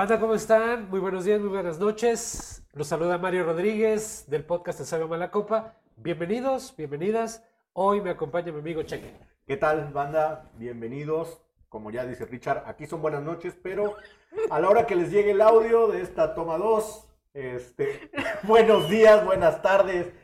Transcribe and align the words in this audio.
Banda, 0.00 0.18
¿cómo 0.18 0.32
están? 0.34 0.88
Muy 0.88 0.98
buenos 0.98 1.26
días, 1.26 1.38
muy 1.40 1.50
buenas 1.50 1.78
noches. 1.78 2.66
Los 2.72 2.86
saluda 2.86 3.18
Mario 3.18 3.44
Rodríguez 3.44 4.24
del 4.28 4.46
podcast 4.46 4.80
El 4.80 4.86
Sabio 4.86 5.08
Malacopa. 5.08 5.74
Bienvenidos, 5.96 6.74
bienvenidas. 6.74 7.44
Hoy 7.74 8.00
me 8.00 8.08
acompaña 8.08 8.50
mi 8.50 8.60
amigo 8.60 8.82
Cheque. 8.82 9.14
¿Qué 9.46 9.58
tal, 9.58 9.92
banda? 9.92 10.50
Bienvenidos. 10.54 11.42
Como 11.68 11.90
ya 11.90 12.06
dice 12.06 12.24
Richard, 12.24 12.62
aquí 12.64 12.86
son 12.86 13.02
buenas 13.02 13.22
noches, 13.22 13.58
pero 13.62 13.94
a 14.48 14.58
la 14.58 14.70
hora 14.70 14.86
que 14.86 14.96
les 14.96 15.10
llegue 15.10 15.32
el 15.32 15.42
audio 15.42 15.88
de 15.88 16.00
esta 16.00 16.34
toma 16.34 16.56
2, 16.56 17.06
este, 17.34 18.10
buenos 18.44 18.88
días, 18.88 19.22
buenas 19.22 19.60
tardes, 19.60 20.14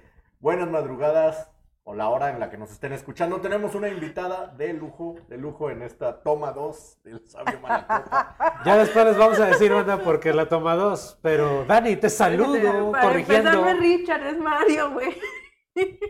buenas 0.41 0.71
madrugadas 0.71 1.51
o 1.89 1.95
la 1.95 2.09
hora 2.09 2.31
en 2.31 2.41
la 2.41 2.51
que 2.51 2.59
nos 2.59 2.73
estén 2.73 2.93
escuchando. 2.93 3.41
Tenemos 3.41 3.77
una 3.77 3.89
invitada 3.89 4.49
de 4.49 4.73
lujo, 4.73 5.15
de 5.29 5.39
lujo 5.39 5.71
en 5.71 5.83
esta 5.83 6.21
toma 6.21 6.51
2 6.51 6.99
del 7.05 7.25
Sabio 7.29 7.61
Malacopa. 7.61 8.37
Ya 8.65 8.77
después 8.77 9.05
les 9.05 9.17
vamos 9.17 9.39
a 9.39 9.47
decir, 9.47 9.73
banda, 9.73 9.99
porque 9.99 10.33
la 10.33 10.49
toma 10.49 10.75
2. 10.75 11.21
Pero 11.23 11.65
Dani, 11.65 11.95
te 11.95 12.11
saludo, 12.11 12.91
Para 12.91 13.05
corrigiendo. 13.07 13.51
empezar, 13.51 13.79
Richard, 13.79 14.27
es 14.27 14.39
Mario, 14.39 14.91
güey. 14.91 15.17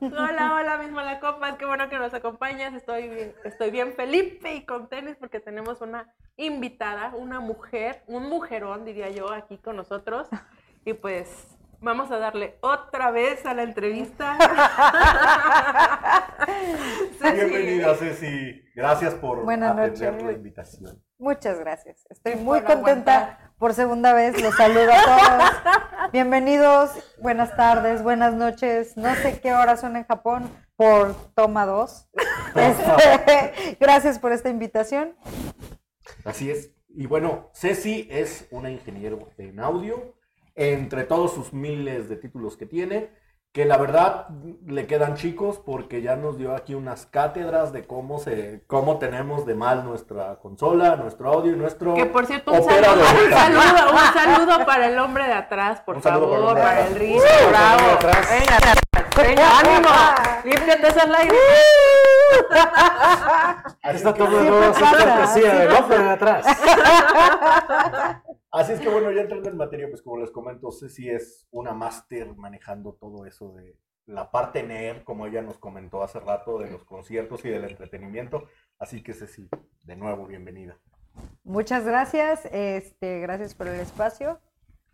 hola, 0.00 0.54
hola, 0.56 0.78
misma 0.78 1.04
la 1.04 1.20
copa. 1.20 1.56
Qué 1.58 1.64
bueno 1.64 1.88
que 1.88 1.98
nos 1.98 2.12
acompañas. 2.12 2.74
Estoy 2.74 3.08
bien, 3.08 3.34
estoy 3.44 3.70
bien 3.70 3.92
Felipe 3.92 4.52
y 4.52 4.66
con 4.66 4.88
tenis 4.88 5.14
porque 5.16 5.38
tenemos 5.38 5.80
una 5.80 6.12
invitada, 6.36 7.14
una 7.14 7.38
mujer, 7.38 8.02
un 8.08 8.28
mujerón, 8.28 8.84
diría 8.84 9.10
yo, 9.10 9.32
aquí 9.32 9.58
con 9.58 9.76
nosotros. 9.76 10.26
Y 10.84 10.94
pues 10.94 11.56
vamos 11.82 12.10
a 12.10 12.18
darle 12.18 12.56
otra 12.60 13.10
vez 13.10 13.44
a 13.44 13.52
la 13.54 13.64
entrevista. 13.64 14.38
Ceci. 17.18 17.34
Bienvenida, 17.34 17.94
Ceci. 17.96 18.62
Gracias 18.74 19.14
por 19.14 19.44
Buenas 19.44 19.72
atender 19.72 20.12
noches. 20.12 20.22
la 20.24 20.32
invitación. 20.32 21.02
Muchas 21.18 21.58
gracias. 21.58 22.06
Estoy 22.08 22.36
muy 22.36 22.60
por 22.60 22.74
contenta 22.74 23.16
aguantar. 23.18 23.50
por 23.58 23.74
segunda 23.74 24.12
vez. 24.14 24.40
Los 24.40 24.54
saludo 24.56 24.90
a 24.92 25.04
todos. 25.04 25.50
Bienvenidos, 26.12 26.90
buenas 27.20 27.54
tardes, 27.56 28.02
buenas 28.02 28.34
noches. 28.34 28.96
No 28.96 29.14
sé 29.16 29.40
qué 29.40 29.52
hora 29.52 29.76
son 29.76 29.96
en 29.96 30.04
Japón 30.04 30.48
por 30.76 31.14
toma 31.34 31.66
2. 31.66 32.10
gracias 33.80 34.18
por 34.18 34.32
esta 34.32 34.48
invitación. 34.48 35.14
Así 36.24 36.50
es. 36.50 36.70
Y 36.88 37.06
bueno, 37.06 37.50
Ceci 37.54 38.08
es 38.10 38.46
una 38.50 38.70
ingeniera 38.70 39.16
en 39.38 39.60
audio, 39.60 40.14
entre 40.54 41.04
todos 41.04 41.32
sus 41.32 41.52
miles 41.52 42.08
de 42.08 42.16
títulos 42.16 42.56
que 42.56 42.66
tiene, 42.66 43.10
que 43.52 43.66
la 43.66 43.76
verdad 43.76 44.28
le 44.66 44.86
quedan 44.86 45.14
chicos 45.14 45.60
porque 45.64 46.00
ya 46.00 46.16
nos 46.16 46.38
dio 46.38 46.56
aquí 46.56 46.74
unas 46.74 47.04
cátedras 47.04 47.70
de 47.72 47.86
cómo 47.86 48.18
se, 48.18 48.62
cómo 48.66 48.98
tenemos 48.98 49.44
de 49.44 49.54
mal 49.54 49.84
nuestra 49.84 50.36
consola, 50.36 50.96
nuestro 50.96 51.30
audio 51.30 51.52
y 51.52 51.56
nuestro 51.56 51.92
Que 51.94 52.06
por 52.06 52.24
cierto, 52.24 52.52
un 52.52 52.64
saludo, 52.64 52.92
un 52.92 53.30
saludo, 53.30 53.92
un 53.92 54.14
saludo 54.14 54.66
para 54.66 54.88
el 54.88 54.98
hombre 54.98 55.26
de 55.26 55.34
atrás, 55.34 55.80
por 55.80 55.96
Un 55.96 56.02
favor, 56.02 56.54
para 56.54 56.62
para 56.62 56.86
el 56.86 56.92
Uh, 56.94 57.48
bravo. 57.50 57.98
Venga, 58.30 58.58
venga, 59.16 59.58
ánimo, 59.58 59.90
límpiate 60.44 60.88
esa 60.88 61.06
lágrima. 61.06 61.36
Así 63.82 63.96
Esta 63.96 64.08
es 64.10 64.14
que- 64.14 64.18
toma 64.18 64.40
Siempre 64.40 64.50
2 64.50 64.76
es 64.76 64.82
pasa, 64.82 65.16
cortesía 65.16 65.54
del 65.54 65.88
de 66.04 66.10
atrás. 66.10 66.46
Así 68.50 68.72
es 68.72 68.80
que 68.80 68.88
bueno, 68.88 69.10
ya 69.10 69.22
entrando 69.22 69.48
en 69.48 69.56
materia, 69.56 69.88
pues 69.88 70.02
como 70.02 70.18
les 70.18 70.30
comento, 70.30 70.70
Ceci 70.70 71.08
es 71.08 71.46
una 71.50 71.72
máster 71.72 72.34
manejando 72.36 72.94
todo 72.94 73.24
eso 73.26 73.52
de 73.54 73.76
la 74.06 74.30
parte 74.30 74.62
nerd, 74.62 75.04
como 75.04 75.26
ella 75.26 75.42
nos 75.42 75.58
comentó 75.58 76.02
hace 76.02 76.20
rato, 76.20 76.58
de 76.58 76.70
los 76.70 76.84
conciertos 76.84 77.44
y 77.44 77.48
del 77.48 77.64
entretenimiento. 77.64 78.48
Así 78.78 79.02
que 79.02 79.14
Ceci, 79.14 79.48
de 79.84 79.96
nuevo, 79.96 80.26
bienvenida. 80.26 80.78
Muchas 81.44 81.84
gracias. 81.84 82.44
Este, 82.52 83.20
gracias 83.20 83.54
por 83.54 83.68
el 83.68 83.80
espacio. 83.80 84.40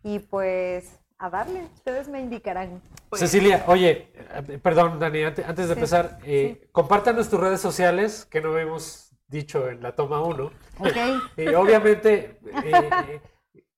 Y 0.03 0.20
pues 0.20 1.00
a 1.19 1.31
darle, 1.31 1.65
ustedes 1.75 2.09
me 2.09 2.21
indicarán. 2.21 2.81
Pues, 3.09 3.21
Cecilia, 3.21 3.65
oye, 3.67 4.12
eh, 4.15 4.59
perdón, 4.62 4.99
Dani, 4.99 5.25
ante- 5.25 5.45
antes 5.45 5.69
de 5.69 5.75
Sí, 5.75 5.79
empezar, 5.79 6.19
eh, 6.25 6.69
compártanos 6.73 7.29
tus 7.29 7.41
redes 7.41 7.61
sociales, 7.61 8.25
que 8.25 8.41
no 8.41 8.56
hemos 8.59 9.12
dicho 9.27 9.69
en 9.69 9.83
la 9.83 9.95
toma 9.95 10.23
1. 10.23 10.45
Ok. 10.79 10.97
Y 11.37 11.49
obviamente, 11.55 12.39
eh, 12.65 12.91
eh, 13.09 13.21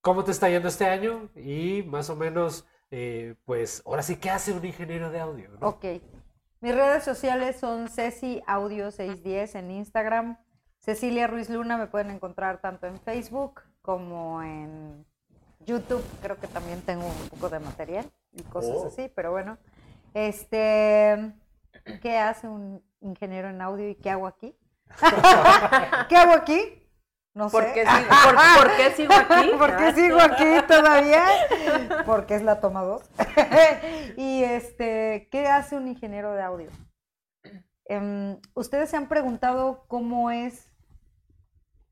¿cómo 0.01 0.23
te 0.25 0.33
está 0.33 0.49
yendo 0.51 0.69
este 0.69 0.84
año? 0.87 1.31
Y 1.34 1.83
más 1.84 2.11
o 2.11 2.17
menos, 2.17 2.67
eh, 2.91 3.34
pues, 3.45 3.83
ahora 3.87 4.03
sí, 4.03 4.17
¿qué 4.17 4.31
hace 4.31 4.53
un 4.53 4.65
ingeniero 4.65 5.11
de 5.11 5.21
audio? 5.21 5.49
no? 5.59 5.69
Ok. 5.69 5.84
Mis 6.61 6.75
redes 6.75 7.05
sociales 7.05 7.59
son 7.59 7.89
Ceci 7.89 8.43
Audio 8.47 8.91
610 8.91 9.55
en 9.55 9.71
Instagram. 9.71 10.37
Cecilia 10.78 11.27
Ruiz 11.27 11.49
Luna 11.49 11.78
me 11.78 11.87
pueden 11.87 12.11
encontrar 12.11 12.61
tanto 12.61 12.87
en 12.87 13.01
Facebook 13.01 13.62
como 13.81 14.43
en 14.43 15.07
YouTube. 15.60 16.04
Creo 16.22 16.38
que 16.38 16.47
también 16.47 16.81
tengo 16.82 17.06
un 17.06 17.28
poco 17.28 17.48
de 17.48 17.60
material 17.60 18.10
y 18.32 18.43
cosas 18.44 18.76
Oh. 18.76 18.87
así, 18.87 19.10
pero 19.15 19.31
bueno. 19.32 19.59
Este, 20.15 21.32
¿qué 22.03 22.19
hace 22.19 22.48
un 22.48 22.82
ingeniero 23.00 23.48
en 23.48 23.60
audio 23.60 23.88
y 23.88 23.94
qué 23.94 24.10
hago 24.10 24.26
aquí? 24.26 24.56
¿Qué 26.09 26.16
hago 26.16 26.32
aquí? 26.32 26.76
No 27.32 27.48
sé. 27.48 27.53
¿Por 27.56 27.72
qué 27.72 27.84
sigo, 27.87 28.09
por- 28.25 28.62
por 28.65 28.76
qué 28.76 28.91
sigo 28.93 29.15
aquí? 29.15 29.50
¿Por 29.59 29.76
qué 29.76 29.93
sigo 29.94 30.21
aquí 30.21 30.66
todavía? 30.66 31.25
Porque 32.04 32.34
es 32.34 32.42
la 32.42 32.60
toma 32.60 32.82
2. 32.82 33.03
y 34.16 34.42
este, 34.42 35.28
¿qué 35.31 35.47
hace 35.47 35.77
un 35.77 35.87
ingeniero 35.87 36.34
de 36.34 36.42
audio? 36.42 36.71
Em, 37.84 38.37
Ustedes 38.54 38.91
se 38.91 38.97
han 38.97 39.09
preguntado 39.09 39.84
cómo 39.87 40.31
es 40.32 40.69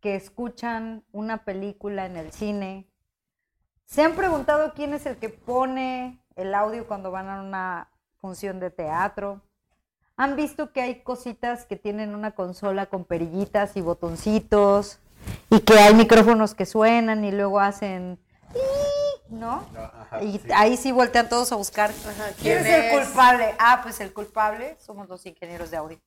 que 0.01 0.17
escuchan 0.17 1.05
una 1.13 1.45
película 1.45 2.07
en 2.07 2.17
el 2.17 2.33
cine. 2.33 2.89
¿Se 3.89 4.03
han 4.03 4.15
preguntado 4.15 4.75
quién 4.75 4.93
es 4.93 5.07
el 5.07 5.17
que 5.17 5.31
pone 5.31 6.23
el 6.37 6.55
audio 6.55 6.87
cuando 6.87 7.11
van 7.11 7.31
a 7.31 7.41
una 7.41 7.89
función 8.21 8.61
de 8.61 8.71
teatro? 8.71 9.41
¿Han 10.19 10.37
visto 10.37 10.73
que 10.73 10.83
hay 10.83 11.03
cositas 11.03 11.65
que 11.65 11.77
tienen 11.77 12.15
una 12.15 12.33
consola 12.33 12.85
con 12.87 13.07
perillitas 13.07 13.79
y 13.79 13.81
botoncitos? 13.81 14.99
Y 15.49 15.61
que 15.61 15.79
hay 15.79 15.95
micrófonos 15.95 16.55
que 16.55 16.67
suenan 16.67 17.25
y 17.25 17.33
luego 17.33 17.61
hacen... 17.61 18.21
¿No? 19.31 19.67
Ajá, 19.75 20.23
Y 20.23 20.39
sí. 20.39 20.49
ahí 20.55 20.77
sí 20.77 20.93
voltean 20.93 21.31
todos 21.31 21.51
a 21.53 21.57
buscar. 21.57 21.91
¿Quién, 21.93 22.35
¿quién 22.41 22.67
es 22.67 22.67
el 22.67 22.91
culpable? 23.07 23.55
Ah, 23.59 23.81
pues 23.83 24.01
el 24.01 24.13
culpable 24.13 24.77
somos 24.81 25.09
los 25.09 25.25
ingenieros 25.25 25.71
de 25.71 25.77
audio. 25.79 26.01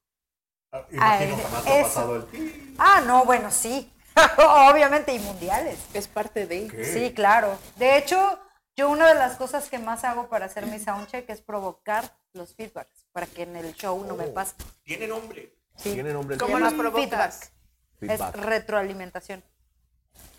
Ah, 0.71 0.83
Imagino 0.91 1.37
jamás 1.37 1.67
ha 1.67 1.81
pasado 1.81 2.15
el... 2.17 2.75
Ah, 2.77 3.01
no, 3.07 3.25
bueno, 3.25 3.49
sí. 3.49 3.91
Obviamente, 4.71 5.13
y 5.13 5.19
mundiales. 5.19 5.79
Es 5.93 6.07
parte 6.07 6.47
de. 6.47 6.67
¿Qué? 6.67 6.85
Sí, 6.85 7.13
claro. 7.13 7.57
De 7.77 7.97
hecho, 7.97 8.39
yo 8.75 8.89
una 8.89 9.07
de 9.07 9.15
las 9.15 9.35
cosas 9.37 9.69
que 9.69 9.79
más 9.79 10.03
hago 10.03 10.27
para 10.29 10.45
hacer 10.45 10.65
mi 10.67 10.79
soundcheck 10.79 11.29
es 11.29 11.41
provocar 11.41 12.15
los 12.33 12.55
feedbacks 12.55 13.05
para 13.11 13.25
que 13.27 13.43
en 13.43 13.55
el 13.55 13.73
show 13.75 14.03
no 14.05 14.15
me 14.15 14.25
Oh. 14.25 14.33
pase. 14.33 14.55
Tiene 14.83 15.07
nombre. 15.07 15.53
Sí. 15.77 15.93
Tiene 15.93 16.13
nombre. 16.13 16.37
¿Cómo 16.37 16.59
los 16.59 16.73
provocas? 16.73 17.51
Feedback. 17.99 18.35
Es 18.35 18.41
retroalimentación. 18.41 19.43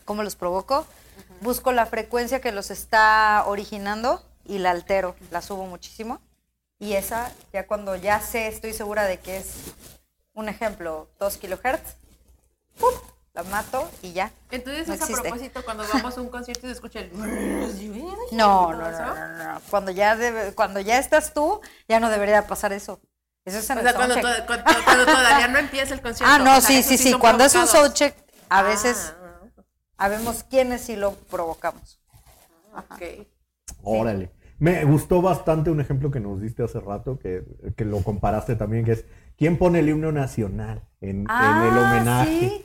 ¿Cómo 0.04 0.22
los 0.22 0.34
provoco? 0.36 0.86
Busco 1.40 1.70
la 1.72 1.86
frecuencia 1.86 2.40
que 2.40 2.50
los 2.52 2.70
está 2.70 3.44
originando 3.46 4.24
y 4.44 4.58
la 4.58 4.70
altero, 4.72 5.14
la 5.30 5.42
subo 5.42 5.66
muchísimo. 5.66 6.20
Y 6.78 6.94
esa, 6.94 7.30
ya 7.52 7.66
cuando 7.68 7.94
ya 7.94 8.20
sé, 8.20 8.48
estoy 8.48 8.72
segura 8.72 9.04
de 9.04 9.20
que 9.20 9.36
es 9.36 9.54
un 10.34 10.48
ejemplo, 10.48 11.08
2 11.20 11.36
kilohertz, 11.36 11.94
¡pum! 12.80 12.90
La 13.34 13.42
mato 13.44 13.90
y 14.02 14.12
ya. 14.12 14.30
Entonces 14.50 14.88
No 14.88 14.94
es 14.94 15.00
a 15.00 15.04
existe. 15.04 15.22
propósito 15.22 15.64
cuando 15.64 15.84
vamos 15.92 16.16
a 16.16 16.20
un 16.20 16.28
concierto 16.28 16.66
y 16.66 16.70
se 16.70 16.74
escucha 16.74 17.00
el... 17.00 17.10
No, 18.32 18.68
¿Todo 18.70 18.72
no, 18.72 18.90
no, 18.90 19.44
no. 19.54 19.60
Cuando 19.70 19.90
ya, 19.90 20.16
debe- 20.16 20.54
cuando 20.54 20.80
ya 20.80 20.98
estás 20.98 21.32
tú, 21.34 21.60
ya 21.88 22.00
no 22.00 22.10
debería 22.10 22.46
pasar 22.46 22.72
eso. 22.72 23.00
Eso 23.44 23.58
es 23.58 23.70
en 23.70 23.78
O 23.78 23.80
el 23.80 23.86
sea, 23.88 23.94
cuando, 23.96 24.14
todavía 25.04 25.48
no 25.48 25.58
empieza 25.58 25.94
el 25.94 26.00
concierto. 26.02 26.32
Ah, 26.34 26.38
no, 26.38 26.58
o 26.58 26.60
sea, 26.60 26.70
sí, 26.70 26.82
sí, 26.82 26.96
sí. 26.98 27.12
Cuando 27.14 27.44
es 27.44 27.54
un 27.54 27.66
soundcheck, 27.66 28.14
a 28.48 28.62
veces 28.62 29.14
Ah, 29.18 29.40
habemos 29.96 30.44
quiénes 30.44 30.82
sí 30.82 30.96
lo 30.96 31.14
provocamos. 31.14 32.00
ok. 32.76 33.26
Órale. 33.82 34.30
Me 34.58 34.84
gustó 34.84 35.20
bastante 35.22 35.70
un 35.70 35.80
ejemplo 35.80 36.10
que 36.12 36.20
nos 36.20 36.40
diste 36.40 36.62
hace 36.62 36.78
rato, 36.78 37.18
que, 37.18 37.42
que 37.76 37.84
lo 37.84 38.00
comparaste 38.04 38.54
también, 38.54 38.84
que 38.84 38.92
es 38.92 39.04
¿quién 39.36 39.58
pone 39.58 39.80
el 39.80 39.88
himno 39.88 40.12
nacional 40.12 40.82
en, 41.00 41.26
en 41.28 41.62
el 41.62 41.78
homenaje? 41.78 42.04
Ah, 42.06 42.26
¿sí? 42.38 42.64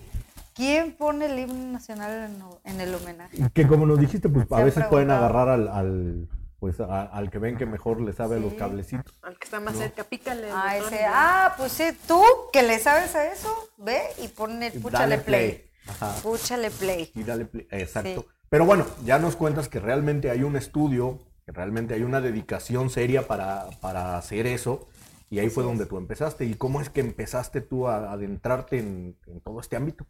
¿Quién 0.58 0.94
pone 0.98 1.28
el 1.28 1.40
himno 1.40 1.72
nacional 1.72 2.32
en, 2.66 2.72
en 2.74 2.82
el 2.82 2.94
homenaje? 2.96 3.38
Y 3.38 3.50
Que 3.52 3.68
como 3.68 3.86
nos 3.86 4.00
dijiste, 4.00 4.28
pues 4.28 4.52
a 4.52 4.64
veces 4.64 4.86
pueden 4.88 5.12
agarrar 5.12 5.48
al, 5.50 5.68
al, 5.68 6.28
pues 6.60 6.80
a- 6.80 7.04
al 7.04 7.30
que 7.30 7.38
ven 7.38 7.58
que 7.58 7.66
mejor 7.68 8.02
le 8.02 8.12
sabe 8.12 8.38
a 8.38 8.40
los 8.40 8.52
Sí. 8.54 8.58
cablecitos. 8.58 9.18
Al 9.22 9.38
que 9.38 9.46
está 9.46 9.60
más 9.60 9.76
cerca, 9.78 10.04
pícale. 10.04 10.50
Ah, 10.52 10.76
ese, 10.78 11.06
ah, 11.08 11.54
pues 11.58 11.72
sí, 11.72 11.84
tú 12.08 12.22
que 12.52 12.64
le 12.64 12.80
sabes 12.80 13.16
a 13.16 13.32
eso, 13.32 13.70
ve 13.78 14.02
y 14.24 14.28
ponle, 14.30 14.72
púchale 14.72 15.20
play. 15.20 15.64
Ajá. 15.88 16.16
Púchale 16.24 16.72
play. 16.72 17.12
Y 17.16 17.24
dale 17.24 17.46
play. 17.46 17.68
Exacto. 17.72 18.22
Sí. 18.22 18.28
Pero 18.50 18.66
bueno, 18.66 18.86
ya 19.06 19.20
nos 19.20 19.36
cuentas 19.36 19.70
que 19.70 19.80
realmente 19.80 20.30
hay 20.32 20.42
un 20.44 20.56
estudio, 20.56 21.20
que 21.46 21.52
realmente 21.52 21.94
hay 21.94 22.02
una 22.04 22.20
dedicación 22.20 22.90
seria 22.90 23.28
para, 23.28 23.68
para 23.80 24.18
hacer 24.18 24.48
eso. 24.48 24.88
Y 25.30 25.40
ahí 25.40 25.50
fue 25.50 25.64
donde 25.64 25.86
tú 25.86 25.98
empezaste. 25.98 26.46
¿Y 26.46 26.54
cómo 26.56 26.80
es 26.82 26.90
que 26.90 27.02
empezaste 27.02 27.60
tú 27.62 27.88
a 27.90 28.12
adentrarte 28.14 28.80
en, 28.80 29.18
en 29.28 29.42
todo 29.42 29.60
este 29.60 29.76
ámbito? 29.76 30.06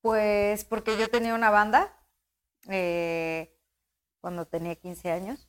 Pues 0.00 0.64
porque 0.64 0.96
yo 0.96 1.08
tenía 1.10 1.34
una 1.34 1.50
banda 1.50 1.92
eh, 2.68 3.56
cuando 4.20 4.46
tenía 4.46 4.74
15 4.76 5.10
años. 5.10 5.48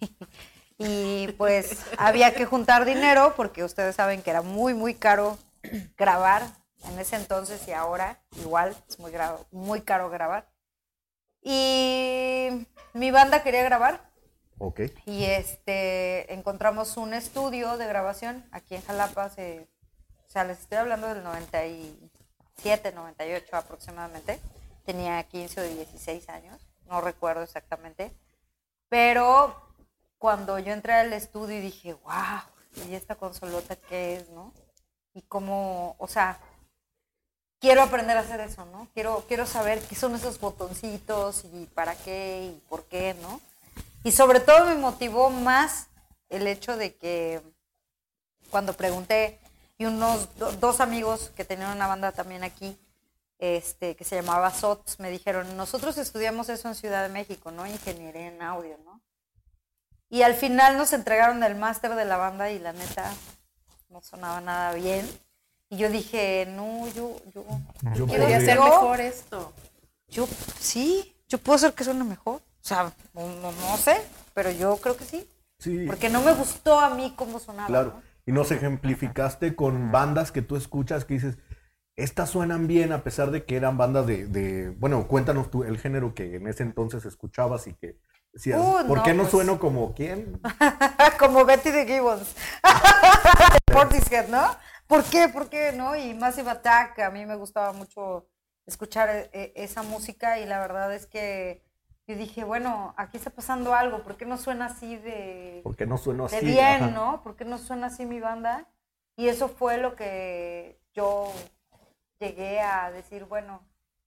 y 0.78 1.28
pues 1.32 1.84
había 1.98 2.34
que 2.34 2.44
juntar 2.46 2.84
dinero 2.84 3.34
porque 3.36 3.64
ustedes 3.64 3.96
saben 3.96 4.22
que 4.22 4.30
era 4.30 4.42
muy, 4.42 4.74
muy 4.74 4.94
caro 4.94 5.36
grabar 5.96 6.42
en 6.84 6.98
ese 6.98 7.16
entonces 7.16 7.66
y 7.66 7.72
ahora 7.72 8.22
igual 8.40 8.76
es 8.88 8.98
muy, 8.98 9.12
muy 9.50 9.80
caro 9.82 10.08
grabar. 10.08 10.48
Y 11.42 12.66
mi 12.94 13.10
banda 13.10 13.42
quería 13.42 13.62
grabar 13.62 14.08
Ok. 14.58 14.80
y 15.06 15.24
este 15.24 16.32
encontramos 16.32 16.96
un 16.96 17.14
estudio 17.14 17.76
de 17.76 17.86
grabación 17.86 18.44
aquí 18.52 18.74
en 18.74 18.82
Jalapa, 18.82 19.30
se- 19.30 19.68
o 20.26 20.30
sea, 20.30 20.44
les 20.44 20.60
estoy 20.60 20.78
hablando 20.78 21.08
del 21.08 21.22
97, 22.58 22.92
98 22.92 23.56
aproximadamente. 23.56 24.40
Tenía 24.84 25.22
15 25.22 25.60
o 25.60 25.64
16 25.64 26.28
años, 26.28 26.60
no 26.86 27.00
recuerdo 27.00 27.42
exactamente. 27.42 28.12
Pero 28.88 29.54
cuando 30.18 30.58
yo 30.58 30.72
entré 30.72 30.94
al 30.94 31.12
estudio 31.12 31.58
y 31.58 31.60
dije, 31.60 31.94
wow, 31.94 32.86
¿y 32.88 32.94
esta 32.94 33.14
consolota 33.14 33.76
qué 33.76 34.16
es, 34.16 34.30
no? 34.30 34.52
Y 35.14 35.22
cómo, 35.22 35.94
o 35.98 36.08
sea, 36.08 36.40
quiero 37.60 37.82
aprender 37.82 38.16
a 38.16 38.20
hacer 38.20 38.40
eso, 38.40 38.64
¿no? 38.66 38.88
Quiero, 38.94 39.24
quiero 39.28 39.46
saber 39.46 39.80
qué 39.82 39.94
son 39.94 40.14
esos 40.14 40.40
botoncitos 40.40 41.44
y 41.52 41.66
para 41.66 41.94
qué 41.94 42.54
y 42.56 42.60
por 42.68 42.84
qué, 42.84 43.14
¿no? 43.20 43.40
Y 44.04 44.12
sobre 44.12 44.40
todo 44.40 44.66
me 44.66 44.76
motivó 44.76 45.28
más 45.30 45.88
el 46.30 46.46
hecho 46.46 46.76
de 46.76 46.96
que 46.96 47.42
cuando 48.50 48.72
pregunté 48.72 49.38
y 49.78 49.84
unos 49.86 50.36
do- 50.38 50.52
dos 50.52 50.80
amigos 50.80 51.30
que 51.36 51.44
tenían 51.44 51.74
una 51.74 51.86
banda 51.86 52.12
también 52.12 52.42
aquí, 52.44 52.76
este, 53.38 53.94
que 53.94 54.04
se 54.04 54.16
llamaba 54.16 54.50
SOTS, 54.52 54.98
me 54.98 55.10
dijeron, 55.10 55.56
nosotros 55.56 55.96
estudiamos 55.98 56.48
eso 56.48 56.68
en 56.68 56.74
Ciudad 56.74 57.04
de 57.04 57.08
México, 57.08 57.50
¿no? 57.52 57.66
Ingeniería 57.66 58.26
en 58.26 58.42
audio, 58.42 58.76
¿no? 58.84 59.00
Y 60.10 60.22
al 60.22 60.34
final 60.34 60.76
nos 60.76 60.92
entregaron 60.92 61.42
el 61.44 61.54
máster 61.54 61.94
de 61.94 62.04
la 62.04 62.16
banda 62.16 62.50
y 62.50 62.58
la 62.58 62.72
neta 62.72 63.12
no 63.90 64.00
sonaba 64.02 64.40
nada 64.40 64.72
bien. 64.74 65.08
Y 65.70 65.76
yo 65.76 65.90
dije, 65.90 66.46
no, 66.48 66.88
yo, 66.88 67.20
yo, 67.34 67.44
Yo 67.94 68.06
quiero 68.06 68.28
yo- 68.28 68.64
mejor 68.64 69.00
esto. 69.00 69.52
yo, 70.08 70.26
sí, 70.58 71.14
yo 71.28 71.38
puedo 71.38 71.56
hacer 71.56 71.74
que 71.74 71.84
suene 71.84 72.02
mejor. 72.04 72.36
O 72.36 72.42
sea, 72.68 72.90
no, 73.14 73.26
no- 73.28 73.52
no 73.52 73.76
sé, 73.76 74.00
pero 74.34 74.50
yo 74.50 74.76
creo 74.78 74.96
que 74.96 75.04
sí. 75.04 75.28
Sí, 75.58 75.84
Porque 75.86 76.08
no 76.08 76.22
me 76.22 76.32
gustó 76.34 76.80
a 76.80 76.90
mí 76.90 77.12
cómo 77.16 77.38
sonaba. 77.38 77.68
claro. 77.68 77.92
¿no? 77.94 78.07
Y 78.28 78.32
nos 78.32 78.50
ejemplificaste 78.50 79.56
con 79.56 79.90
bandas 79.90 80.32
que 80.32 80.42
tú 80.42 80.56
escuchas 80.56 81.06
que 81.06 81.14
dices, 81.14 81.38
estas 81.96 82.28
suenan 82.28 82.66
bien 82.66 82.92
a 82.92 83.02
pesar 83.02 83.30
de 83.30 83.46
que 83.46 83.56
eran 83.56 83.78
bandas 83.78 84.06
de, 84.06 84.26
de- 84.26 84.68
bueno, 84.68 85.08
cuéntanos 85.08 85.50
tú 85.50 85.64
el 85.64 85.78
género 85.78 86.12
que 86.14 86.36
en 86.36 86.46
ese 86.46 86.62
entonces 86.62 87.06
escuchabas 87.06 87.66
y 87.68 87.72
que 87.72 87.98
decías, 88.34 88.60
Uh, 88.60 88.86
¿por 88.86 88.98
no, 88.98 89.02
qué 89.02 89.14
no 89.14 89.22
pues- 89.22 89.30
sueno 89.30 89.58
como 89.58 89.94
quién? 89.94 90.42
Como 91.18 91.46
Betty 91.46 91.70
de 91.70 91.86
Gibbons. 91.86 92.36
Portishead, 93.72 94.28
¿no? 94.28 94.46
¿Por 94.86 95.04
qué? 95.04 95.28
¿Por 95.28 95.48
qué? 95.48 95.72
¿No? 95.72 95.96
Y 95.96 96.12
Massive 96.12 96.50
Attack, 96.50 96.98
a 96.98 97.10
mí 97.10 97.24
me 97.24 97.34
gustaba 97.36 97.72
mucho 97.72 98.28
escuchar 98.66 99.08
eh, 99.32 99.52
esa 99.56 99.82
música 99.82 100.38
y 100.38 100.44
la 100.46 100.60
verdad 100.60 100.94
es 100.94 101.06
que 101.06 101.62
yo 102.08 102.16
dije, 102.16 102.42
bueno, 102.42 102.94
aquí 102.96 103.18
está 103.18 103.30
pasando 103.30 103.74
algo, 103.74 104.02
¿por 104.02 104.16
qué 104.16 104.24
no 104.24 104.36
suena 104.38 104.66
así 104.66 104.96
de, 104.96 105.60
¿Por 105.62 105.76
qué 105.76 105.86
no 105.86 105.98
sueno 105.98 106.26
de 106.26 106.36
así? 106.38 106.46
bien, 106.46 106.82
Ajá. 106.82 106.90
¿no? 106.90 107.22
¿Por 107.22 107.36
qué 107.36 107.44
no 107.44 107.58
suena 107.58 107.86
así 107.88 108.06
mi 108.06 108.18
banda? 108.18 108.66
Y 109.14 109.28
eso 109.28 109.48
fue 109.48 109.78
lo 109.78 109.94
que 109.94 110.80
yo 110.94 111.32
llegué 112.18 112.60
a 112.60 112.90
decir, 112.90 113.26
bueno, 113.26 113.62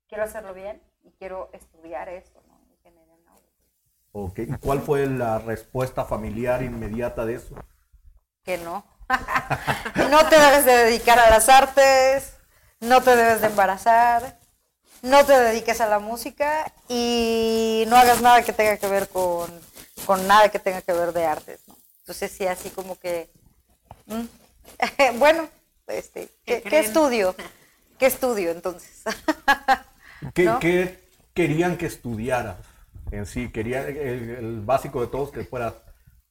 quiero 0.09 0.24
hacerlo 0.24 0.53
bien 0.53 0.81
y 1.03 1.12
quiero 1.12 1.50
estudiar 1.53 2.09
eso, 2.09 2.42
¿no? 2.48 2.51
Ok, 4.13 4.39
¿Y 4.39 4.57
cuál 4.57 4.81
fue 4.81 5.06
la 5.07 5.39
respuesta 5.39 6.04
familiar 6.04 6.62
inmediata 6.63 7.25
de 7.25 7.36
eso? 7.36 7.56
que 8.44 8.57
no. 8.57 8.83
no 10.09 10.27
te 10.27 10.38
debes 10.39 10.65
de 10.65 10.71
dedicar 10.86 11.19
a 11.19 11.30
las 11.30 11.47
artes, 11.47 12.36
no 12.80 13.01
te 13.01 13.15
debes 13.15 13.42
de 13.42 13.47
embarazar, 13.47 14.39
no 15.01 15.25
te 15.25 15.33
dediques 15.33 15.81
a 15.81 15.88
la 15.88 16.00
música 16.00 16.71
y 16.88 17.83
no 17.88 17.95
hagas 17.95 18.21
nada 18.21 18.44
que 18.44 18.53
tenga 18.53 18.77
que 18.77 18.88
ver 18.88 19.07
con, 19.09 19.50
con 20.06 20.27
nada 20.27 20.50
que 20.50 20.59
tenga 20.59 20.81
que 20.81 20.94
ver 20.94 21.13
de 21.13 21.25
artes. 21.25 21.59
¿no? 21.68 21.75
Entonces 22.01 22.31
sí, 22.31 22.45
así 22.48 22.69
como 22.69 23.00
que, 23.00 23.30
mm, 24.07 25.18
bueno, 25.19 25.48
este, 25.88 26.27
¿qué, 26.45 26.57
¿Qué 26.57 26.62
qué 26.63 26.69
creen? 26.69 26.86
estudio? 26.86 27.36
¿Qué 28.00 28.06
estudio 28.07 28.51
entonces? 28.51 29.03
¿Qué, 30.33 30.45
¿No? 30.45 30.59
qué 30.59 31.00
querían 31.33 31.77
que 31.77 31.86
estudiaras 31.88 32.57
en 33.12 33.25
sí? 33.25 33.51
Querían 33.51 33.86
el, 33.89 33.97
el 34.30 34.62
básico 34.62 35.01
de 35.01 35.07
todos 35.07 35.31
que 35.31 35.44
fueras 35.44 35.74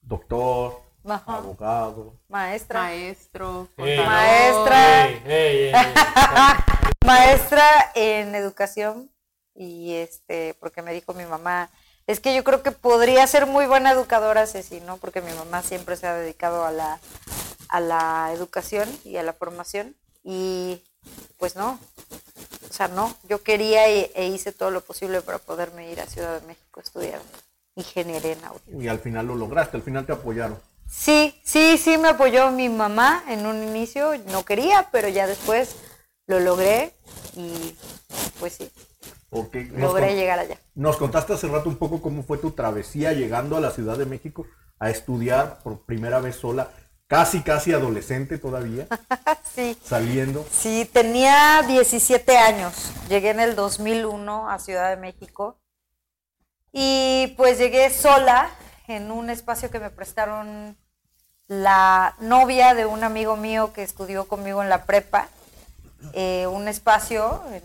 doctor, 0.01 0.81
Ajá. 1.09 1.37
abogado. 1.37 2.15
Maestra. 2.29 2.81
Maestro. 2.83 3.69
Maestra. 3.77 5.09
ey, 5.09 5.23
ey, 5.27 5.57
ey, 5.69 5.75
ey. 5.75 5.95
Maestra 7.11 7.67
en 7.95 8.35
educación 8.35 9.11
y 9.55 9.95
este 9.95 10.55
porque 10.61 10.83
me 10.83 10.93
dijo 10.93 11.13
mi 11.13 11.25
mamá 11.25 11.71
es 12.07 12.21
que 12.21 12.35
yo 12.35 12.45
creo 12.45 12.63
que 12.63 12.71
podría 12.73 13.27
ser 13.27 13.47
muy 13.47 13.67
buena 13.67 13.93
educadora 13.93 14.47
Ceci 14.47 14.81
no 14.81 14.97
porque 14.97 15.21
mi 15.21 15.33
mamá 15.33 15.63
siempre 15.63 15.97
se 15.97 16.07
ha 16.07 16.15
dedicado 16.15 16.65
a 16.65 16.71
la 16.71 17.01
a 17.71 17.81
la 17.81 18.31
educación 18.35 18.89
y 19.05 19.17
a 19.17 19.23
la 19.23 19.33
formación. 19.33 19.95
Y 20.23 20.83
pues 21.39 21.57
no. 21.57 21.79
O 22.69 22.73
sea 22.73 22.89
no. 22.89 23.15
Yo 23.29 23.43
quería 23.43 23.89
e, 23.89 24.11
e 24.15 24.27
hice 24.27 24.53
todo 24.53 24.71
lo 24.71 24.83
posible 24.83 25.23
para 25.23 25.39
poderme 25.39 25.91
ir 25.91 26.01
a 26.01 26.07
Ciudad 26.07 26.41
de 26.41 26.47
México 26.47 26.81
a 26.81 26.83
estudiar 26.83 27.21
ingeniería 27.77 28.33
en 28.33 28.45
audio. 28.45 28.81
Y 28.83 28.89
al 28.89 28.99
final 28.99 29.27
lo 29.27 29.37
lograste, 29.37 29.77
al 29.77 29.83
final 29.83 30.05
te 30.05 30.13
apoyaron. 30.13 30.59
Sí, 30.91 31.41
sí, 31.45 31.79
sí 31.79 31.97
me 31.97 32.09
apoyó 32.09 32.51
mi 32.51 32.69
mamá 32.69 33.23
en 33.29 33.47
un 33.47 33.63
inicio, 33.63 34.13
no 34.27 34.45
quería, 34.45 34.89
pero 34.91 35.09
ya 35.09 35.29
después 35.29 35.77
lo 36.31 36.41
logré 36.41 36.95
y 37.37 37.77
pues 38.39 38.55
sí, 38.55 38.71
Ok, 39.31 39.55
nos, 39.73 39.81
logré 39.93 40.09
con- 40.09 40.17
llegar 40.17 40.39
allá. 40.39 40.59
nos 40.75 40.97
contaste 40.97 41.33
hace 41.35 41.49
rato 41.49 41.69
un 41.69 41.77
poco 41.77 42.01
cómo 42.01 42.23
fue 42.23 42.39
tu 42.39 42.53
travesía 42.53 43.13
llegando 43.13 43.57
a 43.57 43.61
la 43.61 43.71
Ciudad 43.71 43.99
de 43.99 44.07
México 44.07 44.47
a 44.79 44.91
estudiar 44.91 45.59
por 45.63 45.85
primera 45.85 46.21
vez 46.21 46.37
sola, 46.37 46.71
casi, 47.07 47.43
casi 47.43 47.73
adolescente 47.73 48.39
todavía, 48.39 48.87
Sí, 49.55 49.77
saliendo. 49.85 50.47
sí, 50.51 50.89
tenía 50.93 51.63
17 51.67 52.39
años, 52.39 52.93
llegué 53.09 53.31
en 53.31 53.41
el 53.41 53.57
2001 53.57 54.49
a 54.49 54.59
Ciudad 54.61 54.89
de 54.91 54.97
México 54.97 55.59
y 56.73 57.35
pues 57.37 57.59
llegué 57.59 57.91
sola 57.91 58.49
en 58.87 59.11
un 59.11 59.29
espacio 59.31 59.71
que 59.71 59.81
me 59.81 59.91
prestaron 59.91 60.77
la 61.49 62.15
novia 62.21 62.75
de 62.75 62.87
un 62.87 63.03
amigo 63.03 63.37
mío 63.37 63.73
que 63.73 63.83
estudió 63.83 64.27
conmigo 64.29 64.63
en 64.63 64.69
la 64.69 64.85
prepa, 64.85 65.29
eh, 66.13 66.47
un 66.47 66.69
espacio 66.69 67.43
en, 67.53 67.63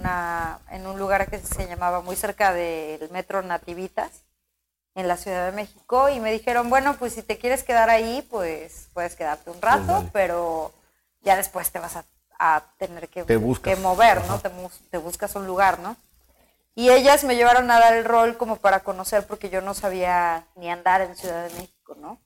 una- 0.00 0.58
en 0.70 0.86
un 0.86 0.98
lugar 0.98 1.28
que 1.28 1.38
se 1.38 1.66
llamaba 1.66 2.00
muy 2.00 2.16
cerca 2.16 2.52
del 2.52 3.10
metro 3.10 3.42
Nativitas, 3.42 4.10
en 4.94 5.06
la 5.06 5.16
Ciudad 5.16 5.46
de 5.46 5.52
México, 5.52 6.08
y 6.08 6.18
me 6.18 6.32
dijeron, 6.32 6.70
bueno, 6.70 6.96
pues 6.98 7.12
si 7.12 7.22
te 7.22 7.38
quieres 7.38 7.62
quedar 7.62 7.88
ahí, 7.88 8.26
pues 8.30 8.88
puedes 8.94 9.14
quedarte 9.14 9.50
un 9.50 9.62
rato, 9.62 10.04
pero 10.12 10.72
ya 11.20 11.36
después 11.36 11.70
te 11.70 11.78
vas 11.78 11.94
a, 11.96 12.04
a 12.38 12.64
tener 12.78 13.08
que, 13.08 13.22
Te 13.22 13.36
que 13.76 13.76
mover, 13.76 14.24
¿no? 14.26 14.40
Te, 14.40 14.50
te 14.90 14.98
buscas 14.98 15.36
un 15.36 15.46
lugar, 15.46 15.78
¿no? 15.78 15.96
Y 16.74 16.90
ellas 16.90 17.22
me 17.24 17.36
llevaron 17.36 17.70
a 17.70 17.78
dar 17.78 17.94
el 17.94 18.04
rol 18.04 18.36
como 18.36 18.56
para 18.56 18.80
conocer, 18.80 19.24
porque 19.26 19.50
yo 19.50 19.60
no 19.60 19.72
sabía 19.74 20.46
ni 20.56 20.68
andar 20.70 21.00
en 21.00 21.14
Ciudad 21.16 21.44
de 21.46 21.54
México, 21.54 21.94
¿no? 22.00 22.18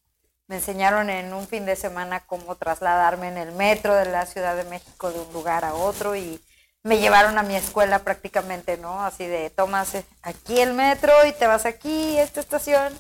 Me 0.53 0.59
enseñaron 0.59 1.09
en 1.09 1.33
un 1.33 1.49
fin 1.49 1.65
de 1.65 1.77
semana 1.77 2.21
cómo 2.27 2.57
trasladarme 2.57 3.29
en 3.29 3.39
el 3.39 3.53
metro 3.53 3.95
de 3.95 4.05
la 4.05 4.27
Ciudad 4.27 4.55
de 4.55 4.65
México 4.65 5.11
de 5.11 5.19
un 5.19 5.33
lugar 5.33 5.65
a 5.65 5.73
otro 5.73 6.15
y 6.15 6.39
me 6.83 6.99
llevaron 6.99 7.39
a 7.39 7.43
mi 7.43 7.57
escuela 7.57 8.01
prácticamente, 8.01 8.77
¿no? 8.77 9.03
Así 9.03 9.25
de 9.27 9.49
tomas 9.49 9.95
eh, 9.95 10.05
aquí 10.21 10.61
el 10.61 10.75
metro 10.75 11.11
y 11.25 11.33
te 11.33 11.47
vas 11.47 11.65
aquí, 11.65 12.19
esta 12.19 12.41
estación, 12.41 12.93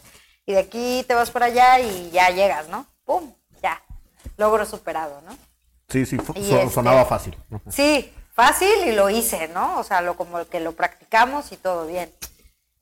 y 0.46 0.54
de 0.54 0.60
aquí 0.60 1.04
te 1.06 1.12
vas 1.14 1.30
para 1.30 1.44
allá 1.44 1.78
y 1.80 2.10
ya 2.10 2.30
llegas, 2.30 2.68
¿no? 2.68 2.86
¡Pum! 3.04 3.30
Ya. 3.62 3.82
Logro 4.38 4.64
superado, 4.64 5.20
¿no? 5.26 5.36
Sí, 5.90 6.06
sí, 6.06 6.16
so- 6.26 6.32
este- 6.34 6.70
sonaba 6.70 7.04
fácil. 7.04 7.36
Sí, 7.68 8.14
fácil 8.32 8.72
y 8.86 8.92
lo 8.92 9.10
hice, 9.10 9.48
¿no? 9.48 9.78
O 9.78 9.84
sea, 9.84 10.00
lo 10.00 10.16
como 10.16 10.42
que 10.46 10.58
lo 10.58 10.72
practicamos 10.72 11.52
y 11.52 11.58
todo 11.58 11.86
bien. 11.86 12.10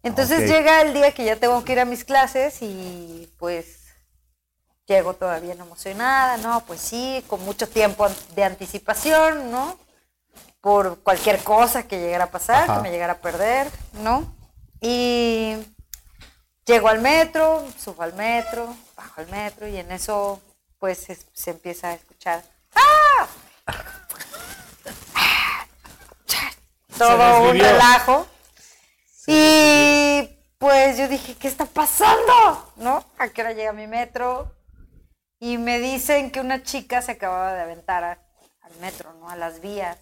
Entonces 0.04 0.48
llega 0.48 0.80
el 0.82 0.94
día 0.94 1.12
que 1.12 1.24
ya 1.24 1.34
tengo 1.34 1.64
que 1.64 1.72
ir 1.72 1.80
a 1.80 1.84
mis 1.84 2.04
clases 2.04 2.58
y 2.62 3.28
pues 3.36 3.79
llego 4.90 5.14
todavía 5.14 5.54
no 5.54 5.64
emocionada, 5.64 6.36
¿no? 6.38 6.64
Pues 6.66 6.80
sí, 6.80 7.24
con 7.28 7.44
mucho 7.44 7.68
tiempo 7.68 8.08
de 8.34 8.42
anticipación, 8.42 9.52
¿no? 9.52 9.78
Por 10.60 10.98
cualquier 11.04 11.42
cosa 11.44 11.84
que 11.84 12.00
llegara 12.00 12.24
a 12.24 12.30
pasar, 12.30 12.64
Ajá. 12.64 12.76
que 12.76 12.82
me 12.82 12.90
llegara 12.90 13.12
a 13.14 13.20
perder, 13.20 13.70
¿no? 14.02 14.34
Y 14.80 15.56
llego 16.66 16.88
al 16.88 16.98
metro, 16.98 17.64
subo 17.78 18.02
al 18.02 18.14
metro, 18.14 18.74
bajo 18.96 19.20
al 19.20 19.28
metro 19.28 19.68
y 19.68 19.76
en 19.76 19.92
eso 19.92 20.40
pues 20.80 20.98
se, 20.98 21.16
se 21.32 21.50
empieza 21.50 21.90
a 21.90 21.94
escuchar 21.94 22.42
todo 26.98 27.42
un 27.42 27.58
relajo. 27.58 28.26
Y 29.26 30.28
yo 30.58 31.08
dije, 31.08 31.36
¿qué 31.36 31.46
está 31.46 31.64
pasando? 31.64 32.72
¿No? 32.76 33.04
¿A 33.18 33.28
qué 33.28 33.42
hora 33.42 33.52
llega 33.52 33.72
mi 33.72 33.86
metro? 33.86 34.50
Y 35.42 35.56
me 35.56 35.78
dicen 35.78 36.30
que 36.30 36.40
una 36.40 36.62
chica 36.62 37.00
se 37.00 37.12
acababa 37.12 37.54
de 37.54 37.62
aventar 37.62 38.04
a- 38.04 38.18
al 38.60 38.74
metro, 38.80 39.14
¿no? 39.14 39.30
A 39.30 39.36
las 39.36 39.60
vías. 39.60 39.96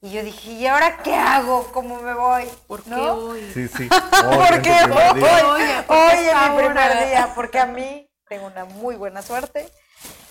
Y 0.00 0.10
yo 0.10 0.22
dije, 0.22 0.52
¿y 0.52 0.66
ahora 0.66 0.98
qué 1.02 1.14
hago? 1.14 1.70
¿Cómo 1.72 2.00
me 2.00 2.14
voy? 2.14 2.44
¿Por 2.66 2.82
qué 2.82 2.90
¿No? 2.90 3.12
hoy? 3.14 3.50
Sí, 3.52 3.68
sí. 3.68 3.88
¿Por 3.90 4.62
qué 4.62 4.70
Hoy, 4.72 4.92
hoy? 5.12 5.20
día. 5.20 5.52
Oye, 5.52 5.82
¿por 5.82 5.96
Hoy 5.96 6.10
qué 6.12 6.30
es 6.30 6.34
mi 6.50 6.56
primer 6.56 7.08
día, 7.08 7.32
porque 7.34 7.58
a 7.58 7.66
mí 7.66 8.08
tengo 8.28 8.46
una 8.46 8.64
muy 8.64 8.96
buena 8.96 9.20
suerte. 9.22 9.70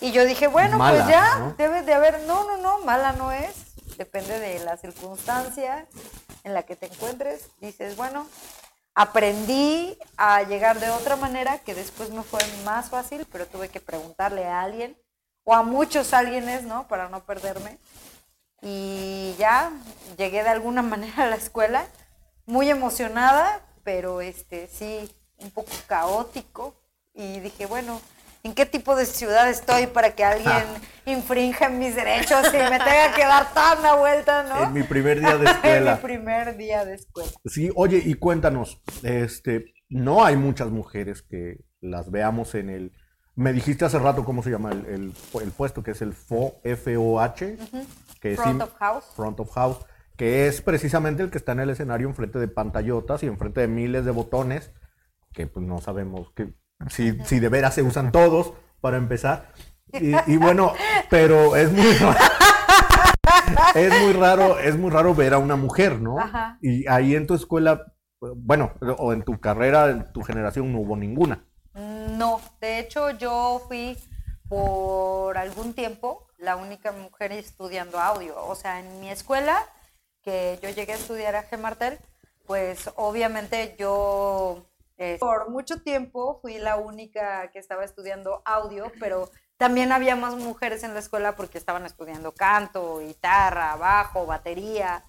Y 0.02 0.12
yo 0.12 0.26
dije, 0.26 0.48
bueno, 0.48 0.78
Mala, 0.78 0.98
pues 1.04 1.10
ya, 1.10 1.38
¿no? 1.40 1.54
debe 1.58 1.84
de 1.84 1.94
haber, 1.94 2.22
no, 2.22 2.44
no, 2.46 2.58
no, 2.58 2.80
mala 2.86 3.12
no 3.14 3.32
es, 3.32 3.54
depende 3.98 4.40
de 4.40 4.60
la 4.60 4.78
circunstancia 4.78 5.86
en 6.44 6.54
la 6.54 6.64
que 6.64 6.76
te 6.76 6.86
encuentres. 6.88 7.50
Dices, 7.60 7.96
bueno, 7.98 8.28
aprendí 8.98 9.96
a 10.18 10.42
llegar 10.42 10.80
de 10.80 10.90
otra 10.90 11.16
manera 11.16 11.60
que 11.60 11.76
después 11.76 12.10
me 12.10 12.24
fue 12.24 12.40
más 12.66 12.90
fácil, 12.90 13.28
pero 13.32 13.46
tuve 13.46 13.70
que 13.70 13.80
preguntarle 13.80 14.48
a 14.48 14.64
alguien 14.64 14.98
o 15.44 15.54
a 15.54 15.62
muchos 15.62 16.16
alguienes, 16.16 16.64
¿no? 16.64 16.88
Para 16.88 17.08
no 17.08 17.24
perderme. 17.24 17.78
Y 18.60 19.36
ya 19.38 19.72
llegué 20.18 20.42
de 20.42 20.50
alguna 20.50 20.82
manera 20.94 21.26
a 21.26 21.28
la 21.28 21.36
escuela, 21.36 21.86
muy 22.48 22.72
emocionada, 22.72 23.62
pero 23.84 24.20
este 24.20 24.66
sí, 24.66 25.16
un 25.38 25.52
poco 25.52 25.74
caótico. 25.86 26.74
Y 27.14 27.40
dije, 27.40 27.68
bueno, 27.68 28.02
¿en 28.48 28.54
qué 28.56 28.66
tipo 28.66 28.96
de 28.96 29.06
ciudad 29.06 29.50
estoy 29.50 29.88
para 29.88 30.12
que 30.16 30.24
alguien 30.24 30.64
infrinja 31.06 31.70
mis 31.70 31.96
derechos 31.96 32.48
y 32.54 32.58
me 32.58 32.80
tenga 32.80 33.14
que 33.16 33.24
dar 33.24 33.54
toda 33.54 33.78
una 33.80 33.94
vuelta, 33.96 34.44
¿no? 34.44 34.64
En 34.64 34.74
mi 34.74 34.84
primer 34.84 35.20
día 35.20 35.38
de 35.38 35.46
En 35.50 35.56
escuela. 35.56 35.96
mi 35.96 36.02
primer 36.02 36.58
día 36.58 36.86
de 36.86 36.96
escuela. 36.96 37.30
Sí, 37.46 37.70
oye, 37.76 38.02
y 38.04 38.14
cuéntanos, 38.16 38.82
este, 39.04 39.74
no 39.90 40.24
hay 40.26 40.36
muchas 40.38 40.70
mujeres 40.70 41.22
que 41.22 41.60
las 41.82 42.10
veamos 42.10 42.56
en 42.56 42.70
el. 42.70 42.94
Me 43.36 43.54
dijiste 43.54 43.86
hace 43.86 44.00
rato 44.00 44.26
cómo 44.26 44.42
se 44.42 44.50
llama 44.50 44.72
el, 44.72 44.86
el- 44.86 45.14
el 45.44 45.52
puesto, 45.52 45.84
que 45.84 45.92
es 45.92 46.02
el 46.02 46.14
FO, 46.14 46.60
F-O-H, 46.64 47.58
que 48.20 48.32
es 48.34 48.40
Front 48.40 48.62
of 48.64 48.74
house. 48.80 49.06
Front 49.16 49.40
of 49.40 49.52
House, 49.54 49.78
que 50.16 50.48
es 50.48 50.62
precisamente 50.62 51.22
el 51.22 51.30
que 51.30 51.38
está 51.38 51.52
en 51.52 51.60
el 51.60 51.70
escenario 51.70 52.08
enfrente 52.08 52.40
de 52.40 52.48
pantallotas 52.48 53.22
y 53.22 53.28
enfrente 53.28 53.62
de 53.62 53.68
miles 53.68 54.06
de 54.06 54.12
botones, 54.12 54.72
que 55.34 55.46
pues 55.46 55.64
no 55.66 55.80
sabemos 55.82 56.32
que, 56.36 56.54
si, 56.90 57.18
si 57.24 57.40
de 57.40 57.50
veras 57.50 57.76
se 57.76 57.84
usan 57.84 58.12
todos, 58.12 58.54
para 58.82 58.98
empezar. 58.98 59.52
Y, 59.94 60.14
y 60.32 60.38
bueno, 60.38 60.74
pero 61.10 61.56
es 61.56 61.72
muy 61.72 61.94
raro. 61.94 62.20
Es 63.76 64.02
muy 64.02 64.14
raro, 64.14 64.60
es 64.60 64.78
muy 64.78 64.90
raro 64.90 65.16
ver 65.16 65.34
a 65.34 65.38
una 65.38 65.56
mujer, 65.56 66.02
¿no? 66.02 66.20
Ajá. 66.20 66.58
Y 66.62 66.88
ahí 66.88 67.16
en 67.16 67.28
tu 67.28 67.34
escuela, 67.34 67.94
bueno, 68.20 68.74
o 68.98 69.14
en 69.14 69.24
tu 69.24 69.40
carrera, 69.40 69.90
en 69.90 70.12
tu 70.12 70.22
generación 70.22 70.72
no 70.72 70.80
hubo 70.80 70.96
ninguna. 70.96 71.46
No, 71.74 72.42
de 72.60 72.80
hecho 72.80 73.12
yo 73.12 73.62
fui 73.68 73.98
por 74.50 75.38
algún 75.38 75.74
tiempo 75.74 76.28
la 76.38 76.56
única 76.56 76.92
mujer 76.92 77.32
estudiando 77.32 78.00
audio. 78.00 78.36
O 78.46 78.56
sea, 78.56 78.80
en 78.80 79.00
mi 79.00 79.10
escuela, 79.10 79.64
que 80.22 80.60
yo 80.62 80.70
llegué 80.70 80.94
a 80.94 80.98
estudiar 80.98 81.36
a 81.36 81.50
G. 81.50 81.58
Martel, 81.58 82.00
pues 82.46 82.90
obviamente 82.96 83.76
yo 83.78 84.66
eh, 84.98 85.18
por 85.20 85.50
mucho 85.50 85.82
tiempo 85.82 86.40
fui 86.42 86.58
la 86.58 86.78
única 86.78 87.50
que 87.52 87.60
estaba 87.60 87.84
estudiando 87.84 88.42
audio, 88.46 88.92
pero 89.00 89.30
también 89.58 89.92
había 89.92 90.16
más 90.16 90.36
mujeres 90.36 90.84
en 90.84 90.94
la 90.94 91.00
escuela 91.00 91.36
porque 91.36 91.58
estaban 91.58 91.86
estudiando 91.86 92.32
canto, 92.34 93.00
guitarra, 93.00 93.76
bajo, 93.76 94.26
batería, 94.26 95.04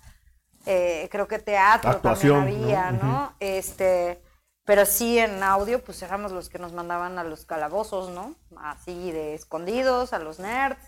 eh, 0.66 1.09
creo 1.11 1.26
que 1.28 1.38
teatro 1.38 1.90
Actuación, 1.90 2.45
también 2.45 2.62
había, 2.64 2.90
¿no? 2.92 3.02
¿no? 3.02 3.33
Este, 3.40 4.23
pero 4.64 4.85
sí 4.85 5.18
en 5.18 5.42
audio, 5.42 5.83
pues 5.83 6.02
éramos 6.02 6.33
los 6.33 6.49
que 6.50 6.59
nos 6.59 6.73
mandaban 6.73 7.18
a 7.18 7.25
los 7.25 7.47
calabozos, 7.47 8.11
¿no? 8.11 8.35
Así 8.59 9.12
de 9.12 9.35
escondidos, 9.35 10.12
a 10.12 10.18
los 10.18 10.38
nerds. 10.38 10.83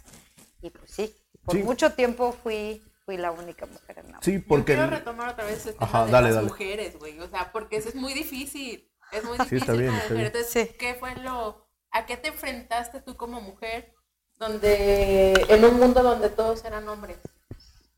Y 0.60 0.68
pues 0.70 0.90
sí, 0.90 1.14
por 1.44 1.54
Sí. 1.56 1.62
mucho 1.62 1.92
tiempo 1.94 2.32
fui, 2.32 2.82
fui 3.06 3.16
la 3.16 3.30
única 3.30 3.64
mujer 3.64 4.00
en 4.00 4.06
audio. 4.06 4.18
Sí, 4.22 4.34
Yo 4.40 4.44
porque... 4.48 4.74
quiero 4.74 4.90
retomar 4.90 5.30
otra 5.30 5.44
vez 5.46 5.64
el 5.64 5.74
tema 5.74 5.86
Ajá, 5.86 6.04
de 6.04 6.12
dale, 6.12 6.26
las 6.28 6.34
dale. 6.36 6.48
mujeres, 6.48 6.98
güey. 6.98 7.18
O 7.20 7.28
sea, 7.30 7.50
porque 7.52 7.76
eso 7.76 7.88
es 7.88 7.94
muy 7.94 8.12
difícil. 8.12 8.86
Es 9.12 9.24
muy 9.24 9.36
Sí, 9.38 9.42
difícil 9.44 9.58
está 9.58 9.72
bien, 9.72 9.86
como 9.90 9.98
está 10.02 10.14
bien. 10.14 10.26
Entonces, 10.26 10.52
Sí. 10.52 10.74
¿qué 10.78 10.94
fue 10.94 11.14
lo... 11.16 11.68
¿A 11.92 12.06
qué 12.06 12.16
te 12.16 12.28
enfrentaste 12.28 13.00
tú 13.00 13.16
como 13.16 13.40
mujer 13.40 13.92
donde... 14.36 15.32
En 15.48 15.64
un 15.64 15.78
mundo 15.78 16.02
donde 16.02 16.28
todos 16.30 16.64
eran 16.64 16.88
hombres? 16.88 17.18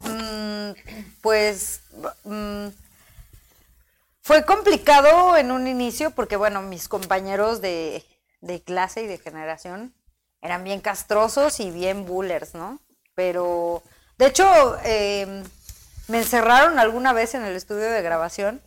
Mm, 0.01 0.73
pues 1.21 1.83
mm, 2.25 2.69
fue 4.23 4.45
complicado 4.45 5.37
en 5.37 5.51
un 5.51 5.67
inicio 5.67 6.11
porque, 6.13 6.37
bueno, 6.37 6.63
mis 6.63 6.89
compañeros 6.89 7.61
de, 7.61 8.05
de 8.41 8.63
clase 8.63 9.03
y 9.03 9.07
de 9.07 9.19
generación 9.19 9.95
eran 10.41 10.65
bien 10.65 10.81
castrosos 10.81 11.61
y 11.61 11.71
bien 11.71 12.05
bullers, 12.07 12.55
¿no? 12.55 12.81
Pero, 13.15 13.83
de 14.19 14.27
hecho, 14.27 14.47
eh, 14.85 15.45
me 16.09 16.19
encerraron 16.19 16.79
alguna 16.79 17.13
vez 17.13 17.35
en 17.35 17.45
el 17.45 17.55
estudio 17.55 17.91
de 17.91 18.03
grabación 18.03 18.61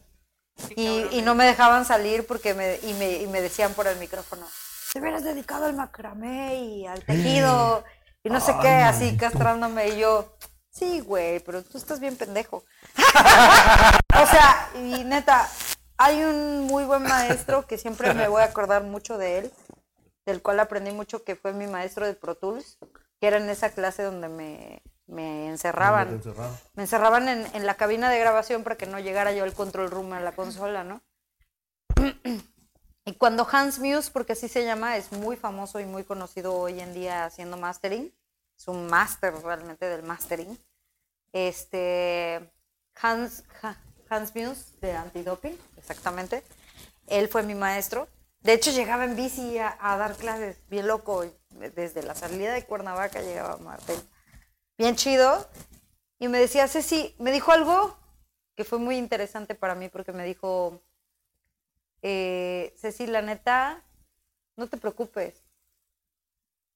y, 0.75 1.07
y 1.11 1.21
no 1.21 1.35
me 1.35 1.45
dejaban 1.45 1.85
salir 1.85 2.25
porque 2.25 2.53
me, 2.53 2.79
y, 2.83 2.93
me, 2.93 3.13
y 3.21 3.27
me 3.27 3.41
decían 3.41 3.73
por 3.73 3.87
el 3.87 3.97
micrófono, 3.99 4.45
te 4.93 4.99
hubieras 4.99 5.23
dedicado 5.23 5.65
al 5.65 5.73
macramé 5.73 6.55
y 6.55 6.87
al 6.87 7.03
tejido 7.03 7.83
y 8.23 8.29
no 8.29 8.39
sé 8.39 8.55
qué, 8.61 8.69
así 8.69 9.17
castrándome. 9.17 9.89
Y 9.89 9.97
yo, 9.97 10.37
sí, 10.71 11.01
güey, 11.01 11.39
pero 11.41 11.63
tú 11.63 11.77
estás 11.77 11.99
bien 11.99 12.15
pendejo. 12.15 12.63
o 12.97 14.25
sea, 14.25 14.69
y 14.75 15.03
neta, 15.03 15.49
hay 15.97 16.23
un 16.23 16.61
muy 16.61 16.85
buen 16.85 17.03
maestro 17.03 17.67
que 17.67 17.77
siempre 17.77 18.13
me 18.13 18.27
voy 18.27 18.41
a 18.41 18.45
acordar 18.45 18.83
mucho 18.83 19.17
de 19.17 19.39
él, 19.39 19.51
del 20.25 20.41
cual 20.41 20.59
aprendí 20.59 20.91
mucho, 20.91 21.23
que 21.23 21.35
fue 21.35 21.53
mi 21.53 21.67
maestro 21.67 22.05
de 22.05 22.15
Pro 22.15 22.35
Tools, 22.35 22.77
que 23.19 23.27
era 23.27 23.37
en 23.37 23.49
esa 23.49 23.69
clase 23.69 24.01
donde 24.01 24.29
me, 24.29 24.81
me 25.07 25.47
encerraban 25.49 26.09
Encerrado. 26.09 26.57
me 26.73 26.83
encerraban 26.83 27.29
en, 27.29 27.45
en 27.53 27.65
la 27.65 27.75
cabina 27.75 28.09
de 28.09 28.19
grabación 28.19 28.63
para 28.63 28.75
que 28.75 28.87
no 28.87 28.99
llegara 28.99 29.31
yo 29.33 29.43
al 29.43 29.53
control 29.53 29.91
room 29.91 30.13
a 30.13 30.19
la 30.19 30.31
consola, 30.33 30.83
¿no? 30.83 31.01
Y 33.07 33.13
cuando 33.13 33.47
Hans 33.51 33.77
Muse, 33.77 34.09
porque 34.11 34.33
así 34.33 34.47
se 34.47 34.65
llama, 34.65 34.97
es 34.97 35.11
muy 35.11 35.37
famoso 35.37 35.79
y 35.79 35.85
muy 35.85 36.03
conocido 36.03 36.55
hoy 36.55 36.79
en 36.79 36.91
día 36.95 37.25
haciendo 37.25 37.55
mastering, 37.55 38.11
es 38.57 38.67
un 38.67 38.87
máster 38.87 39.31
realmente 39.43 39.85
del 39.85 40.01
mastering. 40.01 40.57
Este 41.31 42.51
Hans, 42.99 43.43
Hans 44.09 44.35
Muse 44.35 44.75
de 44.81 44.93
antidoping, 44.93 45.55
exactamente. 45.77 46.43
Él 47.05 47.27
fue 47.27 47.43
mi 47.43 47.53
maestro. 47.53 48.07
De 48.39 48.53
hecho, 48.53 48.71
llegaba 48.71 49.05
en 49.05 49.15
bici 49.15 49.59
a, 49.59 49.77
a 49.79 49.97
dar 49.97 50.15
clases, 50.15 50.57
bien 50.67 50.87
loco. 50.87 51.25
Desde 51.75 52.01
la 52.01 52.15
salida 52.15 52.53
de 52.53 52.65
Cuernavaca 52.65 53.21
llegaba 53.21 53.53
a 53.53 53.57
Martel. 53.57 54.01
Bien 54.77 54.95
chido. 54.95 55.47
Y 56.19 56.27
me 56.27 56.39
decía, 56.39 56.67
Ceci, 56.67 57.15
me 57.19 57.31
dijo 57.31 57.51
algo 57.51 57.97
que 58.55 58.63
fue 58.63 58.79
muy 58.79 58.97
interesante 58.97 59.55
para 59.55 59.75
mí 59.75 59.89
porque 59.89 60.13
me 60.13 60.25
dijo, 60.25 60.81
eh, 62.01 62.73
Ceci, 62.77 63.05
la 63.07 63.21
neta, 63.21 63.83
no 64.55 64.67
te 64.67 64.77
preocupes, 64.77 65.43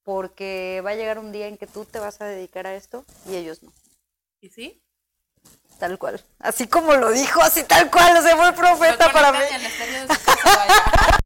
porque 0.02 0.82
va 0.84 0.90
a 0.90 0.94
llegar 0.94 1.18
un 1.18 1.32
día 1.32 1.46
en 1.46 1.56
que 1.56 1.66
tú 1.66 1.84
te 1.84 1.98
vas 1.98 2.20
a 2.20 2.26
dedicar 2.26 2.66
a 2.66 2.74
esto 2.74 3.04
y 3.26 3.36
ellos 3.36 3.62
no. 3.62 3.72
¿Y 4.40 4.50
sí? 4.50 4.82
Tal 5.78 5.98
cual. 5.98 6.22
Así 6.38 6.68
como 6.68 6.94
lo 6.94 7.10
dijo, 7.10 7.40
así 7.40 7.64
tal 7.64 7.90
cual, 7.90 8.18
o 8.18 8.22
sea, 8.22 8.36
fue 8.36 8.52
profeta 8.52 9.10
para 9.12 9.32
mí. 9.32 9.38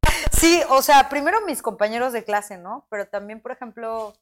Sí, 0.44 0.60
o 0.68 0.82
sea, 0.82 1.08
primero 1.08 1.40
mis 1.46 1.62
compañeros 1.62 2.12
de 2.12 2.22
clase, 2.22 2.58
¿no? 2.58 2.86
Pero 2.90 3.08
también, 3.08 3.40
por 3.40 3.50
ejemplo, 3.50 4.14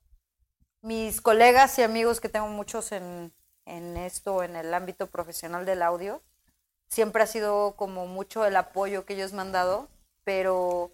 mis 0.83 1.21
colegas 1.21 1.79
y 1.79 1.83
amigos 1.83 2.21
que 2.21 2.29
tengo 2.29 2.49
muchos 2.49 2.93
en, 2.93 3.33
en 3.67 3.97
esto, 3.97 4.43
en 4.43 4.57
el 4.57 4.75
ámbito 4.75 5.07
profesional 5.07 5.65
del 5.65 5.83
audio, 5.83 6.21
siempre 6.89 7.23
ha 7.23 7.27
sido 7.27 7.75
como 7.77 8.07
mucho 8.07 8.45
el 8.45 8.57
apoyo 8.57 9.05
que 9.07 9.15
ellos 9.15 9.33
me 9.33 9.43
han 9.43 9.53
dado, 9.53 9.89
pero 10.25 10.91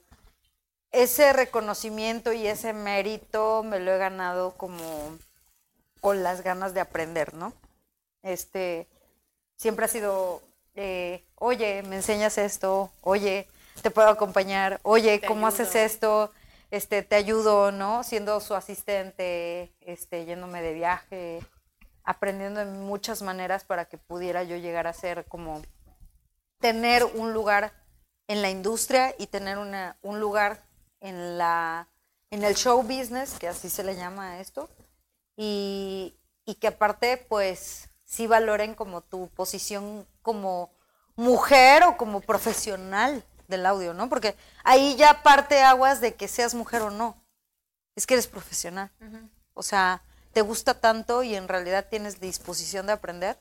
ese 0.92 1.32
reconocimiento 1.32 2.32
y 2.32 2.46
ese 2.46 2.72
mérito 2.72 3.62
me 3.62 3.80
lo 3.80 3.92
he 3.92 3.98
ganado 3.98 4.52
como 4.56 5.18
con 6.00 6.22
las 6.22 6.42
ganas 6.42 6.74
de 6.74 6.80
aprender, 6.80 7.34
¿no? 7.34 7.52
Este, 8.22 8.86
siempre 9.56 9.86
ha 9.86 9.88
sido, 9.88 10.42
eh, 10.74 11.24
oye, 11.36 11.82
me 11.82 11.96
enseñas 11.96 12.38
esto, 12.38 12.90
oye, 13.02 13.48
te 13.82 13.90
puedo 13.90 14.08
acompañar, 14.08 14.80
oye, 14.82 15.18
Te 15.18 15.26
¿cómo 15.26 15.46
ayudo. 15.46 15.62
haces 15.62 15.74
esto? 15.76 16.30
Este, 16.70 17.02
te 17.02 17.16
ayudo, 17.16 17.72
¿no? 17.72 18.02
Siendo 18.04 18.40
su 18.40 18.54
asistente, 18.54 19.74
este, 19.80 20.24
yéndome 20.24 20.60
de 20.62 20.74
viaje, 20.74 21.40
aprendiendo 22.04 22.60
en 22.60 22.80
muchas 22.80 23.22
maneras 23.22 23.64
para 23.64 23.86
que 23.86 23.98
pudiera 23.98 24.42
yo 24.42 24.56
llegar 24.56 24.86
a 24.86 24.92
ser 24.92 25.26
como 25.26 25.62
tener 26.58 27.04
un 27.04 27.32
lugar 27.32 27.72
en 28.26 28.42
la 28.42 28.50
industria 28.50 29.14
y 29.18 29.28
tener 29.28 29.58
una, 29.58 29.96
un 30.02 30.20
lugar 30.20 30.62
en 31.00 31.38
la 31.38 31.88
en 32.30 32.44
el 32.44 32.54
show 32.54 32.82
business, 32.82 33.38
que 33.38 33.48
así 33.48 33.70
se 33.70 33.82
le 33.84 33.96
llama 33.96 34.32
a 34.32 34.40
esto, 34.40 34.68
y, 35.36 36.14
y 36.44 36.56
que 36.56 36.68
aparte, 36.68 37.16
pues, 37.16 37.88
sí 38.04 38.26
valoren 38.26 38.74
como 38.74 39.00
tu 39.00 39.28
posición 39.28 40.06
como 40.22 40.70
mujer 41.16 41.84
o 41.84 41.96
como 41.96 42.20
profesional, 42.20 43.24
del 43.48 43.66
audio, 43.66 43.94
¿no? 43.94 44.08
Porque 44.08 44.36
ahí 44.62 44.94
ya 44.96 45.22
parte 45.22 45.62
aguas 45.62 46.00
de 46.00 46.14
que 46.14 46.28
seas 46.28 46.54
mujer 46.54 46.82
o 46.82 46.90
no. 46.90 47.16
Es 47.96 48.06
que 48.06 48.14
eres 48.14 48.28
profesional. 48.28 48.90
O 49.54 49.62
sea, 49.62 50.02
te 50.32 50.42
gusta 50.42 50.74
tanto 50.80 51.24
y 51.24 51.34
en 51.34 51.48
realidad 51.48 51.88
tienes 51.90 52.20
disposición 52.20 52.86
de 52.86 52.92
aprender 52.92 53.36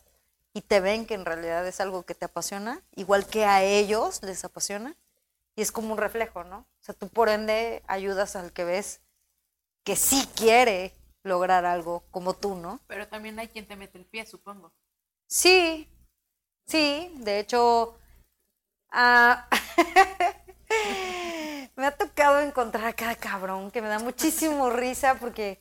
y 0.54 0.62
te 0.62 0.80
ven 0.80 1.06
que 1.06 1.14
en 1.14 1.26
realidad 1.26 1.68
es 1.68 1.80
algo 1.80 2.04
que 2.04 2.16
te 2.16 2.26
apasiona, 2.26 2.82
igual 2.96 3.28
que 3.28 3.46
a 3.46 3.62
ellos 3.62 4.24
les 4.24 4.44
apasiona. 4.44 4.96
Y 5.56 5.62
es 5.62 5.72
como 5.72 5.92
un 5.92 6.00
reflejo, 6.00 6.44
¿no? 6.44 6.60
O 6.60 6.84
sea, 6.84 6.96
tú 6.96 7.10
por 7.10 7.30
ende 7.30 7.84
ayudas 7.88 8.36
al 8.36 8.52
que 8.54 8.64
ves 8.64 9.02
que 9.84 9.96
sí 9.96 10.28
quiere 10.36 10.94
lograr 11.24 11.66
algo 11.66 12.04
como 12.12 12.34
tú, 12.34 12.56
¿no? 12.56 12.80
Pero 12.88 13.08
también 13.08 13.38
hay 13.40 13.48
quien 13.50 13.68
te 13.68 13.76
mete 13.76 13.98
el 13.98 14.06
pie, 14.06 14.26
supongo. 14.26 14.72
Sí, 15.28 15.88
sí, 16.66 17.12
de 17.18 17.40
hecho, 17.40 17.98
ah, 18.92 19.48
me 21.76 21.86
ha 21.86 21.92
tocado 21.96 22.40
encontrar 22.42 22.86
a 22.86 22.94
cada 22.94 23.16
cabrón 23.16 23.72
que 23.72 23.82
me 23.82 23.88
da 23.88 24.00
muchísimo 24.00 24.70
risa 24.84 25.16
porque 25.16 25.60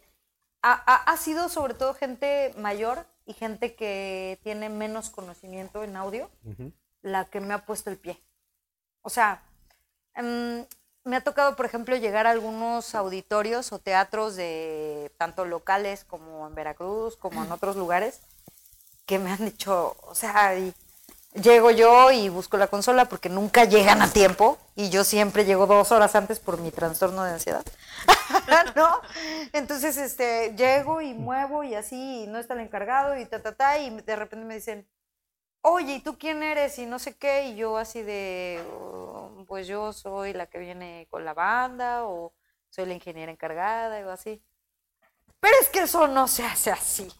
ha, 0.62 0.72
ha- 0.72 1.12
ha 1.12 1.16
sido 1.16 1.48
sobre 1.48 1.74
todo 1.74 1.94
gente 1.94 2.54
mayor 2.58 3.06
y 3.26 3.34
gente 3.34 3.74
que 3.74 4.38
tiene 4.42 4.68
menos 4.68 5.10
conocimiento 5.10 5.82
en 5.82 5.96
audio 5.96 6.30
la 7.02 7.24
que 7.26 7.40
me 7.40 7.54
ha 7.54 7.64
puesto 7.66 7.90
el 7.90 7.98
pie. 7.98 8.20
O 9.02 9.10
sea, 9.10 9.42
mm, 10.16 10.60
me 11.04 11.16
ha 11.16 11.20
tocado, 11.22 11.54
por 11.56 11.66
ejemplo, 11.66 11.96
llegar 11.96 12.26
a 12.26 12.30
algunos 12.30 12.94
auditorios 12.94 13.72
o 13.72 13.78
teatros 13.78 14.34
de 14.36 15.12
tanto 15.18 15.44
locales 15.44 16.04
como 16.04 16.46
en 16.48 16.54
Veracruz, 16.54 17.16
como 17.16 17.44
en 17.44 17.52
otros 17.52 17.76
lugares, 17.76 18.20
que 19.06 19.18
me 19.20 19.30
han 19.30 19.44
dicho, 19.44 19.96
o 20.02 20.14
sea, 20.16 20.58
y 20.58 20.74
llego 21.42 21.70
yo 21.70 22.10
y 22.10 22.28
busco 22.28 22.56
la 22.56 22.66
consola 22.66 23.06
porque 23.06 23.28
nunca 23.28 23.64
llegan 23.64 24.02
a 24.02 24.10
tiempo 24.10 24.58
y 24.74 24.90
yo 24.90 25.04
siempre 25.04 25.44
llego 25.44 25.66
dos 25.66 25.92
horas 25.92 26.14
antes 26.14 26.38
por 26.38 26.58
mi 26.60 26.70
trastorno 26.70 27.24
de 27.24 27.32
ansiedad. 27.32 27.64
¿No? 28.76 29.00
Entonces, 29.52 29.96
este, 29.96 30.54
llego 30.56 31.00
y 31.00 31.14
muevo 31.14 31.62
y 31.64 31.74
así, 31.74 32.26
no 32.28 32.38
está 32.38 32.54
el 32.54 32.60
encargado 32.60 33.16
y 33.18 33.24
ta, 33.26 33.42
ta, 33.42 33.54
ta, 33.54 33.78
y 33.78 33.90
de 33.90 34.16
repente 34.16 34.44
me 34.46 34.54
dicen, 34.54 34.88
oye, 35.62 35.94
¿y 35.94 36.00
tú 36.00 36.18
quién 36.18 36.42
eres? 36.42 36.78
Y 36.78 36.86
no 36.86 36.98
sé 36.98 37.16
qué, 37.16 37.46
y 37.48 37.56
yo 37.56 37.76
así 37.76 38.02
de, 38.02 38.62
"Oh, 38.72 39.44
pues 39.46 39.66
yo 39.66 39.92
soy 39.92 40.32
la 40.32 40.46
que 40.46 40.58
viene 40.58 41.06
con 41.10 41.24
la 41.24 41.34
banda 41.34 42.04
o 42.06 42.32
soy 42.70 42.86
la 42.86 42.94
ingeniera 42.94 43.32
encargada 43.32 44.06
o 44.06 44.10
así. 44.10 44.42
Pero 45.40 45.54
es 45.60 45.68
que 45.68 45.80
eso 45.80 46.06
no 46.08 46.28
se 46.28 46.44
hace 46.44 46.70
así. 46.70 47.10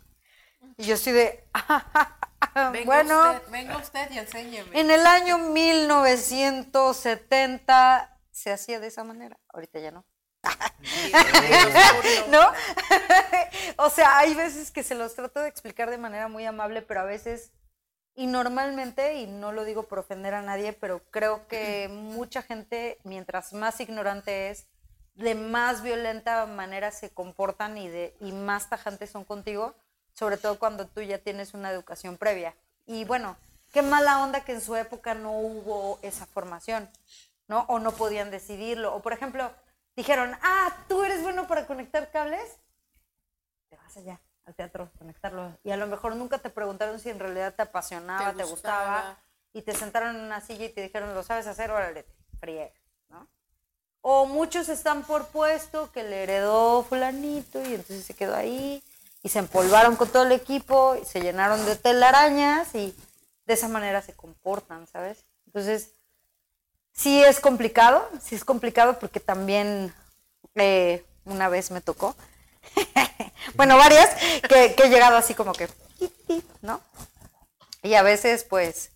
Y 0.76 0.85
yo 0.85 0.94
así 0.94 1.12
de, 1.12 1.44
Venga 2.72 2.86
bueno, 2.86 3.32
usted, 3.32 3.50
venga 3.50 3.76
usted 3.76 4.10
y 4.10 4.18
enséñeme. 4.18 4.80
en 4.80 4.90
el 4.90 5.06
año 5.06 5.36
1970 5.38 8.18
se 8.30 8.50
hacía 8.50 8.80
de 8.80 8.86
esa 8.86 9.04
manera, 9.04 9.38
ahorita 9.48 9.78
ya 9.78 9.90
no. 9.90 10.06
¿No? 12.30 12.50
o 13.84 13.90
sea, 13.90 14.16
hay 14.18 14.34
veces 14.34 14.70
que 14.70 14.82
se 14.82 14.94
los 14.94 15.14
trato 15.14 15.40
de 15.40 15.48
explicar 15.48 15.90
de 15.90 15.98
manera 15.98 16.28
muy 16.28 16.46
amable, 16.46 16.80
pero 16.82 17.00
a 17.00 17.04
veces, 17.04 17.52
y 18.14 18.26
normalmente, 18.26 19.16
y 19.16 19.26
no 19.26 19.52
lo 19.52 19.64
digo 19.64 19.82
por 19.82 19.98
ofender 19.98 20.32
a 20.34 20.42
nadie, 20.42 20.72
pero 20.72 21.02
creo 21.10 21.46
que 21.48 21.88
mucha 21.90 22.40
gente, 22.42 22.98
mientras 23.04 23.52
más 23.52 23.80
ignorante 23.80 24.48
es, 24.50 24.66
de 25.14 25.34
más 25.34 25.82
violenta 25.82 26.46
manera 26.46 26.90
se 26.90 27.10
comportan 27.10 27.76
y, 27.78 27.88
de, 27.88 28.16
y 28.20 28.32
más 28.32 28.70
tajantes 28.70 29.10
son 29.10 29.25
contigo, 29.25 29.75
sobre 30.16 30.38
todo 30.38 30.58
cuando 30.58 30.87
tú 30.87 31.02
ya 31.02 31.18
tienes 31.18 31.52
una 31.52 31.70
educación 31.70 32.16
previa. 32.16 32.54
Y 32.87 33.04
bueno, 33.04 33.37
qué 33.73 33.82
mala 33.82 34.23
onda 34.23 34.45
que 34.45 34.52
en 34.52 34.62
su 34.62 34.75
época 34.75 35.14
no 35.14 35.32
hubo 35.32 35.99
esa 36.00 36.25
formación, 36.25 36.88
¿no? 37.49 37.67
O 37.69 37.78
no 37.78 37.93
podían 37.93 38.30
decidirlo. 38.30 38.95
O 38.95 39.02
por 39.02 39.12
ejemplo, 39.12 39.52
dijeron, 39.95 40.34
ah, 40.43 40.75
tú 40.88 41.04
eres 41.04 41.23
bueno 41.23 41.47
para 41.47 41.67
conectar 41.67 42.10
cables, 42.10 42.58
te 43.69 43.76
vas 43.76 43.95
allá 43.99 44.19
al 44.47 44.54
teatro 44.54 44.91
conectarlo. 44.97 45.58
Y 45.62 45.71
a 45.71 45.76
lo 45.76 45.86
mejor 45.86 46.17
nunca 46.17 46.38
te 46.38 46.49
preguntaron 46.49 46.99
si 46.99 47.10
en 47.10 47.19
realidad 47.19 47.54
te 47.54 47.62
apasionaba, 47.62 48.32
te, 48.32 48.45
gustaba. 48.45 49.19
y 49.52 49.60
te 49.60 49.75
sentaron 49.75 50.17
en 50.17 50.23
una 50.23 50.41
silla 50.41 50.64
y 50.64 50.71
te 50.71 50.80
dijeron, 50.80 51.14
¿lo 51.14 51.23
sabes 51.23 51.47
hacer? 51.47 51.71
Órale, 51.71 52.06
friega, 52.41 52.73
¿no? 53.10 53.28
O 54.00 54.25
muchos 54.25 54.71
están 54.71 55.02
por 55.02 55.26
puesto 55.26 55.93
que 55.93 56.04
le 56.04 56.23
heredó 56.23 56.84
fulanito 56.84 57.60
y 57.60 57.75
entonces 57.75 58.06
se 58.06 58.14
quedó 58.14 58.34
ahí 58.34 58.82
y 59.26 59.28
se 59.28 59.41
empolvaron 59.41 59.97
con 59.97 60.08
todo 60.08 60.23
el 60.23 60.30
equipo 60.30 60.97
y 61.02 61.04
se 61.04 61.21
llenaron 61.21 61.67
de 61.67 61.75
telarañas 61.75 62.73
y 62.76 62.95
de 63.45 63.54
esa 63.54 63.67
manera 63.67 64.00
se 64.00 64.12
comportan, 64.12 64.86
¿sabes? 64.86 65.25
Entonces, 65.47 65.91
sí 66.93 67.25
es 67.25 67.41
complicado, 67.41 68.08
sí 68.23 68.36
es 68.36 68.45
complicado 68.45 69.00
porque 69.00 69.19
también 69.19 69.93
eh, 70.54 71.04
una 71.25 71.49
vez 71.49 71.73
me 71.73 71.80
tocó, 71.80 72.15
bueno, 73.56 73.76
varias, 73.76 74.10
que, 74.49 74.76
he 74.78 74.89
llegado 74.89 75.17
así 75.17 75.34
como 75.34 75.52
que, 75.54 75.69
¿no? 76.62 76.80
Y 77.82 77.95
a 77.95 78.02
veces, 78.02 78.45
pues, 78.45 78.93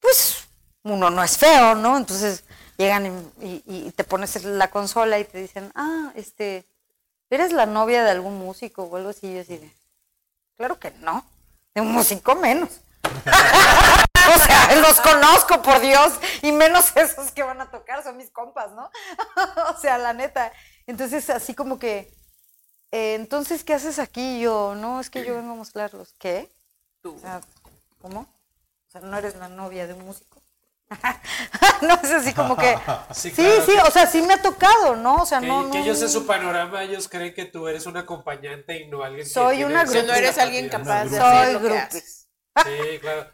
pues, 0.00 0.48
uno 0.82 1.10
no 1.10 1.22
es 1.22 1.36
feo, 1.36 1.74
¿no? 1.74 1.98
Entonces 1.98 2.42
llegan 2.78 3.30
y 3.42 3.92
te 3.92 4.04
pones 4.04 4.42
la 4.44 4.70
consola 4.70 5.18
y 5.18 5.24
te 5.24 5.36
dicen, 5.36 5.70
ah, 5.74 6.10
este, 6.14 6.66
¿eres 7.30 7.52
la 7.52 7.66
novia 7.66 8.04
de 8.04 8.10
algún 8.10 8.38
músico 8.38 8.84
o 8.84 8.96
algo 8.96 9.10
así? 9.10 9.28
Y 9.28 9.34
yo 9.34 9.40
así 9.40 9.58
de, 9.58 9.72
claro 10.56 10.78
que 10.78 10.90
no, 11.00 11.24
de 11.74 11.80
un 11.80 11.92
músico 11.92 12.34
menos. 12.34 12.80
o 13.04 14.38
sea, 14.38 14.76
los 14.76 15.00
conozco, 15.00 15.62
por 15.62 15.80
Dios, 15.80 16.12
y 16.42 16.52
menos 16.52 16.96
esos 16.96 17.30
que 17.30 17.42
van 17.42 17.60
a 17.60 17.70
tocar, 17.70 18.02
son 18.02 18.16
mis 18.16 18.30
compas, 18.30 18.72
¿no? 18.72 18.90
o 19.76 19.80
sea, 19.80 19.98
la 19.98 20.12
neta. 20.12 20.52
Entonces, 20.86 21.28
así 21.30 21.54
como 21.54 21.78
que, 21.78 22.12
eh, 22.90 23.14
entonces, 23.14 23.64
¿qué 23.64 23.74
haces 23.74 23.98
aquí? 23.98 24.40
Yo, 24.40 24.74
no, 24.74 25.00
es 25.00 25.10
que 25.10 25.24
yo 25.24 25.34
vengo 25.34 25.52
a 25.52 25.56
mostrarlos. 25.56 26.14
¿Qué? 26.18 26.50
Tú. 27.02 27.14
O 27.14 27.18
sea, 27.18 27.40
¿cómo? 28.00 28.20
O 28.20 28.90
sea, 28.90 29.00
no 29.02 29.16
eres 29.16 29.36
la 29.36 29.48
novia 29.48 29.86
de 29.86 29.94
un 29.94 30.06
músico. 30.06 30.27
no 31.82 31.94
es 32.02 32.10
así 32.10 32.32
como 32.32 32.56
que. 32.56 32.76
Sí, 33.14 33.30
Sí, 33.30 33.34
claro, 33.36 33.62
sí, 33.66 33.72
que- 33.72 33.80
o 33.80 33.90
sea, 33.90 34.06
sí 34.06 34.22
me 34.22 34.34
ha 34.34 34.42
tocado, 34.42 34.96
¿no? 34.96 35.16
O 35.22 35.26
sea, 35.26 35.40
Que, 35.40 35.46
no, 35.46 35.64
no. 35.64 35.70
que 35.70 35.80
ellos 35.80 36.00
en 36.02 36.08
su 36.08 36.26
panorama, 36.26 36.82
ellos 36.82 37.08
creen 37.08 37.34
que 37.34 37.44
tú 37.44 37.68
eres 37.68 37.86
un 37.86 37.96
acompañante 37.96 38.80
y 38.80 38.88
no 38.88 39.02
alguien 39.02 39.24
que 39.24 39.30
Soy 39.30 39.56
tiene 39.56 39.70
una 39.72 39.86
Si 39.86 40.02
no 40.02 40.14
eres 40.14 40.38
alguien 40.38 40.68
capaz 40.68 41.04
de 41.04 41.18
Soy 41.18 41.20
hacer 41.20 41.52
lo 41.52 41.58
que 41.60 41.64
groupie. 41.66 41.82
haces. 41.82 42.28
Sí, 42.64 42.98
claro. 43.00 43.30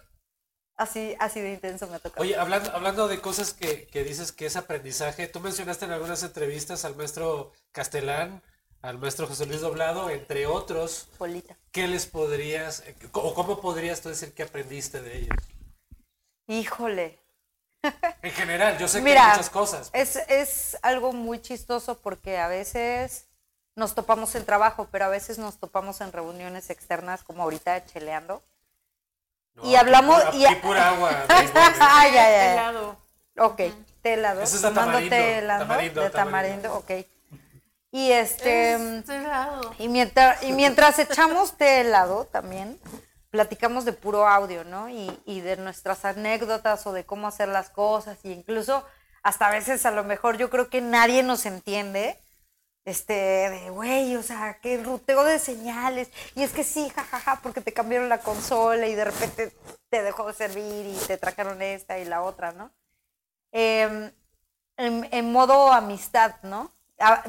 Así, 0.77 1.15
así 1.21 1.41
de 1.41 1.53
intenso 1.53 1.87
me 1.87 1.97
ha 1.97 1.99
tocado. 2.01 2.21
Oye, 2.23 2.37
hablando, 2.37 2.71
hablando 2.73 3.07
de 3.09 3.21
cosas 3.21 3.55
que, 3.55 3.87
que 3.87 4.03
dices 4.03 4.33
que 4.33 4.47
es 4.47 4.57
aprendizaje, 4.57 5.29
tú 5.29 5.39
mencionaste 5.41 5.85
en 5.85 5.93
algunas 5.93 6.23
entrevistas 6.25 6.85
al 6.85 6.97
maestro 6.97 7.53
Castelán, 7.73 8.43
al 8.83 8.99
maestro 8.99 9.27
José 9.29 9.47
Luis 9.47 9.61
Doblado, 9.61 10.11
entre 10.11 10.47
otros. 10.47 11.09
Polita. 11.17 11.57
¿Qué 11.71 11.87
les 11.87 12.07
podrías, 12.07 12.81
eh, 12.81 12.97
o 13.13 13.35
cómo 13.35 13.61
podrías 13.61 14.01
tú 14.03 14.09
decir 14.09 14.35
que 14.35 14.43
aprendiste 14.43 15.01
de 15.01 15.19
ellos? 15.19 15.39
Híjole. 16.49 17.24
En 18.23 18.31
general, 18.33 18.79
yo 18.79 18.89
sé 18.89 19.03
que 19.03 19.19
hay 19.19 19.29
muchas 19.31 19.51
cosas. 19.51 19.91
Es, 19.93 20.17
es 20.29 20.79
algo 20.83 21.13
muy 21.13 21.41
chistoso 21.41 21.99
porque 22.01 22.39
a 22.39 22.49
veces 22.49 23.27
nos 23.77 23.95
topamos 23.95 24.35
en 24.35 24.45
trabajo, 24.45 24.89
pero 24.91 25.07
a 25.07 25.09
veces 25.09 25.39
nos 25.39 25.59
topamos 25.59 26.01
en 26.01 26.13
reuniones 26.13 26.71
externas, 26.71 27.23
como 27.23 27.43
ahorita 27.43 27.85
cheleando. 27.87 28.43
No, 29.55 29.65
y 29.69 29.77
hablamos- 29.77 30.23
Aquí, 30.25 30.45
y- 30.47 30.55
pura 30.57 30.89
agua. 30.91 31.11
¿eh? 31.29 31.53
Ay, 31.81 32.11
ay, 32.11 32.17
ay. 32.17 32.53
Helado. 32.53 32.97
Ok, 33.39 33.57
té 34.03 34.15
helado. 34.15 34.43
Ese 34.43 34.57
es 34.57 34.63
de 34.63 34.69
tomando 34.69 34.93
tamarindo, 34.93 35.17
de 35.17 35.43
tamarindo. 35.47 36.11
tamarindo, 36.11 36.75
ok. 36.77 36.91
Y 37.91 38.11
este... 38.13 38.73
Es 38.75 39.09
helado. 39.09 39.73
Y 39.79 39.89
mientras, 39.89 40.43
y 40.43 40.53
mientras 40.53 40.99
echamos 40.99 41.53
té 41.57 41.81
helado 41.81 42.25
también, 42.27 42.81
platicamos 43.35 43.85
de 43.85 43.93
puro 43.93 44.29
audio, 44.29 44.63
¿no? 44.63 44.89
Y, 44.89 45.11
y 45.25 45.41
de 45.41 45.57
nuestras 45.57 46.05
anécdotas 46.05 46.87
o 46.87 46.93
de 46.93 47.05
cómo 47.05 47.27
hacer 47.27 47.49
las 47.49 47.69
cosas. 47.69 48.17
Y 48.23 48.31
incluso 48.31 48.87
hasta 49.25 49.49
a 49.49 49.51
veces 49.51 49.85
a 49.87 49.91
lo 49.91 50.05
mejor 50.05 50.37
yo 50.37 50.51
creo 50.51 50.71
que 50.71 50.81
nadie 50.81 51.25
nos 51.25 51.45
entiende. 51.45 52.17
Este, 52.85 53.13
de, 53.13 53.71
güey, 53.71 54.15
o 54.15 54.23
sea, 54.23 54.61
que 54.61 54.81
ruteo 54.81 55.25
de 55.25 55.41
señales. 55.41 56.11
Y 56.37 56.45
es 56.45 56.53
que 56.53 56.63
sí, 56.63 56.89
jajaja, 56.91 57.41
porque 57.43 57.61
te 57.61 57.73
cambiaron 57.73 58.09
la 58.09 58.19
consola 58.21 58.87
y 58.87 58.95
de 58.95 59.05
repente 59.05 59.53
te 59.89 60.03
dejó 60.05 60.29
de 60.29 60.35
servir 60.35 60.87
y 60.87 60.97
te 61.09 61.19
trajeron 61.19 61.61
esta 61.61 61.99
y 61.99 62.05
la 62.05 62.23
otra, 62.23 62.53
¿no? 62.53 62.71
Em, 63.51 64.13
en, 64.77 65.09
en 65.11 65.33
modo 65.33 65.73
amistad, 65.73 66.37
¿no? 66.45 66.71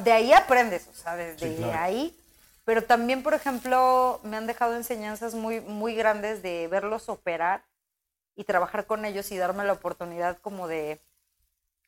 De 0.03 0.11
ahí 0.11 0.33
aprendes, 0.33 0.87
o 0.87 0.93
sea, 0.93 1.15
desde 1.15 1.49
Sí, 1.49 1.55
claro. 1.55 1.79
ahí. 1.79 2.24
Pero 2.65 2.83
también, 2.83 3.21
por 3.21 3.35
ejemplo, 3.35 4.19
me 4.23 4.37
han 4.37 4.47
dejado 4.47 4.75
enseñanzas 4.75 5.35
muy, 5.35 5.61
muy 5.61 5.95
grandes 5.95 6.41
de 6.41 6.67
verlos 6.67 7.09
operar 7.09 7.63
y 8.35 8.43
trabajar 8.43 8.87
con 8.87 9.05
ellos 9.05 9.31
y 9.31 9.37
darme 9.37 9.63
la 9.63 9.73
oportunidad 9.73 10.39
como 10.39 10.67
de 10.67 10.99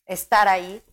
estar 0.05 0.47
ahí. 0.47 0.83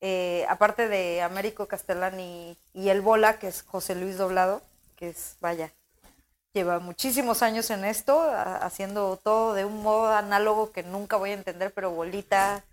Eh, 0.00 0.46
aparte 0.48 0.88
de 0.88 1.22
Américo 1.22 1.66
Castellán 1.66 2.18
y, 2.20 2.56
el 2.74 3.02
Bola, 3.02 3.38
que 3.38 3.48
es 3.48 3.62
José 3.62 3.94
Luis 3.94 4.16
Doblado, 4.16 4.62
que 4.96 5.10
es, 5.10 5.36
vaya, 5.40 5.72
lleva 6.54 6.78
muchísimos 6.78 7.42
años 7.42 7.70
en 7.70 7.84
esto, 7.84 8.20
haciendo 8.22 9.16
todo 9.16 9.54
de 9.54 9.64
un 9.66 9.82
modo 9.82 10.08
análogo 10.08 10.72
que 10.72 10.82
nunca 10.82 11.16
voy 11.16 11.30
a 11.30 11.34
entender, 11.34 11.72
pero 11.74 11.90
Bolita 11.90 12.64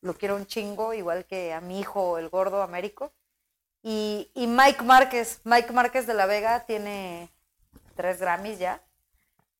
lo 0.00 0.14
quiero 0.14 0.34
un 0.34 0.46
chingo, 0.46 0.94
igual 0.94 1.26
que 1.26 1.52
a 1.52 1.60
mi 1.60 1.78
hijo, 1.78 2.18
el 2.18 2.28
gordo 2.28 2.62
Américo. 2.62 3.12
Y, 3.82 4.30
y 4.34 4.46
Mike 4.46 4.84
Márquez, 4.84 5.40
Mike 5.44 5.72
Márquez 5.72 6.06
de 6.06 6.14
la 6.14 6.26
Vega 6.26 6.64
tiene 6.66 7.32
tres 7.96 8.20
Grammys 8.20 8.58
ya 8.58 8.80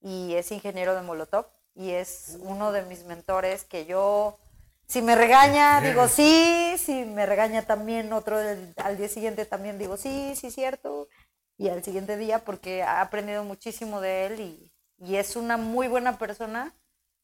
y 0.01 0.35
es 0.35 0.51
ingeniero 0.53 0.95
de 0.95 1.03
Molotov 1.03 1.47
y 1.75 1.91
es 1.91 2.39
uno 2.41 2.73
de 2.73 2.83
mis 2.83 3.05
mentores 3.05 3.65
que 3.65 3.87
yo, 3.87 4.39
si 4.87 5.01
me 5.01 5.15
regaña, 5.15 5.81
digo 5.81 6.09
sí, 6.09 6.75
si 6.79 7.05
me 7.05 7.27
regaña 7.27 7.63
también 7.63 8.13
otro 8.13 8.39
al 8.77 8.97
día 8.97 9.09
siguiente 9.09 9.47
también 9.47 9.79
digo 9.79 9.97
sí, 9.97 10.35
sí, 10.37 10.51
cierto, 10.51 11.09
y 11.57 11.69
al 11.69 11.83
siguiente 11.83 12.17
día 12.17 12.45
porque 12.45 12.79
he 12.79 12.83
aprendido 12.83 13.45
muchísimo 13.45 14.01
de 14.01 14.27
él 14.27 14.41
y, 14.41 14.73
y 14.99 15.17
es 15.17 15.37
una 15.37 15.57
muy 15.57 15.89
buena 15.89 16.19
persona, 16.19 16.75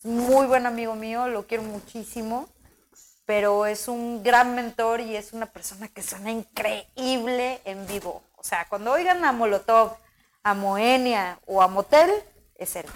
muy 0.02 0.46
buen 0.46 0.66
amigo 0.66 0.94
mío, 0.94 1.28
lo 1.28 1.46
quiero 1.46 1.64
muchísimo, 1.64 2.48
pero 3.28 3.66
es 3.66 3.88
un 3.88 4.22
gran 4.22 4.54
mentor 4.54 5.02
y 5.02 5.14
es 5.14 5.34
una 5.34 5.44
persona 5.44 5.86
que 5.88 6.02
suena 6.02 6.30
increíble 6.30 7.60
en 7.66 7.86
vivo. 7.86 8.22
O 8.36 8.42
sea, 8.42 8.66
cuando 8.70 8.90
oigan 8.90 9.22
a 9.22 9.32
Molotov, 9.32 9.98
a 10.42 10.54
Moenia 10.54 11.38
o 11.44 11.60
a 11.60 11.68
Motel, 11.68 12.10
es 12.54 12.76
él. 12.76 12.86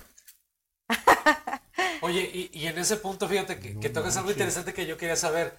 Oye, 2.00 2.48
y, 2.50 2.66
en 2.66 2.78
ese 2.78 2.96
punto, 2.96 3.28
fíjate 3.28 3.60
que, 3.60 3.78
que 3.78 3.90
tocas 3.90 4.16
algo 4.16 4.30
interesante 4.30 4.72
que 4.72 4.86
yo 4.86 4.96
quería 4.96 5.16
saber. 5.16 5.54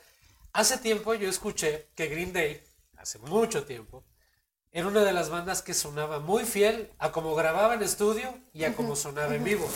Hace 0.54 0.80
tiempo 0.80 1.14
yo 1.14 1.30
escuché 1.30 1.90
que 1.94 2.08
Green 2.08 2.34
Day, 2.34 2.60
hace 2.98 3.20
mucho 3.20 3.66
tiempo, 3.66 4.04
era 4.76 4.88
una 4.88 5.04
de 5.04 5.14
las 5.14 5.30
bandas 5.30 5.62
que 5.62 5.76
sonaba 5.76 6.18
muy 6.20 6.46
fiel 6.46 6.90
a 6.98 7.12
cómo 7.12 7.36
grababa 7.36 7.76
en 7.76 7.84
estudio 7.84 8.34
y 8.54 8.64
a 8.64 8.76
cómo 8.76 8.96
sonaba 8.96 9.36
en 9.36 9.44
vivo. 9.44 9.70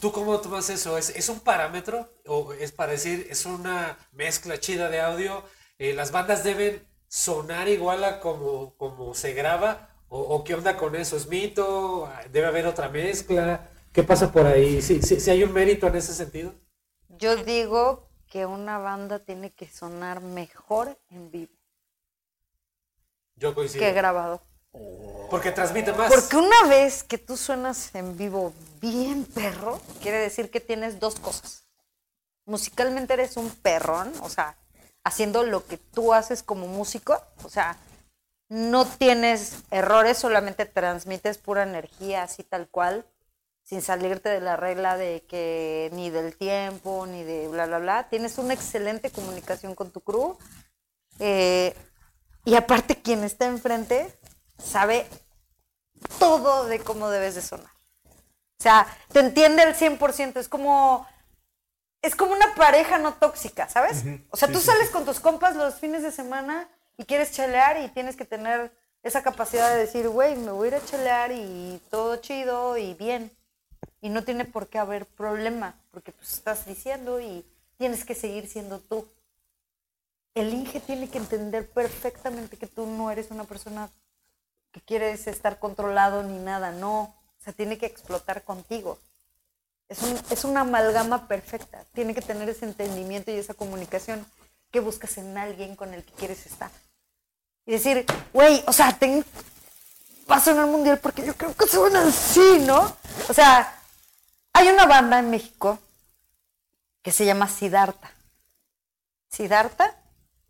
¿Tú 0.00 0.10
cómo 0.10 0.40
tomas 0.40 0.70
eso? 0.70 0.96
¿Es, 0.96 1.10
es 1.10 1.28
un 1.28 1.40
parámetro 1.40 2.08
o 2.26 2.54
es 2.54 2.72
para 2.72 2.92
decir, 2.92 3.26
es 3.28 3.44
una 3.44 3.98
mezcla 4.12 4.58
chida 4.58 4.88
de 4.88 5.02
audio? 5.02 5.44
Eh, 5.78 5.92
¿Las 5.92 6.12
bandas 6.12 6.44
deben 6.44 6.82
sonar 7.08 7.68
igual 7.68 8.02
a 8.04 8.20
como, 8.20 8.74
como 8.76 9.12
se 9.12 9.34
graba? 9.34 9.90
¿O, 10.08 10.18
o 10.18 10.44
qué 10.44 10.54
onda 10.54 10.78
con 10.78 10.96
eso? 10.96 11.18
¿Es 11.18 11.26
mito? 11.26 12.10
¿Debe 12.32 12.46
haber 12.46 12.66
otra 12.66 12.88
mezcla? 12.88 13.68
¿Qué 13.92 14.02
pasa 14.02 14.32
por 14.32 14.46
ahí? 14.46 14.80
¿Sí, 14.80 15.02
sí, 15.02 15.20
sí 15.20 15.30
hay 15.30 15.44
un 15.44 15.52
mérito 15.52 15.86
en 15.88 15.96
ese 15.96 16.14
sentido? 16.14 16.54
Yo 17.10 17.36
digo 17.36 18.08
que 18.26 18.46
una 18.46 18.78
banda 18.78 19.18
tiene 19.18 19.50
que 19.50 19.68
sonar 19.68 20.22
mejor 20.22 20.98
en 21.10 21.30
vivo 21.30 21.57
Yo 23.38 23.54
coincido. 23.54 23.84
que 23.84 23.92
grabado. 23.92 24.42
Porque 25.30 25.52
transmite 25.52 25.92
más. 25.92 26.12
Porque 26.12 26.36
una 26.36 26.64
vez 26.68 27.02
que 27.02 27.18
tú 27.18 27.36
suenas 27.36 27.94
en 27.94 28.16
vivo 28.16 28.52
bien 28.80 29.24
perro, 29.24 29.80
quiere 30.00 30.18
decir 30.18 30.50
que 30.50 30.60
tienes 30.60 31.00
dos 31.00 31.18
cosas. 31.20 31.64
Musicalmente 32.46 33.14
eres 33.14 33.36
un 33.36 33.50
perrón, 33.50 34.12
o 34.22 34.28
sea, 34.30 34.56
haciendo 35.04 35.42
lo 35.42 35.66
que 35.66 35.76
tú 35.76 36.14
haces 36.14 36.42
como 36.42 36.66
músico, 36.66 37.20
o 37.44 37.50
sea, 37.50 37.76
no 38.48 38.86
tienes 38.86 39.58
errores, 39.70 40.16
solamente 40.16 40.64
transmites 40.64 41.36
pura 41.36 41.62
energía 41.62 42.22
así 42.22 42.42
tal 42.42 42.68
cual, 42.68 43.04
sin 43.64 43.82
salirte 43.82 44.30
de 44.30 44.40
la 44.40 44.56
regla 44.56 44.96
de 44.96 45.24
que 45.28 45.90
ni 45.92 46.08
del 46.08 46.34
tiempo, 46.36 47.06
ni 47.06 47.22
de 47.22 47.48
bla, 47.48 47.66
bla, 47.66 47.78
bla. 47.78 48.08
Tienes 48.08 48.38
una 48.38 48.54
excelente 48.54 49.10
comunicación 49.10 49.74
con 49.74 49.90
tu 49.90 50.00
crew. 50.00 50.38
eh, 51.18 51.74
y 52.48 52.56
aparte 52.56 52.96
quien 52.96 53.24
está 53.24 53.44
enfrente 53.46 54.10
sabe 54.56 55.06
todo 56.18 56.64
de 56.64 56.80
cómo 56.80 57.10
debes 57.10 57.34
de 57.34 57.42
sonar. 57.42 57.70
O 58.58 58.62
sea, 58.62 58.86
te 59.12 59.20
entiende 59.20 59.60
al 59.60 59.74
100%, 59.74 60.38
es 60.38 60.48
como 60.48 61.06
es 62.00 62.16
como 62.16 62.32
una 62.32 62.54
pareja 62.54 62.98
no 62.98 63.12
tóxica, 63.14 63.68
¿sabes? 63.68 64.02
O 64.30 64.36
sea, 64.38 64.48
Sí, 64.48 64.54
tú 64.54 64.60
sales 64.60 64.86
sí. 64.86 64.92
con 64.94 65.04
tus 65.04 65.20
compas 65.20 65.56
los 65.56 65.74
fines 65.74 66.02
de 66.02 66.10
semana 66.10 66.66
y 66.96 67.04
quieres 67.04 67.32
chelear 67.32 67.82
y 67.82 67.88
tienes 67.88 68.16
que 68.16 68.24
tener 68.24 68.72
esa 69.02 69.22
capacidad 69.22 69.68
de 69.70 69.76
decir, 69.76 70.08
güey, 70.08 70.34
me 70.36 70.50
voy 70.52 70.68
a 70.68 70.68
ir 70.68 70.74
a 70.76 70.84
chelear 70.86 71.32
y 71.32 71.82
todo 71.90 72.16
chido 72.16 72.78
y 72.78 72.94
bien. 72.94 73.30
Y 74.00 74.08
no 74.08 74.24
tiene 74.24 74.46
por 74.46 74.68
qué 74.68 74.78
haber 74.78 75.04
problema, 75.04 75.74
porque 75.90 76.12
pues 76.12 76.32
estás 76.32 76.64
diciendo 76.64 77.20
y 77.20 77.44
tienes 77.76 78.06
que 78.06 78.14
seguir 78.14 78.48
siendo 78.48 78.78
tú. 78.80 79.06
El 80.40 80.52
Inge 80.54 80.80
tiene 80.80 81.08
que 81.08 81.18
entender 81.18 81.68
perfectamente 81.70 82.56
que 82.56 82.66
tú 82.66 82.86
no 82.86 83.10
eres 83.10 83.30
una 83.30 83.44
persona 83.44 83.90
que 84.72 84.80
quieres 84.80 85.26
estar 85.26 85.58
controlado 85.58 86.22
ni 86.22 86.38
nada, 86.38 86.70
no. 86.72 87.00
O 87.40 87.42
sea, 87.42 87.52
tiene 87.52 87.78
que 87.78 87.86
explotar 87.86 88.44
contigo. 88.44 88.98
Es, 89.88 90.02
un- 90.02 90.20
es 90.30 90.44
una 90.44 90.60
amalgama 90.60 91.26
perfecta. 91.28 91.84
Tiene 91.94 92.14
que 92.14 92.20
tener 92.22 92.48
ese 92.48 92.66
entendimiento 92.66 93.30
y 93.30 93.34
esa 93.34 93.54
comunicación 93.54 94.26
que 94.70 94.80
buscas 94.80 95.16
en 95.18 95.36
alguien 95.38 95.76
con 95.76 95.94
el 95.94 96.04
que 96.04 96.12
quieres 96.12 96.44
estar. 96.46 96.70
Y 97.64 97.72
decir, 97.72 98.04
güey, 98.32 98.62
o 98.66 98.72
sea, 98.72 98.98
ten, 98.98 99.24
paso 100.26 100.50
en 100.50 100.58
el 100.58 100.66
mundial 100.66 100.98
porque 100.98 101.24
yo 101.24 101.34
creo 101.34 101.54
que 101.54 101.66
suena 101.66 102.06
así, 102.06 102.58
¿no? 102.66 102.96
O 103.28 103.32
sea, 103.34 103.74
hay 104.52 104.68
una 104.68 104.84
banda 104.86 105.18
en 105.18 105.30
México 105.30 105.78
que 107.02 107.12
se 107.12 107.24
llama 107.24 107.48
Siddhartha. 107.48 108.10
Siddhartha 109.30 109.94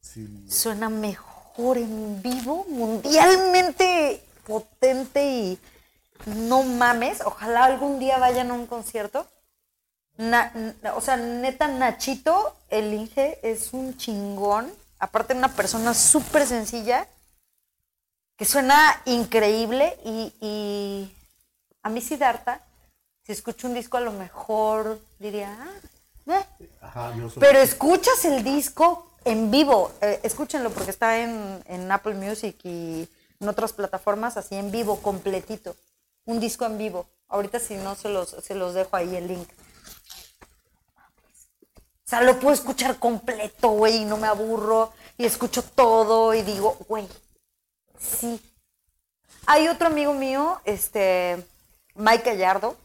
Sí. 0.00 0.46
suena 0.50 0.88
mejor 0.88 1.78
en 1.78 2.22
vivo, 2.22 2.64
mundialmente 2.68 4.22
potente 4.46 5.24
y 5.24 5.58
no 6.26 6.62
mames. 6.62 7.20
Ojalá 7.20 7.64
algún 7.64 7.98
día 7.98 8.18
vayan 8.18 8.50
a 8.50 8.54
un 8.54 8.66
concierto. 8.66 9.26
Na- 10.16 10.52
o 10.96 11.00
sea, 11.00 11.16
neta, 11.16 11.68
Nachito, 11.68 12.56
el 12.70 12.92
Inge, 12.94 13.38
es 13.42 13.72
un 13.72 13.96
chingón. 13.96 14.72
Aparte, 14.98 15.34
una 15.34 15.54
persona 15.54 15.94
súper 15.94 16.46
sencilla 16.46 17.06
que 18.36 18.44
suena 18.44 19.00
increíble. 19.04 19.96
Y, 20.04 20.32
y 20.40 21.14
a 21.82 21.88
mí, 21.88 22.00
Siddhartha, 22.00 22.60
si 23.24 23.32
escucho 23.32 23.68
un 23.68 23.74
disco, 23.74 23.96
a 23.96 24.00
lo 24.00 24.12
mejor 24.12 25.00
diría, 25.18 25.56
ah, 25.60 26.34
eh, 26.34 26.68
Ajá, 26.80 27.12
pero 27.38 27.58
escuchas 27.60 28.24
el 28.24 28.42
disco 28.42 29.06
en 29.28 29.50
vivo, 29.50 29.92
eh, 30.00 30.20
escúchenlo 30.22 30.70
porque 30.70 30.90
está 30.90 31.18
en, 31.18 31.62
en 31.66 31.90
Apple 31.92 32.14
Music 32.14 32.56
y 32.64 33.08
en 33.40 33.48
otras 33.48 33.72
plataformas, 33.72 34.36
así 34.36 34.56
en 34.56 34.70
vivo, 34.70 35.00
completito. 35.00 35.76
Un 36.24 36.40
disco 36.40 36.64
en 36.64 36.78
vivo. 36.78 37.06
Ahorita 37.28 37.58
si 37.58 37.74
no, 37.76 37.94
se 37.94 38.08
los, 38.08 38.30
se 38.30 38.54
los 38.54 38.74
dejo 38.74 38.96
ahí 38.96 39.14
el 39.16 39.28
link. 39.28 39.48
O 42.08 42.10
sea, 42.10 42.22
lo 42.22 42.40
puedo 42.40 42.54
escuchar 42.54 42.98
completo, 42.98 43.68
güey, 43.68 43.98
y 43.98 44.04
no 44.04 44.16
me 44.16 44.26
aburro. 44.26 44.92
Y 45.18 45.26
escucho 45.26 45.62
todo 45.62 46.32
y 46.32 46.42
digo, 46.42 46.76
güey, 46.88 47.06
sí. 47.98 48.40
Hay 49.46 49.68
otro 49.68 49.88
amigo 49.88 50.14
mío, 50.14 50.60
este, 50.64 51.46
Mike 51.94 52.30
Gallardo, 52.30 52.76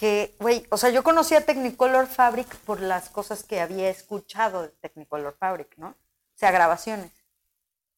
que, 0.00 0.34
güey, 0.40 0.66
o 0.70 0.78
sea, 0.78 0.88
yo 0.88 1.04
conocí 1.04 1.34
a 1.34 1.44
Technicolor 1.44 2.06
Fabric 2.06 2.56
por 2.60 2.80
las 2.80 3.10
cosas 3.10 3.42
que 3.42 3.60
había 3.60 3.90
escuchado 3.90 4.62
de 4.62 4.68
Technicolor 4.68 5.36
Fabric, 5.38 5.76
¿no? 5.76 5.88
O 5.88 6.36
sea, 6.36 6.50
grabaciones. 6.50 7.12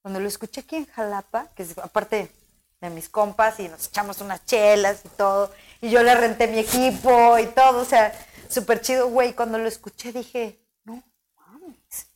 Cuando 0.01 0.19
lo 0.19 0.27
escuché 0.27 0.63
aquí 0.63 0.75
en 0.75 0.87
Jalapa, 0.87 1.47
que 1.55 1.63
es 1.63 1.79
aparte 1.79 2.35
de 2.81 2.91
mis 2.91 3.09
compas 3.09 3.61
y 3.61 3.69
nos 3.69 3.87
echamos 3.87 4.21
unas 4.21 4.45
chelas 4.45 5.03
y 5.05 5.11
todo, 5.11 5.53
y 5.81 5.91
yo 5.91 6.03
le 6.03 6.13
renté 6.17 6.49
mi 6.49 6.59
equipo 6.59 7.39
y 7.39 7.47
todo, 7.47 7.83
o 7.83 7.85
sea, 7.85 8.13
súper 8.49 8.81
chido, 8.81 9.07
güey. 9.07 9.35
Cuando 9.35 9.59
lo 9.59 9.69
escuché 9.69 10.11
dije, 10.13 10.61
no 10.83 11.05
mames, 11.37 12.09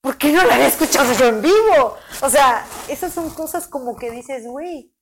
¿por 0.00 0.16
qué 0.16 0.30
no 0.30 0.44
lo 0.44 0.52
había 0.52 0.68
escuchado 0.68 1.12
yo 1.14 1.26
en 1.26 1.42
vivo? 1.42 1.96
O 2.22 2.30
sea, 2.30 2.64
esas 2.86 3.12
son 3.12 3.30
cosas 3.30 3.66
como 3.66 3.96
que 3.96 4.12
dices, 4.12 4.46
güey, 4.46 4.94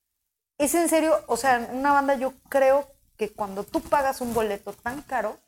es 0.56 0.74
en 0.74 0.88
serio, 0.88 1.22
o 1.26 1.36
sea, 1.36 1.68
una 1.70 1.92
banda 1.92 2.14
yo 2.14 2.32
creo 2.48 2.95
que 3.16 3.32
cuando 3.32 3.64
tú 3.64 3.80
pagas 3.80 4.20
un 4.20 4.34
boleto 4.34 4.72
tan 4.72 5.02
caro 5.02 5.38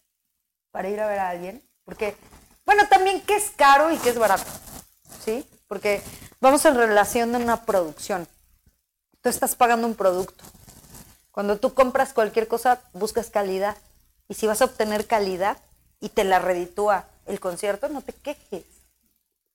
para 0.70 0.88
ir 0.88 1.00
a 1.00 1.06
ver 1.06 1.18
a 1.18 1.28
alguien, 1.28 1.62
porque, 1.84 2.16
bueno, 2.64 2.86
también 2.88 3.20
qué 3.22 3.36
es 3.36 3.50
caro 3.50 3.90
y 3.90 3.98
qué 3.98 4.10
es 4.10 4.18
barato, 4.18 4.50
¿sí? 5.24 5.48
Porque 5.66 6.02
vamos 6.40 6.64
en 6.64 6.74
relación 6.74 7.32
de 7.32 7.38
una 7.38 7.64
producción. 7.64 8.26
Tú 9.20 9.28
estás 9.28 9.56
pagando 9.56 9.86
un 9.86 9.94
producto. 9.94 10.44
Cuando 11.30 11.58
tú 11.58 11.74
compras 11.74 12.12
cualquier 12.12 12.48
cosa, 12.48 12.80
buscas 12.92 13.30
calidad. 13.30 13.76
Y 14.28 14.34
si 14.34 14.46
vas 14.46 14.60
a 14.60 14.66
obtener 14.66 15.06
calidad 15.06 15.58
y 16.00 16.08
te 16.08 16.24
la 16.24 16.38
reditúa 16.38 17.06
el 17.26 17.40
concierto, 17.40 17.88
no 17.88 18.02
te 18.02 18.12
quejes. 18.12 18.64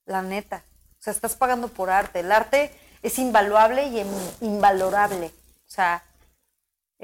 La 0.06 0.22
neta. 0.22 0.64
O 1.00 1.04
sea, 1.04 1.14
estás 1.14 1.36
pagando 1.36 1.68
por 1.68 1.90
arte. 1.90 2.22
El 2.22 2.32
arte 2.32 2.72
es 3.02 3.20
invaluable 3.20 3.88
y 3.88 4.06
invalorable. 4.46 5.28
O 5.28 5.70
sea, 5.70 6.04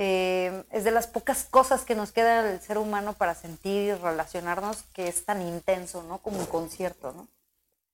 eh, 0.01 0.63
es 0.71 0.85
de 0.85 0.91
las 0.91 1.07
pocas 1.07 1.43
cosas 1.43 1.83
que 1.83 1.93
nos 1.93 2.13
queda 2.13 2.49
el 2.49 2.61
ser 2.61 2.77
humano 2.77 3.11
para 3.11 3.35
sentir 3.35 3.83
y 3.83 3.93
relacionarnos 3.93 4.83
que 4.93 5.09
es 5.09 5.25
tan 5.25 5.41
intenso, 5.41 6.03
¿no? 6.03 6.19
Como 6.19 6.39
un 6.39 6.45
concierto, 6.45 7.11
¿no? 7.11 7.27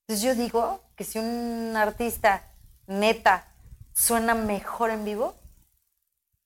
Entonces 0.02 0.24
yo 0.24 0.36
digo 0.36 0.84
que 0.96 1.04
si 1.04 1.18
un 1.18 1.74
artista 1.76 2.44
neta 2.86 3.48
suena 3.96 4.36
mejor 4.36 4.92
en 4.92 5.04
vivo, 5.04 5.34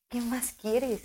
¿qué 0.08 0.22
más 0.22 0.54
quieres? 0.54 1.02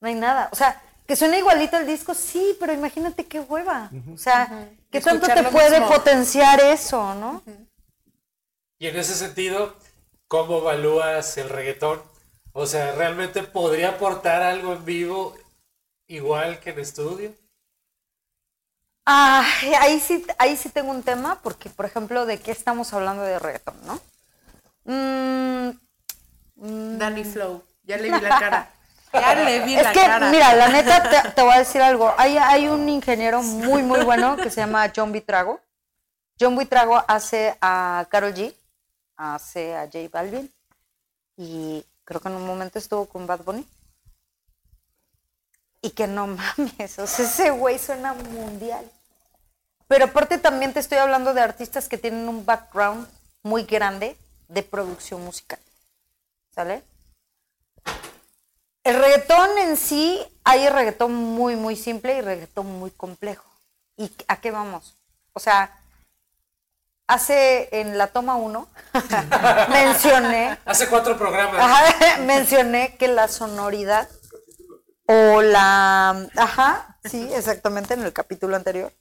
No 0.00 0.08
hay 0.08 0.16
nada. 0.16 0.48
O 0.50 0.56
sea, 0.56 0.82
Que 1.06 1.14
suena 1.14 1.38
igualito 1.38 1.76
el 1.76 1.86
disco, 1.86 2.14
sí, 2.14 2.56
pero 2.58 2.72
imagínate 2.72 3.26
qué 3.26 3.40
hueva. 3.40 3.90
O 4.12 4.18
sea, 4.18 4.68
¿qué 4.90 5.00
tanto 5.00 5.26
te 5.28 5.42
puede 5.44 5.80
mismo. 5.80 5.94
potenciar 5.94 6.60
eso, 6.60 7.14
no? 7.14 7.42
Y 8.78 8.88
en 8.88 8.96
ese 8.96 9.14
sentido, 9.14 9.76
¿cómo 10.26 10.58
evalúas 10.58 11.36
el 11.36 11.48
reggaetón? 11.48 12.09
O 12.52 12.66
sea, 12.66 12.92
¿realmente 12.92 13.42
podría 13.42 13.90
aportar 13.90 14.42
algo 14.42 14.72
en 14.72 14.84
vivo 14.84 15.36
igual 16.08 16.58
que 16.60 16.70
en 16.70 16.80
estudio? 16.80 17.32
Ah, 19.06 19.44
ahí 19.80 20.00
sí, 20.00 20.24
ahí 20.38 20.56
sí 20.56 20.68
tengo 20.68 20.90
un 20.90 21.02
tema, 21.02 21.40
porque, 21.42 21.70
por 21.70 21.86
ejemplo, 21.86 22.26
¿de 22.26 22.38
qué 22.38 22.50
estamos 22.50 22.92
hablando 22.92 23.22
de 23.22 23.38
reggaetón, 23.38 23.76
no? 23.86 24.00
Mm, 24.84 25.70
Danny 26.98 27.24
Flow. 27.24 27.62
Ya 27.82 27.96
le 27.96 28.10
vi 28.10 28.20
la 28.20 28.28
cara. 28.40 28.70
Ya 29.12 29.34
le 29.34 29.64
vi 29.64 29.76
es 29.76 29.82
la 29.82 29.92
que, 29.92 30.00
cara. 30.00 30.30
mira, 30.30 30.54
la 30.54 30.68
neta, 30.68 31.02
te, 31.02 31.30
te 31.34 31.42
voy 31.42 31.54
a 31.54 31.58
decir 31.58 31.82
algo. 31.82 32.12
Hay, 32.18 32.36
hay 32.36 32.68
un 32.68 32.88
ingeniero 32.88 33.42
muy, 33.42 33.82
muy 33.82 34.00
bueno 34.04 34.36
que 34.36 34.50
se 34.50 34.60
llama 34.60 34.92
John 34.94 35.12
Vitrago. 35.12 35.60
John 36.38 36.56
Vitrago 36.56 37.02
hace 37.06 37.56
a 37.60 38.06
Carol 38.10 38.34
G, 38.34 38.54
hace 39.16 39.76
a 39.76 39.86
J 39.86 40.08
Balvin, 40.10 40.52
y 41.36 41.84
creo 42.10 42.20
que 42.20 42.26
en 42.26 42.34
un 42.34 42.44
momento 42.44 42.80
estuvo 42.80 43.06
con 43.06 43.28
Bad 43.28 43.44
Bunny. 43.44 43.64
Y 45.80 45.90
que 45.90 46.08
no 46.08 46.26
mames, 46.26 46.98
o 46.98 47.06
sea, 47.06 47.24
ese 47.24 47.50
güey 47.50 47.78
suena 47.78 48.14
mundial. 48.14 48.84
Pero 49.86 50.06
aparte 50.06 50.38
también 50.38 50.72
te 50.72 50.80
estoy 50.80 50.98
hablando 50.98 51.34
de 51.34 51.40
artistas 51.40 51.88
que 51.88 51.98
tienen 51.98 52.28
un 52.28 52.44
background 52.44 53.06
muy 53.44 53.62
grande 53.62 54.16
de 54.48 54.64
producción 54.64 55.24
musical. 55.24 55.60
¿Sale? 56.52 56.82
El 58.82 58.98
reggaetón 58.98 59.58
en 59.58 59.76
sí, 59.76 60.20
hay 60.42 60.68
reggaetón 60.68 61.14
muy, 61.14 61.54
muy 61.54 61.76
simple 61.76 62.16
y 62.16 62.22
reggaetón 62.22 62.66
muy 62.66 62.90
complejo. 62.90 63.48
¿Y 63.96 64.10
a 64.26 64.40
qué 64.40 64.50
vamos? 64.50 64.96
O 65.32 65.38
sea, 65.38 65.79
hace 67.10 67.68
en 67.72 67.98
la 67.98 68.06
toma 68.06 68.36
1 68.36 68.68
mencioné 69.68 70.58
Hace 70.64 70.88
cuatro 70.88 71.18
programas. 71.18 71.60
Ajá, 71.60 72.18
mencioné 72.26 72.96
que 72.96 73.08
la 73.08 73.28
sonoridad 73.28 74.08
o 75.06 75.42
la... 75.42 76.28
Ajá, 76.36 76.98
sí, 77.04 77.28
exactamente, 77.34 77.94
en 77.94 78.02
el 78.02 78.12
capítulo 78.12 78.54
anterior. 78.54 78.92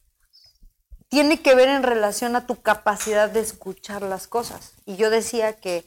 Tiene 1.07 1.41
que 1.41 1.53
ver 1.53 1.69
en 1.69 1.83
relación 1.83 2.35
a 2.35 2.47
tu 2.47 2.61
capacidad 2.61 3.29
de 3.29 3.41
escuchar 3.41 4.01
las 4.01 4.27
cosas. 4.27 4.73
Y 4.85 4.95
yo 4.95 5.11
decía 5.11 5.53
que 5.53 5.85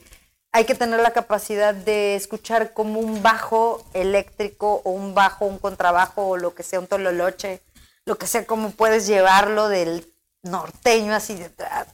hay 0.52 0.64
que 0.64 0.76
tener 0.76 1.00
la 1.00 1.12
capacidad 1.12 1.74
de 1.74 2.14
escuchar 2.14 2.72
como 2.72 3.00
un 3.00 3.22
bajo 3.22 3.84
eléctrico 3.94 4.80
o 4.84 4.90
un 4.90 5.14
bajo, 5.14 5.44
un 5.46 5.58
contrabajo 5.58 6.28
o 6.28 6.36
lo 6.36 6.54
que 6.54 6.62
sea, 6.62 6.78
un 6.78 6.86
tololoche, 6.86 7.62
lo 8.04 8.16
que 8.16 8.26
sea, 8.28 8.46
como 8.46 8.70
puedes 8.70 9.08
llevarlo 9.08 9.68
del 9.68 10.11
norteño 10.42 11.14
así 11.14 11.34
de, 11.34 11.50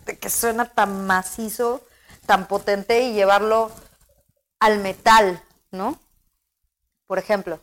de 0.06 0.18
que 0.18 0.30
suena 0.30 0.66
tan 0.66 1.06
macizo, 1.06 1.82
tan 2.26 2.46
potente 2.46 3.02
y 3.02 3.12
llevarlo 3.12 3.70
al 4.60 4.78
metal, 4.80 5.42
¿no? 5.70 5.98
Por 7.06 7.18
ejemplo. 7.18 7.60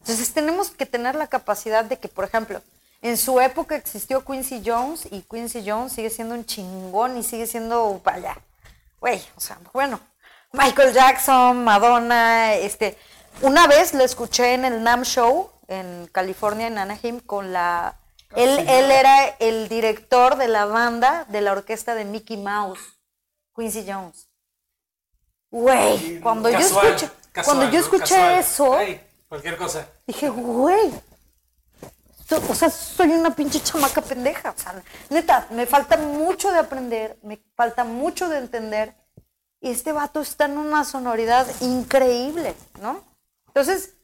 Entonces 0.00 0.32
tenemos 0.32 0.70
que 0.70 0.86
tener 0.86 1.14
la 1.14 1.26
capacidad 1.26 1.84
de 1.84 1.98
que, 1.98 2.08
por 2.08 2.24
ejemplo, 2.24 2.62
en 3.02 3.16
su 3.16 3.40
época 3.40 3.76
existió 3.76 4.24
Quincy 4.24 4.62
Jones 4.64 5.06
y 5.10 5.22
Quincy 5.22 5.62
Jones 5.66 5.92
sigue 5.92 6.10
siendo 6.10 6.34
un 6.34 6.44
chingón 6.44 7.16
y 7.16 7.22
sigue 7.22 7.46
siendo, 7.46 8.00
vaya, 8.04 8.36
güey, 9.00 9.22
o 9.36 9.40
sea, 9.40 9.58
bueno, 9.72 10.00
Michael 10.52 10.92
Jackson, 10.92 11.64
Madonna, 11.64 12.54
este, 12.54 12.98
una 13.42 13.66
vez 13.66 13.94
lo 13.94 14.04
escuché 14.04 14.54
en 14.54 14.64
el 14.64 14.82
NAM 14.82 15.04
Show 15.04 15.50
en 15.68 16.08
California, 16.12 16.66
en 16.66 16.78
Anaheim, 16.78 17.20
con 17.20 17.52
la, 17.52 17.94
él, 18.36 18.58
él 18.68 18.90
era 18.90 19.26
el 19.40 19.68
director 19.68 20.36
de 20.36 20.48
la 20.48 20.64
banda 20.66 21.24
de 21.28 21.40
la 21.40 21.52
orquesta 21.52 21.94
de 21.94 22.04
Mickey 22.04 22.36
Mouse, 22.36 22.80
Quincy 23.56 23.84
Jones. 23.86 24.28
Güey, 25.50 26.20
cuando 26.20 26.48
yo 26.48 26.58
escuché, 26.58 27.10
casual, 27.32 27.56
cuando 27.56 27.72
yo 27.72 27.80
escuché 27.80 28.14
Casual. 28.14 28.38
eso, 28.38 28.74
Ay, 28.74 29.00
cualquier 29.28 29.56
cosa. 29.56 29.86
Dije, 30.06 30.28
güey. 30.28 30.92
O 32.48 32.54
sea, 32.54 32.70
soy 32.70 33.08
una 33.08 33.34
pinche 33.34 33.60
chamaca 33.60 34.00
pendeja. 34.00 34.50
O 34.50 34.58
sea, 34.58 34.80
neta, 35.08 35.48
me 35.50 35.66
falta 35.66 35.96
mucho 35.96 36.52
de 36.52 36.60
aprender, 36.60 37.18
me 37.22 37.42
falta 37.56 37.82
mucho 37.82 38.28
de 38.28 38.38
entender. 38.38 38.94
Y 39.60 39.70
este 39.70 39.90
vato 39.92 40.20
está 40.20 40.44
en 40.44 40.56
una 40.56 40.84
sonoridad 40.84 41.46
increíble, 41.60 42.54
¿no? 42.80 43.02
Entonces, 43.48 43.94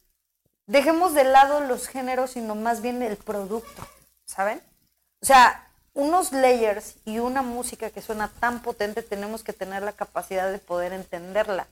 dejemos 0.66 1.14
de 1.14 1.22
lado 1.22 1.60
los 1.60 1.86
géneros, 1.86 2.32
sino 2.32 2.56
más 2.56 2.82
bien 2.82 3.00
el 3.02 3.16
producto, 3.16 3.86
¿saben? 4.26 4.60
O 5.22 5.26
sea, 5.26 5.66
unos 5.94 6.32
layers 6.32 6.96
y 7.04 7.18
una 7.20 7.42
música 7.42 7.90
que 7.90 8.02
suena 8.02 8.28
tan 8.28 8.60
potente, 8.60 9.02
tenemos 9.02 9.42
que 9.42 9.52
tener 9.54 9.82
la 9.82 9.92
capacidad 9.92 10.50
de 10.52 10.58
poder 10.58 10.92
entenderla. 10.92 11.66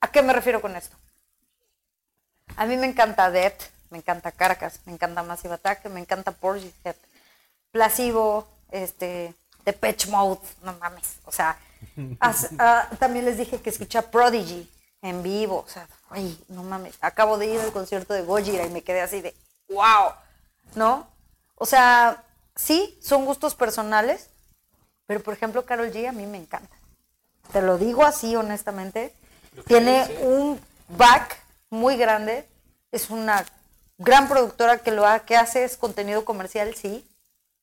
¿A 0.00 0.10
qué 0.10 0.22
me 0.22 0.32
refiero 0.32 0.62
con 0.62 0.76
esto? 0.76 0.96
A 2.56 2.66
mí 2.66 2.76
me 2.76 2.86
encanta 2.86 3.30
Death, 3.30 3.62
me 3.90 3.98
encanta 3.98 4.32
Carcass, 4.32 4.80
me 4.86 4.92
encanta 4.92 5.22
Massive 5.22 5.54
Attack, 5.54 5.86
me 5.86 6.00
encanta 6.00 6.30
Portishead, 6.32 6.96
Placebo, 7.70 8.46
este, 8.70 9.34
Depeche 9.64 10.10
Mode, 10.10 10.40
no 10.62 10.72
mames, 10.74 11.16
o 11.24 11.32
sea, 11.32 11.58
as- 12.20 12.50
ah, 12.58 12.88
también 12.98 13.24
les 13.24 13.36
dije 13.38 13.60
que 13.60 13.70
escuché 13.70 13.98
a 13.98 14.10
Prodigy 14.10 14.70
en 15.02 15.22
vivo, 15.22 15.64
o 15.66 15.68
sea, 15.68 15.86
ay, 16.10 16.38
no 16.48 16.62
mames, 16.62 16.96
acabo 17.00 17.36
de 17.38 17.46
ir 17.46 17.60
al 17.60 17.72
concierto 17.72 18.14
de 18.14 18.22
Gojira 18.22 18.64
y 18.64 18.70
me 18.70 18.82
quedé 18.82 19.00
así 19.00 19.20
de, 19.20 19.34
wow, 19.68 20.12
¿no? 20.76 21.08
O 21.56 21.66
sea, 21.66 22.24
sí, 22.56 22.98
son 23.02 23.24
gustos 23.24 23.54
personales, 23.54 24.28
pero 25.06 25.22
por 25.22 25.34
ejemplo, 25.34 25.64
Carol 25.64 25.92
G 25.92 26.08
a 26.08 26.12
mí 26.12 26.26
me 26.26 26.38
encanta. 26.38 26.76
Te 27.52 27.62
lo 27.62 27.78
digo 27.78 28.04
así 28.04 28.34
honestamente. 28.36 29.14
Tiene 29.66 30.04
un 30.22 30.60
back 30.88 31.38
muy 31.70 31.96
grande. 31.96 32.48
Es 32.90 33.10
una 33.10 33.44
gran 33.98 34.28
productora 34.28 34.78
que 34.78 34.90
lo 34.90 35.06
ha- 35.06 35.20
que 35.20 35.36
hace 35.36 35.64
es 35.64 35.76
contenido 35.76 36.24
comercial, 36.24 36.74
sí, 36.74 37.06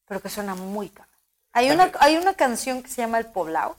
pero 0.08 0.21
que 0.21 0.30
suena 0.30 0.56
muy 0.56 0.89
caro. 0.89 1.10
Hay 1.54 1.69
una, 1.71 1.91
hay 1.99 2.15
una 2.17 2.34
canción 2.34 2.82
que 2.82 2.89
se 2.89 2.97
llama 3.01 3.17
El 3.19 3.25
Poblado, 3.25 3.75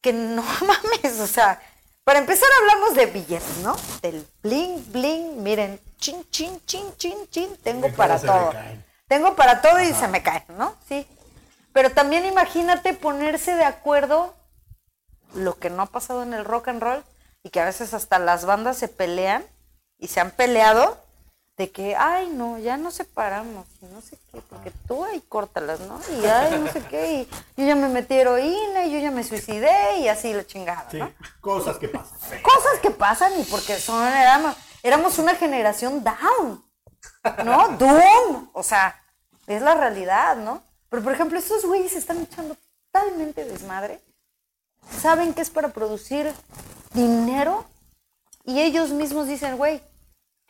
que 0.00 0.12
no 0.12 0.42
mames, 0.66 1.18
o 1.20 1.26
sea, 1.26 1.60
para 2.10 2.18
empezar 2.18 2.48
hablamos 2.60 2.94
de 2.96 3.06
billetes, 3.06 3.58
¿no? 3.58 3.76
Del 4.02 4.26
bling, 4.42 4.84
bling, 4.90 5.44
miren, 5.44 5.78
chin, 5.96 6.28
chin, 6.28 6.60
chin, 6.66 6.84
chin, 6.96 7.16
chin, 7.30 7.56
tengo 7.62 7.88
para 7.92 8.18
todo. 8.18 8.52
Tengo 9.06 9.36
para 9.36 9.62
todo 9.62 9.80
y 9.80 9.92
se 9.92 10.08
me 10.08 10.20
caen, 10.20 10.42
¿no? 10.58 10.74
Sí. 10.88 11.06
Pero 11.72 11.92
también 11.92 12.26
imagínate 12.26 12.94
ponerse 12.94 13.54
de 13.54 13.62
acuerdo 13.62 14.34
lo 15.34 15.56
que 15.60 15.70
no 15.70 15.84
ha 15.84 15.86
pasado 15.86 16.24
en 16.24 16.34
el 16.34 16.44
rock 16.44 16.66
and 16.66 16.82
roll 16.82 17.04
y 17.44 17.50
que 17.50 17.60
a 17.60 17.64
veces 17.64 17.94
hasta 17.94 18.18
las 18.18 18.44
bandas 18.44 18.76
se 18.76 18.88
pelean 18.88 19.46
y 19.96 20.08
se 20.08 20.18
han 20.18 20.32
peleado 20.32 21.00
de 21.60 21.70
que, 21.70 21.94
ay, 21.94 22.30
no, 22.30 22.56
ya 22.56 22.78
nos 22.78 22.94
separamos 22.94 23.66
y 23.82 23.84
no 23.92 24.00
sé 24.00 24.16
qué, 24.32 24.40
porque 24.48 24.72
tú 24.88 25.04
ahí 25.04 25.20
córtalas, 25.28 25.78
¿no? 25.80 26.00
Y 26.18 26.24
ay, 26.26 26.58
no 26.58 26.72
sé 26.72 26.82
qué, 26.84 27.12
y 27.12 27.28
yo 27.60 27.66
ya 27.66 27.74
me 27.74 27.90
metí 27.90 28.14
heroína 28.14 28.86
y 28.86 28.92
yo 28.92 28.98
ya 28.98 29.10
me 29.10 29.22
suicidé 29.22 29.98
y 29.98 30.08
así 30.08 30.32
la 30.32 30.46
chingada, 30.46 30.86
Sí, 30.90 30.98
cosas 31.42 31.76
que 31.76 31.88
pasan. 31.88 32.18
Cosas 32.42 32.78
que 32.80 32.90
pasan 32.90 33.38
y 33.38 33.44
porque 33.44 33.78
son, 33.78 34.02
éramos, 34.06 34.56
éramos 34.82 35.18
una 35.18 35.34
generación 35.34 36.02
down, 36.02 36.64
¿no? 37.44 37.68
Doom, 37.78 38.48
o 38.54 38.62
sea, 38.62 38.98
es 39.46 39.60
la 39.60 39.74
realidad, 39.74 40.36
¿no? 40.36 40.62
Pero 40.88 41.02
por 41.02 41.12
ejemplo, 41.12 41.38
estos 41.38 41.66
güeyes 41.66 41.92
están 41.94 42.22
echando 42.22 42.56
totalmente 42.90 43.44
desmadre 43.44 44.00
saben 44.98 45.34
que 45.34 45.42
es 45.42 45.50
para 45.50 45.68
producir 45.68 46.32
dinero 46.94 47.66
y 48.46 48.62
ellos 48.62 48.92
mismos 48.92 49.28
dicen, 49.28 49.58
güey, 49.58 49.82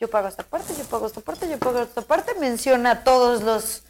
yo 0.01 0.09
pago 0.09 0.27
esta 0.27 0.41
parte, 0.43 0.73
yo 0.75 0.83
pago 0.85 1.05
esta 1.05 1.21
parte, 1.21 1.47
yo 1.47 1.59
pago 1.59 1.79
esta 1.83 2.01
parte, 2.01 2.33
menciona 2.33 2.89
a 2.91 3.03
todos 3.03 3.43
los 3.43 3.83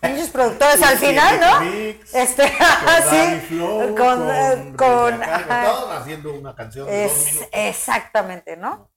pinches 0.00 0.30
productores 0.30 0.80
al 0.82 0.96
final, 0.98 1.40
¿no? 1.40 1.60
Mix, 1.62 2.14
Este, 2.14 2.44
Con 2.58 3.06
Danny 3.08 3.40
sí, 3.40 3.46
Flow, 3.48 3.96
con, 3.96 4.76
con, 4.76 5.18
Cargo, 5.18 5.72
todos 5.72 5.92
haciendo 6.00 6.32
una 6.32 6.54
canción 6.54 6.86
de 6.86 7.02
dos 7.02 7.12
Es, 7.12 7.26
minutos. 7.26 7.48
exactamente, 7.52 8.56
¿no? 8.56 8.88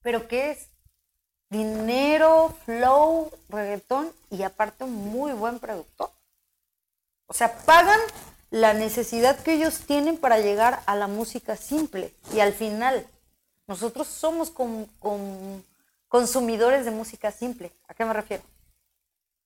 Pero 0.00 0.26
¿qué 0.26 0.52
es? 0.52 0.70
Dinero, 1.50 2.54
flow, 2.64 3.30
reggaetón 3.50 4.10
y 4.30 4.42
aparte 4.42 4.84
un 4.84 4.94
muy 5.10 5.32
buen 5.32 5.58
productor. 5.58 6.10
O 7.26 7.34
sea, 7.34 7.58
pagan 7.58 8.00
la 8.50 8.72
necesidad 8.72 9.38
que 9.38 9.52
ellos 9.52 9.80
tienen 9.86 10.16
para 10.16 10.38
llegar 10.38 10.80
a 10.86 10.96
la 10.96 11.06
música 11.08 11.56
simple. 11.56 12.14
Y 12.32 12.40
al 12.40 12.54
final, 12.54 13.06
nosotros 13.66 14.08
somos 14.08 14.50
con- 14.50 14.86
con- 14.98 15.62
consumidores 16.18 16.84
de 16.84 16.92
música 16.92 17.32
simple. 17.32 17.72
¿A 17.88 17.94
qué 17.94 18.04
me 18.04 18.12
refiero? 18.12 18.44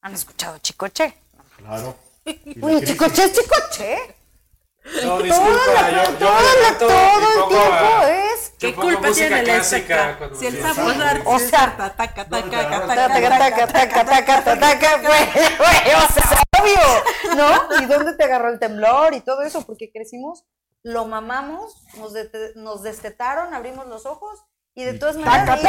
¿Han 0.02 0.12
escuchado 0.12 0.58
Chicoche? 0.58 1.14
Claro. 1.56 1.96
Uy. 2.60 2.84
Chicoche 2.84 3.24
es 3.24 3.32
Chicoche. 3.32 4.14
No, 5.02 5.18
disculpa, 5.22 5.90
yo, 5.90 6.18
yo 6.18 6.28
todo, 6.78 6.78
todo 6.78 7.44
el 7.44 7.48
tiempo 7.48 7.72
a- 7.74 8.10
es. 8.10 8.52
¿Qué 8.58 8.74
culpa 8.74 9.10
tiene 9.12 9.38
el 9.38 9.44
clásica 9.46 10.18
Si 10.38 10.46
el 10.46 10.60
sapo 10.60 10.82
O 11.24 11.38
sea, 11.38 11.74
taca, 11.74 11.96
taca, 11.96 12.26
no, 12.26 12.50
taca, 12.50 12.86
taca, 12.86 13.66
Taca, 13.66 14.04
taca, 14.04 14.44
taca, 14.60 14.96
o 14.96 16.12
sea, 16.12 16.42
obvio, 16.60 17.34
¿no? 17.34 17.80
¿Y 17.82 17.86
dónde 17.86 18.12
te 18.12 18.24
agarró 18.24 18.50
el 18.50 18.58
temblor 18.58 19.14
y 19.14 19.20
todo 19.22 19.40
eso? 19.40 19.64
Porque 19.64 19.90
crecimos, 19.90 20.44
lo 20.82 21.06
mamamos, 21.06 21.82
nos, 21.96 22.12
nos 22.56 22.82
destetaron, 22.82 23.54
abrimos 23.54 23.86
los 23.86 24.04
ojos 24.04 24.44
y 24.78 24.84
de 24.84 24.94
todas 24.94 25.16
maneras. 25.16 25.60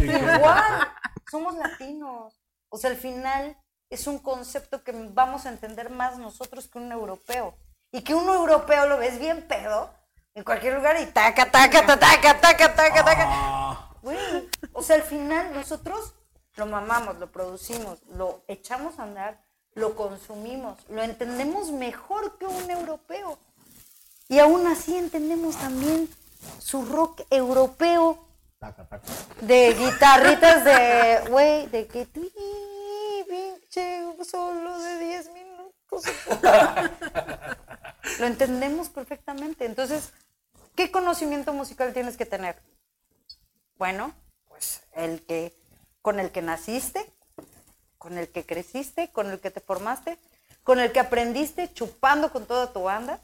Igual, 0.00 0.88
somos 1.30 1.54
latinos. 1.54 2.34
O 2.68 2.76
sea, 2.76 2.90
al 2.90 2.96
final 2.96 3.56
es 3.88 4.08
un 4.08 4.18
concepto 4.18 4.82
que 4.82 4.90
vamos 4.90 5.46
a 5.46 5.50
entender 5.50 5.90
más 5.90 6.18
nosotros 6.18 6.66
que 6.66 6.78
un 6.78 6.90
europeo. 6.90 7.56
Y 7.92 8.02
que 8.02 8.16
un 8.16 8.28
europeo 8.28 8.86
lo 8.86 8.98
ves 8.98 9.20
bien 9.20 9.46
pedo 9.46 9.94
en 10.34 10.42
cualquier 10.42 10.74
lugar 10.74 11.00
y 11.00 11.06
taca, 11.06 11.48
taca, 11.48 11.86
taca, 11.86 12.00
taca, 12.00 12.40
taca, 12.40 12.74
taca, 12.74 13.04
taca. 13.04 13.24
Ah, 13.28 13.90
Güey, 14.02 14.48
o 14.72 14.82
sea, 14.82 14.96
al 14.96 15.02
final 15.04 15.54
nosotros 15.54 16.14
lo 16.56 16.66
mamamos, 16.66 17.18
lo 17.18 17.30
producimos, 17.30 18.02
lo 18.08 18.42
echamos 18.48 18.98
a 18.98 19.04
andar, 19.04 19.40
lo 19.74 19.94
consumimos, 19.94 20.78
lo 20.88 21.00
entendemos 21.04 21.70
mejor 21.70 22.38
que 22.38 22.46
un 22.46 22.68
europeo. 22.70 23.38
Y 24.28 24.40
aún 24.40 24.66
así 24.66 24.96
entendemos 24.96 25.56
también 25.56 26.08
su 26.70 26.84
rock 26.84 27.22
europeo 27.30 28.28
taca, 28.60 28.84
taca. 28.86 29.04
de 29.40 29.74
guitarritas 29.74 30.64
de, 30.64 31.28
güey, 31.28 31.66
de 31.66 31.88
que 31.88 32.06
tú, 32.06 32.20
pinche, 33.28 34.04
solo 34.24 34.78
de 34.78 34.98
10 35.00 35.30
minutos. 35.32 36.04
Lo 38.20 38.26
entendemos 38.26 38.88
perfectamente. 38.88 39.64
Entonces, 39.64 40.12
¿qué 40.76 40.92
conocimiento 40.92 41.52
musical 41.52 41.92
tienes 41.92 42.16
que 42.16 42.26
tener? 42.26 42.62
Bueno, 43.76 44.14
pues 44.46 44.82
el 44.92 45.26
que, 45.26 45.58
con 46.02 46.20
el 46.20 46.30
que 46.30 46.42
naciste, 46.42 47.04
con 47.98 48.16
el 48.16 48.28
que 48.28 48.46
creciste, 48.46 49.10
con 49.10 49.28
el 49.28 49.40
que 49.40 49.50
te 49.50 49.60
formaste, 49.60 50.18
con 50.62 50.78
el 50.78 50.92
que 50.92 51.00
aprendiste 51.00 51.72
chupando 51.72 52.30
con 52.30 52.46
toda 52.46 52.72
tu 52.72 52.84
banda. 52.84 53.18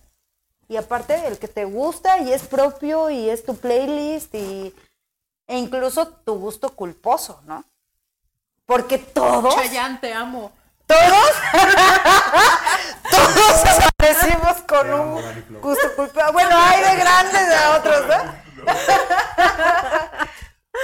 Y 0.68 0.76
aparte, 0.76 1.26
el 1.26 1.38
que 1.38 1.48
te 1.48 1.64
gusta 1.64 2.18
y 2.18 2.32
es 2.32 2.42
propio 2.42 3.10
y 3.10 3.28
es 3.30 3.44
tu 3.44 3.56
playlist 3.56 4.34
y, 4.34 4.74
e 5.46 5.58
incluso 5.58 6.08
tu 6.08 6.38
gusto 6.38 6.70
culposo, 6.70 7.40
¿no? 7.46 7.64
Porque 8.64 8.98
todos, 8.98 9.54
Chayanne, 9.54 9.98
te 9.98 10.12
amo. 10.12 10.50
todos, 10.86 11.00
todos 13.10 13.86
aparecimos 13.86 14.62
con 14.66 14.90
amo, 14.90 15.16
un 15.16 15.60
gusto 15.60 15.94
culposo. 15.94 16.32
Bueno, 16.32 16.56
hay 16.56 16.82
de 16.82 16.96
grandes 16.96 17.48
de 17.48 17.66
otros, 17.78 18.06
¿no? 18.08 18.46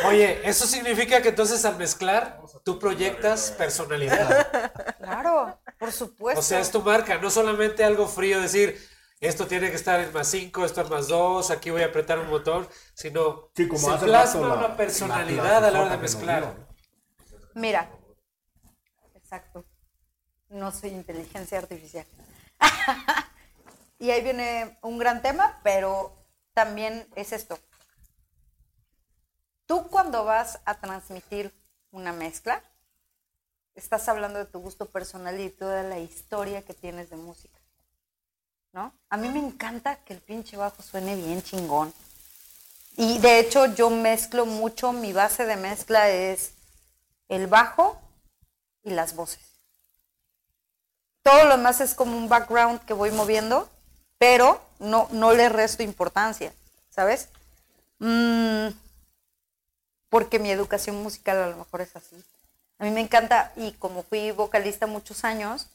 Oye, 0.06 0.48
eso 0.48 0.64
significa 0.66 1.20
que 1.20 1.30
entonces 1.30 1.64
al 1.64 1.76
mezclar 1.76 2.40
tú 2.64 2.78
proyectas 2.78 3.50
personalidad. 3.50 4.46
Claro, 4.98 5.58
por 5.78 5.90
supuesto. 5.90 6.38
O 6.40 6.42
sea, 6.42 6.60
es 6.60 6.70
tu 6.70 6.82
marca, 6.82 7.18
no 7.18 7.30
solamente 7.30 7.84
algo 7.84 8.06
frío 8.06 8.40
decir 8.40 8.91
esto 9.28 9.46
tiene 9.46 9.70
que 9.70 9.76
estar 9.76 10.00
en 10.00 10.12
más 10.12 10.26
5, 10.28 10.64
esto 10.64 10.80
en 10.82 10.88
más 10.88 11.08
2, 11.08 11.50
aquí 11.50 11.70
voy 11.70 11.82
a 11.82 11.86
apretar 11.86 12.18
un 12.18 12.28
botón, 12.28 12.68
sino 12.94 13.50
Sí, 13.54 13.68
como 13.68 13.80
se 13.98 14.04
plasma 14.04 14.48
la- 14.48 14.54
una 14.54 14.68
la 14.68 14.76
personalidad 14.76 15.64
a 15.64 15.70
la 15.70 15.80
hora 15.80 15.90
de 15.92 15.98
mezclar. 15.98 16.56
Mira, 17.54 17.90
exacto. 19.14 19.64
No 20.48 20.70
soy 20.72 20.90
inteligencia 20.90 21.58
artificial. 21.58 22.06
y 23.98 24.10
ahí 24.10 24.22
viene 24.22 24.78
un 24.82 24.98
gran 24.98 25.22
tema, 25.22 25.60
pero 25.62 26.14
también 26.52 27.08
es 27.14 27.32
esto. 27.32 27.58
Tú 29.66 29.88
cuando 29.88 30.24
vas 30.24 30.60
a 30.64 30.74
transmitir 30.80 31.54
una 31.90 32.12
mezcla, 32.12 32.62
estás 33.74 34.08
hablando 34.08 34.38
de 34.38 34.44
tu 34.46 34.58
gusto 34.60 34.90
personal 34.90 35.38
y 35.40 35.44
de 35.44 35.50
toda 35.50 35.82
la 35.82 35.98
historia 35.98 36.62
que 36.62 36.74
tienes 36.74 37.08
de 37.08 37.16
música. 37.16 37.58
¿No? 38.72 38.92
A 39.10 39.16
mí 39.16 39.28
me 39.28 39.38
encanta 39.38 39.96
que 39.96 40.14
el 40.14 40.20
pinche 40.20 40.56
bajo 40.56 40.82
suene 40.82 41.14
bien 41.14 41.42
chingón. 41.42 41.92
Y 42.96 43.18
de 43.18 43.38
hecho 43.38 43.66
yo 43.66 43.90
mezclo 43.90 44.46
mucho, 44.46 44.92
mi 44.92 45.12
base 45.12 45.44
de 45.44 45.56
mezcla 45.56 46.08
es 46.08 46.52
el 47.28 47.46
bajo 47.46 48.00
y 48.82 48.90
las 48.90 49.14
voces. 49.14 49.40
Todo 51.22 51.44
lo 51.44 51.56
demás 51.56 51.80
es 51.80 51.94
como 51.94 52.16
un 52.16 52.28
background 52.28 52.80
que 52.84 52.94
voy 52.94 53.10
moviendo, 53.12 53.68
pero 54.18 54.60
no, 54.78 55.08
no 55.12 55.32
le 55.32 55.48
resto 55.48 55.82
importancia, 55.82 56.52
¿sabes? 56.90 57.28
Mm, 57.98 58.68
porque 60.08 60.38
mi 60.38 60.50
educación 60.50 61.02
musical 61.02 61.38
a 61.38 61.48
lo 61.48 61.56
mejor 61.56 61.80
es 61.80 61.94
así. 61.94 62.22
A 62.78 62.84
mí 62.84 62.90
me 62.90 63.00
encanta, 63.00 63.52
y 63.56 63.72
como 63.72 64.02
fui 64.02 64.32
vocalista 64.32 64.86
muchos 64.86 65.24
años, 65.24 65.68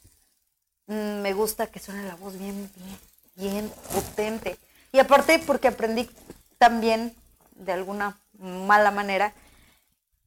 me 0.88 1.32
gusta 1.34 1.66
que 1.68 1.78
suene 1.78 2.02
la 2.04 2.16
voz 2.16 2.38
bien, 2.38 2.70
bien, 2.74 2.98
bien 3.36 3.72
potente. 3.92 4.58
Y 4.90 4.98
aparte 4.98 5.38
porque 5.38 5.68
aprendí 5.68 6.10
también, 6.56 7.14
de 7.56 7.72
alguna 7.72 8.18
mala 8.38 8.90
manera, 8.90 9.32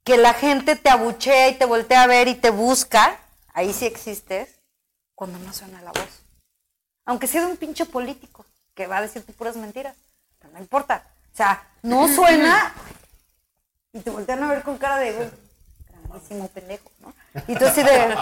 que 0.04 0.18
la 0.18 0.34
gente 0.34 0.76
te 0.76 0.90
abuchea 0.90 1.50
y 1.50 1.56
te 1.56 1.66
voltea 1.66 2.04
a 2.04 2.08
ver 2.08 2.28
y 2.28 2.36
te 2.36 2.52
busca, 2.52 3.20
ahí 3.54 3.74
sí 3.74 3.86
existes, 3.86 4.50
cuando 5.16 5.40
no 5.40 5.52
suena 5.54 5.82
la 5.82 5.92
voz. 5.92 6.24
Aunque 7.06 7.28
sea 7.28 7.42
de 7.42 7.52
un 7.52 7.58
pinche 7.58 7.86
político 7.86 8.46
que 8.76 8.88
va 8.88 8.98
a 8.98 9.02
decirte 9.02 9.34
puras 9.34 9.56
mentiras, 9.56 9.96
pero 10.40 10.54
no 10.54 10.60
importa. 10.60 11.08
O 11.34 11.36
sea, 11.36 11.68
no 11.82 12.08
suena 12.16 12.74
y 13.94 14.00
te 14.00 14.10
voltean 14.10 14.44
a 14.44 14.50
ver 14.50 14.64
con 14.64 14.78
cara 14.78 14.98
de, 14.98 15.30
grandísimo 15.90 16.48
pendejo, 16.50 16.90
¿no? 17.00 17.14
Y 17.48 17.56
tú 17.56 17.66
así 17.66 17.84
de, 17.84 18.16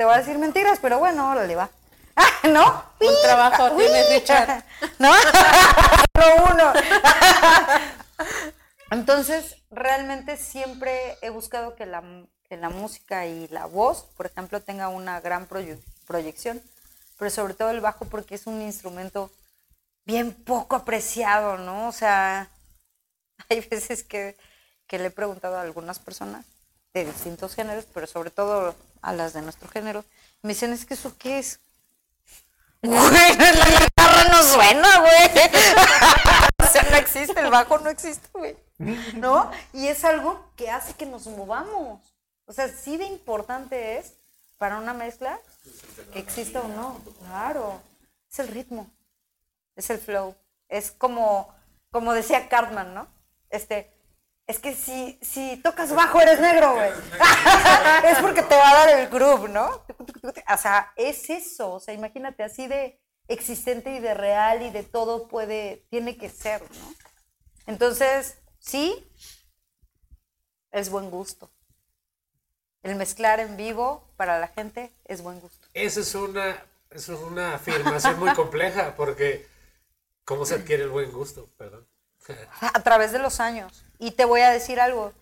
te 0.00 0.06
va 0.06 0.14
a 0.14 0.18
decir 0.20 0.38
mentiras, 0.38 0.78
pero 0.80 0.98
bueno, 0.98 1.30
órale, 1.30 1.54
va. 1.54 1.68
Ah, 2.16 2.48
¿No? 2.48 2.84
Un 3.06 3.14
trabajo 3.22 3.74
Uy. 3.74 3.84
tienes, 3.84 4.08
Richard. 4.08 4.64
¿No? 4.98 5.12
Solo 6.14 6.54
uno. 6.54 6.72
Entonces, 8.90 9.56
realmente 9.70 10.38
siempre 10.38 11.18
he 11.20 11.28
buscado 11.28 11.76
que 11.76 11.84
la, 11.84 12.02
que 12.48 12.56
la 12.56 12.70
música 12.70 13.26
y 13.26 13.46
la 13.48 13.66
voz, 13.66 14.04
por 14.16 14.24
ejemplo, 14.24 14.62
tenga 14.62 14.88
una 14.88 15.20
gran 15.20 15.46
proye- 15.46 15.78
proyección, 16.06 16.62
pero 17.18 17.30
sobre 17.30 17.52
todo 17.52 17.68
el 17.68 17.82
bajo 17.82 18.06
porque 18.06 18.36
es 18.36 18.46
un 18.46 18.62
instrumento 18.62 19.30
bien 20.06 20.32
poco 20.32 20.76
apreciado, 20.76 21.58
¿no? 21.58 21.88
O 21.88 21.92
sea, 21.92 22.48
hay 23.50 23.60
veces 23.60 24.02
que, 24.02 24.34
que 24.86 24.98
le 24.98 25.08
he 25.08 25.10
preguntado 25.10 25.58
a 25.58 25.60
algunas 25.60 25.98
personas 25.98 26.46
de 26.94 27.04
distintos 27.04 27.54
géneros, 27.54 27.84
pero 27.92 28.06
sobre 28.06 28.30
todo 28.30 28.74
a 29.02 29.12
las 29.12 29.32
de 29.32 29.42
nuestro 29.42 29.68
género, 29.68 30.04
me 30.42 30.50
dicen, 30.50 30.72
es 30.72 30.84
que 30.84 30.94
eso 30.94 31.16
qué 31.18 31.38
es. 31.38 31.60
Güey, 32.82 33.36
la 33.36 33.78
guitarra 33.78 34.24
no 34.32 34.42
suena, 34.42 35.00
güey. 35.00 35.50
o 36.62 36.66
sea, 36.66 36.82
no 36.90 36.96
existe, 36.96 37.38
el 37.38 37.50
bajo 37.50 37.78
no 37.78 37.90
existe, 37.90 38.26
güey. 38.32 38.56
¿No? 39.16 39.50
Y 39.74 39.88
es 39.88 40.02
algo 40.04 40.50
que 40.56 40.70
hace 40.70 40.94
que 40.94 41.04
nos 41.04 41.26
movamos. 41.26 42.00
O 42.46 42.52
sea, 42.54 42.68
sí 42.68 42.96
de 42.96 43.04
importante 43.04 43.98
es 43.98 44.14
para 44.56 44.78
una 44.78 44.94
mezcla 44.94 45.38
que 46.12 46.18
exista 46.18 46.60
o 46.60 46.68
no. 46.68 47.00
Claro. 47.26 47.82
Es 48.30 48.38
el 48.38 48.48
ritmo. 48.48 48.90
Es 49.76 49.90
el 49.90 49.98
flow. 49.98 50.34
Es 50.68 50.90
como, 50.90 51.54
como 51.90 52.14
decía 52.14 52.48
Cartman, 52.48 52.94
¿no? 52.94 53.08
Este, 53.50 53.90
es 54.46 54.58
que 54.58 54.74
si, 54.74 55.18
si 55.22 55.56
tocas 55.58 55.94
bajo 55.94 56.20
eres 56.20 56.40
negro, 56.40 56.74
güey. 56.74 56.90
es 58.04 58.18
porque 58.18 58.42
te 58.42 58.56
va 58.56 58.70
a 58.70 58.74
dar 58.74 59.00
el 59.00 59.08
groove, 59.08 59.48
¿no? 59.48 59.84
O 60.52 60.58
sea, 60.58 60.92
es 60.96 61.30
eso. 61.30 61.74
O 61.74 61.80
sea, 61.80 61.94
imagínate, 61.94 62.42
así 62.42 62.66
de 62.66 63.00
existente 63.28 63.94
y 63.94 64.00
de 64.00 64.14
real 64.14 64.62
y 64.62 64.70
de 64.70 64.82
todo 64.82 65.28
puede, 65.28 65.86
tiene 65.88 66.16
que 66.18 66.28
ser, 66.28 66.62
¿no? 66.62 66.94
Entonces, 67.66 68.38
sí, 68.58 69.08
es 70.72 70.90
buen 70.90 71.10
gusto. 71.10 71.52
El 72.82 72.96
mezclar 72.96 73.38
en 73.40 73.56
vivo 73.56 74.12
para 74.16 74.40
la 74.40 74.48
gente 74.48 74.92
es 75.04 75.22
buen 75.22 75.38
gusto. 75.38 75.68
Esa 75.74 76.00
es 76.00 76.14
una, 76.14 76.64
eso 76.90 77.14
es 77.14 77.20
una 77.20 77.54
afirmación 77.54 78.18
muy 78.18 78.32
compleja 78.34 78.96
porque 78.96 79.46
¿cómo 80.24 80.44
se 80.44 80.54
adquiere 80.54 80.84
el 80.84 80.90
buen 80.90 81.12
gusto? 81.12 81.48
Perdón. 81.56 81.86
a 82.60 82.82
través 82.82 83.12
de 83.12 83.18
los 83.18 83.38
años. 83.38 83.84
Y 84.00 84.10
te 84.12 84.24
voy 84.24 84.40
a 84.40 84.50
decir 84.50 84.80
algo. 84.80 85.12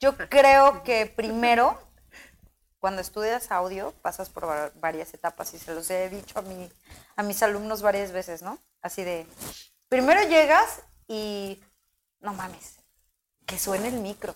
Yo 0.00 0.16
creo 0.16 0.82
que 0.84 1.04
primero, 1.06 1.76
cuando 2.78 3.02
estudias 3.02 3.50
audio, 3.50 3.92
pasas 4.02 4.28
por 4.30 4.48
va- 4.48 4.70
varias 4.76 5.12
etapas 5.12 5.52
y 5.52 5.58
se 5.58 5.74
los 5.74 5.90
he 5.90 6.08
dicho 6.08 6.38
a, 6.38 6.42
mi, 6.42 6.70
a 7.16 7.22
mis 7.24 7.42
alumnos 7.42 7.82
varias 7.82 8.12
veces, 8.12 8.40
¿no? 8.40 8.58
Así 8.80 9.02
de, 9.02 9.26
primero 9.88 10.22
llegas 10.22 10.82
y, 11.08 11.60
no 12.20 12.32
mames, 12.34 12.76
que 13.44 13.58
suene 13.58 13.88
el 13.88 13.94
micro. 14.00 14.34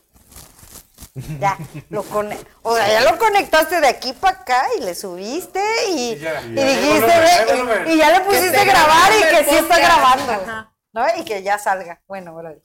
Ya, 1.38 1.56
lo 1.90 2.02
cone- 2.04 2.38
o 2.62 2.74
sea, 2.74 2.88
ya 2.88 3.08
lo 3.12 3.18
conectaste 3.18 3.80
de 3.80 3.86
aquí 3.86 4.12
para 4.14 4.38
acá 4.38 4.64
y 4.78 4.80
le 4.80 4.94
subiste 4.94 5.62
y, 5.90 6.12
Y 6.12 6.18
ya, 6.18 6.40
y 6.42 6.54
ya. 6.54 6.64
dijiste, 6.64 7.44
Volumen, 7.52 7.88
y, 7.88 7.92
y 7.92 7.96
ya 7.98 8.10
le 8.18 8.24
pusiste 8.24 8.64
grabar 8.64 9.12
y 9.12 9.22
que 9.36 9.44
sí 9.50 9.56
está 9.56 9.78
grabando, 9.78 10.32
Ajá. 10.32 10.74
¿no? 10.92 11.06
Y 11.18 11.24
que 11.24 11.42
ya 11.42 11.58
salga. 11.58 12.00
Bueno, 12.08 12.34
órale. 12.34 12.62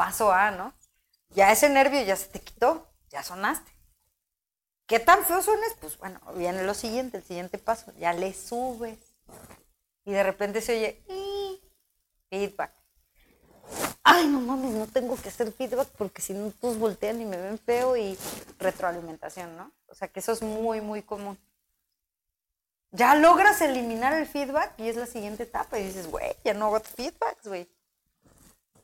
Paso 0.00 0.32
A, 0.32 0.50
¿no? 0.50 0.72
Ya 1.34 1.52
ese 1.52 1.68
nervio 1.68 2.00
ya 2.00 2.16
se 2.16 2.28
te 2.28 2.40
quitó, 2.40 2.90
ya 3.10 3.22
sonaste. 3.22 3.70
¿Qué 4.86 4.98
tan 4.98 5.26
feo 5.26 5.42
suenes? 5.42 5.74
Pues 5.78 5.98
bueno, 5.98 6.18
viene 6.36 6.62
lo 6.62 6.72
siguiente, 6.72 7.18
el 7.18 7.22
siguiente 7.22 7.58
paso, 7.58 7.92
ya 7.98 8.14
le 8.14 8.32
subes. 8.32 8.98
Y 10.06 10.12
de 10.12 10.22
repente 10.22 10.62
se 10.62 10.72
oye 10.78 11.04
"Ii", 11.10 11.60
feedback. 12.30 12.72
Ay, 14.02 14.26
no 14.28 14.40
mames, 14.40 14.70
no 14.70 14.86
tengo 14.86 15.20
que 15.20 15.28
hacer 15.28 15.52
feedback 15.52 15.88
porque 15.98 16.22
si 16.22 16.32
no 16.32 16.50
todos 16.50 16.78
voltean 16.78 17.20
y 17.20 17.26
me 17.26 17.36
ven 17.36 17.58
feo 17.58 17.94
y 17.94 18.16
retroalimentación, 18.58 19.54
¿no? 19.58 19.70
O 19.86 19.94
sea 19.94 20.08
que 20.08 20.20
eso 20.20 20.32
es 20.32 20.40
muy, 20.40 20.80
muy 20.80 21.02
común. 21.02 21.38
Ya 22.90 23.14
logras 23.16 23.60
eliminar 23.60 24.14
el 24.14 24.26
feedback 24.26 24.72
y 24.78 24.88
es 24.88 24.96
la 24.96 25.04
siguiente 25.04 25.42
etapa 25.42 25.78
y 25.78 25.84
dices, 25.84 26.06
güey, 26.06 26.34
ya 26.42 26.54
no 26.54 26.68
hago 26.68 26.80
feedbacks, 26.80 27.46
güey. 27.46 27.68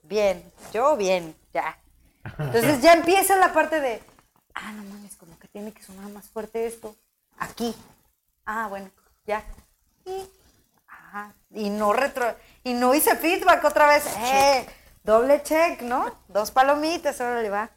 Bien, 0.09 0.53
yo 0.73 0.97
bien, 0.97 1.35
ya. 1.53 1.79
Entonces 2.39 2.81
ya 2.81 2.93
empieza 2.93 3.37
la 3.37 3.53
parte 3.53 3.81
de, 3.81 4.03
ah, 4.55 4.73
no 4.73 4.85
mames, 4.85 5.17
como 5.17 5.39
que 5.39 5.49
tiene 5.49 5.73
que 5.73 5.83
sonar 5.83 6.09
más 6.11 6.29
fuerte 6.29 6.67
esto. 6.67 6.95
Aquí. 7.39 7.75
Ah, 8.45 8.69
bueno, 8.69 8.91
ya. 9.27 9.45
Y, 10.05 10.29
ajá, 10.87 11.35
y 11.51 11.71
no 11.71 11.93
retro, 11.93 12.37
y 12.63 12.75
no 12.75 12.95
hice 12.95 13.17
feedback 13.17 13.65
otra 13.65 13.89
vez. 13.89 14.07
Eh, 14.07 14.67
doble 15.03 15.43
check, 15.43 15.83
¿no? 15.83 16.17
Dos 16.29 16.53
palomitas, 16.53 17.21
ahora 17.21 17.43
le 17.43 17.51
va. 17.51 17.71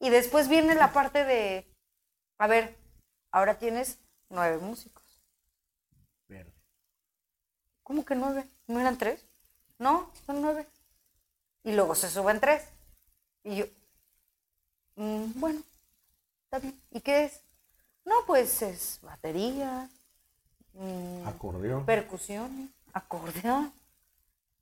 Y 0.00 0.10
después 0.10 0.48
viene 0.48 0.74
la 0.74 0.92
parte 0.92 1.24
de, 1.24 1.72
a 2.38 2.48
ver, 2.48 2.76
ahora 3.30 3.58
tienes 3.58 4.00
nueve 4.28 4.58
músicos. 4.58 5.04
Bien. 6.26 6.52
¿Cómo 7.84 8.04
que 8.04 8.16
nueve? 8.16 8.44
¿No 8.66 8.80
eran 8.80 8.98
tres? 8.98 9.24
No, 9.78 10.10
son 10.26 10.42
nueve. 10.42 10.66
Y 11.64 11.72
luego 11.72 11.94
se 11.94 12.08
suben 12.08 12.40
tres. 12.40 12.62
Y 13.44 13.56
yo, 13.56 13.64
"Mm, 14.96 15.32
bueno, 15.36 15.60
está 16.44 16.58
bien. 16.58 16.80
¿Y 16.90 17.00
qué 17.00 17.24
es? 17.24 17.40
No, 18.04 18.14
pues 18.26 18.62
es 18.62 18.98
batería, 19.02 19.88
mm, 20.72 21.26
Acordeón. 21.28 21.84
percusión, 21.84 22.72
acordeón, 22.94 23.72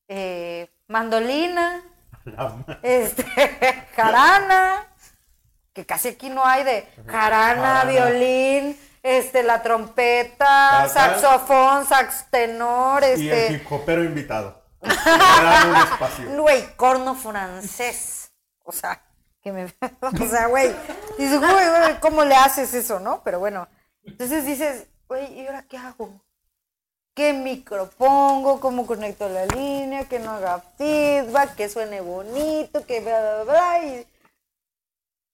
eh, 0.09 0.69
mandolina, 0.89 1.83
este, 2.83 3.23
jarana, 3.97 4.87
que 5.73 5.87
casi 5.87 6.09
aquí 6.09 6.29
no 6.29 6.45
hay 6.45 6.65
de 6.65 6.89
jarana, 7.07 7.63
Jarana. 7.63 7.85
violín, 7.91 8.77
este, 9.03 9.43
la 9.45 9.63
trompeta, 9.63 10.37
Tal, 10.39 10.93
tal. 10.93 11.21
saxofón, 11.21 11.87
sax 11.87 12.29
tenor, 12.31 13.03
Y 13.17 13.29
el 13.29 13.33
este, 13.33 14.05
invitado. 14.05 14.66
Güey, 16.37 16.77
corno 16.77 17.15
francés. 17.15 18.31
O 18.65 18.73
sea, 18.73 19.01
que 19.43 19.53
me, 19.53 19.65
o 20.01 20.29
sea, 20.29 20.49
güey, 20.49 20.75
dices, 21.19 21.39
güey, 21.39 21.51
güey, 21.51 22.01
¿cómo 22.01 22.25
le 22.25 22.35
haces 22.35 22.75
eso, 22.75 23.01
no? 23.01 23.23
Pero 23.23 23.39
bueno, 23.39 23.69
entonces 24.03 24.45
dices, 24.45 24.87
güey, 25.09 25.41
¿y 25.41 25.47
ahora 25.47 25.63
qué 25.63 25.77
hago? 25.77 26.21
¿Qué 27.15 27.33
micro 27.33 27.89
pongo? 27.91 28.61
¿Cómo 28.61 28.87
conecto 28.87 29.29
la 29.29 29.47
línea? 29.47 30.05
Que 30.05 30.19
no 30.19 30.33
haga 30.33 30.61
feedback, 30.77 31.55
que 31.55 31.69
suene 31.69 32.03
bonito, 32.03 32.85
que 32.85 33.01
bla, 33.01 33.21
bla, 33.21 33.45
bla. 33.45 33.85
Y... 33.85 34.07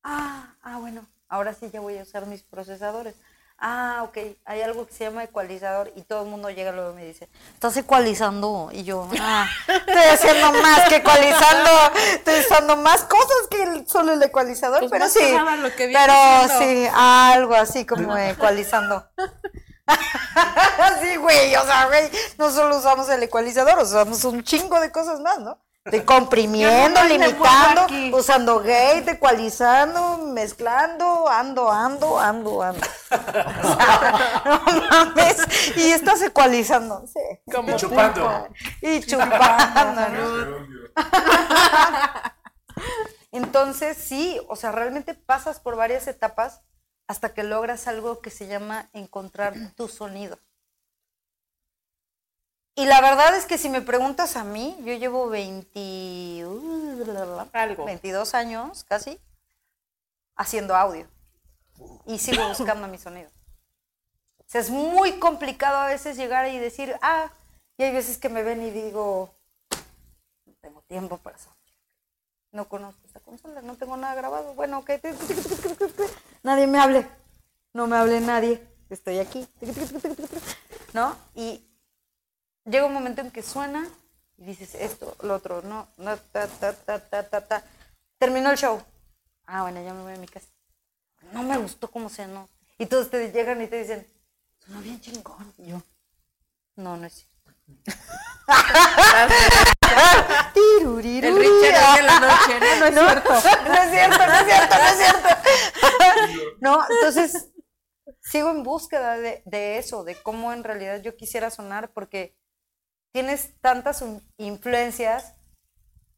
Ah, 0.05 0.55
ah, 0.63 0.79
bueno, 0.79 1.05
ahora 1.29 1.55
sí 1.55 1.71
ya 1.73 1.81
voy 1.81 1.99
a 1.99 2.03
usar 2.03 2.27
mis 2.27 2.45
procesadores. 2.45 3.17
Ah, 3.65 4.01
ok, 4.03 4.19
hay 4.45 4.61
algo 4.61 4.89
que 4.89 4.93
se 4.93 5.05
llama 5.05 5.23
ecualizador 5.23 5.93
y 5.95 6.03
todo 6.03 6.25
el 6.25 6.29
mundo 6.29 6.51
llega 6.51 6.73
luego 6.73 6.91
y 6.91 6.95
me 6.97 7.05
dice, 7.05 7.29
¿estás 7.55 7.77
ecualizando? 7.77 8.71
Y 8.73 8.83
yo, 8.83 9.09
ah, 9.21 9.49
estoy 9.69 10.03
haciendo 10.03 10.53
más 10.55 10.89
que 10.89 10.97
ecualizando, 10.97 11.71
estoy 12.13 12.41
usando 12.41 12.77
más 12.79 13.05
cosas 13.05 13.47
que 13.49 13.85
solo 13.87 14.15
el 14.15 14.23
ecualizador, 14.25 14.81
Pues 14.81 14.91
pero 14.91 15.09
sí, 15.09 15.21
lo 15.61 15.71
que 15.77 15.93
pero 15.93 16.13
sí, 16.59 16.89
algo 16.93 17.55
así 17.55 17.87
como 17.87 18.17
ecualizando. 18.17 19.07
sí, 21.01 21.15
güey, 21.19 21.55
o 21.55 21.65
sea, 21.65 21.87
güey, 21.87 22.11
no 22.39 22.51
solo 22.51 22.79
usamos 22.79 23.09
el 23.11 23.23
ecualizador, 23.23 23.79
usamos 23.79 24.25
un 24.25 24.43
chingo 24.43 24.81
de 24.81 24.91
cosas 24.91 25.21
más, 25.21 25.39
¿no? 25.39 25.61
De 25.85 26.05
comprimiendo, 26.05 27.03
limitando, 27.03 27.87
usando 28.17 28.61
gate, 28.61 29.11
ecualizando, 29.13 30.19
mezclando, 30.19 31.29
ando, 31.29 31.69
ando, 31.71 32.21
ando, 32.21 32.63
ando. 32.63 32.87
O 32.87 33.03
sea, 33.09 34.43
no 34.45 34.63
mames, 34.89 35.77
y 35.77 35.91
estás 35.91 36.23
ecualizando, 36.23 37.05
sí. 37.07 37.21
Como 37.53 37.73
Y 37.73 37.77
chupando. 37.77 38.49
Y 38.81 39.01
chupando, 39.01 40.09
¿no? 40.09 40.83
Entonces, 43.33 43.97
sí, 43.97 44.41
o 44.49 44.55
sea, 44.55 44.71
realmente 44.71 45.15
pasas 45.15 45.59
por 45.59 45.75
varias 45.75 46.07
etapas 46.07 46.63
hasta 47.09 47.35
que 47.35 47.43
logras 47.43 47.89
algo 47.89 48.21
que 48.21 48.31
se 48.31 48.47
llama 48.47 48.89
encontrar 48.93 49.55
tu 49.75 49.89
sonido. 49.89 50.39
Y 52.75 52.87
la 52.87 53.01
verdad 53.01 53.37
es 53.37 53.45
que 53.45 53.59
si 53.59 53.69
me 53.69 53.83
preguntas 53.83 54.37
a 54.37 54.45
mí, 54.45 54.77
yo 54.81 54.95
llevo 54.95 55.29
20, 55.29 56.45
Algo. 57.53 57.85
22 57.85 58.35
años 58.35 58.85
casi 58.85 59.21
haciendo 60.37 60.75
audio 60.75 61.07
y 62.07 62.19
sigo 62.19 62.49
buscando 62.49 62.89
mi 62.89 62.99
sonido. 62.99 63.31
O 64.39 64.45
sea, 64.47 64.61
es 64.61 64.71
muy 64.71 65.19
complicado 65.19 65.79
a 65.79 65.87
veces 65.87 66.17
llegar 66.17 66.49
y 66.49 66.59
decir, 66.59 66.97
ah, 67.03 67.31
y 67.77 67.85
hay 67.85 67.93
veces 67.93 68.19
que 68.19 68.29
me 68.29 68.43
ven 68.43 68.63
y 68.63 68.71
digo, 68.71 69.35
no 70.47 70.53
tengo 70.61 70.83
tiempo 70.83 71.19
para 71.19 71.37
eso. 71.37 71.51
No 72.53 72.69
conozco 72.69 73.01
esta 73.07 73.21
consola, 73.21 73.63
no 73.63 73.77
tengo 73.77 73.97
nada 73.97 74.15
grabado. 74.15 74.53
Bueno, 74.55 74.79
ok. 74.79 74.91
Nadie 76.43 76.67
me 76.67 76.79
hable. 76.79 77.09
No 77.73 77.87
me 77.87 77.97
hable 77.97 78.21
nadie. 78.21 78.63
Estoy 78.91 79.19
aquí. 79.19 79.49
¿No? 80.93 81.17
Y 81.35 81.65
llega 82.65 82.87
un 82.87 82.93
momento 82.95 83.21
en 83.21 83.31
que 83.31 83.43
suena 83.43 83.89
y 84.39 84.45
dices 84.45 84.75
esto, 84.75 85.17
lo 85.23 85.35
otro, 85.35 85.63
no, 85.63 85.89
no, 85.99 86.17
ta, 86.17 86.47
ta, 86.49 86.73
ta, 86.73 86.99
ta, 86.99 87.29
ta, 87.29 87.41
ta. 87.47 87.65
Terminó 88.19 88.51
el 88.51 88.59
show. 88.59 88.83
Ah, 89.47 89.63
bueno, 89.63 89.83
ya 89.83 89.93
me 89.95 90.03
voy 90.03 90.13
a 90.15 90.17
mi 90.17 90.27
casa. 90.29 90.47
No 91.33 91.43
me 91.43 91.57
gustó 91.59 91.91
cómo 91.91 92.09
sonó. 92.09 92.49
Y 92.79 92.87
todos 92.87 93.11
te 93.11 93.31
llegan 93.31 93.61
y 93.63 93.67
te 93.69 93.79
dicen, 93.79 94.07
sonó 94.59 94.81
bien 94.81 95.01
chingón. 95.01 95.53
Y 95.59 95.71
yo, 95.71 95.83
no, 96.77 96.97
no 96.97 97.07
es 97.07 97.13
cierto. 97.15 97.33
El 101.23 101.37
Richard 101.37 101.99
en 101.99 102.07
la 102.07 102.21
noche, 102.21 102.61
¿no? 102.61 102.79
No 102.81 102.87
es 102.87 102.95
No, 102.95 103.09
cierto. 103.09 103.31
no 103.31 103.75
es 103.75 103.91
cierto, 103.91 104.27
no 104.27 104.35
es 104.35 104.45
cierto, 104.47 104.75
no 104.79 104.85
es 104.85 104.97
cierto. 104.97 105.29
No, 106.61 106.85
entonces 106.91 107.51
sigo 108.21 108.51
en 108.51 108.63
búsqueda 108.63 109.17
de, 109.19 109.43
de 109.45 109.79
eso, 109.79 110.05
de 110.05 110.15
cómo 110.23 110.53
en 110.53 110.65
realidad 110.65 111.01
yo 111.03 111.17
quisiera 111.17 111.51
sonar, 111.51 111.93
porque 111.93 112.37
tienes 113.13 113.61
tantas 113.61 114.03
influencias. 114.39 115.35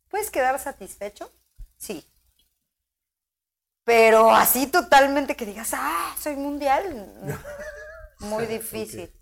¿Puedes 0.08 0.30
quedar 0.30 0.58
satisfecho? 0.58 1.30
Sí. 1.76 2.08
Pero 3.84 4.30
así 4.30 4.66
totalmente 4.66 5.36
que 5.36 5.44
digas, 5.44 5.72
ah, 5.74 6.14
soy 6.18 6.36
mundial. 6.36 7.06
Muy 8.20 8.46
difícil. 8.46 9.12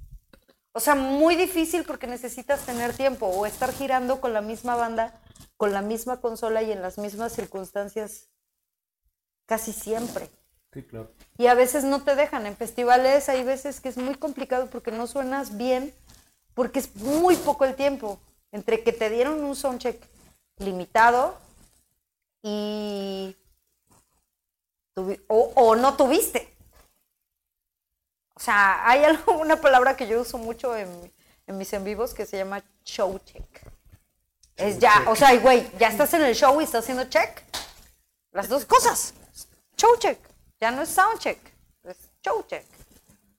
O 0.74 0.80
sea, 0.80 0.94
muy 0.94 1.36
difícil 1.36 1.84
porque 1.84 2.06
necesitas 2.06 2.64
tener 2.64 2.96
tiempo 2.96 3.26
o 3.26 3.44
estar 3.44 3.72
girando 3.72 4.22
con 4.22 4.32
la 4.32 4.40
misma 4.40 4.74
banda, 4.74 5.20
con 5.58 5.72
la 5.72 5.82
misma 5.82 6.20
consola 6.22 6.62
y 6.62 6.72
en 6.72 6.80
las 6.80 6.96
mismas 6.96 7.32
circunstancias 7.32 8.30
casi 9.44 9.74
siempre. 9.74 10.30
Sí, 10.72 10.82
claro. 10.82 11.12
Y 11.36 11.48
a 11.48 11.54
veces 11.54 11.84
no 11.84 12.02
te 12.02 12.16
dejan. 12.16 12.46
En 12.46 12.56
festivales 12.56 13.28
hay 13.28 13.44
veces 13.44 13.80
que 13.80 13.90
es 13.90 13.98
muy 13.98 14.14
complicado 14.14 14.68
porque 14.70 14.92
no 14.92 15.06
suenas 15.06 15.58
bien, 15.58 15.92
porque 16.54 16.78
es 16.80 16.94
muy 16.96 17.36
poco 17.36 17.64
el 17.64 17.74
tiempo 17.74 18.18
entre 18.50 18.82
que 18.82 18.92
te 18.92 19.08
dieron 19.10 19.42
un 19.42 19.56
soundcheck 19.56 20.00
limitado 20.58 21.36
y 22.42 23.36
tuvi- 24.94 25.20
o, 25.28 25.52
o 25.56 25.76
no 25.76 25.96
tuviste. 25.96 26.52
O 28.34 28.40
sea, 28.40 28.88
hay 28.88 29.04
algo, 29.04 29.32
una 29.40 29.60
palabra 29.60 29.96
que 29.96 30.06
yo 30.06 30.20
uso 30.20 30.38
mucho 30.38 30.76
en, 30.76 30.88
en 31.46 31.58
mis 31.58 31.72
en 31.72 31.84
vivos 31.84 32.14
que 32.14 32.26
se 32.26 32.38
llama 32.38 32.62
show 32.84 33.18
check. 33.24 33.44
Es 34.56 34.78
ya, 34.78 35.04
o 35.08 35.16
sea, 35.16 35.34
güey, 35.40 35.68
ya 35.78 35.88
estás 35.88 36.12
en 36.14 36.22
el 36.22 36.34
show 36.34 36.60
y 36.60 36.64
estás 36.64 36.84
haciendo 36.84 37.04
check. 37.04 37.42
Las 38.32 38.48
dos 38.48 38.64
cosas. 38.64 39.14
Show 39.76 39.96
check. 39.98 40.18
Ya 40.60 40.70
no 40.70 40.82
es 40.82 40.90
sound 40.90 41.18
check, 41.18 41.38
es 41.82 41.96
show 42.22 42.44
check. 42.46 42.64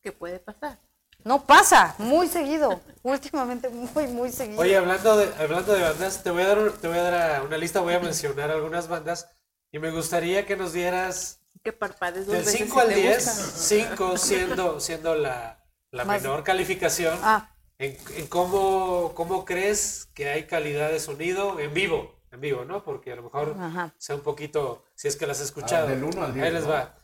¿Qué 0.01 0.11
puede 0.11 0.39
pasar? 0.39 0.78
No 1.24 1.45
pasa, 1.45 1.95
muy 1.97 2.28
seguido. 2.28 2.82
Últimamente 3.03 3.69
muy, 3.69 4.07
muy 4.07 4.32
seguido. 4.32 4.59
Oye, 4.61 4.78
hablando 4.78 5.17
de, 5.17 5.34
hablando 5.41 5.74
de 5.74 5.82
bandas, 5.84 6.24
te 6.24 6.32
voy 6.32 6.43
a 6.43 6.47
dar, 6.47 6.71
te 6.74 6.88
voy 6.88 6.97
a 6.97 7.03
dar 7.03 7.41
una 7.45 7.57
lista, 7.57 7.82
voy 7.82 7.93
a 7.93 7.99
mencionar 7.99 8.49
algunas 8.51 8.88
bandas 8.88 9.28
Y 9.71 9.80
me 9.80 9.91
gustaría 9.91 10.45
que 10.45 10.55
nos 10.55 10.71
dieras 10.74 11.39
Que 11.63 11.74
parpadees 11.74 12.26
dos 12.28 12.36
del 12.36 12.45
veces 12.45 12.59
5 12.59 12.74
si 12.76 12.80
al 12.80 12.88
te 12.88 12.95
10, 12.95 13.15
gusta. 13.26 13.57
5 13.57 14.17
siendo, 14.17 14.80
siendo 14.80 15.15
la, 15.15 15.63
la 15.91 16.05
Más- 16.05 16.21
menor 16.21 16.43
calificación, 16.43 17.17
Ah, 17.24 17.49
en, 17.80 17.97
en 18.15 18.28
cómo, 18.28 19.11
cómo 19.15 19.43
crees 19.45 20.07
que 20.13 20.30
hay 20.30 20.45
calidad 20.47 20.89
de 20.91 20.99
sonido 21.01 21.59
en 21.59 21.74
vivo, 21.74 22.15
en 22.32 22.39
vivo, 22.39 22.63
¿no? 22.63 22.84
Porque 22.84 23.11
a 23.11 23.15
lo 23.17 23.24
mejor 23.24 23.55
Ajá. 23.59 23.93
sea 23.97 24.15
un 24.15 24.21
poquito, 24.21 24.86
si 24.95 25.07
es 25.09 25.15
que 25.17 25.26
las 25.28 25.39
has 25.39 25.45
escuchado. 25.47 25.88
Ah, 25.88 25.89
del 25.89 26.03
uno 26.03 26.24
al 26.24 26.34
diez, 26.34 26.45
Ahí 26.45 26.53
les 26.53 26.63
¿no? 26.63 26.69
va. 26.69 26.95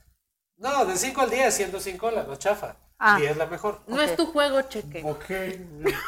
No, 0.58 0.86
del 0.86 0.98
5 0.98 1.22
al 1.22 1.30
10, 1.30 1.54
siendo 1.54 1.80
5 1.80 2.12
la 2.12 2.24
más 2.24 2.40
chafa. 2.40 2.78
Ah. 3.02 3.18
10 3.18 3.38
la 3.38 3.46
mejor. 3.46 3.82
No 3.88 3.96
Ok. 3.96 4.02
es 4.02 4.16
tu 4.18 4.26
juego, 4.26 4.62
cheque. 4.64 5.02
Ok. 5.06 5.24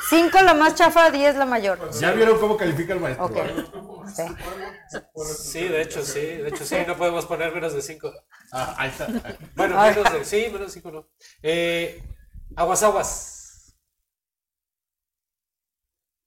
5 0.09 0.41
la 0.41 0.53
más 0.53 0.75
chafa, 0.75 1.09
10 1.09 1.35
la 1.37 1.45
mayor. 1.45 1.89
¿Ya 1.91 2.11
vieron 2.11 2.37
cómo 2.37 2.57
califica 2.57 2.93
el 2.93 2.99
maestro? 2.99 3.25
Ok. 3.25 3.37
Sí. 4.13 4.23
Sí, 5.41 5.67
de 5.69 5.81
hecho 5.83 6.03
sí, 6.03 6.19
de 6.19 6.49
hecho 6.49 6.65
sí, 6.65 6.75
no 6.85 6.97
podemos 6.97 7.25
poner 7.25 7.53
menos 7.53 7.73
de 7.73 7.81
5. 7.81 8.11
Ah, 8.51 8.75
ahí 8.77 8.89
está. 8.89 9.07
Bueno, 9.55 9.81
menos 9.81 10.11
de, 10.11 10.25
sí, 10.25 10.47
menos 10.51 10.67
de 10.67 10.73
5 10.73 10.91
no. 10.91 11.07
Eh, 11.41 12.03
aguas 12.57 12.83
aguas. 12.83 13.73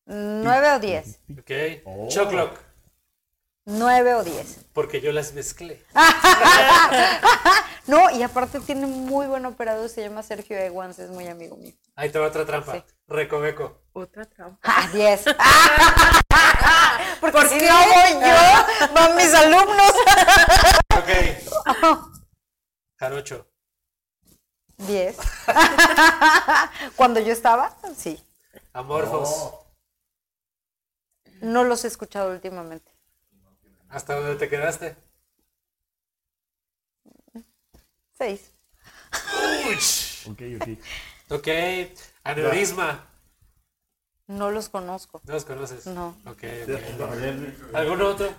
9 0.06 0.72
o 0.72 0.78
10. 0.80 1.20
Ok. 1.40 1.50
Oh. 1.84 2.08
Choclock, 2.08 2.58
9 3.66 4.14
o 4.14 4.24
10. 4.24 4.66
porque 4.72 5.00
yo 5.00 5.12
las 5.12 5.32
mezclé. 5.32 5.84
No, 7.86 8.08
y 8.10 8.22
aparte 8.22 8.60
tiene 8.60 8.86
muy 8.86 9.26
buen 9.26 9.44
operador, 9.44 9.90
se 9.90 10.00
llama 10.00 10.22
Sergio 10.22 10.56
Eguans, 10.56 10.98
es 10.98 11.10
muy 11.10 11.26
amigo 11.28 11.54
mío. 11.56 11.74
Ahí 11.96 12.08
te 12.08 12.18
va 12.18 12.28
otra 12.28 12.46
trampa. 12.46 12.72
Sí. 12.72 12.84
Recoveco. 13.06 13.82
Otra 13.92 14.24
trampa. 14.24 14.58
Ah, 14.62 14.88
10. 14.90 15.24
Porque 17.20 17.46
si 17.46 17.56
no 17.56 17.76
voy 17.76 18.22
yo, 18.22 18.94
van 18.94 19.16
mis 19.16 19.34
alumnos. 19.34 19.92
Ok. 20.96 21.10
Jarocho. 22.98 23.46
10. 24.78 25.16
Cuando 26.96 27.20
yo 27.20 27.32
estaba, 27.34 27.76
sí. 27.94 28.24
Amorfos. 28.72 29.52
No 31.42 31.64
los 31.64 31.84
he 31.84 31.88
escuchado 31.88 32.30
últimamente. 32.30 32.93
¿Hasta 33.94 34.16
dónde 34.16 34.34
te 34.34 34.48
quedaste? 34.48 34.96
6. 38.18 38.50
Ok, 40.26 40.42
ok. 40.60 40.68
Ok. 41.30 41.48
Aneurisma. 42.24 43.06
No 44.26 44.50
los 44.50 44.68
conozco. 44.68 45.20
¿No 45.24 45.34
los 45.34 45.44
conoces? 45.44 45.86
No. 45.86 46.16
Ok. 46.26 46.42
ok. 46.64 47.74
¿Algún 47.74 48.02
otro? 48.02 48.34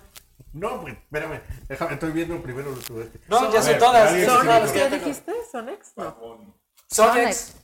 No, 0.52 0.82
pues, 0.82 0.94
espérame. 0.98 1.40
Déjame, 1.68 1.94
estoy 1.94 2.12
viendo 2.12 2.42
primero 2.42 2.70
lo 2.70 2.76
que. 2.78 3.18
No, 3.28 3.50
ya 3.50 3.62
son 3.62 3.72
ver, 3.72 3.78
todas. 3.78 4.26
Son 4.26 4.46
que 4.46 4.72
¿Qué 4.72 4.90
dijiste? 4.90 5.32
¿Sonex? 5.50 5.92
No. 5.96 6.54
Sonex. 6.90 7.54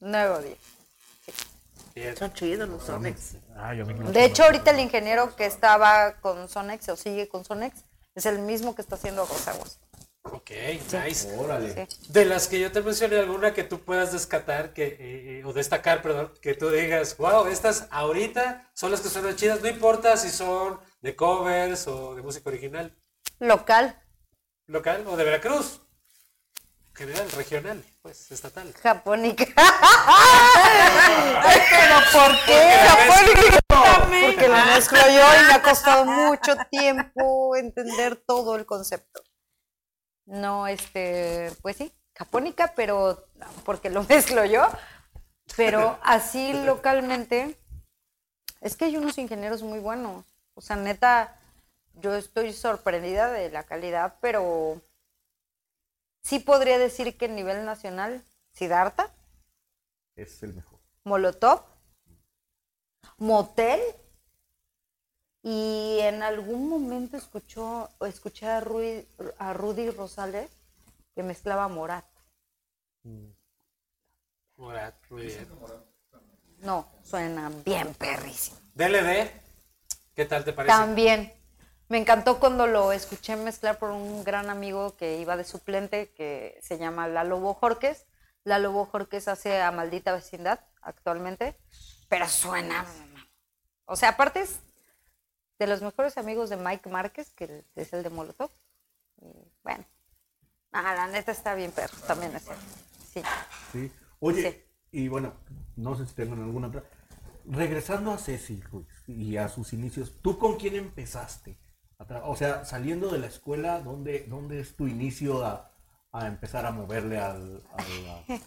9 0.00 0.34
o 0.34 0.42
10. 0.42 0.58
Bien. 1.94 2.16
Son 2.18 2.32
chidos 2.34 2.68
los 2.68 2.82
Sonex. 2.82 3.36
Ah, 3.62 3.74
yo 3.74 3.84
me 3.84 3.94
De 3.94 4.24
hecho, 4.24 4.44
ahorita 4.44 4.70
el 4.70 4.80
ingeniero 4.80 5.36
que 5.36 5.44
estaba 5.44 6.14
con 6.20 6.48
Sonex 6.48 6.88
o 6.88 6.96
sigue 6.96 7.28
con 7.28 7.44
Sonex 7.44 7.84
es 8.14 8.26
el 8.26 8.38
mismo 8.38 8.74
que 8.74 8.82
está 8.82 8.94
haciendo 8.94 9.22
Aguas. 9.22 9.78
Ok, 10.22 10.50
nice. 10.92 11.36
Órale. 11.38 11.86
Sí. 11.88 12.12
De 12.12 12.24
las 12.24 12.46
que 12.46 12.60
yo 12.60 12.70
te 12.72 12.82
mencioné, 12.82 13.18
alguna 13.18 13.54
que 13.54 13.64
tú 13.64 13.80
puedas 13.80 14.12
descatar 14.12 14.72
que, 14.72 14.86
eh, 14.86 14.98
eh, 15.40 15.42
o 15.44 15.52
destacar, 15.52 16.02
perdón, 16.02 16.32
que 16.40 16.54
tú 16.54 16.70
digas, 16.70 17.16
wow, 17.16 17.46
estas 17.46 17.86
ahorita 17.90 18.70
son 18.74 18.90
las 18.90 19.00
que 19.00 19.08
suenan 19.08 19.36
chidas, 19.36 19.60
no 19.62 19.68
importa 19.68 20.16
si 20.16 20.30
son 20.30 20.78
de 21.00 21.16
covers 21.16 21.86
o 21.86 22.14
de 22.14 22.22
música 22.22 22.50
original, 22.50 22.94
Local, 23.38 23.98
local 24.66 25.06
o 25.06 25.16
de 25.16 25.24
Veracruz, 25.24 25.80
general, 27.00 27.30
regional, 27.30 27.82
pues 28.02 28.30
estatal. 28.30 28.74
japónica. 28.74 29.46
Pero 31.70 31.96
¿por 32.12 32.44
qué 32.44 32.60
japónica? 32.86 33.58
Porque 34.26 34.48
lo 34.48 34.66
mezclo 34.66 34.98
yo 35.06 35.40
y 35.40 35.46
me 35.46 35.54
ha 35.54 35.62
costado 35.62 36.04
mucho 36.04 36.56
tiempo 36.70 37.56
entender 37.56 38.16
todo 38.16 38.56
el 38.56 38.66
concepto. 38.66 39.22
No, 40.26 40.66
este, 40.66 41.50
pues 41.62 41.76
sí, 41.76 41.90
japónica, 42.14 42.74
pero 42.76 43.26
porque 43.64 43.88
lo 43.88 44.02
mezclo 44.08 44.44
yo. 44.44 44.68
Pero 45.56 45.98
así 46.02 46.52
localmente, 46.52 47.58
es 48.60 48.76
que 48.76 48.84
hay 48.84 48.98
unos 48.98 49.16
ingenieros 49.16 49.62
muy 49.62 49.78
buenos. 49.78 50.26
O 50.52 50.60
sea, 50.60 50.76
neta, 50.76 51.40
yo 51.94 52.14
estoy 52.14 52.52
sorprendida 52.52 53.30
de 53.30 53.50
la 53.50 53.62
calidad, 53.64 54.16
pero 54.20 54.82
sí 56.22 56.38
podría 56.38 56.78
decir 56.78 57.16
que 57.16 57.26
a 57.26 57.28
nivel 57.28 57.64
nacional, 57.64 58.24
Siddhartha, 58.52 59.12
Es 60.16 60.42
el 60.42 60.54
mejor. 60.54 60.80
Molotov, 61.04 61.62
Motel, 63.18 63.80
y 65.42 65.98
en 66.00 66.22
algún 66.22 66.68
momento 66.68 67.16
escuchó, 67.16 67.88
escuché 68.06 68.46
a 68.46 68.60
Rudy, 68.60 69.06
a 69.38 69.52
Rudy 69.54 69.90
Rosales 69.90 70.50
que 71.14 71.22
mezclaba 71.22 71.68
Morat. 71.68 72.04
Morat, 74.56 74.94
muy 75.08 75.22
bien. 75.22 75.48
No, 76.58 76.86
suena 77.02 77.50
bien 77.64 77.94
perrísimo. 77.94 78.58
DLD, 78.74 79.30
¿qué 80.14 80.26
tal 80.26 80.44
te 80.44 80.52
parece? 80.52 80.76
También. 80.76 81.39
Me 81.90 81.98
encantó 81.98 82.38
cuando 82.38 82.68
lo 82.68 82.92
escuché 82.92 83.34
mezclar 83.34 83.80
por 83.80 83.90
un 83.90 84.22
gran 84.22 84.48
amigo 84.48 84.96
que 84.96 85.18
iba 85.18 85.36
de 85.36 85.42
suplente, 85.42 86.12
que 86.12 86.56
se 86.62 86.78
llama 86.78 87.08
Lalo 87.08 87.40
Bojorques. 87.40 88.06
Lalo 88.44 88.70
Bojorques 88.70 89.26
hace 89.26 89.60
a 89.60 89.72
Maldita 89.72 90.12
Vecindad 90.12 90.60
actualmente, 90.82 91.58
pero 92.08 92.28
suena... 92.28 92.86
O 93.86 93.96
sea, 93.96 94.10
aparte 94.10 94.42
es 94.42 94.60
de 95.58 95.66
los 95.66 95.82
mejores 95.82 96.16
amigos 96.16 96.48
de 96.48 96.56
Mike 96.58 96.88
Márquez, 96.88 97.32
que 97.32 97.64
es 97.74 97.92
el 97.92 98.04
de 98.04 98.10
Molotov. 98.10 98.52
Y, 99.20 99.50
bueno, 99.64 99.84
ah, 100.70 100.94
la 100.94 101.08
neta 101.08 101.32
está 101.32 101.56
bien 101.56 101.72
perro, 101.72 101.98
también 102.06 102.36
es. 102.36 102.44
Sí. 103.12 103.20
Sí. 103.72 103.92
Oye, 104.20 104.52
Sí. 104.52 104.64
y 104.92 105.08
bueno, 105.08 105.34
no 105.74 105.96
sé 105.96 106.06
si 106.06 106.14
tengan 106.14 106.40
alguna 106.40 106.68
otra. 106.68 106.84
Regresando 107.46 108.12
a 108.12 108.18
Ceci 108.18 108.60
Ruiz 108.60 108.86
y 109.08 109.36
a 109.38 109.48
sus 109.48 109.72
inicios, 109.72 110.12
¿tú 110.22 110.38
con 110.38 110.56
quién 110.56 110.76
empezaste? 110.76 111.58
A 112.00 112.28
O 112.28 112.34
sea, 112.36 112.64
saliendo 112.64 113.08
de 113.10 113.18
la 113.18 113.26
escuela, 113.26 113.80
¿dónde, 113.80 114.24
dónde 114.28 114.60
es 114.60 114.74
tu 114.74 114.86
inicio 114.88 115.44
a, 115.44 115.70
a 116.12 116.26
empezar 116.26 116.64
a 116.66 116.70
moverle 116.70 117.18
al... 117.20 117.62
a- 117.76 118.38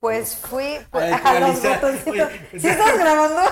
Pues 0.00 0.36
fui 0.36 0.78
pues, 0.90 1.12
Ay, 1.22 1.36
a 1.36 1.40
los 1.40 1.62
botoncitos. 1.62 2.28
¿Sí 2.52 2.66
estás 2.68 2.98
grabando? 2.98 3.42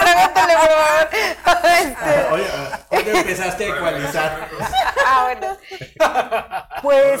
Pregúntale, 0.00 0.54
por 0.54 0.68
favor. 0.68 1.68
Este, 1.78 2.32
Oye, 2.32 2.46
¿dónde 2.90 3.20
empezaste 3.20 3.64
a 3.64 3.76
ecualizar? 3.76 4.48
ah, 5.06 5.22
bueno. 5.24 5.56
Pues 6.82 7.20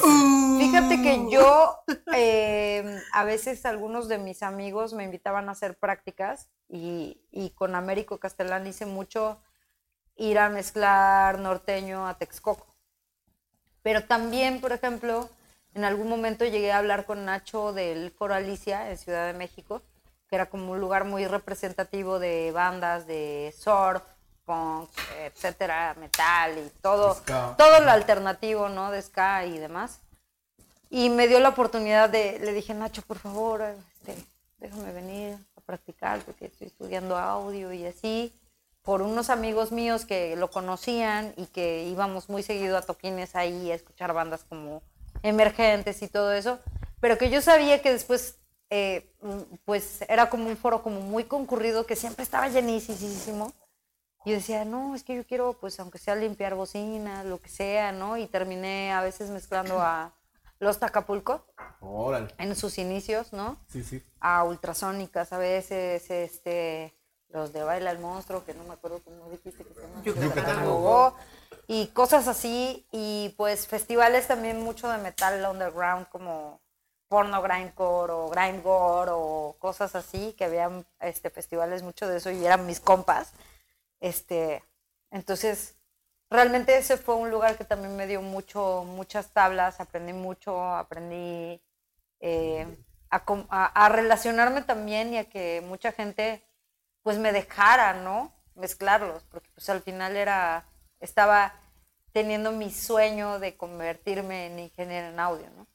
fíjate 0.58 1.00
que 1.02 1.30
yo, 1.30 1.78
eh, 2.12 2.98
a 3.12 3.22
veces 3.24 3.64
algunos 3.64 4.08
de 4.08 4.18
mis 4.18 4.42
amigos 4.42 4.92
me 4.94 5.04
invitaban 5.04 5.48
a 5.48 5.52
hacer 5.52 5.78
prácticas 5.78 6.48
y, 6.68 7.22
y 7.30 7.50
con 7.50 7.76
Américo 7.76 8.18
Castellán 8.18 8.66
hice 8.66 8.86
mucho 8.86 9.40
ir 10.18 10.38
a 10.38 10.50
mezclar 10.50 11.38
norteño 11.38 12.06
a 12.06 12.14
Texcoco. 12.14 12.66
Pero 13.82 14.04
también, 14.04 14.60
por 14.60 14.72
ejemplo, 14.72 15.30
en 15.74 15.84
algún 15.84 16.08
momento 16.08 16.44
llegué 16.44 16.72
a 16.72 16.78
hablar 16.78 17.06
con 17.06 17.24
Nacho 17.24 17.72
del 17.72 18.10
Foro 18.10 18.34
Alicia 18.34 18.90
en 18.90 18.98
Ciudad 18.98 19.26
de 19.26 19.32
México, 19.32 19.80
que 20.28 20.36
era 20.36 20.46
como 20.46 20.72
un 20.72 20.80
lugar 20.80 21.04
muy 21.04 21.26
representativo 21.26 22.18
de 22.18 22.50
bandas 22.52 23.06
de 23.06 23.54
surf, 23.56 24.02
punk, 24.44 24.90
etcétera, 25.20 25.94
metal 25.98 26.58
y 26.58 26.70
todo, 26.80 27.14
Ska. 27.14 27.54
todo 27.56 27.80
lo 27.80 27.90
alternativo, 27.90 28.68
¿no? 28.68 28.90
De 28.90 29.00
ska 29.00 29.46
y 29.46 29.58
demás. 29.58 30.00
Y 30.90 31.10
me 31.10 31.28
dio 31.28 31.38
la 31.38 31.50
oportunidad 31.50 32.08
de, 32.08 32.38
le 32.40 32.52
dije, 32.52 32.74
Nacho, 32.74 33.02
por 33.02 33.18
favor, 33.18 33.62
este, 33.62 34.16
déjame 34.56 34.92
venir 34.92 35.36
a 35.56 35.60
practicar 35.60 36.20
porque 36.20 36.46
estoy 36.46 36.68
estudiando 36.68 37.16
audio 37.16 37.72
y 37.72 37.86
así, 37.86 38.32
por 38.88 39.02
unos 39.02 39.28
amigos 39.28 39.70
míos 39.70 40.06
que 40.06 40.34
lo 40.36 40.50
conocían 40.50 41.34
y 41.36 41.44
que 41.44 41.82
íbamos 41.82 42.30
muy 42.30 42.42
seguido 42.42 42.78
a 42.78 42.80
toquines 42.80 43.36
ahí 43.36 43.70
a 43.70 43.74
escuchar 43.74 44.14
bandas 44.14 44.44
como 44.48 44.80
emergentes 45.22 46.00
y 46.00 46.08
todo 46.08 46.32
eso, 46.32 46.58
pero 46.98 47.18
que 47.18 47.28
yo 47.28 47.42
sabía 47.42 47.82
que 47.82 47.92
después, 47.92 48.38
eh, 48.70 49.14
pues 49.66 50.00
era 50.08 50.30
como 50.30 50.48
un 50.48 50.56
foro 50.56 50.82
como 50.82 51.02
muy 51.02 51.24
concurrido, 51.24 51.84
que 51.84 51.96
siempre 51.96 52.22
estaba 52.22 52.48
llenísimo. 52.48 53.52
Y 54.24 54.30
yo 54.30 54.36
decía, 54.36 54.64
no, 54.64 54.94
es 54.94 55.04
que 55.04 55.16
yo 55.16 55.26
quiero, 55.26 55.52
pues, 55.60 55.78
aunque 55.80 55.98
sea 55.98 56.16
limpiar 56.16 56.54
bocinas, 56.54 57.26
lo 57.26 57.42
que 57.42 57.50
sea, 57.50 57.92
¿no? 57.92 58.16
Y 58.16 58.26
terminé 58.26 58.90
a 58.94 59.02
veces 59.02 59.28
mezclando 59.28 59.82
a 59.82 60.14
los 60.60 60.78
Tacapulco 60.78 61.44
Órale. 61.82 62.34
en 62.38 62.56
sus 62.56 62.78
inicios, 62.78 63.34
¿no? 63.34 63.58
Sí, 63.68 63.84
sí. 63.84 64.02
A 64.18 64.44
ultrasónicas 64.44 65.34
a 65.34 65.36
veces, 65.36 66.10
este, 66.10 66.97
los 67.30 67.52
de 67.52 67.62
Baila 67.62 67.90
el 67.90 67.98
Monstruo, 67.98 68.44
que 68.44 68.54
no 68.54 68.64
me 68.64 68.74
acuerdo 68.74 69.00
cómo 69.04 69.28
dijiste 69.30 69.64
que 69.64 69.74
se 69.74 69.80
llama. 69.82 70.02
Yucatán 70.02 70.64
y 71.66 71.88
cosas 71.88 72.28
así, 72.28 72.86
y 72.92 73.34
pues 73.36 73.66
festivales 73.66 74.26
también 74.26 74.62
mucho 74.62 74.88
de 74.88 74.98
metal 74.98 75.44
underground 75.50 76.08
como 76.08 76.60
porno 77.08 77.42
grindcore 77.42 78.12
o 78.12 78.28
grindcore 78.30 79.10
o 79.14 79.56
cosas 79.58 79.94
así, 79.94 80.34
que 80.38 80.44
habían 80.46 80.86
este, 81.00 81.28
festivales 81.30 81.82
mucho 81.82 82.08
de 82.08 82.18
eso 82.18 82.30
y 82.30 82.44
eran 82.44 82.66
mis 82.66 82.80
compas. 82.80 83.32
Este, 84.00 84.62
entonces, 85.10 85.74
realmente 86.30 86.76
ese 86.78 86.96
fue 86.96 87.14
un 87.16 87.30
lugar 87.30 87.56
que 87.58 87.64
también 87.64 87.96
me 87.96 88.06
dio 88.06 88.22
mucho, 88.22 88.84
muchas 88.86 89.32
tablas, 89.32 89.80
aprendí 89.80 90.12
mucho, 90.12 90.62
aprendí 90.74 91.60
eh, 92.20 92.66
a- 93.10 93.84
a 93.84 93.88
relacionarme 93.90 94.62
también 94.62 95.12
y 95.14 95.18
a 95.18 95.28
que 95.28 95.62
mucha 95.66 95.92
gente 95.92 96.42
pues 97.08 97.18
me 97.18 97.32
dejara, 97.32 98.02
¿no? 98.02 98.34
Mezclarlos, 98.54 99.24
porque 99.30 99.48
pues 99.54 99.66
al 99.70 99.80
final 99.80 100.14
era, 100.14 100.68
estaba 101.00 101.54
teniendo 102.12 102.52
mi 102.52 102.70
sueño 102.70 103.38
de 103.38 103.56
convertirme 103.56 104.44
en 104.44 104.58
ingeniero 104.58 105.08
en 105.08 105.18
audio, 105.18 105.46
¿no? 105.56 105.66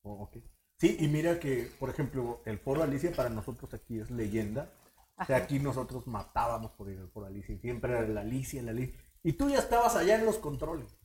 Oh, 0.00 0.22
ok. 0.22 0.38
Sí, 0.78 0.96
y 0.98 1.08
mira 1.08 1.38
que, 1.38 1.70
por 1.78 1.90
ejemplo, 1.90 2.40
el 2.46 2.58
foro 2.58 2.82
Alicia 2.82 3.12
para 3.12 3.28
nosotros 3.28 3.74
aquí 3.74 4.00
es 4.00 4.10
leyenda. 4.10 4.72
O 5.18 5.26
sea, 5.26 5.36
aquí 5.36 5.58
nosotros 5.58 6.06
matábamos 6.06 6.70
por 6.70 6.88
ir 6.88 6.98
al 7.00 7.10
foro 7.10 7.26
Alicia. 7.26 7.58
Siempre 7.58 7.92
era 7.92 8.08
la 8.08 8.22
Alicia, 8.22 8.62
la 8.62 8.70
Alicia. 8.70 8.98
Y 9.22 9.34
tú 9.34 9.50
ya 9.50 9.58
estabas 9.58 9.94
allá 9.94 10.14
en 10.14 10.24
los 10.24 10.38
controles. 10.38 10.97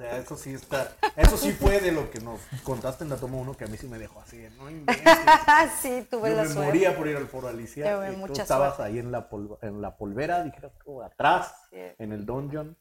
O 0.00 0.04
sea, 0.04 0.16
eso 0.18 0.36
sí 0.36 0.54
está. 0.54 0.92
Eso 1.16 1.36
sí 1.36 1.50
fue 1.50 1.80
de 1.80 1.90
lo 1.90 2.08
que 2.08 2.20
nos 2.20 2.40
contaste 2.62 3.02
en 3.02 3.10
la 3.10 3.16
toma 3.16 3.38
1 3.38 3.56
que 3.56 3.64
a 3.64 3.66
mí 3.66 3.76
sí 3.76 3.88
me 3.88 3.98
dejó 3.98 4.20
así. 4.20 4.46
No 4.56 4.70
inventes. 4.70 5.04
sí, 5.82 6.06
tuve 6.08 6.30
Yo 6.30 6.36
la 6.36 6.42
me 6.42 6.48
suerte. 6.50 6.66
moría 6.66 6.96
por 6.96 7.08
ir 7.08 7.16
al 7.16 7.26
foro 7.26 7.48
Alicia. 7.48 7.96
Tuve 7.96 8.10
y 8.10 8.12
tú 8.12 8.18
mucha 8.18 8.42
estabas 8.42 8.76
suerte. 8.76 8.92
ahí 8.92 9.00
en 9.00 9.10
la, 9.10 9.28
polv- 9.28 9.58
en 9.60 9.82
la 9.82 9.96
polvera, 9.96 10.44
dijeras 10.44 10.70
tú, 10.84 11.02
atrás, 11.02 11.52
Sí. 11.70 11.78
en 11.98 12.12
el 12.12 12.24
dungeon. 12.24 12.76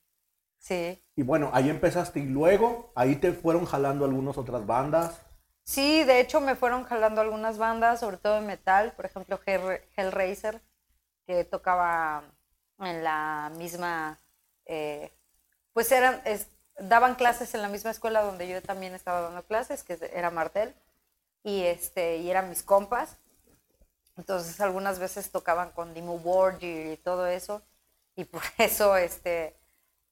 Sí. 0.60 1.04
Y 1.16 1.24
bueno, 1.24 1.50
ahí 1.54 1.72
empezaste 1.72 2.20
y 2.20 2.26
luego 2.28 2.92
ahí 2.96 3.16
te 3.16 3.32
fueron 3.34 3.66
jalando 3.66 4.06
algunas 4.06 4.38
otras 4.38 4.68
bandas. 4.68 5.20
Sí, 5.64 6.04
de 6.04 6.20
hecho 6.20 6.40
me 6.40 6.56
fueron 6.56 6.84
jalando 6.84 7.22
algunas 7.22 7.58
bandas, 7.58 8.00
sobre 8.00 8.18
todo 8.18 8.36
de 8.36 8.42
metal, 8.42 8.94
por 8.96 9.06
ejemplo 9.06 9.40
Hell- 9.44 9.82
Hellraiser, 9.96 10.62
que 11.26 11.44
tocaba 11.46 12.26
en 12.80 13.04
la 13.04 13.52
misma, 13.58 14.20
eh, 14.68 15.12
pues 15.74 15.92
eran, 15.92 16.22
es- 16.24 16.48
daban 16.78 17.16
clases 17.16 17.54
en 17.54 17.62
la 17.62 17.70
misma 17.70 17.92
escuela 17.92 18.22
donde 18.22 18.48
yo 18.48 18.62
también 18.62 18.94
estaba 18.94 19.22
dando 19.22 19.44
clases, 19.44 19.84
que 19.84 19.98
era 20.14 20.32
Martel, 20.32 20.76
y 21.44 21.64
este, 21.64 22.18
y 22.18 22.30
eran 22.30 22.50
mis 22.50 22.64
compas. 22.64 23.18
Entonces 24.18 24.60
algunas 24.62 25.00
veces 25.00 25.32
tocaban 25.32 25.72
con 25.72 25.94
Dimmu 25.94 26.20
Borgir 26.20 26.88
y 26.94 26.98
todo 26.98 27.28
eso, 27.28 27.62
y 28.16 28.26
por 28.26 28.42
eso 28.58 28.98
este, 28.98 29.56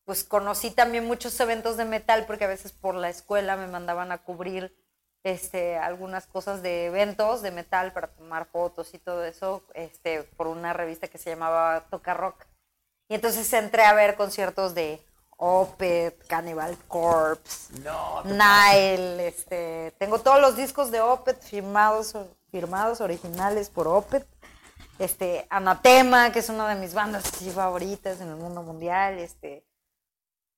pues 0.06 0.24
conocí 0.24 0.72
también 0.72 1.06
muchos 1.06 1.40
eventos 1.40 1.78
de 1.78 1.86
metal 1.86 2.26
porque 2.26 2.46
a 2.46 2.50
veces 2.50 2.72
por 2.72 2.96
la 2.96 3.10
escuela 3.10 3.58
me 3.58 3.68
mandaban 3.68 4.12
a 4.12 4.20
cubrir 4.20 4.76
este, 5.24 5.78
algunas 5.78 6.28
cosas 6.28 6.62
de 6.62 6.86
eventos 6.86 7.42
de 7.42 7.50
metal 7.50 7.92
para 7.94 8.08
tomar 8.08 8.46
fotos 8.46 8.94
y 8.94 9.00
todo 9.00 9.26
eso 9.26 9.64
este, 9.74 10.22
por 10.22 10.46
una 10.46 10.72
revista 10.74 11.08
que 11.08 11.18
se 11.18 11.32
llamaba 11.32 11.88
Toca 11.90 12.14
Rock. 12.14 12.46
Y 13.10 13.16
entonces 13.16 13.52
entré 13.54 13.84
a 13.84 13.94
ver 13.94 14.16
conciertos 14.16 14.76
de 14.76 15.02
Opeth, 15.38 16.26
Cannibal 16.28 16.78
Corpse, 16.88 17.74
Nile, 18.24 19.28
este, 19.28 19.94
tengo 19.98 20.20
todos 20.20 20.40
los 20.40 20.56
discos 20.56 20.92
de 20.92 21.02
Opeth 21.02 21.42
firmados, 21.44 22.16
firmados 22.52 23.02
originales 23.02 23.70
por 23.70 23.88
Opeth. 23.88 24.28
Este, 24.98 25.46
Anatema, 25.50 26.32
que 26.32 26.40
es 26.40 26.48
una 26.48 26.70
de 26.70 26.80
mis 26.80 26.94
bandas 26.94 27.26
así 27.26 27.50
favoritas 27.52 28.22
en 28.22 28.30
el 28.30 28.38
mundo 28.38 28.64
mundial, 28.64 29.20
este, 29.20 29.66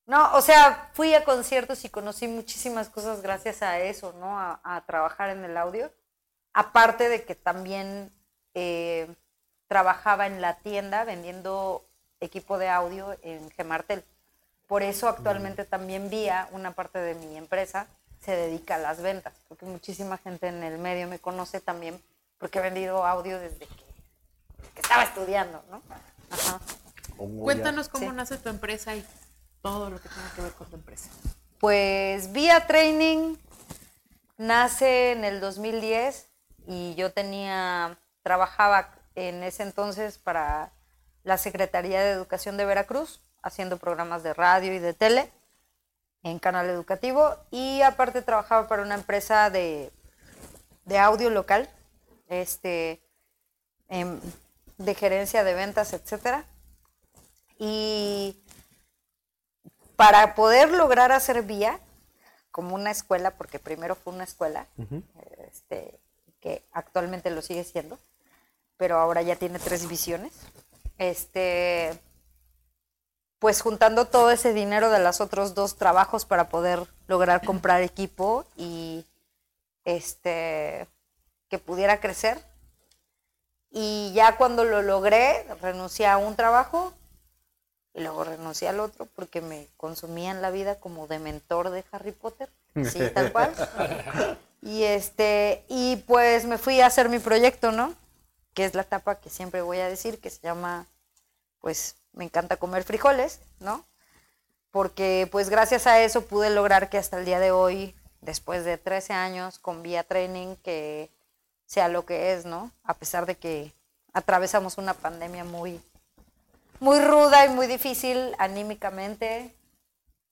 no, 0.07 0.33
o 0.35 0.41
sea, 0.41 0.89
fui 0.93 1.13
a 1.13 1.25
conciertos 1.25 1.83
y 1.83 1.89
conocí 1.89 2.29
muchísimas 2.29 2.87
cosas 2.87 3.21
gracias 3.21 3.61
a 3.61 3.79
eso, 3.79 4.13
¿no? 4.13 4.39
A, 4.39 4.61
a 4.63 4.85
trabajar 4.85 5.31
en 5.31 5.43
el 5.43 5.57
audio. 5.57 5.91
Aparte 6.53 7.09
de 7.09 7.25
que 7.25 7.35
también 7.35 8.13
eh, 8.53 9.13
trabajaba 9.67 10.25
en 10.25 10.41
la 10.41 10.59
tienda 10.59 11.03
vendiendo 11.03 11.85
equipo 12.21 12.57
de 12.57 12.69
audio 12.69 13.17
en 13.21 13.51
Gemartel. 13.51 14.05
Por 14.67 14.83
eso 14.83 15.07
actualmente 15.07 15.63
también 15.65 16.09
Vía, 16.09 16.47
una 16.51 16.71
parte 16.73 16.99
de 16.99 17.15
mi 17.15 17.37
empresa, 17.37 17.87
se 18.19 18.35
dedica 18.35 18.75
a 18.75 18.79
las 18.79 19.01
ventas, 19.01 19.33
porque 19.47 19.65
muchísima 19.65 20.17
gente 20.17 20.47
en 20.47 20.61
el 20.63 20.77
medio 20.77 21.07
me 21.07 21.19
conoce 21.19 21.61
también 21.61 22.01
porque 22.37 22.59
he 22.59 22.61
vendido 22.61 23.05
audio 23.05 23.39
desde 23.39 23.59
que, 23.59 23.67
que 24.75 24.81
estaba 24.81 25.03
estudiando, 25.03 25.63
¿no? 25.71 25.81
Ajá. 26.29 26.59
Ya- 27.17 27.41
Cuéntanos 27.43 27.89
cómo 27.89 28.09
Sí. 28.09 28.15
nace 28.15 28.37
tu 28.37 28.49
empresa 28.49 28.95
y 28.95 29.05
todo 29.61 29.89
lo 29.89 29.99
que 30.01 30.09
tenga 30.09 30.31
que 30.35 30.41
ver 30.41 30.51
con 30.53 30.67
tu 30.69 30.75
empresa. 30.75 31.09
Pues 31.59 32.31
Vía 32.33 32.67
Training 32.67 33.35
nace 34.37 35.13
en 35.13 35.23
el 35.23 35.39
2010 35.39 36.27
y 36.67 36.93
yo 36.95 37.11
tenía, 37.11 37.97
trabajaba 38.21 38.93
en 39.15 39.41
ese 39.43 39.63
entonces 39.63 40.17
para 40.17 40.71
la 41.23 41.37
Secretaría 41.37 42.01
de 42.01 42.11
Educación 42.11 42.57
de 42.57 42.65
Veracruz, 42.65 43.21
haciendo 43.41 43.77
programas 43.77 44.23
de 44.23 44.33
radio 44.33 44.73
y 44.73 44.79
de 44.79 44.93
tele 44.93 45.31
en 46.23 46.39
canal 46.39 46.69
educativo 46.69 47.35
y 47.51 47.81
aparte 47.81 48.21
trabajaba 48.21 48.67
para 48.67 48.81
una 48.81 48.95
empresa 48.95 49.49
de, 49.49 49.91
de 50.85 50.97
audio 50.97 51.29
local, 51.29 51.69
este, 52.27 53.01
em, 53.89 54.19
de 54.77 54.95
gerencia 54.95 55.43
de 55.43 55.53
ventas, 55.53 55.93
etcétera. 55.93 56.45
Y 57.57 58.41
para 59.95 60.35
poder 60.35 60.71
lograr 60.71 61.11
hacer 61.11 61.43
vía 61.43 61.79
como 62.51 62.75
una 62.75 62.91
escuela, 62.91 63.31
porque 63.31 63.59
primero 63.59 63.95
fue 63.95 64.13
una 64.13 64.23
escuela, 64.23 64.67
este, 65.47 65.99
que 66.39 66.63
actualmente 66.71 67.29
lo 67.29 67.41
sigue 67.41 67.63
siendo, 67.63 67.99
pero 68.77 68.97
ahora 68.97 69.21
ya 69.21 69.35
tiene 69.35 69.59
tres 69.59 69.81
divisiones. 69.81 70.33
Este, 70.97 71.99
pues 73.39 73.61
juntando 73.61 74.05
todo 74.05 74.31
ese 74.31 74.53
dinero 74.53 74.89
de 74.89 74.99
los 74.99 75.21
otros 75.21 75.53
dos 75.53 75.75
trabajos 75.75 76.25
para 76.25 76.49
poder 76.49 76.87
lograr 77.07 77.45
comprar 77.45 77.81
equipo 77.81 78.45
y 78.55 79.05
este 79.85 80.87
que 81.49 81.59
pudiera 81.59 81.99
crecer. 81.99 82.39
Y 83.69 84.11
ya 84.13 84.37
cuando 84.37 84.63
lo 84.63 84.81
logré, 84.81 85.45
renuncié 85.61 86.07
a 86.07 86.17
un 86.17 86.35
trabajo 86.35 86.93
y 87.93 88.01
luego 88.01 88.23
renuncié 88.23 88.69
al 88.69 88.79
otro 88.79 89.07
porque 89.15 89.41
me 89.41 89.67
consumían 89.77 90.41
la 90.41 90.51
vida 90.51 90.79
como 90.79 91.07
de 91.07 91.19
mentor 91.19 91.69
de 91.69 91.83
Harry 91.91 92.11
Potter, 92.11 92.49
sí, 92.85 92.99
tal 93.13 93.31
cual. 93.31 93.53
Y 94.61 94.83
este, 94.83 95.63
y 95.69 95.97
pues 96.07 96.45
me 96.45 96.57
fui 96.57 96.81
a 96.81 96.87
hacer 96.87 97.09
mi 97.09 97.19
proyecto, 97.19 97.71
¿no? 97.71 97.93
Que 98.53 98.65
es 98.65 98.73
la 98.73 98.81
etapa 98.81 99.15
que 99.15 99.29
siempre 99.29 99.61
voy 99.61 99.77
a 99.77 99.87
decir, 99.87 100.19
que 100.19 100.29
se 100.29 100.41
llama, 100.41 100.87
pues, 101.61 101.95
me 102.17 102.25
encanta 102.25 102.57
comer 102.57 102.83
frijoles, 102.83 103.39
¿no? 103.59 103.85
Porque 104.71 105.27
pues 105.31 105.49
gracias 105.49 105.87
a 105.87 106.01
eso 106.01 106.25
pude 106.25 106.49
lograr 106.49 106.89
que 106.89 106.97
hasta 106.97 107.17
el 107.17 107.25
día 107.25 107.39
de 107.39 107.51
hoy, 107.51 107.95
después 108.21 108.65
de 108.65 108.77
13 108.77 109.13
años 109.13 109.59
con 109.59 109.83
Vía 109.83 110.03
Training, 110.03 110.55
que 110.57 111.11
sea 111.65 111.87
lo 111.87 112.05
que 112.05 112.33
es, 112.33 112.45
¿no? 112.45 112.71
A 112.83 112.95
pesar 112.95 113.25
de 113.25 113.37
que 113.37 113.73
atravesamos 114.13 114.77
una 114.77 114.93
pandemia 114.93 115.43
muy, 115.43 115.81
muy 116.79 116.99
ruda 116.99 117.45
y 117.45 117.49
muy 117.49 117.67
difícil 117.67 118.35
anímicamente, 118.39 119.55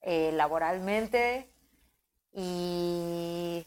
eh, 0.01 0.31
laboralmente 0.33 1.49
y 2.33 3.65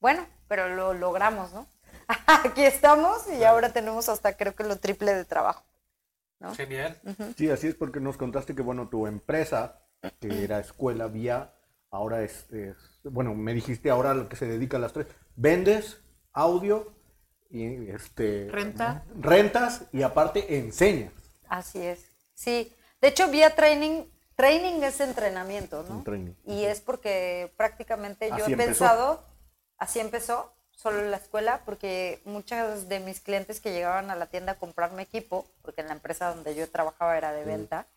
bueno, 0.00 0.26
pero 0.46 0.68
lo 0.68 0.94
logramos, 0.94 1.52
¿no? 1.52 1.66
Aquí 2.26 2.64
estamos 2.64 3.26
y 3.28 3.44
ahora 3.44 3.72
tenemos 3.72 4.08
hasta 4.08 4.36
creo 4.36 4.54
que 4.54 4.64
lo 4.64 4.78
triple 4.78 5.14
de 5.14 5.24
trabajo. 5.24 5.64
¿No? 6.40 6.54
Genial. 6.54 7.00
Sí, 7.36 7.50
así 7.50 7.66
es 7.68 7.74
porque 7.74 8.00
nos 8.00 8.16
contaste 8.16 8.54
que, 8.54 8.62
bueno, 8.62 8.88
tu 8.88 9.06
empresa, 9.06 9.80
que 10.20 10.44
era 10.44 10.60
Escuela 10.60 11.06
Vía, 11.08 11.52
ahora 11.90 12.22
es, 12.22 12.50
es- 12.52 12.76
bueno, 13.04 13.34
me 13.34 13.54
dijiste 13.54 13.90
ahora 13.90 14.14
lo 14.14 14.28
que 14.28 14.36
se 14.36 14.46
dedica 14.46 14.76
a 14.76 14.80
las 14.80 14.92
tres. 14.92 15.06
Vendes 15.36 15.98
audio 16.32 16.92
y 17.50 17.88
este... 17.90 18.48
Renta. 18.50 19.04
Rentas 19.18 19.86
y 19.92 20.02
aparte 20.02 20.58
enseñas. 20.58 21.12
Así 21.48 21.80
es. 21.80 22.10
Sí, 22.34 22.72
de 23.00 23.08
hecho 23.08 23.30
vía 23.30 23.54
training, 23.54 24.04
training 24.34 24.82
es 24.82 25.00
entrenamiento, 25.00 25.84
¿no? 25.88 25.98
Un 25.98 26.04
training. 26.04 26.32
Y 26.44 26.64
es 26.64 26.80
porque 26.80 27.52
prácticamente 27.56 28.28
yo 28.28 28.34
Así 28.34 28.50
he 28.50 28.54
empezó. 28.54 28.68
pensado, 28.70 29.24
así 29.78 30.00
empezó, 30.00 30.52
solo 30.76 31.00
en 31.00 31.10
la 31.10 31.16
escuela, 31.16 31.62
porque 31.64 32.20
muchas 32.24 32.88
de 32.88 33.00
mis 33.00 33.20
clientes 33.20 33.60
que 33.60 33.72
llegaban 33.72 34.10
a 34.10 34.14
la 34.14 34.26
tienda 34.26 34.52
a 34.52 34.58
comprarme 34.58 35.02
equipo, 35.02 35.46
porque 35.62 35.80
en 35.80 35.88
la 35.88 35.94
empresa 35.94 36.32
donde 36.32 36.54
yo 36.54 36.70
trabajaba 36.70 37.16
era 37.16 37.32
de 37.32 37.44
venta, 37.44 37.88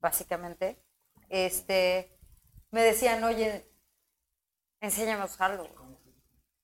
básicamente, 0.00 0.76
este, 1.28 2.18
me 2.72 2.82
decían, 2.82 3.22
oye, 3.22 3.64
enséñame 4.80 5.22
a 5.22 5.26
usarlo. 5.26 5.68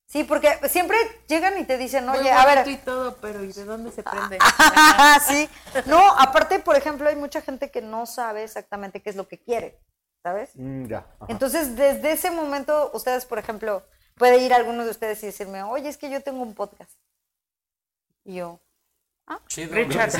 Sí, 0.08 0.24
porque 0.24 0.48
siempre 0.68 0.96
llegan 1.28 1.58
y 1.58 1.64
te 1.64 1.78
dicen, 1.78 2.06
Muy 2.06 2.18
oye, 2.18 2.30
a 2.30 2.44
ver, 2.44 2.66
y 2.68 2.76
todo, 2.76 3.16
pero 3.16 3.42
¿y 3.42 3.52
de 3.52 3.64
dónde 3.64 3.90
se 3.92 4.02
prende? 4.02 4.38
sí. 5.26 5.48
No, 5.86 6.00
aparte, 6.18 6.58
por 6.58 6.76
ejemplo, 6.76 7.08
hay 7.08 7.16
mucha 7.16 7.40
gente 7.40 7.70
que 7.70 7.82
no 7.82 8.06
sabe 8.06 8.44
exactamente 8.44 9.00
qué 9.00 9.10
es 9.10 9.16
lo 9.16 9.26
que 9.26 9.38
quiere, 9.38 9.80
¿sabes? 10.22 10.50
Mm, 10.54 10.86
ya. 10.86 10.98
ajá. 10.98 11.26
Entonces, 11.28 11.76
desde 11.76 12.12
ese 12.12 12.30
momento, 12.30 12.90
ustedes, 12.94 13.26
por 13.26 13.38
ejemplo, 13.38 13.84
puede 14.16 14.38
ir 14.38 14.52
alguno 14.54 14.84
de 14.84 14.90
ustedes 14.90 15.22
y 15.22 15.26
decirme, 15.26 15.62
oye, 15.62 15.88
es 15.88 15.96
que 15.96 16.10
yo 16.10 16.22
tengo 16.22 16.42
un 16.42 16.54
podcast. 16.54 16.90
Y 18.24 18.36
yo, 18.36 18.60
Chido. 19.48 19.74
Richard. 19.74 20.12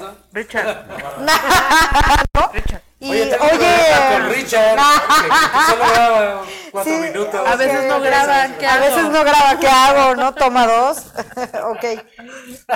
¿no? 0.00 0.16
Richard, 0.32 0.86
¿no? 2.34 2.48
Richard. 2.52 2.82
Y, 3.02 3.10
Oye, 3.12 3.34
oye, 3.34 3.76
con 4.12 4.28
Richard. 4.30 4.76
que- 5.22 5.28
que 5.28 5.70
solo 5.70 5.84
graba 5.88 6.44
cuatro 6.70 6.92
Sí, 6.92 7.00
minutos. 7.00 7.46
A 7.48 7.56
veces 7.56 7.84
no 7.88 8.00
graban, 8.00 8.58
¿qué 8.58 8.66
a 8.66 8.74
hago? 8.74 8.84
veces 8.84 9.04
no 9.04 9.24
graba, 9.24 9.58
¿qué 9.58 9.66
hago? 9.68 10.16
¿No? 10.16 10.34
Toma 10.34 10.66
dos. 10.66 11.06
ok. 11.64 11.84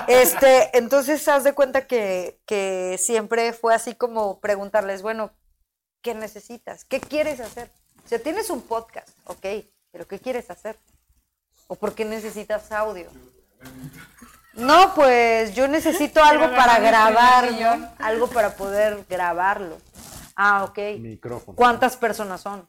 Este, 0.09 0.77
entonces, 0.79 1.29
haz 1.29 1.45
de 1.45 1.53
cuenta 1.53 1.87
que, 1.87 2.41
que 2.47 2.97
siempre 2.99 3.53
fue 3.53 3.75
así 3.75 3.95
como 3.95 4.41
preguntarles, 4.41 5.03
bueno, 5.03 5.31
¿qué 6.03 6.15
necesitas? 6.15 6.87
¿Qué 6.87 7.01
quieres 7.01 7.41
hacer? 7.41 7.71
O 8.03 8.09
sea, 8.09 8.19
tienes 8.19 8.49
un 8.49 8.63
podcast, 8.63 9.11
ok, 9.27 9.45
pero 9.95 10.09
¿qué 10.09 10.19
quieres 10.19 10.51
hacer? 10.51 10.77
¿O 11.69 11.77
por 11.77 11.95
qué 11.95 12.05
necesitas 12.05 12.73
audio? 12.73 13.09
No, 14.55 14.93
pues 14.93 15.55
yo 15.55 15.69
necesito 15.69 16.21
algo 16.25 16.47
para 16.57 16.81
ganar 16.81 17.13
mi 17.13 17.17
primer 17.17 17.21
grabar, 17.21 17.53
millón. 17.53 17.81
¿no? 17.83 18.05
Algo 18.05 18.27
para 18.27 18.57
poder 18.57 19.05
grabarlo. 19.09 19.79
Ah, 20.35 20.65
ok. 20.65 20.79
Micrófono. 20.99 21.55
¿Cuántas 21.55 21.97
personas 21.97 22.41
son? 22.41 22.69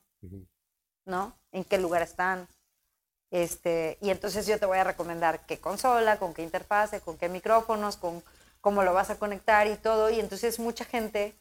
¿No? 1.05 1.35
¿En 1.51 1.63
qué 1.63 1.79
lugar 1.79 2.03
están? 2.03 2.47
Este, 3.31 3.97
y 4.01 4.11
entonces 4.11 4.45
yo 4.45 4.59
te 4.59 4.67
voy 4.67 4.77
a 4.77 4.83
recomendar 4.83 5.47
qué 5.47 5.59
consola, 5.59 6.19
con 6.19 6.35
qué 6.35 6.43
interfase, 6.43 7.01
con 7.01 7.17
qué 7.17 7.27
micrófonos, 7.27 7.97
con 7.97 8.21
cómo 8.61 8.83
lo 8.83 8.93
vas 8.93 9.09
a 9.09 9.17
conectar 9.17 9.65
y 9.65 9.77
todo. 9.77 10.11
Y 10.11 10.19
entonces 10.19 10.59
mucha 10.59 10.85
gente 10.85 11.33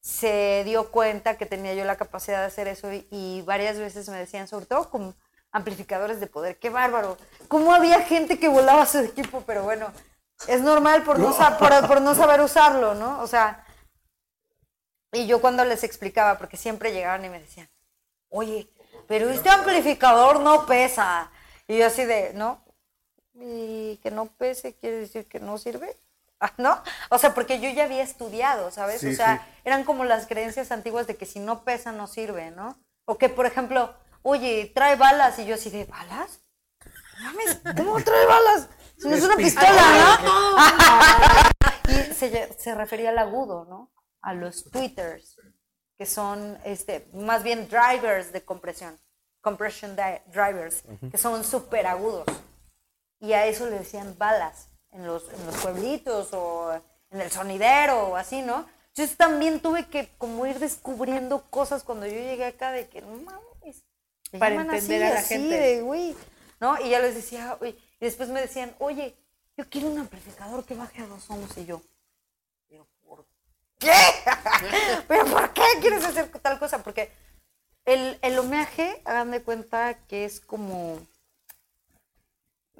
se 0.00 0.62
dio 0.64 0.90
cuenta 0.90 1.36
que 1.36 1.46
tenía 1.46 1.74
yo 1.74 1.84
la 1.84 1.96
capacidad 1.96 2.40
de 2.40 2.46
hacer 2.46 2.68
eso 2.68 2.92
y, 2.92 3.06
y 3.10 3.42
varias 3.42 3.78
veces 3.78 4.08
me 4.08 4.16
decían, 4.18 4.48
sobre 4.48 4.66
todo 4.66 4.90
con 4.90 5.16
amplificadores 5.50 6.20
de 6.20 6.26
poder, 6.26 6.58
qué 6.58 6.70
bárbaro. 6.70 7.16
¿Cómo 7.48 7.74
había 7.74 8.00
gente 8.02 8.38
que 8.38 8.48
volaba 8.48 8.86
su 8.86 8.98
equipo? 8.98 9.42
Pero 9.46 9.64
bueno, 9.64 9.92
es 10.46 10.60
normal 10.60 11.02
por 11.02 11.18
no, 11.18 11.34
por 11.88 12.00
no 12.00 12.14
saber 12.14 12.40
usarlo, 12.42 12.94
¿no? 12.94 13.20
O 13.20 13.26
sea, 13.26 13.64
y 15.12 15.26
yo 15.26 15.40
cuando 15.40 15.64
les 15.64 15.84
explicaba, 15.84 16.38
porque 16.38 16.56
siempre 16.56 16.92
llegaban 16.92 17.24
y 17.24 17.28
me 17.28 17.40
decían, 17.40 17.68
oye, 18.28 18.70
pero 19.06 19.30
este 19.30 19.48
amplificador 19.48 20.40
no 20.40 20.66
pesa. 20.66 21.30
Y 21.66 21.78
yo 21.78 21.86
así 21.86 22.04
de, 22.04 22.34
¿no? 22.34 22.62
Y 23.34 23.98
que 24.02 24.10
no 24.10 24.26
pese 24.26 24.74
quiere 24.74 24.98
decir 24.98 25.26
que 25.26 25.40
no 25.40 25.58
sirve. 25.58 25.96
¿No? 26.58 26.82
O 27.10 27.18
sea, 27.18 27.34
porque 27.34 27.60
yo 27.60 27.70
ya 27.70 27.84
había 27.84 28.02
estudiado, 28.02 28.70
¿sabes? 28.70 29.00
Sí, 29.00 29.08
o 29.08 29.14
sea, 29.14 29.38
sí. 29.38 29.60
eran 29.64 29.84
como 29.84 30.04
las 30.04 30.26
creencias 30.26 30.70
antiguas 30.72 31.06
de 31.06 31.16
que 31.16 31.26
si 31.26 31.40
no 31.40 31.64
pesa 31.64 31.92
no 31.92 32.06
sirve, 32.06 32.50
¿no? 32.50 32.78
O 33.04 33.18
que, 33.18 33.28
por 33.28 33.46
ejemplo, 33.46 33.94
oye, 34.22 34.70
trae 34.74 34.96
balas. 34.96 35.38
Y 35.38 35.46
yo 35.46 35.54
así 35.54 35.70
de, 35.70 35.84
¿balas? 35.86 36.40
Mames, 37.20 37.60
¿cómo 37.76 38.00
trae 38.02 38.26
balas? 38.26 38.68
Si 38.96 39.08
no 39.08 39.14
es 39.14 39.24
una 39.24 39.36
pistola, 39.36 40.20
¿no? 40.22 40.56
y 41.92 42.14
se, 42.14 42.52
se 42.58 42.74
refería 42.74 43.10
al 43.10 43.18
agudo, 43.18 43.64
¿no? 43.64 43.92
A 44.22 44.34
los 44.34 44.70
tweeters, 44.70 45.36
que 45.96 46.06
son, 46.06 46.58
este, 46.64 47.08
más 47.12 47.42
bien 47.42 47.68
drivers 47.68 48.32
de 48.32 48.44
compresión, 48.44 48.98
compression 49.40 49.96
drivers, 50.26 50.82
que 51.10 51.18
son 51.18 51.44
súper 51.44 51.86
agudos. 51.86 52.26
Y 53.20 53.32
a 53.32 53.46
eso 53.46 53.66
le 53.66 53.78
decían 53.78 54.16
balas 54.18 54.68
en 54.92 55.06
los, 55.06 55.28
en 55.28 55.46
los 55.46 55.56
pueblitos 55.56 56.28
o 56.32 56.72
en 57.10 57.20
el 57.20 57.30
sonidero 57.30 58.08
o 58.08 58.16
así, 58.16 58.42
¿no? 58.42 58.66
Yo 58.94 59.08
también 59.16 59.60
tuve 59.60 59.86
que 59.86 60.08
como 60.18 60.46
ir 60.46 60.58
descubriendo 60.58 61.44
cosas 61.50 61.84
cuando 61.84 62.06
yo 62.06 62.14
llegué 62.14 62.44
acá 62.44 62.72
de 62.72 62.88
que 62.88 63.00
no 63.02 63.16
mames. 63.16 63.84
Para 64.38 64.56
entender 64.56 65.04
a 65.04 65.14
la 65.14 65.20
así 65.20 65.34
gente. 65.34 65.58
de, 65.58 65.80
güey, 65.82 66.16
¿no? 66.60 66.78
Y 66.80 66.90
ya 66.90 66.98
les 66.98 67.14
decía, 67.14 67.56
"Oye", 67.60 67.76
y 68.00 68.04
después 68.04 68.28
me 68.28 68.40
decían, 68.40 68.74
oye, 68.78 69.16
yo 69.56 69.68
quiero 69.68 69.88
un 69.88 69.98
amplificador 69.98 70.64
que 70.64 70.74
baje 70.74 71.02
a 71.02 71.06
dos 71.06 71.28
ohms 71.30 71.56
y 71.58 71.66
yo. 71.66 71.82
Pero 72.68 72.86
¿por 73.04 73.26
qué? 73.78 73.92
¿Pero 75.08 75.24
por 75.26 75.52
qué 75.52 75.62
quieres 75.80 76.04
hacer 76.04 76.28
tal 76.40 76.58
cosa? 76.58 76.82
Porque 76.82 77.10
el, 77.84 78.18
el 78.22 78.38
homenaje, 78.38 79.02
hagan 79.04 79.30
de 79.30 79.42
cuenta 79.42 79.98
que 80.06 80.24
es 80.24 80.40
como. 80.40 81.00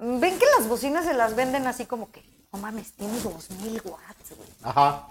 Ven 0.01 0.39
que 0.39 0.47
las 0.59 0.69
bocinas 0.69 1.05
se 1.05 1.15
las 1.15 1.35
venden 1.35 1.67
así 1.67 1.87
como 1.87 2.11
que, 2.11 2.23
no 2.53 2.59
mames, 2.59 2.93
tiene 2.95 3.19
2000 3.21 3.83
watts, 3.85 4.37
güey. 4.37 4.49
Ajá. 4.63 5.09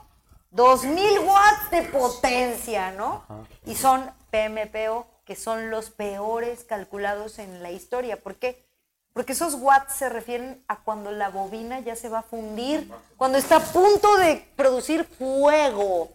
2000 0.52 1.20
watts 1.20 1.72
de 1.72 1.82
potencia, 1.84 2.92
¿no? 2.92 3.24
Y 3.66 3.76
son 3.76 4.10
PMPO, 4.32 5.06
que 5.26 5.36
son 5.36 5.70
los 5.70 5.90
peores 5.90 6.64
calculados 6.64 7.38
en 7.40 7.62
la 7.62 7.72
historia. 7.72 8.22
¿Por 8.22 8.36
qué? 8.36 8.66
Porque 9.14 9.34
esos 9.34 9.56
watts 9.56 9.96
se 9.96 10.10
refieren 10.10 10.64
a 10.68 10.78
cuando 10.78 11.12
la 11.12 11.30
bobina 11.30 11.80
ya 11.80 11.96
se 11.96 12.08
va 12.08 12.20
a 12.20 12.24
fundir, 12.24 12.90
cuando 13.18 13.38
está 13.38 13.58
a 13.58 13.60
punto 13.60 14.16
de 14.18 14.48
producir 14.56 15.06
fuego. 15.06 16.12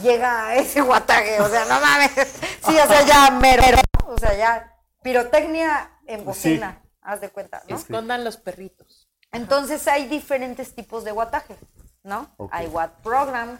Llega 0.00 0.46
a 0.46 0.54
ese 0.54 0.80
wattaje, 0.80 1.40
o 1.40 1.48
sea, 1.48 1.64
no 1.66 1.80
mames. 1.80 2.12
Sí, 2.66 2.78
o 2.78 2.86
sea, 2.86 3.02
ya 3.04 3.30
mero, 3.30 3.62
o 4.06 4.18
sea, 4.18 4.36
ya 4.36 4.74
pirotecnia 5.02 5.90
en 6.06 6.24
bocina, 6.24 6.80
haz 7.04 7.20
de 7.20 7.28
cuenta, 7.30 7.62
¿no? 7.68 7.76
Escondan 7.76 8.24
los 8.24 8.36
perritos. 8.36 9.08
Entonces 9.30 9.86
hay 9.88 10.08
diferentes 10.08 10.74
tipos 10.74 11.04
de 11.04 11.12
wattaje, 11.12 11.56
¿no? 12.02 12.28
Hay 12.50 12.66
Watt 12.66 12.92
Program, 13.02 13.58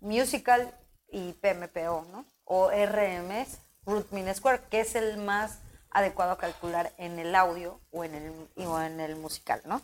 Musical 0.00 0.72
y 1.10 1.32
PMPO, 1.34 2.06
¿no? 2.12 2.24
O 2.44 2.70
RMS, 2.70 3.58
Root 3.86 4.10
Mean 4.12 4.34
Square, 4.34 4.62
que 4.70 4.80
es 4.80 4.94
el 4.94 5.16
más 5.18 5.58
adecuado 5.90 6.32
a 6.32 6.38
calcular 6.38 6.92
en 6.96 7.18
el 7.18 7.34
audio 7.34 7.80
o 7.90 8.04
en 8.04 8.14
el, 8.14 8.66
o 8.66 8.80
en 8.80 8.98
el 9.00 9.16
musical, 9.16 9.60
¿no? 9.64 9.80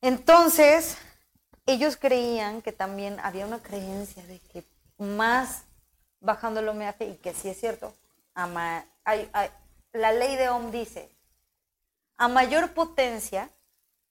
Entonces, 0.00 0.96
ellos 1.66 1.96
creían 1.96 2.62
que 2.62 2.72
también 2.72 3.20
había 3.20 3.46
una 3.46 3.62
creencia 3.62 4.24
de 4.26 4.38
que 4.40 4.64
más 4.98 5.62
bajando 6.20 6.60
el 6.60 6.68
homenaje, 6.68 7.06
y 7.06 7.16
que 7.16 7.34
sí 7.34 7.48
es 7.48 7.58
cierto, 7.60 7.94
hay- 8.34 9.28
hay- 9.32 9.50
la 9.92 10.12
ley 10.12 10.36
de 10.36 10.48
Ohm 10.48 10.70
dice, 10.70 11.10
a 12.16 12.28
mayor 12.28 12.72
potencia, 12.72 13.50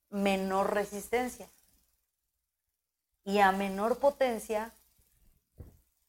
menor 0.10 0.74
resistencia. 0.74 1.48
Y 3.24 3.40
a 3.40 3.52
menor 3.52 4.00
potencia, 4.00 4.72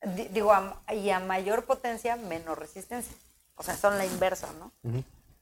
di- 0.03 0.29
digo, 0.29 0.53
a- 0.53 0.83
y 0.95 1.11
a 1.11 1.21
mayor 1.21 1.65
potencia, 1.67 2.17
menor 2.17 2.59
resistencia. 2.59 3.15
O 3.57 3.63
sea, 3.63 3.77
son 3.77 3.99
la 3.99 4.07
inversa, 4.07 4.51
¿no? 4.55 4.73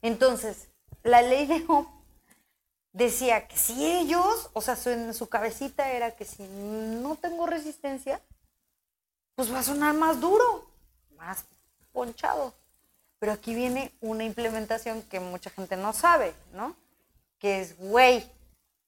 Entonces, 0.02 0.66
la 1.02 1.22
ley 1.22 1.46
de 1.46 1.64
Ohm 1.68 1.86
decía 2.92 3.46
que 3.46 3.56
si 3.56 3.86
ellos, 3.86 4.50
o 4.52 4.60
sea, 4.60 4.74
su, 4.76 4.90
en 4.90 5.14
su 5.14 5.28
cabecita 5.28 5.92
era 5.92 6.16
que 6.16 6.24
si 6.24 6.42
no 6.42 7.14
tengo 7.16 7.46
resistencia, 7.46 8.20
pues 9.36 9.52
va 9.54 9.60
a 9.60 9.62
sonar 9.62 9.94
más 9.94 10.20
duro, 10.20 10.66
más 11.16 11.44
ponchado. 11.92 12.52
Pero 13.20 13.32
aquí 13.32 13.54
viene 13.54 13.92
una 14.00 14.24
implementación 14.24 15.02
que 15.02 15.20
mucha 15.20 15.50
gente 15.50 15.76
no 15.76 15.92
sabe, 15.92 16.34
¿no? 16.54 16.74
Que 17.38 17.60
es, 17.60 17.78
güey, 17.78 18.28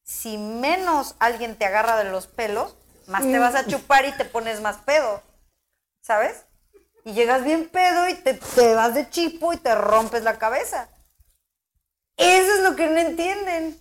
si 0.02 0.38
menos 0.38 1.14
alguien 1.18 1.56
te 1.56 1.66
agarra 1.66 2.02
de 2.02 2.10
los 2.10 2.26
pelos, 2.26 2.74
más 3.06 3.22
te 3.22 3.38
vas 3.38 3.54
a 3.54 3.66
chupar 3.66 4.06
y 4.06 4.12
te 4.12 4.24
pones 4.24 4.60
más 4.62 4.78
pedo, 4.78 5.22
¿sabes? 6.00 6.44
Y 7.04 7.12
llegas 7.12 7.44
bien 7.44 7.68
pedo 7.68 8.08
y 8.08 8.14
te, 8.14 8.34
te 8.34 8.74
vas 8.74 8.94
de 8.94 9.08
chipo 9.10 9.52
y 9.52 9.58
te 9.58 9.74
rompes 9.74 10.22
la 10.22 10.38
cabeza. 10.38 10.88
Eso 12.16 12.54
es 12.54 12.60
lo 12.62 12.74
que 12.74 12.88
no 12.88 12.98
entienden. 12.98 13.78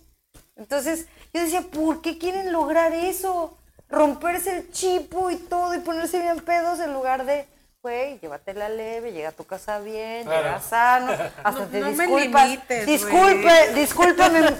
Entonces, 0.56 1.06
yo 1.32 1.40
decía, 1.40 1.62
¿por 1.62 2.02
qué 2.02 2.18
quieren 2.18 2.52
lograr 2.52 2.92
eso? 2.92 3.56
Romperse 3.88 4.58
el 4.58 4.70
chipo 4.70 5.30
y 5.30 5.36
todo 5.36 5.74
y 5.74 5.78
ponerse 5.78 6.20
bien 6.20 6.40
pedos 6.40 6.80
en 6.80 6.92
lugar 6.92 7.24
de, 7.24 7.46
güey, 7.82 8.18
llévatela 8.20 8.68
leve, 8.68 9.12
llega 9.12 9.30
a 9.30 9.32
tu 9.32 9.44
casa 9.44 9.80
bien, 9.80 10.24
Claro. 10.24 10.42
llega 10.44 10.60
sano, 10.60 11.12
hasta 11.12 11.50
No- 11.50 11.66
te 11.66 11.80
no 11.80 11.90
me 11.90 12.06
disculpas. 12.06 12.44
limites, 12.48 12.86
Disculpe, 12.86 13.42
güey. 13.42 13.74
discúlpeme, 13.74 14.54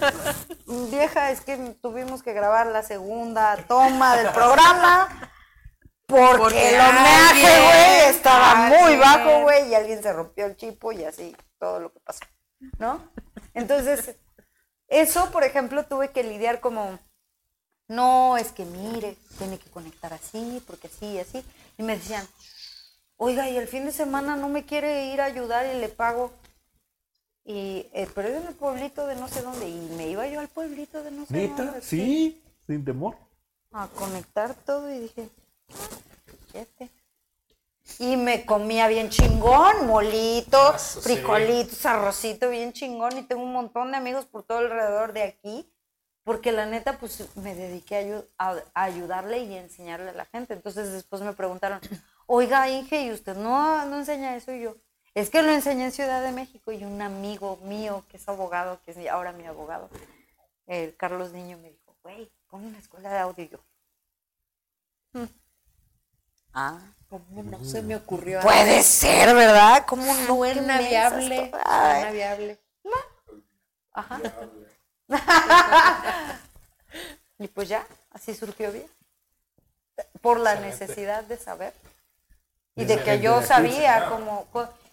vieja, 0.91 1.31
es 1.31 1.41
que 1.41 1.57
tuvimos 1.81 2.23
que 2.23 2.33
grabar 2.33 2.67
la 2.67 2.83
segunda 2.83 3.57
toma 3.69 4.17
del 4.17 4.27
programa. 4.33 5.29
Porque, 6.09 6.37
Porque 6.37 6.69
el 6.75 6.81
homenaje, 6.81 7.41
güey, 7.63 8.11
estaba 8.15 8.55
muy 8.69 8.97
bajo, 8.97 9.43
güey, 9.43 9.69
y 9.71 9.75
alguien 9.75 10.03
se 10.03 10.13
rompió 10.13 10.45
el 10.45 10.57
chipo 10.57 10.93
y 10.93 11.05
así, 11.05 11.35
todo 11.59 11.81
lo 11.81 11.91
que 11.93 12.01
pasó, 12.01 12.21
¿no? 12.79 13.09
Entonces, 13.55 14.17
eso, 14.89 15.31
por 15.31 15.43
ejemplo, 15.45 15.85
tuve 15.87 16.11
que 16.11 16.23
lidiar 16.23 16.61
como, 16.61 16.99
no, 17.89 18.37
es 18.37 18.53
que 18.53 18.65
mire, 18.67 19.17
tiene 19.39 19.59
que 19.59 19.71
conectar 19.71 20.13
así, 20.13 20.63
porque 20.67 20.89
así 20.89 21.07
y 21.07 21.21
así. 21.21 21.43
Y 21.79 21.83
me 21.83 21.97
decían, 21.97 22.27
oiga, 23.23 23.49
y 23.49 23.57
el 23.57 23.69
fin 23.69 23.85
de 23.85 23.93
semana 23.93 24.35
no 24.37 24.49
me 24.49 24.65
quiere 24.65 25.07
ir 25.13 25.21
a 25.21 25.27
ayudar 25.27 25.65
y 25.75 25.79
le 25.79 25.89
pago. 25.89 26.33
Y, 27.45 27.87
eh, 27.93 28.09
pero 28.15 28.29
es 28.29 28.41
en 28.41 28.47
el 28.49 28.55
pueblito 28.55 29.07
de 29.07 29.15
no 29.17 29.29
sé 29.29 29.43
dónde. 29.43 29.69
Y 29.69 29.75
me 29.97 30.09
iba 30.09 30.27
yo 30.27 30.41
al 30.41 30.49
pueblito 30.49 31.03
de 31.03 31.11
no 31.13 31.25
sé 31.27 31.33
¿Neta? 31.35 31.65
dónde. 31.65 31.83
Sí, 31.83 32.43
sin 32.67 32.85
temor. 32.85 33.17
A 33.73 33.87
conectar 33.89 34.55
todo 34.55 34.91
y 34.93 34.99
dije, 35.01 35.29
"Ah, 35.71 35.75
este". 36.55 36.91
Y 37.99 38.17
me 38.17 38.45
comía 38.47 38.87
bien 38.89 39.09
chingón, 39.11 39.87
molito, 39.87 40.59
Ah, 40.75 40.79
sí. 40.79 41.01
frijolitos, 41.01 41.85
arrocito 41.87 42.49
bien 42.51 42.73
chingón. 42.73 43.17
Y 43.19 43.23
tengo 43.23 43.43
un 43.43 43.53
montón 43.53 43.91
de 43.93 43.97
amigos 43.99 44.25
por 44.27 44.43
todo 44.45 44.59
alrededor 44.59 45.13
de 45.13 45.23
aquí. 45.23 45.69
Porque 46.25 46.53
la 46.53 46.67
neta, 46.67 46.99
pues 46.99 47.25
me 47.37 47.55
dediqué 47.57 48.25
a, 48.39 48.51
a- 48.51 48.63
a 48.75 48.83
ayudarle 48.85 49.39
y 49.45 49.55
a 49.57 49.61
enseñarle 49.63 50.11
a 50.11 50.15
la 50.15 50.27
gente. 50.27 50.55
Entonces 50.55 50.93
después 50.93 51.23
me 51.23 51.33
preguntaron, 51.33 51.81
oiga, 52.27 52.69
Inge, 52.69 53.03
¿y 53.03 53.11
usted 53.13 53.37
no, 53.37 53.85
no 53.87 53.99
enseña 53.99 54.37
eso? 54.37 54.53
Y 54.53 54.63
yo, 54.63 54.77
es 55.15 55.31
que 55.31 55.43
lo 55.43 55.51
enseñé 55.53 55.85
en 55.87 55.93
Ciudad 55.93 56.23
de 56.23 56.33
México. 56.33 56.73
Y 56.73 56.85
un 56.85 57.01
amigo 57.03 57.59
mío, 57.65 58.05
que 58.09 58.17
es 58.17 58.29
abogado, 58.29 58.81
que 58.83 58.93
es 58.93 59.09
ahora 59.09 59.33
mi 59.33 59.47
abogado, 59.47 59.89
el 60.67 60.97
Carlos 60.97 61.33
Niño, 61.33 61.59
me 61.59 61.71
dijo, 61.71 61.97
güey, 62.03 62.31
pon 62.49 62.65
una 62.65 62.79
escuela 62.79 63.11
de 63.11 63.19
audio. 63.19 63.45
Y 63.45 63.49
yo, 63.49 63.59
"Mm". 65.13 65.25
Ah, 66.55 66.79
¿Cómo 67.09 67.43
no 67.43 67.65
se 67.65 67.83
me 67.83 67.97
ocurrió? 67.97 68.41
puede 68.41 68.83
ser, 68.83 69.35
¿verdad? 69.35 69.85
¿Cómo 69.87 70.05
no? 70.15 70.27
Suena 70.37 70.79
viable. 70.79 71.51
Suena 71.51 72.11
viable. 72.11 72.59
Ajá. 73.93 74.21
y 77.39 77.49
pues 77.49 77.69
ya, 77.69 77.87
así 78.11 78.35
surgió 78.35 78.73
bien. 78.73 78.87
Por 80.23 80.41
la 80.41 80.55
necesidad 80.57 81.25
de 81.25 81.37
saber. 81.37 81.75
Y 82.77 82.85
de 82.85 83.03
que 83.03 83.21
yo 83.21 83.43
sabía 83.43 84.07
cómo. 84.09 84.47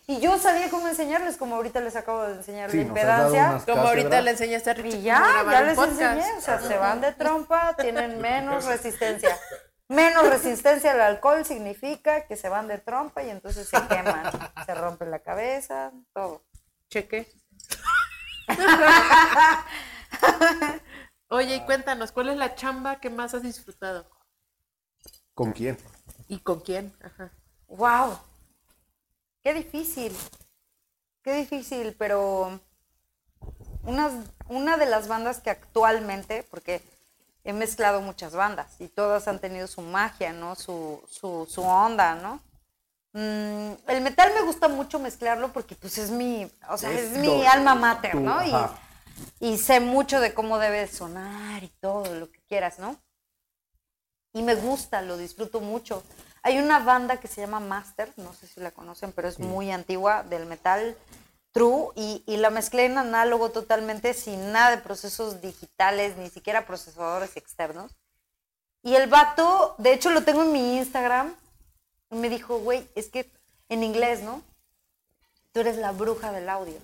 Y 0.08 0.20
yo 0.20 0.40
sabía 0.40 0.70
cómo 0.72 0.88
enseñarles, 0.88 1.38
como 1.38 1.56
ahorita 1.56 1.80
les 1.82 1.96
acabo 1.96 2.24
de 2.24 2.34
enseñar 2.34 2.72
Sí, 2.72 2.78
la 2.78 2.84
impedancia. 2.84 3.62
Como 3.66 3.84
ahorita 3.84 4.22
le 4.22 4.32
enseñaste 4.32 4.72
a 4.72 4.80
Y 4.80 5.04
ya, 5.04 5.46
ya 5.50 5.62
les 5.62 5.76
podcast. 5.76 6.02
enseñé. 6.02 6.34
O 6.38 6.42
sea, 6.42 6.60
se 6.60 6.78
van 6.78 7.00
de 7.00 7.14
trompa, 7.14 7.76
tienen 7.76 8.20
menos 8.20 8.66
resistencia. 8.66 9.38
Menos 9.88 10.28
resistencia 10.28 10.92
al 10.94 11.02
alcohol 11.02 11.46
significa 11.46 12.26
que 12.26 12.36
se 12.36 12.50
van 12.50 12.68
de 12.68 12.80
trompa 12.80 13.22
y 13.24 13.30
entonces 13.30 13.70
se 13.70 13.80
queman. 13.88 14.24
Se 14.66 14.74
rompe 14.76 15.06
la 15.06 15.20
cabeza, 15.20 15.92
todo. 16.14 16.44
Cheque. 16.90 17.32
Oye, 21.28 21.56
y 21.58 21.66
cuéntanos, 21.66 22.12
¿cuál 22.12 22.30
es 22.30 22.38
la 22.38 22.56
chamba 22.56 23.00
que 23.00 23.12
más 23.12 23.36
has 23.36 23.44
disfrutado? 23.44 24.10
¿Con 25.36 25.52
quién? 25.54 25.78
¿Y 26.28 26.40
con 26.40 26.60
quién? 26.62 26.96
Ajá. 27.04 27.32
¡Wow! 27.70 28.18
Qué 29.42 29.54
difícil. 29.54 30.16
Qué 31.24 31.34
difícil, 31.34 31.96
pero 31.98 32.60
unas- 33.84 34.14
una 34.48 34.78
de 34.78 34.86
las 34.86 35.08
bandas 35.08 35.40
que 35.40 35.50
actualmente, 35.50 36.44
porque 36.50 36.82
he 37.44 37.54
mezclado 37.54 38.02
muchas 38.02 38.34
bandas 38.34 38.80
y 38.80 38.88
todas 38.88 39.28
han 39.28 39.40
tenido 39.40 39.68
su 39.68 39.82
magia, 39.82 40.34
¿no? 40.34 40.56
Su, 40.56 41.02
su, 41.10 41.48
su 41.50 41.62
onda, 41.62 42.16
¿no? 42.16 42.42
Mm, 43.14 43.74
el 43.88 44.02
metal 44.02 44.32
me 44.36 44.42
gusta 44.44 44.68
mucho 44.68 45.00
mezclarlo 45.00 45.52
porque 45.52 45.76
pues 45.76 45.98
es 45.98 46.12
mi, 46.12 46.50
o 46.70 46.78
sea, 46.78 46.92
es, 46.92 47.12
Es 47.12 47.18
mi 47.18 47.46
alma 47.46 47.76
mater, 47.76 48.16
¿no? 48.16 48.44
Y, 48.44 48.54
y 49.40 49.58
sé 49.58 49.80
mucho 49.80 50.20
de 50.20 50.34
cómo 50.34 50.60
debe 50.60 50.88
sonar 50.88 51.64
y 51.64 51.70
todo 51.82 52.14
lo 52.16 52.32
que 52.32 52.40
quieras, 52.48 52.78
¿no? 52.80 52.98
Y 54.34 54.44
me 54.44 54.54
gusta, 54.56 55.02
lo 55.02 55.18
disfruto 55.18 55.60
mucho. 55.60 56.04
Hay 56.42 56.60
una 56.60 56.80
banda 56.80 57.20
que 57.20 57.28
se 57.28 57.42
llama 57.42 57.60
Master, 57.60 58.12
no 58.18 58.34
sé 58.34 58.48
si 58.48 58.60
la 58.60 58.72
conocen, 58.72 59.12
pero 59.12 59.28
es 59.28 59.40
muy 59.40 59.72
antigua, 59.72 60.24
del 60.24 60.46
metal 60.46 60.96
true, 61.52 61.90
y, 61.96 62.24
y 62.26 62.38
la 62.38 62.50
mezclé 62.50 62.86
en 62.86 62.98
análogo 62.98 63.50
totalmente, 63.52 64.14
sin 64.14 64.52
nada 64.52 64.72
de 64.72 64.82
procesos 64.82 65.42
digitales, 65.42 66.16
ni 66.18 66.30
siquiera 66.30 66.66
procesadores 66.66 67.36
externos. 67.38 67.92
Y 68.84 68.96
el 68.96 69.10
vato, 69.10 69.76
de 69.78 69.94
hecho 69.94 70.10
lo 70.12 70.24
tengo 70.24 70.44
en 70.44 70.54
mi 70.54 70.78
Instagram, 70.78 71.36
y 72.12 72.16
me 72.16 72.30
dijo, 72.30 72.60
güey, 72.60 72.88
es 72.96 73.10
que 73.10 73.30
en 73.68 73.84
inglés, 73.84 74.22
¿no? 74.22 74.42
Tú 75.52 75.60
eres 75.60 75.78
la 75.78 75.92
bruja 75.92 76.32
del 76.32 76.50
audio. 76.50 76.78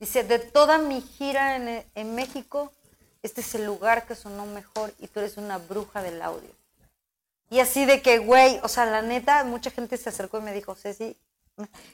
Dice, 0.00 0.24
de 0.24 0.38
toda 0.38 0.78
mi 0.78 1.00
gira 1.00 1.56
en, 1.56 1.84
en 1.94 2.14
México, 2.14 2.72
este 3.22 3.40
es 3.40 3.54
el 3.54 3.66
lugar 3.66 4.06
que 4.06 4.14
sonó 4.14 4.46
mejor 4.46 4.94
y 5.00 5.08
tú 5.08 5.20
eres 5.20 5.36
una 5.36 5.58
bruja 5.58 6.02
del 6.02 6.22
audio. 6.22 6.50
Y 7.50 7.60
así 7.60 7.86
de 7.86 8.02
que, 8.02 8.18
güey, 8.18 8.60
o 8.62 8.68
sea, 8.68 8.84
la 8.86 9.02
neta, 9.02 9.44
mucha 9.44 9.70
gente 9.70 9.96
se 9.96 10.08
acercó 10.08 10.38
y 10.38 10.42
me 10.42 10.52
dijo, 10.52 10.74
Ceci, 10.74 11.16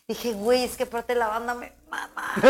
dije, 0.09 0.33
güey, 0.33 0.65
es 0.65 0.77
que 0.77 0.83
aparte 0.83 1.15
la 1.15 1.29
banda 1.29 1.55
me 1.55 1.73
mama. 1.89 2.33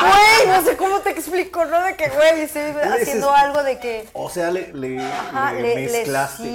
Güey, 0.00 0.48
no 0.48 0.62
sé 0.64 0.76
cómo 0.76 1.00
te 1.00 1.10
explico, 1.10 1.64
¿no? 1.64 1.82
De 1.84 1.96
que, 1.96 2.08
güey, 2.08 2.42
estoy 2.42 2.62
haciendo 2.62 3.30
algo 3.32 3.62
de 3.62 3.78
que 3.78 4.08
O 4.12 4.30
sea, 4.30 4.50
le, 4.50 4.72
le, 4.72 5.02
Ajá, 5.02 5.52
le 5.52 5.74
mezclaste, 5.74 6.42
sí. 6.42 6.50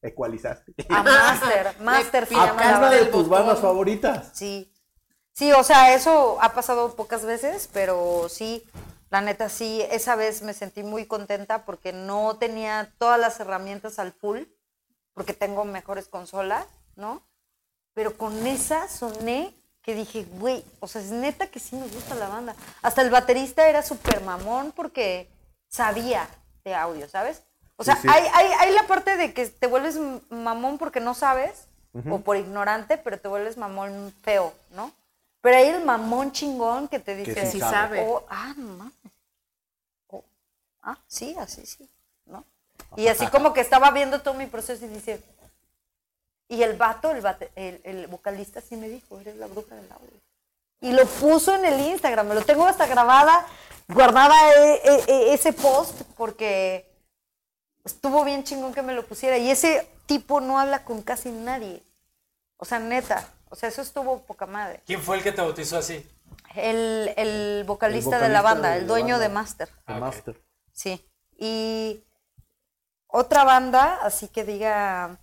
le 0.00 0.08
ecualizaste. 0.08 0.74
a 0.90 1.02
Master, 1.02 1.74
Master 1.80 2.26
se 2.26 2.34
Le 2.34 2.40
llama 2.40 2.50
¿A 2.50 2.54
la 2.54 2.56
picaste 2.62 2.78
una 2.78 2.90
de 2.90 3.06
tus 3.06 3.28
bandas 3.28 3.60
favoritas? 3.60 4.30
Sí. 4.34 4.70
Sí, 5.32 5.52
o 5.52 5.64
sea, 5.64 5.94
eso 5.94 6.38
ha 6.40 6.52
pasado 6.54 6.94
pocas 6.94 7.24
veces, 7.24 7.68
pero 7.72 8.28
sí, 8.28 8.62
la 9.10 9.20
neta 9.20 9.48
sí, 9.48 9.82
esa 9.90 10.14
vez 10.14 10.42
me 10.42 10.54
sentí 10.54 10.84
muy 10.84 11.06
contenta 11.06 11.64
porque 11.64 11.92
no 11.92 12.36
tenía 12.36 12.92
todas 12.98 13.18
las 13.18 13.40
herramientas 13.40 13.98
al 13.98 14.12
full, 14.12 14.42
porque 15.14 15.32
tengo 15.32 15.64
mejores 15.64 16.08
consolas, 16.08 16.66
¿no? 16.96 17.22
Pero 17.94 18.18
con 18.18 18.46
esa 18.46 18.88
soné 18.88 19.54
que 19.82 19.94
dije, 19.94 20.24
güey, 20.38 20.64
o 20.80 20.88
sea, 20.88 21.00
es 21.00 21.10
neta 21.10 21.46
que 21.46 21.60
sí 21.60 21.76
me 21.76 21.86
gusta 21.86 22.14
la 22.14 22.28
banda. 22.28 22.56
Hasta 22.82 23.02
el 23.02 23.10
baterista 23.10 23.68
era 23.68 23.82
súper 23.82 24.20
mamón 24.22 24.72
porque 24.72 25.30
sabía 25.68 26.28
de 26.64 26.74
audio, 26.74 27.08
¿sabes? 27.08 27.42
O 27.76 27.84
sea, 27.84 27.96
Sí, 27.96 28.02
sí. 28.02 28.08
Hay, 28.10 28.24
hay, 28.32 28.46
hay 28.60 28.74
la 28.74 28.86
parte 28.86 29.16
de 29.16 29.32
que 29.34 29.46
te 29.46 29.66
vuelves 29.66 29.98
mamón 30.30 30.78
porque 30.78 31.00
no 31.00 31.14
sabes 31.14 31.66
o 32.10 32.18
por 32.20 32.36
ignorante, 32.36 32.98
pero 32.98 33.20
te 33.20 33.28
vuelves 33.28 33.56
mamón 33.56 34.12
feo, 34.22 34.52
¿no? 34.70 34.90
Pero 35.40 35.58
hay 35.58 35.68
el 35.68 35.84
mamón 35.84 36.32
chingón 36.32 36.88
que 36.88 36.98
te 36.98 37.14
dice, 37.14 37.46
sí 37.52 37.60
sabe. 37.60 38.04
"Oh, 38.08 38.24
ah, 38.28 38.52
no 38.56 38.66
mames. 38.78 38.94
Oh, 40.08 40.24
ah, 40.82 40.98
sí, 41.06 41.36
así 41.38 41.64
sí. 41.66 41.88
Y 42.96 43.08
así 43.08 43.26
como 43.28 43.52
que 43.52 43.60
estaba 43.60 43.90
viendo 43.90 44.20
todo 44.22 44.34
mi 44.34 44.46
proceso 44.46 44.84
y 44.84 44.88
dice, 44.88 45.22
y 46.48 46.62
el 46.62 46.76
vato, 46.76 47.10
el, 47.10 47.22
bate- 47.22 47.50
el, 47.56 47.80
el 47.84 48.06
vocalista 48.06 48.60
sí 48.60 48.76
me 48.76 48.88
dijo, 48.88 49.18
eres 49.20 49.36
la 49.36 49.46
bruja 49.46 49.74
del 49.74 49.90
audio. 49.92 50.20
Y 50.80 50.92
lo 50.92 51.06
puso 51.06 51.54
en 51.54 51.64
el 51.64 51.80
Instagram, 51.80 52.28
me 52.28 52.34
lo 52.34 52.42
tengo 52.42 52.66
hasta 52.66 52.86
grabada, 52.86 53.46
guardada 53.88 54.34
eh, 54.54 54.80
eh, 54.84 55.04
eh, 55.06 55.34
ese 55.34 55.52
post 55.52 56.02
porque 56.16 56.90
estuvo 57.84 58.24
bien 58.24 58.44
chingón 58.44 58.74
que 58.74 58.82
me 58.82 58.92
lo 58.92 59.04
pusiera. 59.06 59.38
Y 59.38 59.50
ese 59.50 59.88
tipo 60.06 60.40
no 60.40 60.58
habla 60.60 60.84
con 60.84 61.02
casi 61.02 61.30
nadie. 61.30 61.82
O 62.58 62.64
sea, 62.64 62.78
neta. 62.78 63.28
O 63.48 63.56
sea, 63.56 63.68
eso 63.68 63.82
estuvo 63.82 64.20
poca 64.22 64.46
madre. 64.46 64.82
¿Quién 64.86 65.00
fue 65.00 65.16
el 65.16 65.22
que 65.22 65.32
te 65.32 65.40
bautizó 65.40 65.78
así? 65.78 66.06
El, 66.54 67.12
el 67.16 67.64
vocalista 67.66 68.16
El 68.16 68.22
de 68.24 68.28
la 68.28 68.42
banda, 68.42 68.70
de 68.72 68.78
el 68.78 68.86
dueño 68.86 69.18
de. 69.18 69.28
Master. 69.28 69.68
Ah. 69.86 69.98
Master. 69.98 70.40
Sí. 70.72 71.04
Y 71.38 72.02
otra 73.14 73.44
banda, 73.44 73.98
así 74.02 74.28
que 74.28 74.44
diga. 74.44 75.18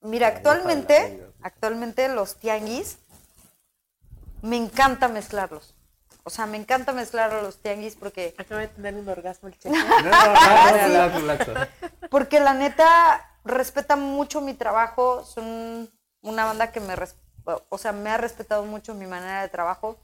Mira, 0.00 0.28
actualmente, 0.28 1.26
actualmente 1.42 2.08
los 2.08 2.36
tianguis, 2.36 2.98
me 4.42 4.56
encanta 4.56 5.08
mezclarlos. 5.08 5.74
O 6.24 6.30
sea, 6.30 6.46
me 6.46 6.56
encanta 6.56 6.92
mezclar 6.92 7.32
a 7.32 7.42
los 7.42 7.58
tianguis 7.58 7.96
porque 7.96 8.34
Acaba 8.38 8.60
de 8.60 8.68
tener 8.68 8.94
un 8.94 9.08
orgasmo 9.08 9.48
el 9.48 9.58
cheque. 9.58 9.74
No, 9.78 10.00
no, 10.02 10.10
no, 10.10 10.72
relax, 10.72 11.46
relax. 11.46 11.70
Porque 12.10 12.38
la 12.40 12.54
neta 12.54 13.28
respeta 13.44 13.96
mucho 13.96 14.40
mi 14.40 14.54
trabajo. 14.54 15.24
Son 15.24 15.90
una 16.22 16.44
banda 16.44 16.70
que 16.70 16.80
me, 16.80 16.94
res- 16.96 17.16
o 17.68 17.78
sea, 17.78 17.92
me 17.92 18.10
ha 18.10 18.16
respetado 18.18 18.64
mucho 18.64 18.94
mi 18.94 19.06
manera 19.06 19.42
de 19.42 19.48
trabajo. 19.48 19.96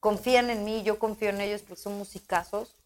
Confían 0.00 0.48
en 0.50 0.64
mí, 0.64 0.82
yo 0.82 0.98
confío 0.98 1.30
en 1.30 1.40
ellos 1.40 1.62
porque 1.62 1.82
son 1.82 1.98
musicazos. 1.98 2.76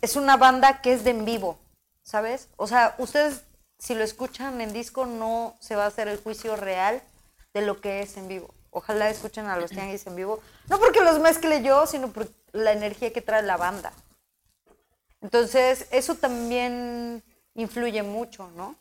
Es 0.00 0.16
una 0.16 0.36
banda 0.36 0.80
que 0.82 0.92
es 0.92 1.02
de 1.04 1.10
en 1.10 1.24
vivo, 1.24 1.58
¿sabes? 2.04 2.48
O 2.56 2.68
sea, 2.68 2.94
ustedes 2.98 3.42
si 3.78 3.94
lo 3.94 4.04
escuchan 4.04 4.60
en 4.60 4.72
disco 4.72 5.06
no 5.06 5.56
se 5.60 5.76
va 5.76 5.84
a 5.84 5.88
hacer 5.88 6.08
el 6.08 6.18
juicio 6.18 6.56
real 6.56 7.02
de 7.52 7.62
lo 7.62 7.80
que 7.80 8.00
es 8.00 8.16
en 8.16 8.28
vivo. 8.28 8.54
Ojalá 8.70 9.10
escuchen 9.10 9.46
a 9.46 9.56
los 9.56 9.70
tianguis 9.72 10.06
en 10.06 10.16
vivo. 10.16 10.40
No 10.68 10.78
porque 10.78 11.02
los 11.02 11.18
mezcle 11.18 11.62
yo, 11.62 11.86
sino 11.86 12.08
por 12.12 12.28
la 12.52 12.72
energía 12.72 13.12
que 13.12 13.20
trae 13.20 13.42
la 13.42 13.56
banda. 13.56 13.92
Entonces, 15.20 15.88
eso 15.90 16.14
también 16.16 17.22
influye 17.54 18.02
mucho, 18.02 18.50
¿no? 18.56 18.76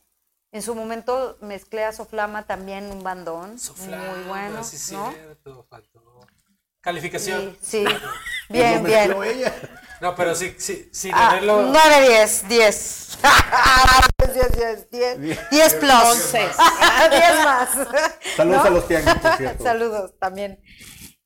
En 0.52 0.62
su 0.62 0.76
momento 0.76 1.38
mezclé 1.42 1.84
a 1.84 1.94
Soflama 1.94 2.46
también 2.46 2.92
un 2.92 3.02
bandón 3.02 3.58
Soflama, 3.58 4.14
muy 4.14 4.24
bueno, 4.28 4.64
sí, 4.64 4.94
¿no? 4.94 5.12
cierto, 5.12 5.66
faltó. 5.70 6.13
Calificación. 6.84 7.58
Sí, 7.62 7.86
sí. 7.88 7.96
Bien, 8.50 8.84
bien. 8.84 9.16
ella. 9.24 9.54
No, 10.02 10.14
pero 10.16 10.36
sí, 10.36 10.54
sí, 10.60 10.90
sí, 10.92 11.10
Ah, 11.14 11.30
tenerlo. 11.30 11.62
9, 11.72 12.08
10, 12.10 12.48
10. 12.50 13.18
10, 14.34 14.90
10, 14.92 15.20
10. 15.22 15.50
10 15.50 15.74
plus. 15.76 15.92
11. 15.94 16.40
10 16.40 16.50
más. 17.46 17.70
Saludos 18.36 18.58
¿No? 18.58 18.64
a 18.64 18.70
los 18.70 18.88
tianguis, 18.88 19.16
por 19.16 19.38
cierto. 19.38 19.64
Saludos 19.64 20.14
también. 20.20 20.62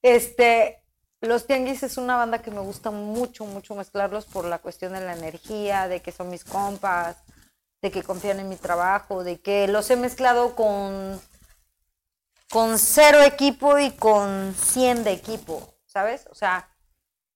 Este, 0.03 0.83
los 1.21 1.47
Tianguis 1.47 1.81
es 1.81 1.97
una 1.97 2.15
banda 2.17 2.43
que 2.43 2.51
me 2.51 2.59
gusta 2.61 2.91
mucho, 2.91 3.45
mucho 3.45 3.73
mezclarlos 3.73 4.25
por 4.25 4.45
la 4.45 4.59
cuestión 4.59 4.93
de 4.93 5.01
la 5.01 5.13
energía, 5.13 5.87
de 5.87 6.03
que 6.03 6.11
son 6.11 6.29
mis 6.29 6.43
compas, 6.45 7.17
de 7.81 7.89
que 7.89 8.03
confían 8.03 8.39
en 8.39 8.47
mi 8.47 8.57
trabajo, 8.57 9.23
de 9.23 9.41
que 9.41 9.67
los 9.67 9.89
he 9.89 9.95
mezclado 9.95 10.55
con, 10.55 11.19
con 12.49 12.79
cero 12.79 13.21
equipo 13.23 13.77
y 13.77 13.91
con 13.91 14.53
100 14.53 15.03
de 15.03 15.11
equipo, 15.11 15.75
¿sabes? 15.85 16.27
O 16.29 16.35
sea, 16.35 16.69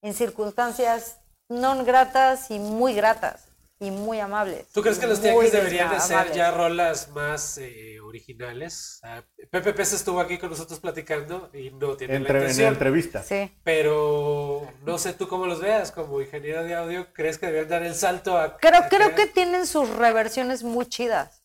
en 0.02 0.14
circunstancias 0.14 1.18
no 1.50 1.84
gratas 1.84 2.50
y 2.50 2.60
muy 2.60 2.94
gratas 2.94 3.52
y 3.82 3.90
muy 3.90 4.20
amables. 4.20 4.68
¿Tú 4.72 4.84
crees 4.84 5.00
que 5.00 5.08
los 5.08 5.20
tianguis 5.20 5.52
deberían 5.52 5.90
de 5.90 6.00
ser 6.00 6.18
amables. 6.18 6.36
ya 6.38 6.52
rolas 6.52 7.10
más 7.10 7.58
eh, 7.58 8.00
originales? 8.00 9.00
Ah, 9.02 9.24
Pepe 9.50 9.74
Pérez 9.74 9.94
estuvo 9.94 10.20
aquí 10.22 10.38
con 10.38 10.52
nosotros 10.52 10.80
platicando 10.80 11.50
y 11.52 11.72
no 11.72 11.98
tiene 11.98 12.16
Entre, 12.16 12.34
la 12.34 12.40
en 12.40 12.46
la 12.46 12.52
intención. 12.52 12.74
entrevista. 12.74 13.24
Sí. 13.24 13.52
Pero 13.64 14.72
no 14.84 15.00
sé 15.00 15.14
tú 15.14 15.28
cómo 15.28 15.48
los 15.48 15.60
veas 15.60 15.92
como 15.92 16.22
ingeniero 16.22 16.64
de 16.64 16.76
audio. 16.76 17.12
¿Crees 17.12 17.40
que 17.40 17.48
deberían 17.48 17.70
dar 17.70 17.84
el 17.84 17.96
salto 17.96 18.38
a... 18.38 18.58
Creo, 18.58 18.82
a 18.82 18.88
creo 18.88 19.16
que 19.16 19.26
tienen 19.26 19.66
sus 19.66 19.90
reversiones 19.90 20.62
muy 20.64 20.86
chidas. 20.86 21.41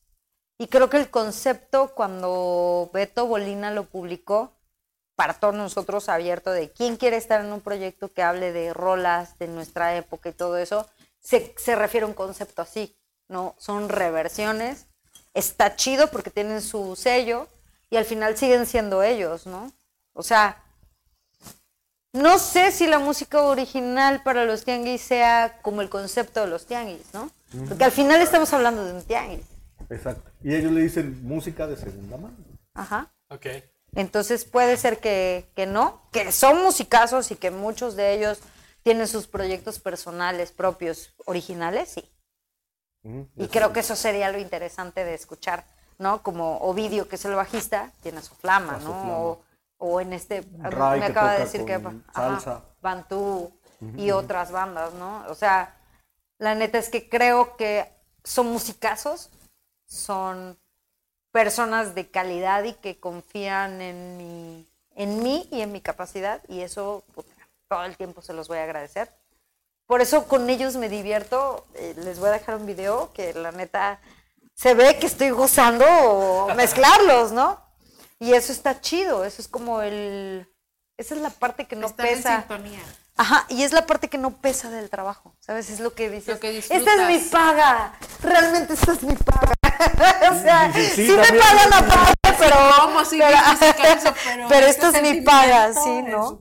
Y 0.59 0.69
creo 0.69 0.89
que 0.89 0.97
el 0.97 1.11
concepto, 1.11 1.93
cuando 1.95 2.91
Beto 2.93 3.27
Bolina 3.27 3.71
lo 3.71 3.85
publicó, 3.85 4.53
para 5.15 5.35
todos 5.35 5.55
nosotros 5.55 6.09
abierto 6.09 6.51
de 6.51 6.71
quién 6.71 6.97
quiere 6.97 7.17
estar 7.17 7.41
en 7.41 7.53
un 7.53 7.61
proyecto 7.61 8.13
que 8.13 8.23
hable 8.23 8.53
de 8.53 8.75
rolas 8.75 9.39
de 9.39 9.49
nuestra 9.49 9.97
época 9.97 10.29
y 10.29 10.33
todo 10.33 10.59
eso, 10.59 10.87
se, 11.21 11.55
se 11.57 11.75
refiere 11.75 12.05
a 12.05 12.09
un 12.09 12.15
concepto 12.15 12.63
así, 12.63 12.95
¿no? 13.29 13.55
Son 13.59 13.89
reversiones. 13.89 14.87
Está 15.35 15.77
chido 15.77 16.11
porque 16.11 16.31
tienen 16.31 16.63
su 16.63 16.97
sello 16.97 17.49
y 17.91 17.97
al 17.97 18.05
final 18.05 18.37
siguen 18.37 18.67
siendo 18.67 19.03
ellos, 19.03 19.47
¿no? 19.47 19.73
O 20.13 20.23
sea, 20.23 20.63
no 22.13 22.39
sé 22.39 22.73
si 22.73 22.87
la 22.87 22.99
música 22.99 23.43
original 23.43 24.23
para 24.23 24.45
los 24.45 24.65
tianguis 24.65 25.03
sea 25.03 25.59
como 25.63 25.83
el 25.83 25.91
concepto 25.91 26.41
de 26.41 26.47
los 26.47 26.67
tianguis, 26.67 27.13
¿no? 27.13 27.31
Porque 27.69 27.85
al 27.85 27.93
final 27.93 28.21
estamos 28.23 28.53
hablando 28.53 28.85
de 28.85 28.93
un 28.93 29.03
tianguis. 29.03 29.45
Exacto. 29.91 30.31
Y 30.43 30.55
ellos 30.55 30.73
le 30.73 30.83
dicen 30.83 31.27
música 31.27 31.67
de 31.67 31.77
segunda 31.77 32.17
mano. 32.17 32.37
Ajá. 32.75 33.13
Ok. 33.29 33.47
Entonces 33.95 34.45
puede 34.45 34.77
ser 34.77 34.99
que, 34.99 35.51
que 35.55 35.67
no, 35.67 36.03
que 36.13 36.33
son 36.33 36.63
musicazos 36.63 37.31
y 37.31 37.37
que 37.37 37.51
muchos 37.51 37.97
de 37.97 38.13
ellos 38.15 38.41
tienen 38.83 39.09
sus 39.09 39.27
proyectos 39.27 39.81
personales 39.81 40.53
propios, 40.53 41.15
originales, 41.25 41.89
sí. 41.91 42.11
Y 43.37 43.47
creo 43.49 43.73
que 43.73 43.81
eso 43.81 43.95
sería 43.95 44.33
lo 44.33 44.39
interesante 44.39 45.05
de 45.05 45.15
escuchar, 45.15 45.65
¿no? 45.99 46.23
Como 46.25 46.59
Ovidio, 46.59 47.09
que 47.09 47.15
es 47.15 47.25
el 47.25 47.37
bajista, 47.37 47.93
tiene 48.03 48.21
su 48.21 48.35
flama, 48.35 48.77
A 48.77 48.81
su 48.81 48.89
¿no? 48.89 48.93
flama. 48.93 49.19
O, 49.19 49.43
o 49.79 50.01
en 50.01 50.13
este, 50.13 50.45
Ray, 50.59 51.01
me 51.01 51.07
acaba 51.07 51.35
de 51.35 51.41
decir 51.41 51.65
que 51.65 51.81
salsa. 52.13 52.65
Bantú 52.83 53.53
y 53.97 54.11
otras 54.11 54.51
bandas, 54.51 54.93
¿no? 54.95 55.25
O 55.29 55.35
sea, 55.35 55.77
la 56.39 56.55
neta 56.55 56.79
es 56.79 56.89
que 56.89 57.09
creo 57.09 57.57
que 57.57 57.89
son 58.25 58.49
musicazos, 58.49 59.31
son 59.87 60.59
personas 61.33 61.95
de 61.95 62.09
calidad 62.11 62.65
y 62.65 62.73
que 62.75 62.99
confían 62.99 63.81
en 63.83 64.17
mi, 64.17 64.67
en 64.95 65.23
mí 65.23 65.49
y 65.51 65.61
en 65.61 65.73
mi 65.73 65.81
capacidad 65.81 66.41
y 66.49 66.61
eso 66.61 67.05
puta, 67.15 67.31
todo 67.69 67.85
el 67.85 67.97
tiempo 67.97 68.23
se 68.23 68.33
los 68.33 68.49
voy 68.49 68.59
a 68.59 68.65
agradecer. 68.65 69.13
Por 69.87 70.01
eso 70.01 70.27
con 70.27 70.49
ellos 70.51 70.77
me 70.77 70.89
divierto. 70.89 71.67
eh, 71.75 71.95
les 71.99 72.19
voy 72.19 72.29
a 72.31 72.33
dejar 72.33 72.57
un 72.57 72.67
video 72.67 73.13
que 73.13 73.33
la 73.35 73.53
neta 73.53 74.01
se 74.55 74.75
ve 74.75 74.99
que 74.99 75.07
estoy 75.07 75.31
gozando 75.31 76.49
mezclarlos, 76.57 77.33
¿no? 77.33 77.61
Y 78.19 78.33
eso 78.33 78.51
está 78.53 78.81
chido, 78.81 79.25
eso 79.25 79.43
es 79.43 79.49
como 79.49 79.83
el... 79.83 80.49
Esa 80.97 81.15
es 81.15 81.21
la 81.21 81.29
parte 81.31 81.67
que 81.67 81.77
no 81.77 81.89
Estar 81.89 82.07
en 82.07 82.17
pesa. 82.17 82.39
sintonía. 82.41 82.81
Ajá, 83.19 83.45
y 83.51 83.63
es 83.63 83.73
la 83.73 83.85
parte 83.87 84.09
que 84.09 84.17
no 84.19 84.39
pesa 84.39 84.71
del 84.71 84.89
trabajo, 84.89 85.35
¿sabes? 85.41 85.69
Es 85.71 85.81
lo 85.81 85.93
que 85.95 86.09
dices. 86.09 86.29
Lo 86.35 86.41
que 86.41 86.57
esta 86.57 86.75
es 86.75 87.07
mi 87.07 87.15
disfrutas". 87.19 87.29
paga, 87.31 87.99
realmente 88.23 88.73
esta 88.73 88.93
es 88.93 89.03
mi 89.03 89.15
paga. 89.15 89.53
o 90.33 90.35
sea, 90.43 90.73
Sí, 90.73 90.83
sí, 90.83 90.91
sí, 90.95 91.07
sí, 91.07 91.13
me 91.17 91.39
pagan 91.39 91.73
aparte, 91.73 92.13
pero, 92.39 92.57
¿Cómo 92.83 93.05
sí 93.05 93.19
pero? 93.19 93.37
Pero, 94.25 94.49
pero 94.49 94.67
este 94.67 94.87
esto 94.87 94.97
es 94.97 95.03
mi 95.03 95.21
paga, 95.23 95.73
sí, 95.75 96.03
¿no? 96.11 96.39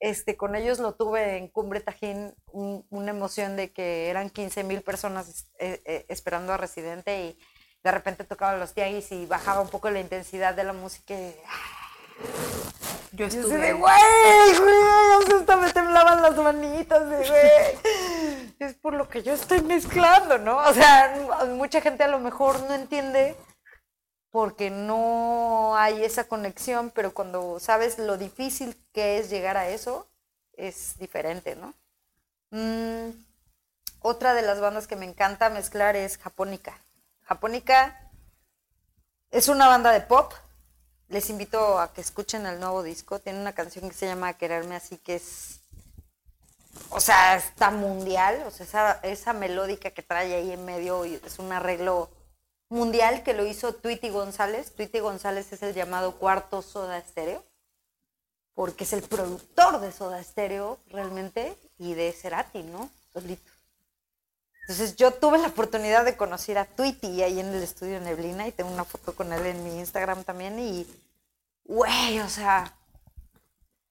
Este, 0.00 0.36
con 0.36 0.54
ellos 0.56 0.78
lo 0.78 0.94
tuve 0.94 1.36
en 1.36 1.48
Cumbre 1.48 1.80
Tajín, 1.80 2.34
un- 2.46 2.86
una 2.90 3.10
emoción 3.10 3.56
de 3.56 3.72
que 3.72 4.08
eran 4.08 4.30
15 4.30 4.64
mil 4.64 4.80
personas 4.82 5.46
eh, 5.58 5.82
eh, 5.84 6.06
esperando 6.08 6.52
a 6.54 6.56
Residente 6.56 7.20
y 7.22 7.38
de 7.82 7.90
repente 7.90 8.24
tocaba 8.24 8.56
los 8.56 8.72
tianguis 8.74 9.12
y 9.12 9.26
bajaba 9.26 9.60
un 9.60 9.68
poco 9.68 9.90
la 9.90 10.00
intensidad 10.00 10.54
de 10.54 10.64
la 10.64 10.72
música 10.72 11.14
y 11.14 11.34
Yo 11.34 11.42
yo 13.12 13.26
estuve. 13.26 13.58
de, 13.58 13.72
güey, 13.72 14.58
güey, 14.58 15.40
hasta 15.40 15.56
me 15.56 15.72
temblaban 15.72 16.22
las 16.22 16.36
manitas, 16.36 17.06
güey. 17.08 17.30
Es 18.58 18.74
por 18.74 18.92
lo 18.92 19.08
que 19.08 19.22
yo 19.22 19.32
estoy 19.32 19.62
mezclando, 19.62 20.36
¿no? 20.36 20.58
O 20.58 20.74
sea, 20.74 21.46
mucha 21.48 21.80
gente 21.80 22.04
a 22.04 22.08
lo 22.08 22.18
mejor 22.18 22.60
no 22.64 22.74
entiende 22.74 23.34
porque 24.30 24.70
no 24.70 25.74
hay 25.76 26.04
esa 26.04 26.24
conexión, 26.24 26.90
pero 26.90 27.14
cuando 27.14 27.58
sabes 27.58 27.98
lo 27.98 28.18
difícil 28.18 28.76
que 28.92 29.18
es 29.18 29.30
llegar 29.30 29.56
a 29.56 29.68
eso, 29.70 30.08
es 30.52 30.98
diferente, 30.98 31.56
¿no? 31.56 31.72
Mm, 32.50 33.10
otra 34.00 34.34
de 34.34 34.42
las 34.42 34.60
bandas 34.60 34.86
que 34.86 34.96
me 34.96 35.06
encanta 35.06 35.50
mezclar 35.50 35.96
es 35.96 36.18
Japónica. 36.18 36.78
Japónica 37.22 38.10
es 39.30 39.48
una 39.48 39.68
banda 39.68 39.90
de 39.90 40.00
pop. 40.00 40.32
Les 41.10 41.28
invito 41.28 41.80
a 41.80 41.92
que 41.92 42.00
escuchen 42.00 42.46
el 42.46 42.60
nuevo 42.60 42.84
disco. 42.84 43.18
Tiene 43.18 43.40
una 43.40 43.52
canción 43.52 43.88
que 43.88 43.96
se 43.96 44.06
llama 44.06 44.34
Quererme 44.34 44.76
así, 44.76 44.96
que 44.96 45.16
es, 45.16 45.58
o 46.90 47.00
sea, 47.00 47.36
está 47.36 47.72
mundial. 47.72 48.44
O 48.46 48.50
sea, 48.52 48.64
esa, 48.64 48.92
esa 49.02 49.32
melódica 49.32 49.90
que 49.90 50.02
trae 50.02 50.32
ahí 50.34 50.52
en 50.52 50.64
medio 50.64 51.04
es 51.04 51.40
un 51.40 51.50
arreglo 51.50 52.08
mundial 52.68 53.24
que 53.24 53.34
lo 53.34 53.44
hizo 53.44 53.74
Tweety 53.74 54.10
González. 54.10 54.72
Tweety 54.72 55.00
González 55.00 55.52
es 55.52 55.64
el 55.64 55.74
llamado 55.74 56.14
cuarto 56.16 56.62
Soda 56.62 56.96
Estéreo, 56.96 57.44
porque 58.54 58.84
es 58.84 58.92
el 58.92 59.02
productor 59.02 59.80
de 59.80 59.90
Soda 59.90 60.20
Estéreo 60.20 60.78
realmente 60.90 61.56
y 61.76 61.94
de 61.94 62.12
Cerati, 62.12 62.62
¿no? 62.62 62.88
Entonces 64.70 64.94
yo 64.94 65.10
tuve 65.10 65.36
la 65.38 65.48
oportunidad 65.48 66.04
de 66.04 66.16
conocer 66.16 66.56
a 66.56 66.64
Tweety 66.64 67.24
ahí 67.24 67.40
en 67.40 67.48
el 67.48 67.60
estudio 67.60 67.98
Neblina 67.98 68.46
y 68.46 68.52
tengo 68.52 68.70
una 68.70 68.84
foto 68.84 69.16
con 69.16 69.32
él 69.32 69.44
en 69.44 69.64
mi 69.64 69.80
Instagram 69.80 70.22
también 70.22 70.60
y, 70.60 70.86
güey, 71.64 72.20
o 72.20 72.28
sea, 72.28 72.72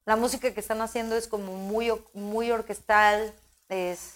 la 0.06 0.16
música 0.16 0.54
que 0.54 0.60
están 0.60 0.80
haciendo 0.80 1.16
es 1.16 1.28
como 1.28 1.52
muy, 1.52 1.92
muy 2.14 2.50
orquestal, 2.50 3.34
es... 3.68 4.14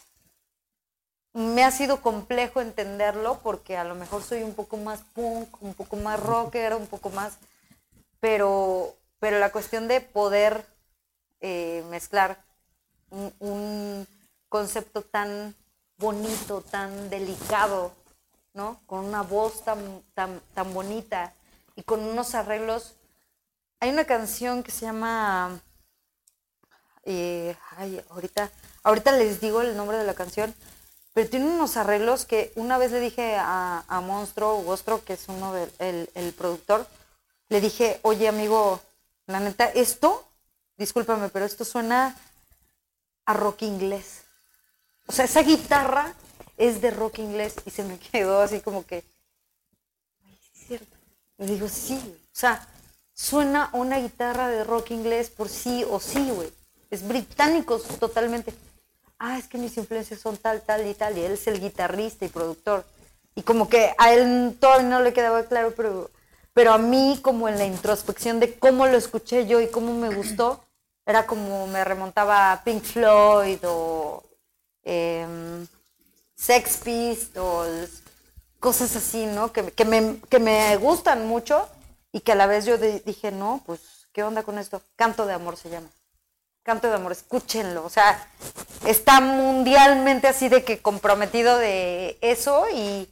Me 1.35 1.65
ha 1.65 1.71
sido 1.71 2.01
complejo 2.01 2.63
entenderlo 2.63 3.41
porque 3.43 3.77
a 3.77 3.85
lo 3.85 3.95
mejor 3.95 4.23
soy 4.23 4.43
un 4.43 4.55
poco 4.55 4.79
más 4.79 5.03
punk, 5.13 5.63
un 5.63 5.75
poco 5.75 5.97
más 5.97 6.19
rocker, 6.19 6.73
un 6.77 6.87
poco 6.87 7.11
más... 7.11 7.35
Pero, 8.21 8.97
pero 9.19 9.39
la 9.39 9.53
cuestión 9.53 9.87
de 9.87 10.01
poder 10.01 10.65
eh, 11.43 11.85
mezclar 11.91 12.43
un, 13.11 13.35
un 13.39 14.07
concepto 14.49 15.03
tan 15.03 15.55
bonito, 15.99 16.61
tan 16.61 17.11
delicado, 17.11 17.93
¿no? 18.53 18.81
Con 18.87 19.05
una 19.05 19.23
voz 19.23 19.65
tan, 19.65 20.03
tan, 20.15 20.41
tan 20.55 20.73
bonita 20.75 21.33
y 21.77 21.83
con 21.83 22.01
unos 22.01 22.35
arreglos. 22.35 22.95
Hay 23.81 23.91
una 23.91 24.05
canción 24.05 24.63
que 24.63 24.71
se 24.73 24.87
llama. 24.87 25.61
eh, 27.05 27.57
ahorita, 28.11 28.51
ahorita 28.83 29.13
les 29.13 29.41
digo 29.41 29.61
el 29.61 29.77
nombre 29.77 29.99
de 29.99 30.05
la 30.05 30.15
canción, 30.15 30.55
pero 31.13 31.29
tiene 31.31 31.47
unos 31.47 31.77
arreglos 31.77 32.25
que 32.25 32.53
una 32.57 32.77
vez 32.79 32.91
le 32.91 33.01
dije 33.01 33.37
a, 33.37 33.85
a 33.87 34.01
Monstro, 34.01 34.57
Gostro, 34.63 35.05
que 35.05 35.13
es 35.13 35.29
uno 35.29 35.53
del 35.53 35.71
el, 35.79 36.11
el 36.15 36.33
productor, 36.33 36.87
le 37.49 37.61
dije, 37.61 38.01
oye 38.03 38.27
amigo, 38.27 38.81
la 39.27 39.39
neta, 39.39 39.67
esto, 39.67 40.27
discúlpame, 40.77 41.29
pero 41.29 41.45
esto 41.45 41.65
suena 41.65 42.17
a 43.27 43.33
rock 43.35 43.63
inglés. 43.63 44.24
O 45.07 45.13
sea, 45.13 45.25
esa 45.27 45.43
guitarra 45.43 46.15
es 46.57 46.81
de 46.81 46.91
rock 46.91 47.19
inglés 47.19 47.55
y 47.67 47.71
se 47.71 47.85
me 47.85 47.99
quedó 48.13 48.41
así 48.41 48.61
como 48.61 48.87
que, 48.87 49.05
"Ay, 50.25 50.39
sí 50.43 50.51
es 50.55 50.67
cierto. 50.67 50.97
Y 51.39 51.47
digo, 51.47 51.69
sí, 51.69 51.99
o 51.99 52.37
sea, 52.37 52.67
suena 53.13 53.71
una 53.73 53.99
guitarra 53.99 54.49
de 54.49 54.65
rock 54.65 54.91
inglés 54.93 55.31
por 55.31 55.49
sí 55.49 55.85
o 55.89 56.01
sí, 56.01 56.31
güey. 56.31 56.53
Es 56.91 57.07
británico 57.07 57.79
totalmente. 57.79 58.55
Ah, 59.19 59.39
es 59.39 59.49
que 59.49 59.59
mis 59.59 59.77
influencias 59.77 60.21
son 60.21 60.37
tal, 60.37 60.63
tal 60.63 60.87
y 60.87 60.95
tal, 60.95 61.17
y 61.17 61.23
él 61.25 61.33
es 61.33 61.47
el 61.47 61.61
guitarrista 61.61 62.25
y 62.25 62.29
productor. 62.29 62.85
Y 63.35 63.43
como 63.43 63.69
que 63.69 63.95
a 63.99 64.13
él 64.13 64.57
todavía 64.61 64.89
no 64.89 65.01
le 65.01 65.13
quedaba 65.13 65.45
claro, 65.45 65.73
pero, 65.77 66.11
pero 66.53 66.73
a 66.73 66.79
mí 66.79 67.19
como 67.23 67.49
en 67.49 67.59
la 67.59 67.65
introspección 67.65 68.39
de 68.39 68.57
cómo 68.59 68.87
lo 68.87 68.97
escuché 68.97 69.47
yo 69.47 69.61
y 69.61 69.69
cómo 69.69 69.93
me 69.95 70.15
gustó, 70.15 70.65
era 71.07 71.27
como 71.27 71.67
me 71.67 71.83
remontaba 71.85 72.53
a 72.53 72.63
Pink 72.65 72.83
Floyd 72.85 73.59
o 73.65 74.23
em, 74.85 75.67
Sex 76.35 76.79
Pistols, 76.79 78.03
cosas 78.61 78.95
así, 78.97 79.27
¿no? 79.27 79.53
Que, 79.53 79.71
que 79.73 79.85
me, 79.85 80.21
que 80.29 80.39
me 80.39 80.77
gustan 80.77 81.27
mucho 81.27 81.69
y 82.13 82.21
que 82.21 82.33
a 82.33 82.37
la 82.37 82.47
vez 82.47 82.65
yo 82.65 82.79
dije, 82.79 83.33
no, 83.33 83.63
pues, 83.67 83.81
¿qué 84.13 84.23
onda 84.23 84.43
con 84.43 84.59
esto? 84.59 84.83
Canto 84.97 85.27
de 85.27 85.35
amor 85.35 85.57
se 85.57 85.71
llama. 85.71 85.89
Canto 86.65 86.89
de 86.89 86.95
Amor, 86.95 87.13
escúchenlo. 87.13 87.85
O 87.85 87.91
sea, 87.91 88.27
está 88.87 89.21
mundialmente 89.21 90.29
así 90.29 90.49
de 90.49 90.65
que 90.65 90.81
comprometido 90.81 91.59
de 91.59 92.17
eso 92.23 92.65
y, 92.73 93.07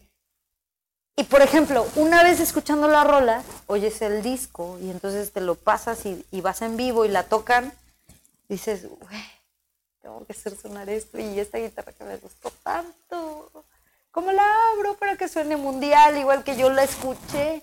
y 1.17 1.25
por 1.25 1.43
ejemplo, 1.43 1.87
una 1.97 2.23
vez 2.23 2.41
escuchando 2.41 2.89
la 2.89 3.05
rola, 3.05 3.43
oyes 3.67 4.01
el 4.01 4.23
disco 4.23 4.79
y 4.81 4.91
entonces 4.91 5.33
te 5.33 5.43
lo 5.43 5.55
pasas 5.55 6.07
y, 6.07 6.25
y 6.31 6.41
vas 6.41 6.63
en 6.63 6.79
vivo 6.79 7.05
y 7.05 7.09
la 7.09 7.25
tocan, 7.25 7.75
dices, 8.49 8.89
güey, 8.89 9.23
tengo 10.03 10.27
que 10.27 10.33
hacer 10.33 10.57
sonar 10.57 10.89
esto 10.91 11.19
y 11.19 11.39
esta 11.39 11.59
guitarra 11.59 11.93
que 11.93 12.05
me 12.05 12.17
gustó 12.17 12.51
tanto. 12.63 13.51
¿Cómo 14.11 14.33
la 14.33 14.45
abro 14.73 14.97
para 14.99 15.17
que 15.17 15.29
suene 15.29 15.57
mundial 15.57 16.19
igual 16.19 16.45
que 16.45 16.57
yo 16.57 16.69
la 16.71 16.83
escuché? 16.83 17.63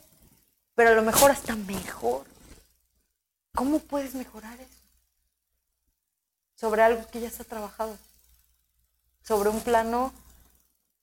Pero 0.73 0.91
a 0.91 0.93
lo 0.93 1.03
mejor 1.03 1.31
hasta 1.31 1.55
mejor. 1.55 2.25
¿Cómo 3.53 3.79
puedes 3.79 4.15
mejorar 4.15 4.57
eso? 4.59 4.81
Sobre 6.55 6.81
algo 6.81 7.05
que 7.11 7.19
ya 7.19 7.27
está 7.27 7.43
trabajado. 7.43 7.97
Sobre 9.21 9.49
un 9.49 9.59
plano 9.61 10.13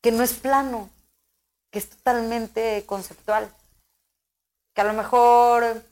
que 0.00 0.10
no 0.12 0.22
es 0.22 0.32
plano, 0.32 0.88
que 1.70 1.80
es 1.80 1.90
totalmente 1.90 2.84
conceptual. 2.86 3.52
Que 4.72 4.80
a 4.80 4.84
lo 4.84 4.94
mejor 4.94 5.82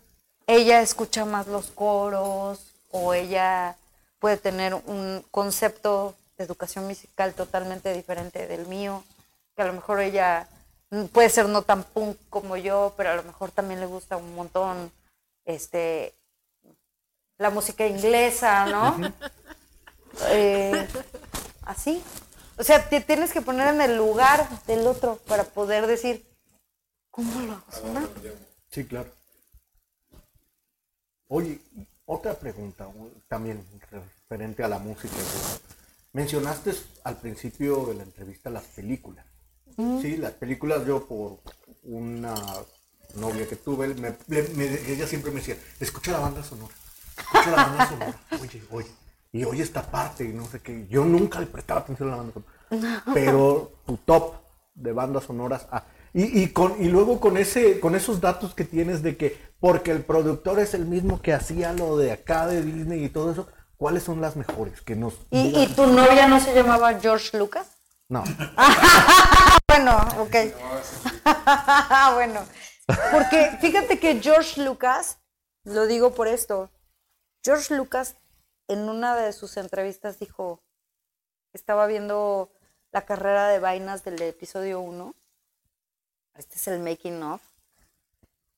ella 0.46 0.80
escucha 0.80 1.26
más 1.26 1.46
los 1.46 1.66
coros 1.70 2.64
o 2.90 3.12
ella 3.12 3.76
puede 4.24 4.38
tener 4.38 4.72
un 4.72 5.22
concepto 5.30 6.16
de 6.38 6.44
educación 6.44 6.86
musical 6.86 7.34
totalmente 7.34 7.92
diferente 7.92 8.46
del 8.46 8.66
mío, 8.66 9.04
que 9.54 9.60
a 9.60 9.66
lo 9.66 9.74
mejor 9.74 10.00
ella 10.00 10.48
puede 11.12 11.28
ser 11.28 11.46
no 11.46 11.60
tan 11.60 11.82
punk 11.82 12.16
como 12.30 12.56
yo, 12.56 12.94
pero 12.96 13.10
a 13.10 13.16
lo 13.16 13.22
mejor 13.22 13.50
también 13.50 13.80
le 13.80 13.86
gusta 13.86 14.16
un 14.16 14.34
montón 14.34 14.90
este 15.44 16.14
la 17.36 17.50
música 17.50 17.86
inglesa, 17.86 18.64
¿no? 18.64 18.96
Eh, 20.30 20.88
así. 21.66 22.02
O 22.56 22.62
sea, 22.62 22.88
te 22.88 23.02
tienes 23.02 23.30
que 23.30 23.42
poner 23.42 23.74
en 23.74 23.82
el 23.82 23.96
lugar 23.96 24.48
del 24.64 24.86
otro 24.86 25.16
para 25.26 25.44
poder 25.44 25.86
decir, 25.86 26.24
¿cómo 27.10 27.40
lo 27.40 27.52
hago 27.52 27.72
sonar? 27.72 28.08
Sí, 28.70 28.86
claro. 28.86 29.10
Oye, 31.28 31.60
otra 32.06 32.34
pregunta 32.34 32.86
también 33.28 33.64
referente 34.34 34.64
a 34.64 34.68
la 34.68 34.78
música. 34.80 35.14
Mencionaste 36.12 36.72
al 37.04 37.16
principio 37.18 37.86
de 37.86 37.94
la 37.94 38.02
entrevista 38.02 38.50
las 38.50 38.64
películas. 38.64 39.24
Sí, 40.02 40.16
las 40.16 40.32
películas 40.32 40.84
yo 40.86 41.06
por 41.06 41.38
una 41.84 42.34
novia 43.16 43.48
que 43.48 43.56
tuve, 43.56 43.88
me- 43.94 44.16
me- 44.28 44.90
ella 44.92 45.06
siempre 45.06 45.30
me 45.30 45.38
decía, 45.40 45.56
escucha 45.80 46.12
la 46.12 46.18
banda 46.20 46.42
sonora, 46.44 46.74
escucha 47.18 47.50
la 47.50 47.56
banda 47.56 47.88
sonora, 47.88 48.20
oye, 48.40 48.62
oye, 48.70 48.90
y 49.32 49.44
oye 49.44 49.62
esta 49.62 49.82
parte 49.90 50.24
y 50.24 50.28
no 50.28 50.46
sé 50.46 50.60
qué. 50.60 50.86
Yo 50.88 51.04
nunca 51.04 51.40
le 51.40 51.46
prestaba 51.46 51.80
atención 51.80 52.08
a 52.08 52.12
la 52.12 52.16
banda 52.18 52.32
sonora. 52.34 53.02
Pero 53.14 53.72
tu 53.86 53.96
top 53.98 54.34
de 54.74 54.92
bandas 54.92 55.24
sonoras, 55.24 55.66
ah, 55.72 55.84
y, 56.12 56.42
y 56.42 56.48
con, 56.48 56.80
y 56.80 56.88
luego 56.88 57.18
con, 57.20 57.36
ese, 57.36 57.80
con 57.80 57.94
esos 57.96 58.20
datos 58.20 58.54
que 58.54 58.64
tienes 58.64 59.02
de 59.02 59.16
que, 59.16 59.36
porque 59.58 59.90
el 59.90 60.02
productor 60.04 60.60
es 60.60 60.74
el 60.74 60.86
mismo 60.86 61.20
que 61.20 61.32
hacía 61.32 61.72
lo 61.72 61.96
de 61.96 62.12
acá 62.12 62.46
de 62.46 62.62
Disney 62.62 63.04
y 63.04 63.08
todo 63.08 63.32
eso, 63.32 63.48
¿cuáles 63.84 64.04
son 64.04 64.22
las 64.22 64.34
mejores? 64.34 64.80
Que 64.80 64.96
nos 64.96 65.12
¿Y, 65.30 65.62
y 65.62 65.66
tu 65.74 65.86
novia 65.86 66.26
no 66.26 66.40
se 66.40 66.54
llamaba 66.54 66.98
George 66.98 67.36
Lucas? 67.36 67.68
No. 68.08 68.24
Bueno, 69.68 69.98
ok. 70.20 70.34
bueno, 72.14 72.40
porque 73.10 73.58
fíjate 73.60 73.98
que 73.98 74.22
George 74.22 74.62
Lucas, 74.62 75.18
lo 75.64 75.86
digo 75.86 76.14
por 76.14 76.28
esto, 76.28 76.70
George 77.44 77.74
Lucas 77.74 78.16
en 78.68 78.88
una 78.88 79.16
de 79.16 79.32
sus 79.32 79.56
entrevistas 79.58 80.18
dijo, 80.18 80.62
estaba 81.52 81.86
viendo 81.86 82.52
la 82.92 83.04
carrera 83.04 83.48
de 83.48 83.58
vainas 83.58 84.04
del 84.04 84.22
episodio 84.22 84.80
1, 84.80 85.14
este 86.36 86.56
es 86.56 86.68
el 86.68 86.78
making 86.78 87.22
of, 87.22 87.42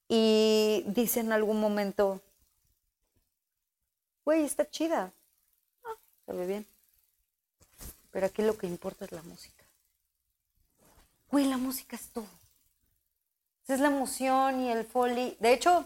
y 0.07 0.85
dice 0.87 1.21
en 1.21 1.33
algún 1.33 1.59
momento, 1.59 2.21
güey, 4.27 4.45
está 4.45 4.69
chida, 4.69 5.13
Se 6.27 6.33
ve 6.33 6.47
bien, 6.47 6.67
pero 8.11 8.27
aquí 8.27 8.43
lo 8.43 8.59
que 8.59 8.67
importa 8.67 9.05
es 9.05 9.13
la 9.13 9.23
música. 9.23 9.65
Güey, 11.31 11.47
la 11.47 11.57
música 11.57 11.97
es 11.97 12.09
todo. 12.09 12.27
Es 13.69 13.81
la 13.81 13.89
emoción 13.89 14.61
y 14.61 14.71
el 14.71 14.85
foley. 14.85 15.37
De 15.41 15.53
hecho, 15.53 15.85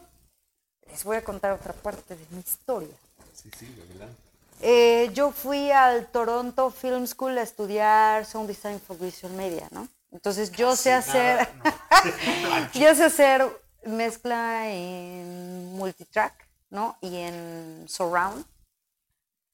les 0.88 1.04
voy 1.04 1.16
a 1.16 1.24
contar 1.24 1.52
otra 1.52 1.72
parte 1.72 2.16
de 2.16 2.26
mi 2.30 2.40
historia. 2.40 2.94
Sí, 3.34 3.50
sí, 3.58 3.66
adelante. 3.86 4.16
Eh, 4.62 5.10
yo 5.14 5.32
fui 5.32 5.70
al 5.70 6.06
Toronto 6.08 6.70
Film 6.70 7.06
School 7.06 7.38
a 7.38 7.42
estudiar 7.42 8.26
Sound 8.26 8.48
Design 8.48 8.80
for 8.80 8.98
Visual 8.98 9.32
Media, 9.32 9.68
¿no? 9.70 9.88
Entonces 10.10 10.52
yo 10.52 10.76
sé 10.76 10.92
hacer, 10.92 11.48
yo 12.74 12.94
sé 12.94 13.04
hacer 13.04 13.46
mezcla 13.84 14.70
en 14.70 15.72
multitrack, 15.76 16.46
¿no? 16.70 16.96
Y 17.00 17.16
en 17.16 17.86
surround 17.88 18.44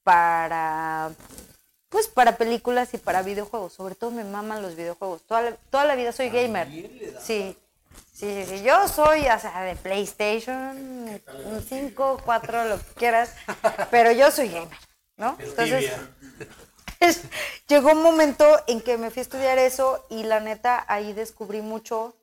para, 0.07 1.11
pues 1.89 2.07
para 2.07 2.37
películas 2.37 2.95
y 2.95 2.99
para 2.99 3.23
videojuegos. 3.23 3.73
Sobre 3.73 3.97
todo 3.97 4.13
me 4.13 4.23
maman 4.23 4.63
los 4.63 4.77
videojuegos. 4.77 5.27
Toda 5.27 5.43
la, 5.43 5.53
toda 5.69 5.85
la 5.85 5.97
vida 5.97 6.13
soy 6.13 6.31
gamer. 6.31 6.69
Sí. 7.21 7.57
Sí, 8.13 8.45
sí, 8.45 8.45
sí. 8.47 8.63
Yo 8.63 8.87
soy, 8.87 9.23
o 9.23 9.39
sea, 9.41 9.63
de 9.63 9.75
PlayStation, 9.75 11.21
un 11.45 11.63
5, 11.69 12.23
4, 12.25 12.65
lo 12.67 12.79
que 12.79 12.85
quieras, 12.95 13.35
pero 13.91 14.13
yo 14.13 14.31
soy 14.31 14.49
gamer, 14.49 14.79
¿no? 15.17 15.37
Entonces, 15.41 15.91
llegó 17.69 17.91
un 17.91 18.03
momento 18.03 18.47
en 18.69 18.81
que 18.81 18.97
me 18.97 19.11
fui 19.11 19.21
a 19.21 19.23
estudiar 19.23 19.59
eso 19.59 20.07
y 20.09 20.23
la 20.23 20.39
neta 20.39 20.85
ahí 20.89 21.15
descubrí 21.15 21.63
mucho 21.63 22.17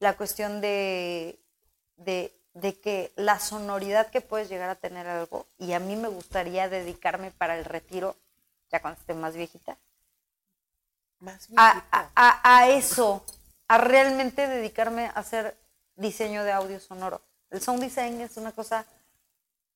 la 0.00 0.16
cuestión 0.16 0.60
de, 0.60 1.38
de, 1.96 2.37
de 2.60 2.78
que 2.80 3.12
la 3.16 3.38
sonoridad 3.40 4.08
que 4.10 4.20
puedes 4.20 4.48
llegar 4.48 4.70
a 4.70 4.74
tener 4.76 5.06
algo, 5.06 5.46
y 5.58 5.72
a 5.72 5.80
mí 5.80 5.96
me 5.96 6.08
gustaría 6.08 6.68
dedicarme 6.68 7.30
para 7.30 7.58
el 7.58 7.64
retiro, 7.64 8.16
ya 8.70 8.80
cuando 8.82 9.00
esté 9.00 9.14
más 9.14 9.34
viejita, 9.36 9.78
Más 11.20 11.48
a, 11.56 11.84
a- 11.90 12.10
a- 12.14 12.40
a 12.58 12.68
eso, 12.70 13.24
a 13.68 13.78
realmente 13.78 14.46
dedicarme 14.46 15.06
a 15.06 15.10
hacer 15.10 15.56
diseño 15.96 16.44
de 16.44 16.52
audio 16.52 16.80
sonoro. 16.80 17.20
El 17.50 17.60
sound 17.60 17.80
design 17.82 18.20
es 18.20 18.36
una 18.36 18.52
cosa 18.52 18.86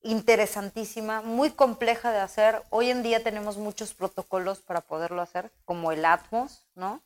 interesantísima, 0.02 1.22
muy 1.22 1.50
compleja 1.52 2.12
de 2.12 2.20
hacer. 2.20 2.62
Hoy 2.70 2.90
en 2.90 3.02
día 3.02 3.22
tenemos 3.22 3.56
muchos 3.58 3.94
protocolos 3.94 4.60
para 4.60 4.80
poderlo 4.82 5.22
hacer, 5.22 5.50
como 5.64 5.92
el 5.92 6.04
Atmos, 6.04 6.62
¿no? 6.74 7.02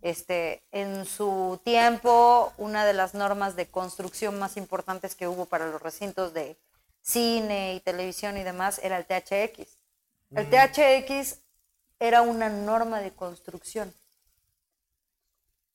Este, 0.00 0.62
en 0.70 1.04
su 1.06 1.60
tiempo, 1.64 2.52
una 2.56 2.84
de 2.84 2.92
las 2.92 3.14
normas 3.14 3.56
de 3.56 3.66
construcción 3.66 4.38
más 4.38 4.56
importantes 4.56 5.14
que 5.14 5.26
hubo 5.26 5.46
para 5.46 5.66
los 5.66 5.82
recintos 5.82 6.32
de 6.34 6.56
cine 7.00 7.74
y 7.74 7.80
televisión 7.80 8.36
y 8.36 8.44
demás 8.44 8.80
era 8.82 8.96
el 8.96 9.06
THX. 9.06 9.78
El 10.30 10.48
THX 10.50 11.38
era 11.98 12.22
una 12.22 12.48
norma 12.48 13.00
de 13.00 13.12
construcción. 13.12 13.92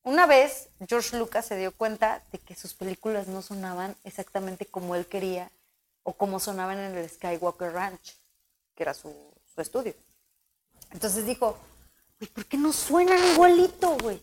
Una 0.04 0.26
vez 0.26 0.70
George 0.88 1.18
Lucas 1.18 1.46
se 1.46 1.58
dio 1.58 1.72
cuenta 1.72 2.24
de 2.32 2.38
que 2.38 2.56
sus 2.56 2.74
películas 2.74 3.28
no 3.28 3.42
sonaban 3.42 3.96
exactamente 4.04 4.66
como 4.66 4.96
él 4.96 5.06
quería 5.06 5.50
o 6.04 6.14
como 6.14 6.40
sonaban 6.40 6.78
en 6.78 6.96
el 6.96 7.10
Skywalker 7.10 7.72
Ranch, 7.72 8.16
que 8.76 8.84
era 8.84 8.94
su, 8.94 9.14
su 9.54 9.62
estudio. 9.62 9.96
Entonces 10.92 11.26
dijo, 11.26 11.58
"Güey, 12.24 12.32
¿por 12.34 12.46
qué 12.46 12.58
no 12.58 12.72
suenan 12.72 13.20
igualito, 13.34 13.98
güey? 13.98 14.22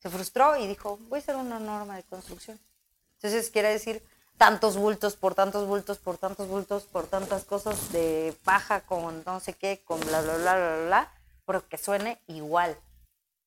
Se 0.00 0.08
frustró 0.08 0.56
y 0.56 0.68
dijo, 0.68 0.96
voy 1.08 1.18
a 1.18 1.22
hacer 1.22 1.34
una 1.34 1.58
norma 1.58 1.96
de 1.96 2.04
construcción. 2.04 2.60
Entonces 3.16 3.50
quiere 3.50 3.70
decir 3.70 4.00
tantos 4.36 4.76
bultos 4.76 5.16
por 5.16 5.34
tantos 5.34 5.66
bultos 5.66 5.98
por 5.98 6.18
tantos 6.18 6.46
bultos 6.46 6.84
por 6.84 7.08
tantas 7.08 7.44
cosas 7.44 7.90
de 7.90 8.32
paja 8.44 8.82
con 8.82 9.24
no 9.26 9.40
sé 9.40 9.54
qué, 9.54 9.82
con 9.84 9.98
bla, 9.98 10.22
bla, 10.22 10.36
bla, 10.36 10.54
bla, 10.56 10.84
bla, 10.86 11.12
pero 11.44 11.68
que 11.68 11.78
suene 11.78 12.20
igual. 12.28 12.78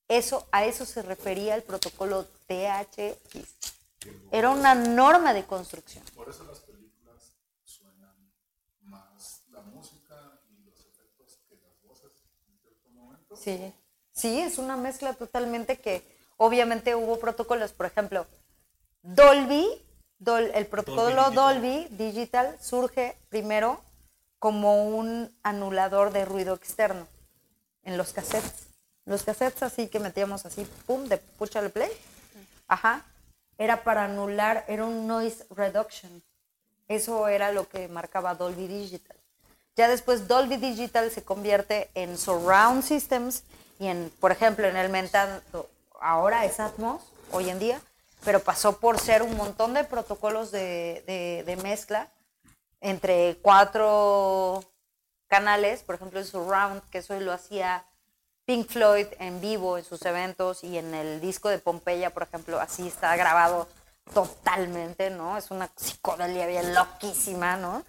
Eso, 0.10 0.46
a 0.52 0.66
eso 0.66 0.86
se 0.86 1.02
refería 1.02 1.56
el 1.56 1.64
protocolo 1.64 2.26
THX. 2.48 3.48
Era 4.32 4.50
una 4.50 4.76
norma 4.76 5.34
de 5.34 5.46
construcción. 5.46 6.04
Por 6.16 6.28
eso 6.28 6.44
las 6.44 6.60
películas 6.60 7.38
suenan 7.64 8.30
más 8.82 9.44
la 9.52 9.62
música 9.62 10.42
y 10.50 10.66
los 10.66 10.82
efectos 10.82 11.40
que 11.48 11.56
las 11.56 11.82
voces 11.82 12.12
en 12.50 12.60
cierto 12.60 12.90
momento. 12.90 13.30
Sí, 13.44 13.74
sí, 14.12 14.40
es 14.40 14.58
una 14.58 14.78
mezcla 14.78 15.14
totalmente 15.14 15.80
que 15.80 16.04
obviamente 16.38 16.96
hubo 16.96 17.20
protocolos, 17.20 17.72
por 17.72 17.86
ejemplo, 17.86 18.26
Dolby, 19.02 19.68
Dol- 20.20 20.52
el 20.54 20.68
protocolo 20.68 21.32
Dolby 21.32 21.88
digital. 21.92 22.56
surge 22.62 23.18
primero 23.30 23.82
como 24.40 24.86
un 24.88 25.36
anulador 25.44 26.12
de 26.12 26.26
ruido 26.26 26.54
externo 26.56 27.08
en 27.84 27.98
los 27.98 28.14
cassettes. 28.14 28.68
Los 29.06 29.24
cassettes 29.24 29.64
así 29.64 29.88
que 29.88 30.00
metíamos 30.00 30.46
así, 30.46 30.66
pum, 30.86 31.06
de 31.06 31.18
púchale 31.18 31.70
play. 31.70 31.90
Ajá. 32.68 33.04
Era 33.58 33.84
para 33.84 34.06
anular, 34.06 34.64
era 34.68 34.86
un 34.86 35.08
noise 35.08 35.46
reduction. 35.50 36.24
Eso 36.88 37.28
era 37.28 37.52
lo 37.52 37.68
que 37.68 37.88
marcaba 37.88 38.36
Dolby 38.36 38.68
Digital. 38.68 39.18
Ya 39.76 39.88
después 39.88 40.28
Dolby 40.28 40.58
Digital 40.58 41.10
se 41.12 41.24
convierte 41.24 41.90
en 41.96 42.18
surround 42.18 42.84
systems 42.84 43.44
y 43.80 43.88
en, 43.88 44.12
por 44.20 44.32
ejemplo, 44.32 44.68
en 44.68 44.76
el 44.76 44.90
mentado, 44.90 45.42
ahora 46.00 46.46
es 46.46 46.60
Atmos, 46.60 47.02
hoy 47.32 47.50
en 47.50 47.60
día, 47.60 47.82
pero 48.26 48.42
pasó 48.42 48.78
por 48.78 49.00
ser 49.00 49.24
un 49.24 49.36
montón 49.38 49.74
de 49.74 49.84
protocolos 49.84 50.52
de, 50.52 51.44
de- 51.46 51.56
mezcla 51.58 52.10
entre 52.82 53.38
cuatro 53.42 54.64
canales, 55.28 55.82
por 55.84 55.96
ejemplo 55.96 56.20
el 56.20 56.26
surround, 56.26 56.82
que 56.90 56.98
eso 57.00 57.18
lo 57.20 57.32
hacía 57.32 57.86
Pink 58.46 58.68
Floyd 58.70 59.08
en 59.20 59.40
vivo 59.40 59.78
en 59.78 59.86
sus 59.86 60.02
eventos 60.06 60.64
y 60.64 60.78
en 60.78 60.94
el 60.94 61.22
disco 61.22 61.48
de 61.50 61.60
Pompeya, 61.60 62.10
por 62.10 62.24
ejemplo, 62.24 62.60
así 62.60 62.88
está 62.88 63.16
grabado 63.16 63.68
totalmente, 64.14 65.10
¿no? 65.12 65.38
Es 65.38 65.52
una 65.52 65.70
psicodelia 65.76 66.48
bien 66.48 66.74
loquísima, 66.74 67.56
¿no? 67.56 67.84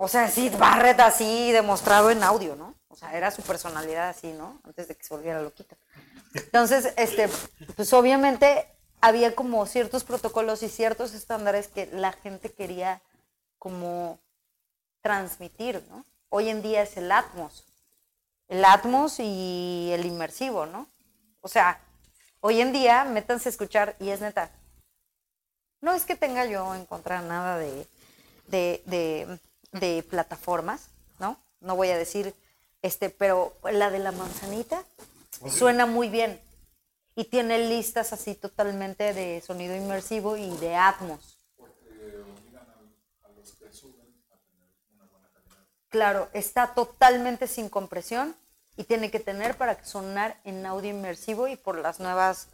O 0.00 0.06
sea, 0.08 0.30
Sid 0.30 0.56
Barrett 0.56 1.00
así 1.00 1.50
demostrado 1.52 2.10
en 2.10 2.22
audio, 2.22 2.54
¿no? 2.56 2.74
O 2.88 2.94
sea, 2.96 3.12
era 3.16 3.30
su 3.32 3.42
personalidad 3.42 4.08
así, 4.08 4.32
¿no? 4.32 4.60
Antes 4.64 4.88
de 4.88 4.94
que 4.96 5.04
se 5.04 5.12
volviera 5.12 5.42
loquita. 5.42 5.76
Entonces, 6.34 6.92
este, 6.96 7.28
pues 7.76 7.92
obviamente 7.92 8.66
había 9.00 9.34
como 9.34 9.66
ciertos 9.66 10.04
protocolos 10.04 10.62
y 10.62 10.68
ciertos 10.68 11.14
estándares 11.14 11.68
que 11.68 11.86
la 11.86 12.12
gente 12.12 12.52
quería 12.52 13.02
como 13.58 14.20
transmitir, 15.02 15.84
¿no? 15.90 16.04
Hoy 16.28 16.48
en 16.48 16.62
día 16.62 16.82
es 16.82 16.96
el 16.96 17.10
Atmos, 17.10 17.64
el 18.48 18.64
Atmos 18.64 19.18
y 19.18 19.90
el 19.92 20.06
inmersivo, 20.06 20.66
¿no? 20.66 20.88
O 21.40 21.48
sea, 21.48 21.80
hoy 22.40 22.60
en 22.60 22.72
día 22.72 23.04
métanse 23.04 23.48
a 23.48 23.50
escuchar 23.50 23.96
y 23.98 24.10
es 24.10 24.20
neta. 24.20 24.50
No 25.80 25.92
es 25.92 26.04
que 26.04 26.16
tenga 26.16 26.44
yo 26.44 26.74
en 26.74 26.86
contra 26.86 27.20
nada 27.22 27.58
de, 27.58 27.86
de, 28.46 28.82
de- 28.86 29.38
de 29.72 30.02
plataformas, 30.08 30.88
¿no? 31.18 31.38
No 31.60 31.76
voy 31.76 31.88
a 31.88 31.98
decir, 31.98 32.34
este, 32.82 33.10
pero 33.10 33.56
la 33.70 33.90
de 33.90 33.98
la 33.98 34.12
manzanita 34.12 34.84
suena 35.50 35.86
muy 35.86 36.08
bien 36.08 36.40
y 37.14 37.24
tiene 37.24 37.68
listas 37.68 38.12
así 38.12 38.34
totalmente 38.34 39.12
de 39.12 39.42
sonido 39.44 39.74
inmersivo 39.74 40.36
y 40.36 40.56
de 40.58 40.76
Atmos. 40.76 41.38
Claro, 45.88 46.28
está 46.32 46.74
totalmente 46.74 47.46
sin 47.46 47.68
compresión 47.68 48.36
y 48.76 48.84
tiene 48.84 49.10
que 49.10 49.20
tener 49.20 49.56
para 49.56 49.82
sonar 49.84 50.38
en 50.44 50.64
audio 50.66 50.90
inmersivo 50.90 51.48
y 51.48 51.56
por 51.56 51.78
las 51.78 51.98
nuevas 51.98 52.48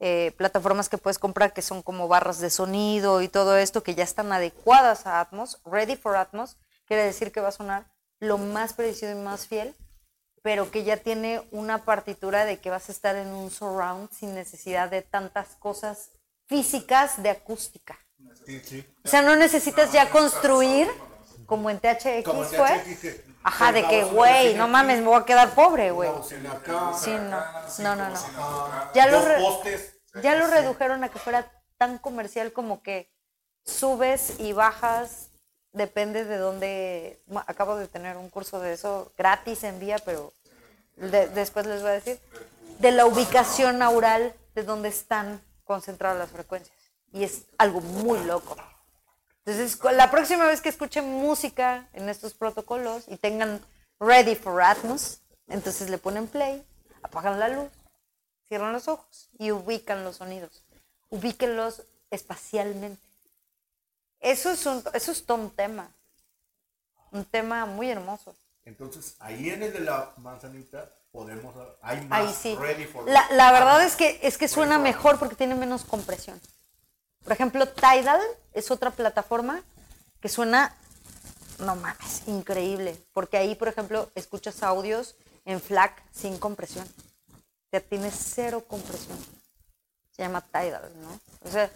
eh, 0.00 0.32
plataformas 0.36 0.88
que 0.88 0.98
puedes 0.98 1.18
comprar 1.18 1.52
que 1.52 1.62
son 1.62 1.82
como 1.82 2.08
barras 2.08 2.38
de 2.40 2.50
sonido 2.50 3.20
y 3.22 3.28
todo 3.28 3.56
esto 3.56 3.82
que 3.82 3.94
ya 3.94 4.04
están 4.04 4.32
adecuadas 4.32 5.06
a 5.06 5.20
Atmos, 5.20 5.60
ready 5.64 5.94
for 5.96 6.16
Atmos, 6.16 6.56
quiere 6.86 7.04
decir 7.04 7.30
que 7.32 7.40
va 7.40 7.48
a 7.48 7.52
sonar 7.52 7.86
lo 8.18 8.38
más 8.38 8.72
parecido 8.72 9.12
y 9.12 9.14
más 9.14 9.46
fiel, 9.46 9.74
pero 10.42 10.70
que 10.70 10.84
ya 10.84 10.96
tiene 10.96 11.42
una 11.52 11.84
partitura 11.84 12.44
de 12.46 12.58
que 12.60 12.70
vas 12.70 12.88
a 12.88 12.92
estar 12.92 13.14
en 13.16 13.28
un 13.28 13.50
surround 13.50 14.10
sin 14.10 14.34
necesidad 14.34 14.90
de 14.90 15.02
tantas 15.02 15.48
cosas 15.56 16.10
físicas 16.46 17.22
de 17.22 17.30
acústica. 17.30 17.98
Sí, 18.46 18.60
sí. 18.64 18.86
O 19.04 19.08
sea, 19.08 19.22
no 19.22 19.36
necesitas 19.36 19.92
ya 19.92 20.10
construir 20.10 20.88
como 21.46 21.68
en 21.70 21.78
THX 21.78 22.24
Como 22.24 22.44
en 22.44 22.48
fue. 22.50 22.68
THX 22.84 23.00
que- 23.00 23.29
Ajá, 23.42 23.72
de 23.72 23.86
que, 23.88 24.04
güey, 24.04 24.54
no 24.54 24.68
mames, 24.68 25.00
me 25.00 25.06
voy 25.06 25.20
a 25.20 25.24
quedar 25.24 25.50
pobre, 25.54 25.90
güey. 25.90 26.10
Sí, 26.98 27.10
no, 27.10 27.40
no, 27.78 27.96
no, 27.96 28.08
no. 28.10 28.14
ya 28.94 29.06
lo, 29.06 29.20
ya 30.22 30.34
lo 30.36 30.46
redujeron 30.48 31.04
a 31.04 31.08
que 31.08 31.18
fuera 31.18 31.50
tan 31.78 31.98
comercial 31.98 32.52
como 32.52 32.82
que 32.82 33.10
subes 33.64 34.38
y 34.40 34.52
bajas, 34.52 35.30
depende 35.72 36.24
de 36.24 36.36
dónde. 36.36 37.22
Acabo 37.46 37.76
de 37.76 37.88
tener 37.88 38.16
un 38.16 38.28
curso 38.28 38.60
de 38.60 38.74
eso 38.74 39.12
gratis 39.16 39.64
en 39.64 39.78
vía, 39.80 39.96
pero 40.04 40.32
de- 40.96 41.28
después 41.28 41.66
les 41.66 41.80
voy 41.80 41.90
a 41.92 41.94
decir. 41.94 42.20
De 42.78 42.90
la 42.92 43.06
ubicación 43.06 43.82
aural 43.82 44.34
de 44.54 44.62
dónde 44.64 44.88
están 44.88 45.42
concentradas 45.64 46.18
las 46.18 46.30
frecuencias. 46.30 46.76
Y 47.12 47.24
es 47.24 47.42
algo 47.58 47.80
muy 47.80 48.18
loco. 48.24 48.56
Entonces, 49.44 49.78
la 49.94 50.10
próxima 50.10 50.46
vez 50.46 50.60
que 50.60 50.68
escuchen 50.68 51.08
música 51.08 51.88
en 51.92 52.08
estos 52.08 52.34
protocolos 52.34 53.04
y 53.08 53.16
tengan 53.16 53.60
ready 53.98 54.34
for 54.34 54.60
Atmos, 54.62 55.20
entonces 55.48 55.90
le 55.90 55.98
ponen 55.98 56.28
play, 56.28 56.64
apagan 57.02 57.40
la 57.40 57.48
luz, 57.48 57.70
cierran 58.48 58.72
los 58.72 58.88
ojos 58.88 59.28
y 59.38 59.50
ubican 59.50 60.04
los 60.04 60.16
sonidos. 60.16 60.62
Ubíquenlos 61.08 61.82
espacialmente. 62.10 63.00
Eso 64.20 64.50
es, 64.50 64.66
un, 64.66 64.84
eso 64.92 65.12
es 65.12 65.24
todo 65.24 65.38
un 65.38 65.50
tema. 65.50 65.90
Un 67.10 67.24
tema 67.24 67.64
muy 67.66 67.90
hermoso. 67.90 68.34
Entonces, 68.64 69.16
ahí 69.18 69.50
en 69.50 69.62
el 69.62 69.72
de 69.72 69.80
la 69.80 70.12
manzanita 70.18 70.92
podemos. 71.10 71.54
Hay 71.80 72.02
más 72.02 72.20
Ahí 72.20 72.34
sí. 72.34 72.56
ready 72.56 72.84
for 72.84 73.08
La, 73.08 73.26
la 73.32 73.50
verdad 73.50 73.82
es 73.84 73.96
que, 73.96 74.20
es 74.22 74.36
que 74.36 74.46
suena 74.46 74.78
mejor 74.78 75.18
porque 75.18 75.34
tiene 75.34 75.54
menos 75.54 75.84
compresión. 75.84 76.40
Por 77.24 77.32
ejemplo, 77.32 77.66
Tidal 77.68 78.20
es 78.52 78.70
otra 78.70 78.90
plataforma 78.90 79.62
que 80.20 80.28
suena, 80.28 80.74
no 81.58 81.76
mames, 81.76 82.22
increíble. 82.26 82.96
Porque 83.12 83.36
ahí, 83.36 83.54
por 83.54 83.68
ejemplo, 83.68 84.10
escuchas 84.14 84.62
audios 84.62 85.16
en 85.44 85.60
FLAC 85.60 86.02
sin 86.12 86.38
compresión. 86.38 86.86
O 86.86 87.70
sea, 87.70 87.80
tiene 87.80 88.10
cero 88.10 88.64
compresión. 88.66 89.18
Se 90.10 90.22
llama 90.22 90.40
Tidal, 90.40 90.90
¿no? 91.02 91.20
O 91.48 91.50
sea, 91.52 91.70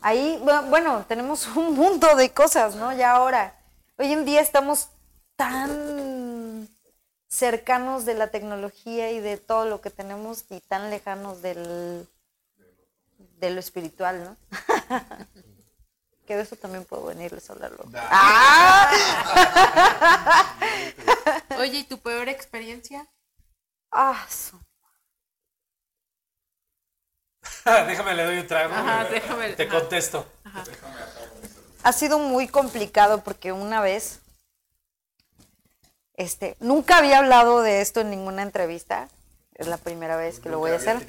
ahí, 0.00 0.38
bu- 0.42 0.68
bueno, 0.70 1.04
tenemos 1.08 1.46
un 1.56 1.74
mundo 1.74 2.14
de 2.16 2.30
cosas, 2.32 2.74
¿no? 2.76 2.92
Ya 2.94 3.12
ahora, 3.12 3.58
hoy 3.98 4.12
en 4.12 4.24
día 4.24 4.40
estamos 4.40 4.88
tan 5.36 6.68
cercanos 7.28 8.04
de 8.06 8.14
la 8.14 8.28
tecnología 8.28 9.10
y 9.10 9.20
de 9.20 9.36
todo 9.36 9.66
lo 9.66 9.80
que 9.80 9.90
tenemos 9.90 10.44
y 10.48 10.60
tan 10.60 10.90
lejanos 10.90 11.42
del 11.42 12.08
de 13.38 13.50
lo 13.50 13.60
espiritual, 13.60 14.24
¿no? 14.24 14.36
que 16.26 16.34
de 16.36 16.42
eso 16.42 16.56
también 16.56 16.84
puedo 16.84 17.04
venirles 17.06 17.48
a 17.48 17.52
hablarlo. 17.52 17.84
¡Ah! 17.94 18.90
Oye, 21.58 21.78
¿y 21.78 21.84
tu 21.84 21.98
peor 21.98 22.28
experiencia? 22.28 23.06
¡Ah, 23.92 24.26
su- 24.28 24.58
Déjame 27.64 28.14
le 28.14 28.24
doy 28.24 28.38
un 28.38 28.46
trago. 28.46 28.74
Ajá, 28.74 29.08
déjame- 29.08 29.54
Te 29.54 29.64
ajá. 29.64 29.78
contesto. 29.80 30.26
Ha 31.82 31.92
sido 31.92 32.18
muy 32.18 32.48
complicado 32.48 33.22
porque 33.22 33.52
una 33.52 33.80
vez, 33.80 34.20
este, 36.14 36.56
nunca 36.60 36.98
había 36.98 37.18
hablado 37.18 37.62
de 37.62 37.80
esto 37.80 38.00
en 38.00 38.10
ninguna 38.10 38.42
entrevista. 38.42 39.08
Es 39.58 39.66
la 39.68 39.78
primera 39.78 40.16
vez 40.16 40.38
que 40.38 40.50
lo 40.50 40.58
voy 40.58 40.72
a 40.72 40.76
hacer. 40.76 40.96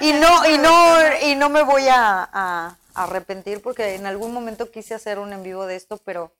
Y 0.00 0.12
no, 0.12 0.48
y 0.48 0.58
no, 0.58 0.96
y 1.22 1.34
no 1.34 1.48
me 1.48 1.62
voy 1.62 1.88
a, 1.88 2.22
a- 2.32 2.76
a 2.94 3.02
arrepentir 3.04 3.60
porque 3.62 3.94
en 3.96 4.06
algún 4.06 4.32
momento 4.32 4.70
quise 4.70 4.94
hacer 4.94 5.18
un 5.18 5.32
en 5.32 5.42
vivo 5.42 5.66
de 5.66 5.74
esto, 5.76 5.98
pero 6.04 6.32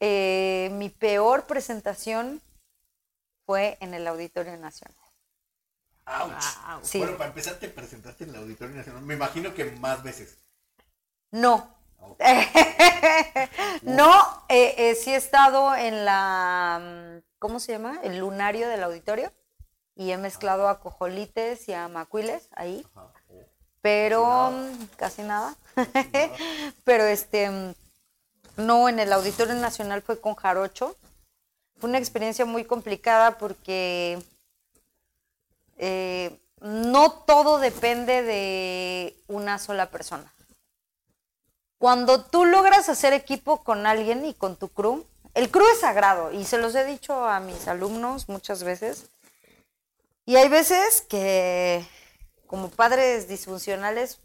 eh, 0.00 0.70
mi 0.74 0.88
peor 0.90 1.46
presentación 1.46 2.40
fue 3.46 3.76
en 3.80 3.94
el 3.94 4.06
Auditorio 4.06 4.56
Nacional. 4.56 4.96
Wow. 6.06 6.32
Sí. 6.82 6.98
Bueno, 6.98 7.16
para 7.16 7.30
empezar, 7.30 7.54
te 7.56 7.68
presentaste 7.68 8.24
en 8.24 8.30
el 8.30 8.36
Auditorio 8.36 8.76
Nacional. 8.76 9.02
Me 9.02 9.14
imagino 9.14 9.54
que 9.54 9.64
más 9.72 10.02
veces. 10.02 10.36
No. 11.30 11.74
no, 13.82 14.44
eh, 14.48 14.74
eh, 14.78 14.94
sí 14.94 15.12
he 15.12 15.16
estado 15.16 15.74
en 15.74 16.04
la, 16.04 16.80
mm, 16.80 17.22
¿cómo 17.38 17.60
se 17.60 17.72
llama? 17.72 17.98
El 18.02 18.18
lunario 18.18 18.68
del 18.68 18.82
auditorio. 18.82 19.32
Y 19.96 20.10
he 20.10 20.16
mezclado 20.16 20.68
a 20.68 20.80
cojolites 20.80 21.68
y 21.68 21.72
a 21.72 21.88
macuiles 21.88 22.48
ahí. 22.56 22.86
Pero 23.80 24.50
mm, 24.50 24.86
casi 24.96 25.22
nada. 25.22 25.54
Pero 26.84 27.04
este, 27.04 27.50
mm, 27.50 27.74
no, 28.56 28.88
en 28.88 28.98
el 28.98 29.12
Auditorio 29.12 29.54
Nacional 29.54 30.02
fue 30.02 30.20
con 30.20 30.34
Jarocho. 30.34 30.96
Fue 31.78 31.88
una 31.88 31.98
experiencia 31.98 32.44
muy 32.44 32.64
complicada 32.64 33.36
porque 33.36 34.22
eh, 35.76 36.40
no 36.60 37.12
todo 37.12 37.58
depende 37.58 38.22
de 38.22 39.16
una 39.26 39.58
sola 39.58 39.90
persona. 39.90 40.33
Cuando 41.78 42.24
tú 42.24 42.44
logras 42.44 42.88
hacer 42.88 43.12
equipo 43.12 43.62
con 43.62 43.86
alguien 43.86 44.24
y 44.24 44.34
con 44.34 44.56
tu 44.56 44.68
crew, 44.68 45.04
el 45.34 45.50
crew 45.50 45.66
es 45.72 45.80
sagrado 45.80 46.32
y 46.32 46.44
se 46.44 46.58
los 46.58 46.74
he 46.74 46.84
dicho 46.84 47.24
a 47.24 47.40
mis 47.40 47.66
alumnos 47.68 48.28
muchas 48.28 48.62
veces. 48.62 49.10
Y 50.24 50.36
hay 50.36 50.48
veces 50.48 51.02
que 51.02 51.84
como 52.46 52.70
padres 52.70 53.28
disfuncionales 53.28 54.20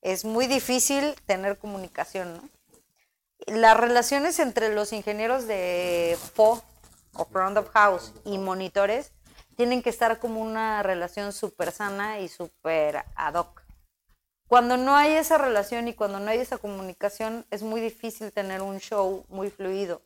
es 0.00 0.24
muy 0.24 0.46
difícil 0.46 1.14
tener 1.26 1.58
comunicación, 1.58 2.34
¿no? 2.34 2.48
Las 3.46 3.76
relaciones 3.76 4.38
entre 4.38 4.74
los 4.74 4.92
ingenieros 4.92 5.46
de 5.46 6.16
FO 6.34 6.62
o 7.14 7.24
Front 7.26 7.58
of 7.58 7.68
House 7.70 8.12
y 8.24 8.38
monitores 8.38 9.12
tienen 9.56 9.82
que 9.82 9.90
estar 9.90 10.18
como 10.18 10.40
una 10.40 10.82
relación 10.82 11.32
súper 11.32 11.72
sana 11.72 12.20
y 12.20 12.28
súper 12.28 13.04
ad 13.14 13.34
hoc. 13.34 13.61
Cuando 14.52 14.76
no 14.76 14.94
hay 14.94 15.12
esa 15.12 15.38
relación 15.38 15.88
y 15.88 15.94
cuando 15.94 16.20
no 16.20 16.30
hay 16.30 16.38
esa 16.38 16.58
comunicación, 16.58 17.46
es 17.50 17.62
muy 17.62 17.80
difícil 17.80 18.30
tener 18.32 18.60
un 18.60 18.80
show 18.80 19.24
muy 19.30 19.48
fluido. 19.48 20.02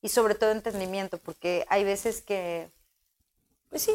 Y 0.00 0.10
sobre 0.10 0.36
todo 0.36 0.52
entendimiento, 0.52 1.18
porque 1.18 1.66
hay 1.68 1.82
veces 1.82 2.22
que, 2.22 2.70
pues 3.68 3.82
sí, 3.82 3.94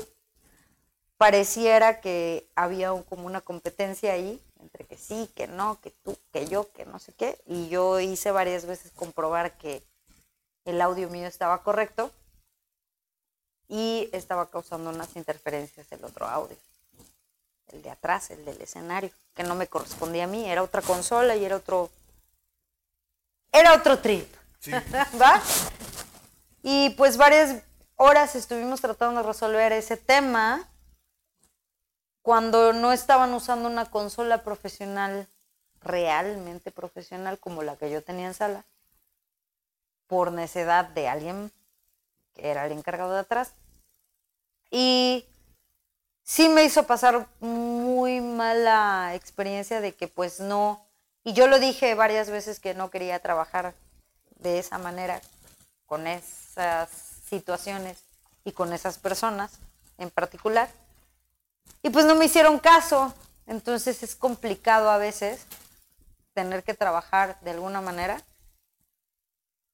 pareciera 1.15 2.01
que 2.01 2.45
había 2.55 2.89
como 3.07 3.25
una 3.25 3.39
competencia 3.39 4.11
ahí, 4.11 4.37
entre 4.59 4.83
que 4.83 4.97
sí, 4.97 5.29
que 5.33 5.47
no, 5.47 5.79
que 5.79 5.91
tú, 5.91 6.17
que 6.33 6.45
yo, 6.45 6.69
que 6.73 6.85
no 6.85 6.99
sé 6.99 7.13
qué. 7.13 7.39
Y 7.45 7.69
yo 7.69 8.01
hice 8.01 8.31
varias 8.31 8.65
veces 8.65 8.91
comprobar 8.91 9.57
que 9.57 9.81
el 10.65 10.81
audio 10.81 11.07
mío 11.07 11.27
estaba 11.27 11.63
correcto 11.63 12.11
y 13.69 14.09
estaba 14.11 14.49
causando 14.49 14.89
unas 14.89 15.15
interferencias 15.15 15.89
el 15.93 16.03
otro 16.03 16.25
audio, 16.25 16.57
el 17.73 17.81
de 17.81 17.89
atrás, 17.89 18.29
el 18.29 18.45
del 18.45 18.61
escenario, 18.61 19.11
que 19.33 19.43
no 19.43 19.55
me 19.55 19.67
correspondía 19.67 20.25
a 20.25 20.27
mí, 20.27 20.49
era 20.49 20.63
otra 20.63 20.81
consola 20.81 21.35
y 21.35 21.43
era 21.43 21.57
otro, 21.57 21.89
era 23.51 23.73
otro 23.73 23.99
trip, 23.99 24.27
¿va? 25.21 25.41
Y 26.61 26.91
pues 26.91 27.17
varias 27.17 27.63
horas 27.95 28.35
estuvimos 28.35 28.79
tratando 28.79 29.21
de 29.21 29.27
resolver 29.27 29.71
ese 29.73 29.97
tema 29.97 30.69
cuando 32.21 32.71
no 32.71 32.93
estaban 32.93 33.33
usando 33.33 33.67
una 33.67 33.89
consola 33.89 34.43
profesional, 34.43 35.27
realmente 35.81 36.71
profesional, 36.71 37.37
como 37.37 37.63
la 37.63 37.75
que 37.75 37.91
yo 37.91 38.01
tenía 38.01 38.27
en 38.27 38.33
sala, 38.33 38.65
por 40.07 40.31
necedad 40.31 40.85
de 40.85 41.09
alguien 41.09 41.51
que 42.33 42.49
era 42.49 42.65
el 42.65 42.71
encargado 42.71 43.13
de 43.13 43.19
atrás. 43.19 43.53
Y 44.71 45.25
sí 46.23 46.49
me 46.49 46.63
hizo 46.63 46.83
pasar 46.87 47.27
muy 47.39 48.21
mala 48.21 49.13
experiencia 49.15 49.81
de 49.81 49.93
que 49.93 50.07
pues 50.07 50.39
no, 50.39 50.85
y 51.23 51.33
yo 51.33 51.47
lo 51.47 51.59
dije 51.59 51.95
varias 51.95 52.29
veces 52.29 52.59
que 52.59 52.73
no 52.73 52.89
quería 52.89 53.19
trabajar 53.19 53.73
de 54.39 54.59
esa 54.59 54.77
manera, 54.77 55.21
con 55.85 56.07
esas 56.07 56.89
situaciones 57.29 58.03
y 58.43 58.51
con 58.51 58.73
esas 58.73 58.97
personas 58.97 59.59
en 59.97 60.09
particular. 60.09 60.69
Y 61.81 61.89
pues 61.89 62.05
no 62.05 62.15
me 62.15 62.25
hicieron 62.25 62.59
caso, 62.59 63.13
entonces 63.47 64.03
es 64.03 64.15
complicado 64.15 64.89
a 64.89 64.97
veces 64.97 65.45
tener 66.33 66.63
que 66.63 66.73
trabajar 66.73 67.39
de 67.41 67.51
alguna 67.51 67.81
manera 67.81 68.21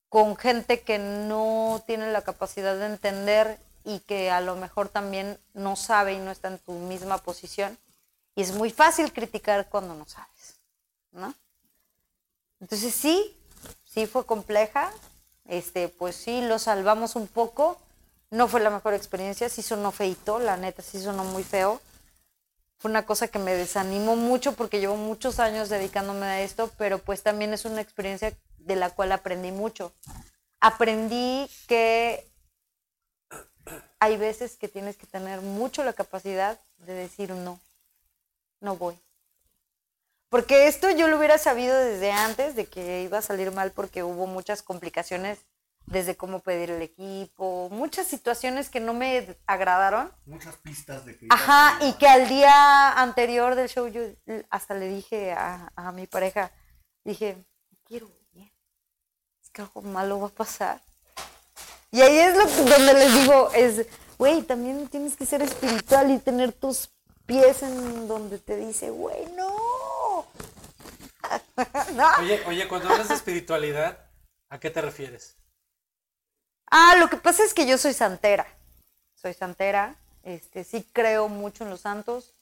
con 0.10 0.36
gente 0.36 0.82
que 0.82 0.98
no 0.98 1.84
tiene 1.86 2.12
la 2.12 2.24
capacidad 2.24 2.76
de 2.76 2.88
entender 2.88 3.60
y 3.90 4.02
que 4.02 4.30
a 4.30 4.40
lo 4.40 4.56
mejor 4.56 4.88
también 4.90 5.40
no 5.54 5.76
sabe 5.76 6.14
y 6.14 6.20
no 6.20 6.30
está 6.30 6.50
en 6.50 6.60
tu 6.60 6.74
misma 6.74 7.18
posición. 7.18 7.76
Y 8.36 8.44
es 8.44 8.54
muy 8.54 8.70
fácil 8.70 9.12
criticar 9.12 9.68
cuando 9.68 9.96
no 9.96 10.06
sabes, 10.06 10.60
¿no? 11.12 11.34
Entonces 12.60 12.94
sí, 12.94 13.36
sí 13.84 14.06
fue 14.06 14.28
compleja, 14.28 14.92
este, 15.46 15.90
pues 15.90 16.16
sí, 16.16 16.42
lo 16.42 16.60
salvamos 16.60 17.16
un 17.16 17.28
poco, 17.28 17.80
no 18.30 18.48
fue 18.48 18.60
la 18.60 18.70
mejor 18.70 18.94
experiencia, 18.94 19.50
sí 19.50 19.64
sonó 19.64 19.92
feito, 19.92 20.38
la 20.38 20.56
neta 20.56 20.84
sí 20.84 21.02
sonó 21.02 21.24
muy 21.24 21.44
feo. 21.44 21.82
Fue 22.78 22.92
una 22.92 23.08
cosa 23.08 23.28
que 23.28 23.40
me 23.40 23.56
desanimó 23.56 24.16
mucho 24.16 24.54
porque 24.54 24.80
llevo 24.80 24.98
muchos 24.98 25.40
años 25.40 25.68
dedicándome 25.68 26.28
a 26.28 26.42
esto, 26.42 26.72
pero 26.78 27.00
pues 27.00 27.24
también 27.24 27.54
es 27.54 27.66
una 27.66 27.82
experiencia 27.82 28.38
de 28.60 28.76
la 28.76 28.92
cual 28.92 29.12
aprendí 29.14 29.52
mucho. 29.52 29.94
Aprendí 30.60 31.50
que 31.68 32.29
hay 34.00 34.18
veces 34.18 34.56
que 34.58 34.68
tienes 34.68 34.98
que 34.98 35.08
tener 35.08 35.42
mucho 35.42 35.84
la 35.84 35.94
capacidad 35.94 36.60
de 36.78 36.94
decir 36.94 37.32
no, 37.32 37.60
no 38.62 38.76
voy. 38.76 38.98
Porque 40.30 40.68
esto 40.68 40.92
yo 40.92 41.08
lo 41.08 41.18
hubiera 41.18 41.38
sabido 41.38 41.78
desde 41.78 42.12
antes 42.12 42.56
de 42.56 42.68
que 42.68 43.02
iba 43.02 43.18
a 43.18 43.24
salir 43.24 43.52
mal 43.52 43.72
porque 43.72 44.04
hubo 44.04 44.28
muchas 44.28 44.62
complicaciones 44.62 45.40
desde 45.88 46.16
cómo 46.16 46.40
pedir 46.40 46.70
el 46.70 46.84
equipo, 46.84 47.68
muchas 47.72 48.06
situaciones 48.06 48.70
que 48.70 48.80
no 48.80 48.94
me 48.94 49.36
agradaron. 49.48 50.12
Muchas 50.26 50.56
pistas 50.58 51.04
de 51.06 51.18
que. 51.18 51.28
Ajá, 51.32 51.84
y 51.84 51.94
que 51.94 52.08
al 52.08 52.30
día 52.30 52.94
anterior 52.94 53.56
del 53.56 53.70
show 53.70 53.88
yo 53.88 54.02
hasta 54.52 54.76
le 54.76 54.88
dije 54.88 55.32
a, 55.32 55.72
a 55.76 55.92
mi 55.92 56.06
pareja, 56.06 56.52
dije, 57.04 57.44
quiero 57.84 58.08
bien, 58.32 58.52
es 59.42 59.50
que 59.50 59.64
algo 59.64 59.82
malo 59.82 60.20
va 60.20 60.28
a 60.28 60.32
pasar. 60.32 60.80
Y 61.92 62.02
ahí 62.02 62.18
es 62.20 62.36
lo 62.38 62.46
que- 62.46 62.70
donde 62.70 62.94
les 62.94 63.14
digo, 63.14 63.52
es, 63.54 63.86
güey, 64.18 64.42
también 64.44 64.88
tienes 64.90 65.16
que 65.16 65.26
ser 65.26 65.42
espiritual 65.42 66.12
y 66.12 66.20
tener 66.20 66.52
tus 66.54 66.90
pies 67.26 67.64
en 67.64 68.08
donde 68.08 68.38
te 68.38 68.56
dice, 68.58 68.90
güey, 68.90 69.26
no. 69.34 70.26
¿No? 71.96 72.08
Oye, 72.20 72.42
oye, 72.48 72.68
cuando 72.68 72.90
hablas 72.90 73.10
de 73.10 73.16
espiritualidad, 73.16 73.98
¿a 74.50 74.60
qué 74.60 74.70
te 74.70 74.82
refieres? 74.82 75.36
Ah, 76.72 76.96
lo 77.00 77.10
que 77.10 77.18
pasa 77.18 77.44
es 77.44 77.54
que 77.54 77.66
yo 77.66 77.78
soy 77.78 77.94
santera. 77.94 78.48
Soy 79.16 79.34
santera. 79.34 79.96
Este, 80.24 80.64
sí 80.64 80.88
creo 80.94 81.28
mucho 81.28 81.64
en 81.64 81.72
los 81.72 81.82
santos. 81.82 82.34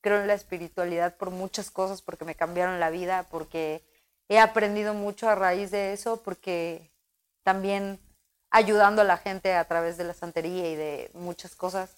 Creo 0.00 0.20
en 0.20 0.26
la 0.26 0.34
espiritualidad 0.34 1.16
por 1.16 1.30
muchas 1.30 1.70
cosas, 1.70 2.02
porque 2.02 2.24
me 2.24 2.34
cambiaron 2.34 2.80
la 2.80 2.90
vida, 2.90 3.26
porque 3.30 3.82
he 4.28 4.38
aprendido 4.38 4.94
mucho 4.94 5.28
a 5.28 5.34
raíz 5.34 5.70
de 5.70 5.92
eso, 5.92 6.22
porque 6.22 6.90
también 7.42 7.98
ayudando 8.50 9.02
a 9.02 9.04
la 9.04 9.18
gente 9.18 9.54
a 9.54 9.64
través 9.66 9.96
de 9.96 10.04
la 10.04 10.14
santería 10.14 10.70
y 10.70 10.76
de 10.76 11.10
muchas 11.14 11.54
cosas, 11.54 11.90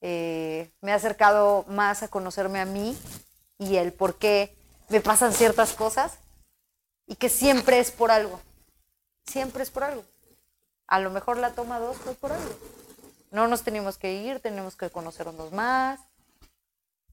eh, 0.00 0.70
me 0.80 0.92
ha 0.92 0.96
acercado 0.96 1.64
más 1.68 2.02
a 2.02 2.08
conocerme 2.08 2.60
a 2.60 2.64
mí 2.64 2.98
y 3.58 3.76
el 3.76 3.92
por 3.92 4.16
qué 4.16 4.56
me 4.88 5.00
pasan 5.00 5.32
ciertas 5.32 5.72
cosas 5.74 6.18
y 7.06 7.16
que 7.16 7.28
siempre 7.28 7.78
es 7.78 7.90
por 7.90 8.10
algo. 8.10 8.40
Siempre 9.26 9.62
es 9.62 9.70
por 9.70 9.84
algo. 9.84 10.04
A 10.86 10.98
lo 10.98 11.10
mejor 11.10 11.36
la 11.38 11.52
toma 11.52 11.78
dos 11.78 11.96
fue 11.96 12.14
por 12.14 12.32
algo. 12.32 12.54
No 13.30 13.46
nos 13.46 13.62
tenemos 13.62 13.96
que 13.96 14.12
ir, 14.14 14.40
tenemos 14.40 14.76
que 14.76 14.90
conocernos 14.90 15.52
más, 15.52 16.00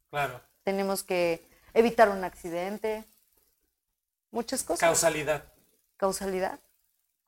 Claro, 0.10 0.42
tenemos 0.64 1.04
que 1.04 1.46
evitar 1.74 2.10
un 2.10 2.24
accidente, 2.24 3.06
muchas 4.32 4.64
cosas. 4.64 4.80
causalidad. 4.80 5.44
Causalidad, 5.98 6.60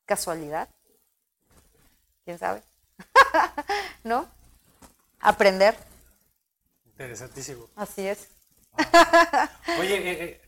casualidad, 0.05 0.67
quién 2.25 2.37
sabe, 2.39 2.61
¿no? 4.03 4.27
Aprender, 5.19 5.75
Interesantísimo. 6.85 7.67
así 7.75 8.07
es. 8.07 8.27
Oye, 9.79 9.95
eh, 9.97 10.23
eh, 10.23 10.41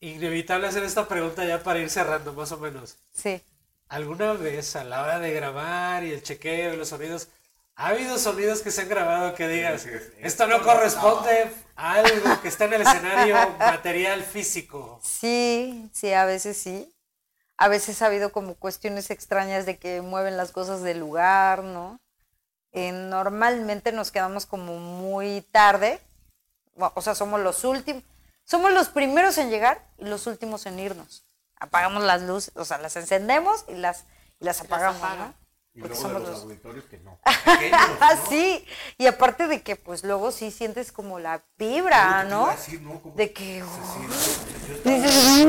inevitable 0.00 0.66
hacer 0.68 0.82
esta 0.84 1.06
pregunta 1.08 1.44
ya 1.44 1.62
para 1.62 1.78
ir 1.78 1.90
cerrando, 1.90 2.32
más 2.32 2.52
o 2.52 2.58
menos. 2.58 2.96
Sí. 3.12 3.42
¿Alguna 3.88 4.32
vez 4.34 4.76
a 4.76 4.84
la 4.84 5.02
hora 5.02 5.18
de 5.18 5.32
grabar 5.32 6.04
y 6.04 6.12
el 6.12 6.22
chequeo 6.22 6.74
y 6.74 6.76
los 6.76 6.88
sonidos, 6.88 7.28
ha 7.76 7.88
habido 7.88 8.18
sonidos 8.18 8.60
que 8.62 8.70
se 8.70 8.82
han 8.82 8.88
grabado 8.88 9.34
que 9.34 9.48
digas, 9.48 9.82
Sí, 9.82 9.90
sí, 9.90 9.98
sí. 9.98 10.12
esto 10.20 10.46
no 10.46 10.62
corresponde 10.62 11.50
a 11.76 11.92
algo 11.94 12.40
que 12.40 12.48
está 12.48 12.64
en 12.66 12.74
el 12.74 12.82
escenario 12.82 13.36
material 13.58 14.22
físico? 14.22 15.00
Sí, 15.02 15.90
sí, 15.92 16.12
a 16.12 16.24
veces 16.24 16.56
sí. 16.56 16.93
A 17.56 17.68
veces 17.68 18.02
ha 18.02 18.06
habido 18.06 18.32
como 18.32 18.54
cuestiones 18.54 19.10
extrañas 19.10 19.66
de 19.66 19.78
que 19.78 20.02
mueven 20.02 20.36
las 20.36 20.52
cosas 20.52 20.82
del 20.82 20.98
lugar, 20.98 21.62
¿no? 21.62 22.00
Eh, 22.72 22.90
normalmente 22.90 23.92
nos 23.92 24.10
quedamos 24.10 24.46
como 24.46 24.78
muy 24.78 25.42
tarde, 25.52 26.00
o 26.76 27.00
sea, 27.02 27.14
somos 27.14 27.40
los 27.40 27.62
últimos, 27.62 28.02
somos 28.42 28.72
los 28.72 28.88
primeros 28.88 29.38
en 29.38 29.50
llegar 29.50 29.86
y 29.98 30.06
los 30.06 30.26
últimos 30.26 30.66
en 30.66 30.80
irnos. 30.80 31.24
Apagamos 31.56 32.02
las 32.02 32.22
luces, 32.22 32.52
o 32.56 32.64
sea, 32.64 32.78
las 32.78 32.96
encendemos 32.96 33.64
y 33.68 33.74
las, 33.74 34.04
y 34.40 34.44
las 34.44 34.60
apagamos, 34.60 35.00
¿no? 35.16 35.34
Y 35.74 35.80
luego 35.80 35.94
de 35.94 36.00
somos 36.00 36.20
los 36.22 36.30
los- 36.30 36.42
auditorios 36.44 36.84
que 36.84 36.98
no. 36.98 37.18
Pequeños, 37.44 37.80
¿no? 38.00 38.28
sí, 38.28 38.64
y 38.96 39.06
aparte 39.06 39.48
de 39.48 39.62
que 39.62 39.74
pues 39.76 40.04
luego 40.04 40.30
sí 40.30 40.50
sientes 40.50 40.92
como 40.92 41.18
la 41.18 41.42
vibra, 41.58 42.22
¿no? 42.24 42.46
decir, 42.48 42.80
¿no? 42.80 43.00
Como 43.02 43.14
De 43.16 43.32
que... 43.32 43.62
oh, 43.62 43.66
Dices, 44.84 45.26
"Ay, 45.26 45.46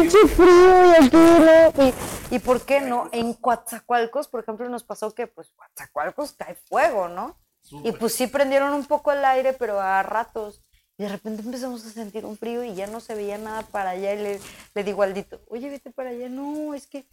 pinche 0.00 0.18
frío 0.34 0.90
y 0.90 0.94
aquí 1.04 1.16
no". 1.16 1.84
Y, 2.30 2.34
y 2.36 2.38
por 2.40 2.62
qué 2.62 2.80
no? 2.80 3.08
En 3.12 3.34
Coatzacoalcos, 3.34 4.28
por 4.28 4.42
ejemplo, 4.42 4.68
nos 4.68 4.84
pasó 4.84 5.14
que 5.14 5.26
pues 5.26 5.50
Coatzacoalcos 5.56 6.32
cae 6.32 6.54
fuego, 6.68 7.08
¿no? 7.08 7.36
Y 7.62 7.68
Súper. 7.68 7.98
pues 7.98 8.14
sí 8.14 8.26
prendieron 8.26 8.72
un 8.72 8.84
poco 8.86 9.12
el 9.12 9.24
aire, 9.24 9.52
pero 9.52 9.80
a 9.80 10.02
ratos. 10.02 10.62
Y 10.96 11.04
de 11.04 11.10
repente 11.10 11.42
empezamos 11.42 11.84
a 11.86 11.90
sentir 11.90 12.24
un 12.24 12.36
frío 12.36 12.64
y 12.64 12.74
ya 12.74 12.86
no 12.88 12.98
se 13.00 13.14
veía 13.14 13.38
nada 13.38 13.62
para 13.62 13.90
allá. 13.90 14.14
Y 14.14 14.22
le, 14.22 14.40
le 14.74 14.84
digo 14.84 15.02
al 15.02 15.14
Dito, 15.14 15.40
oye, 15.48 15.68
vete 15.70 15.90
para 15.92 16.10
allá. 16.10 16.28
No, 16.28 16.74
es 16.74 16.86
que... 16.86 17.06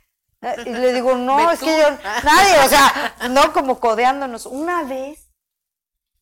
ah, 0.45 0.55
Y 0.65 0.69
le 0.69 0.93
digo, 0.93 1.15
no, 1.17 1.51
es 1.51 1.59
tú. 1.59 1.65
que 1.65 1.77
yo... 1.77 1.89
Nadie, 2.23 2.59
o 2.65 2.69
sea, 2.69 3.15
no 3.29 3.51
como 3.53 3.79
codeándonos. 3.79 4.45
Una 4.45 4.83
vez, 4.83 5.29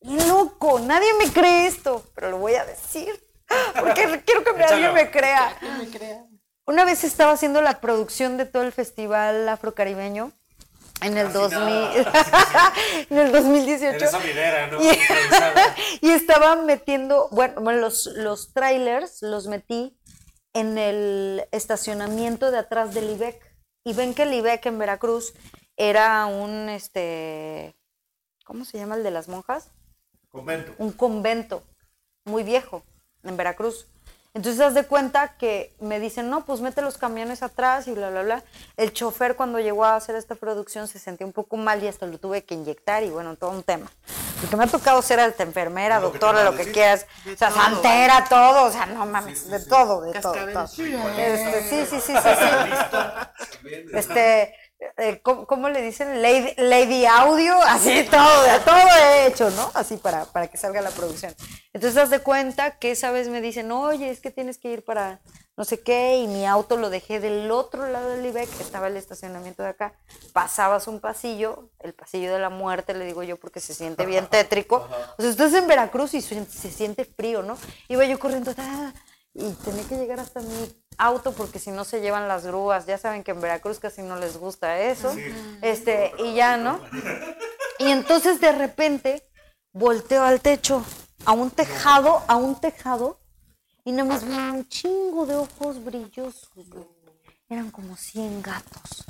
loco, 0.02 0.80
nadie 0.80 1.14
me 1.16 1.32
cree 1.32 1.68
esto, 1.68 2.04
pero 2.16 2.32
lo 2.32 2.38
voy 2.38 2.56
a 2.56 2.66
decir. 2.66 3.10
Porque 3.80 4.22
quiero 4.26 4.44
que 4.44 4.54
me- 4.54 4.64
alguien 4.64 4.94
me 4.94 5.12
crea. 5.12 5.56
Que 5.60 5.70
me 5.70 5.88
crea. 5.90 6.26
Una 6.66 6.86
vez 6.86 7.04
estaba 7.04 7.34
haciendo 7.34 7.62
la 7.62 7.82
producción 7.82 8.38
de 8.38 8.46
todo 8.46 8.64
el 8.64 8.72
festival 8.72 9.48
afrocaribeño 9.50 10.32
en 11.02 11.18
el 11.18 11.28
Casi 11.28 11.38
2000, 11.38 11.60
nada. 12.06 12.74
en 13.10 13.18
el 13.18 13.32
2018. 13.34 13.96
Eres 13.98 14.12
sonidera, 14.12 14.68
¿no? 14.68 14.80
Y- 16.02 16.10
estaba 16.12 16.56
metiendo, 16.56 17.28
bueno, 17.32 17.60
bueno, 17.60 17.80
los, 17.82 18.06
los 18.16 18.54
trailers 18.54 19.22
los 19.22 19.48
metí 19.48 19.98
en 20.54 20.78
el 20.78 21.46
estacionamiento 21.52 22.50
de 22.52 22.60
atrás 22.60 22.94
del 22.94 23.10
IBEC. 23.10 23.42
Y 23.84 23.94
ven 23.94 24.14
que 24.14 24.24
el 24.24 24.34
IBEC 24.34 24.66
en 24.68 24.80
Veracruz 24.80 25.34
era 25.76 26.26
un, 26.26 26.70
este, 26.70 27.76
¿cómo 28.46 28.66
se 28.66 28.78
llama 28.78 28.96
el 28.96 29.04
de 29.04 29.12
las 29.12 29.28
monjas? 29.28 29.72
Convento. 30.30 30.74
Un 30.78 30.92
convento 30.92 31.64
muy 32.24 32.44
viejo 32.44 32.84
en 33.24 33.36
Veracruz. 33.38 33.88
Entonces, 34.36 34.60
haz 34.62 34.74
de 34.74 34.84
cuenta 34.86 35.36
que 35.38 35.76
me 35.80 36.00
dicen, 36.00 36.32
no, 36.32 36.44
pues 36.44 36.60
mete 36.60 36.82
los 36.82 36.98
camiones 36.98 37.44
atrás 37.44 37.88
y 37.88 37.92
bla, 37.92 38.10
bla, 38.10 38.24
bla. 38.24 38.44
El 38.78 38.92
chofer 38.92 39.36
cuando 39.36 39.60
llegó 39.60 39.86
a 39.86 39.96
hacer 39.96 40.16
esta 40.16 40.34
producción 40.34 40.88
se 40.88 40.98
sentía 40.98 41.28
un 41.28 41.34
poco 41.34 41.56
mal 41.56 41.84
y 41.84 41.88
hasta 41.88 42.08
lo 42.08 42.18
tuve 42.18 42.44
que 42.44 42.56
inyectar 42.56 43.04
y 43.04 43.12
bueno, 43.12 43.36
todo 43.36 43.52
un 43.52 43.62
tema. 43.62 43.92
Porque 44.42 44.58
me 44.58 44.64
ha 44.64 44.68
tocado 44.68 45.02
ser 45.04 45.20
alta 45.20 45.44
enfermera, 45.44 46.00
Lo 46.00 46.10
doctora, 46.10 46.44
lo 46.44 46.56
que 46.56 46.72
quieras. 46.72 47.06
O 47.32 47.38
sea, 47.38 47.52
santera, 47.52 48.26
todo. 48.28 48.66
O 48.66 48.72
sea, 48.72 48.88
no 48.88 49.06
mames, 49.06 49.48
de 49.50 49.60
todo, 49.66 50.02
de 50.02 50.20
todo. 50.20 50.68
Sí, 50.68 50.96
Este, 51.16 51.70
sí, 51.70 51.86
sí, 51.86 52.02
sí, 52.02 52.14
sí, 52.14 52.30
sí. 52.34 53.78
Este, 53.94 54.42
eh, 54.42 54.56
¿cómo, 55.22 55.46
cómo 55.48 55.70
le 55.70 55.82
dicen? 55.82 56.22
Lady, 56.22 56.54
Lady 56.58 57.06
Audio, 57.06 57.56
así 57.68 58.06
todo, 58.10 58.60
todo 58.66 58.76
he 58.98 59.28
hecho, 59.28 59.50
¿no? 59.52 59.72
Así 59.74 59.98
para, 59.98 60.26
para 60.26 60.48
que 60.48 60.58
salga 60.58 60.82
la 60.82 60.92
producción. 60.92 61.34
Entonces, 61.74 61.98
haz 62.02 62.10
de 62.10 62.20
cuenta 62.20 62.78
que 62.78 62.92
esa 62.92 63.12
vez 63.12 63.30
me 63.30 63.42
dicen, 63.42 63.72
oye, 63.72 64.10
es 64.10 64.20
que 64.20 64.32
tienes 64.32 64.58
que 64.58 64.72
ir 64.72 64.84
para 64.84 65.22
no 65.56 65.66
sé 65.66 65.82
qué, 65.82 66.18
y 66.18 66.28
mi 66.28 66.48
auto 66.48 66.78
lo 66.78 66.90
dejé 66.90 67.20
del 67.20 67.52
otro 67.52 67.88
lado 67.88 68.10
del 68.10 68.26
IBEC, 68.26 68.50
estaba 68.60 68.88
el 68.88 68.98
estacionamiento 68.98 69.62
de 69.62 69.70
acá. 69.70 69.94
Pasabas 70.34 70.88
un 70.88 71.00
pasillo, 71.00 71.70
el 71.80 71.94
pasillo 71.94 72.34
de 72.34 72.40
la 72.40 72.50
muerte, 72.50 72.96
le 72.96 73.06
digo 73.06 73.22
yo, 73.22 73.38
porque 73.38 73.60
se 73.60 73.76
siente 73.76 74.08
bien 74.08 74.28
tétrico. 74.32 74.88
O 75.18 75.22
sea, 75.22 75.30
estás 75.30 75.54
en 75.54 75.68
Veracruz 75.68 76.16
y 76.16 76.22
se, 76.22 76.44
se 76.46 76.72
siente 76.72 77.06
frío, 77.06 77.44
¿no? 77.44 77.58
Iba 77.88 78.04
yo 78.06 78.18
corriendo, 78.18 78.56
ta, 78.56 78.94
y 79.34 79.52
tenía 79.52 79.84
que 79.88 79.98
llegar 79.98 80.20
hasta 80.20 80.42
mi 80.42 80.72
auto 80.98 81.34
porque 81.34 81.60
si 81.60 81.72
no 81.72 81.86
se 81.86 82.02
llevan 82.02 82.28
las 82.28 82.46
grúas. 82.46 82.86
Ya 82.86 82.98
saben 82.98 83.24
que 83.24 83.32
en 83.32 83.42
Veracruz 83.42 83.80
casi 83.80 84.02
no 84.02 84.18
les 84.18 84.38
gusta 84.38 84.80
eso. 84.80 85.16
Este, 85.62 86.12
y 86.20 86.36
ya, 86.36 86.58
¿no? 86.58 86.80
Y 87.80 87.90
entonces 87.90 88.40
de 88.40 88.52
repente 88.52 89.24
volteo 89.72 90.24
al 90.24 90.40
techo, 90.40 90.86
a 91.26 91.32
un 91.32 91.50
tejado, 91.50 92.22
a 92.28 92.36
un 92.36 92.60
tejado, 92.60 93.20
y 93.84 93.92
nada 93.92 94.08
más 94.08 94.26
veo 94.26 94.38
un 94.38 94.68
chingo 94.68 95.26
de 95.26 95.36
ojos 95.36 95.84
brillosos. 95.84 96.50
Eran 97.50 97.72
como 97.72 97.98
100 97.98 98.42
gatos. 98.42 99.06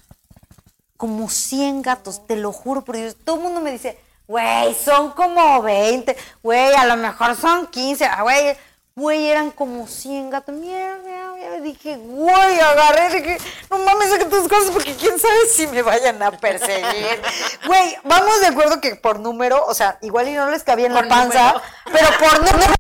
Como 0.98 1.30
100 1.30 1.82
gatos, 1.82 2.26
te 2.26 2.38
lo 2.38 2.52
juro 2.52 2.84
por 2.84 2.96
Dios. 2.96 3.18
Todo 3.24 3.36
el 3.36 3.42
mundo 3.44 3.62
me 3.62 3.72
dice, 3.72 4.00
güey, 4.26 4.74
son 4.74 5.12
como 5.12 5.62
20, 5.62 6.16
güey, 6.42 6.74
a 6.74 6.86
lo 6.86 6.96
mejor 6.96 7.36
son 7.36 7.68
15, 7.68 8.06
ah, 8.06 8.24
güey. 8.24 8.56
Güey, 8.96 9.28
eran 9.28 9.50
como 9.50 9.88
100 9.88 10.30
gatos. 10.30 10.54
Miau, 10.54 11.00
miau, 11.04 11.36
miau. 11.36 11.62
Dije, 11.64 11.98
güey, 11.98 12.60
agarré, 12.60 13.10
dije, 13.10 13.38
no 13.72 13.80
mames, 13.80 14.12
saca 14.12 14.30
tus 14.30 14.48
cosas 14.48 14.70
porque 14.70 14.94
quién 14.96 15.20
sabe 15.20 15.48
si 15.48 15.66
me 15.66 15.82
vayan 15.82 16.22
a 16.22 16.32
perseguir. 16.32 17.20
Güey, 17.66 17.96
vamos 18.04 18.40
de 18.42 18.48
acuerdo 18.48 18.80
que 18.82 18.96
por 18.96 19.20
número, 19.20 19.66
o 19.66 19.74
sea, 19.74 19.98
igual 20.02 20.28
y 20.28 20.34
no 20.34 20.50
les 20.52 20.64
cabía 20.64 20.86
en 20.86 20.94
la 20.94 21.08
panza, 21.08 21.54
número. 21.54 21.62
pero 21.92 22.08
por 22.20 22.40
número 22.52 22.74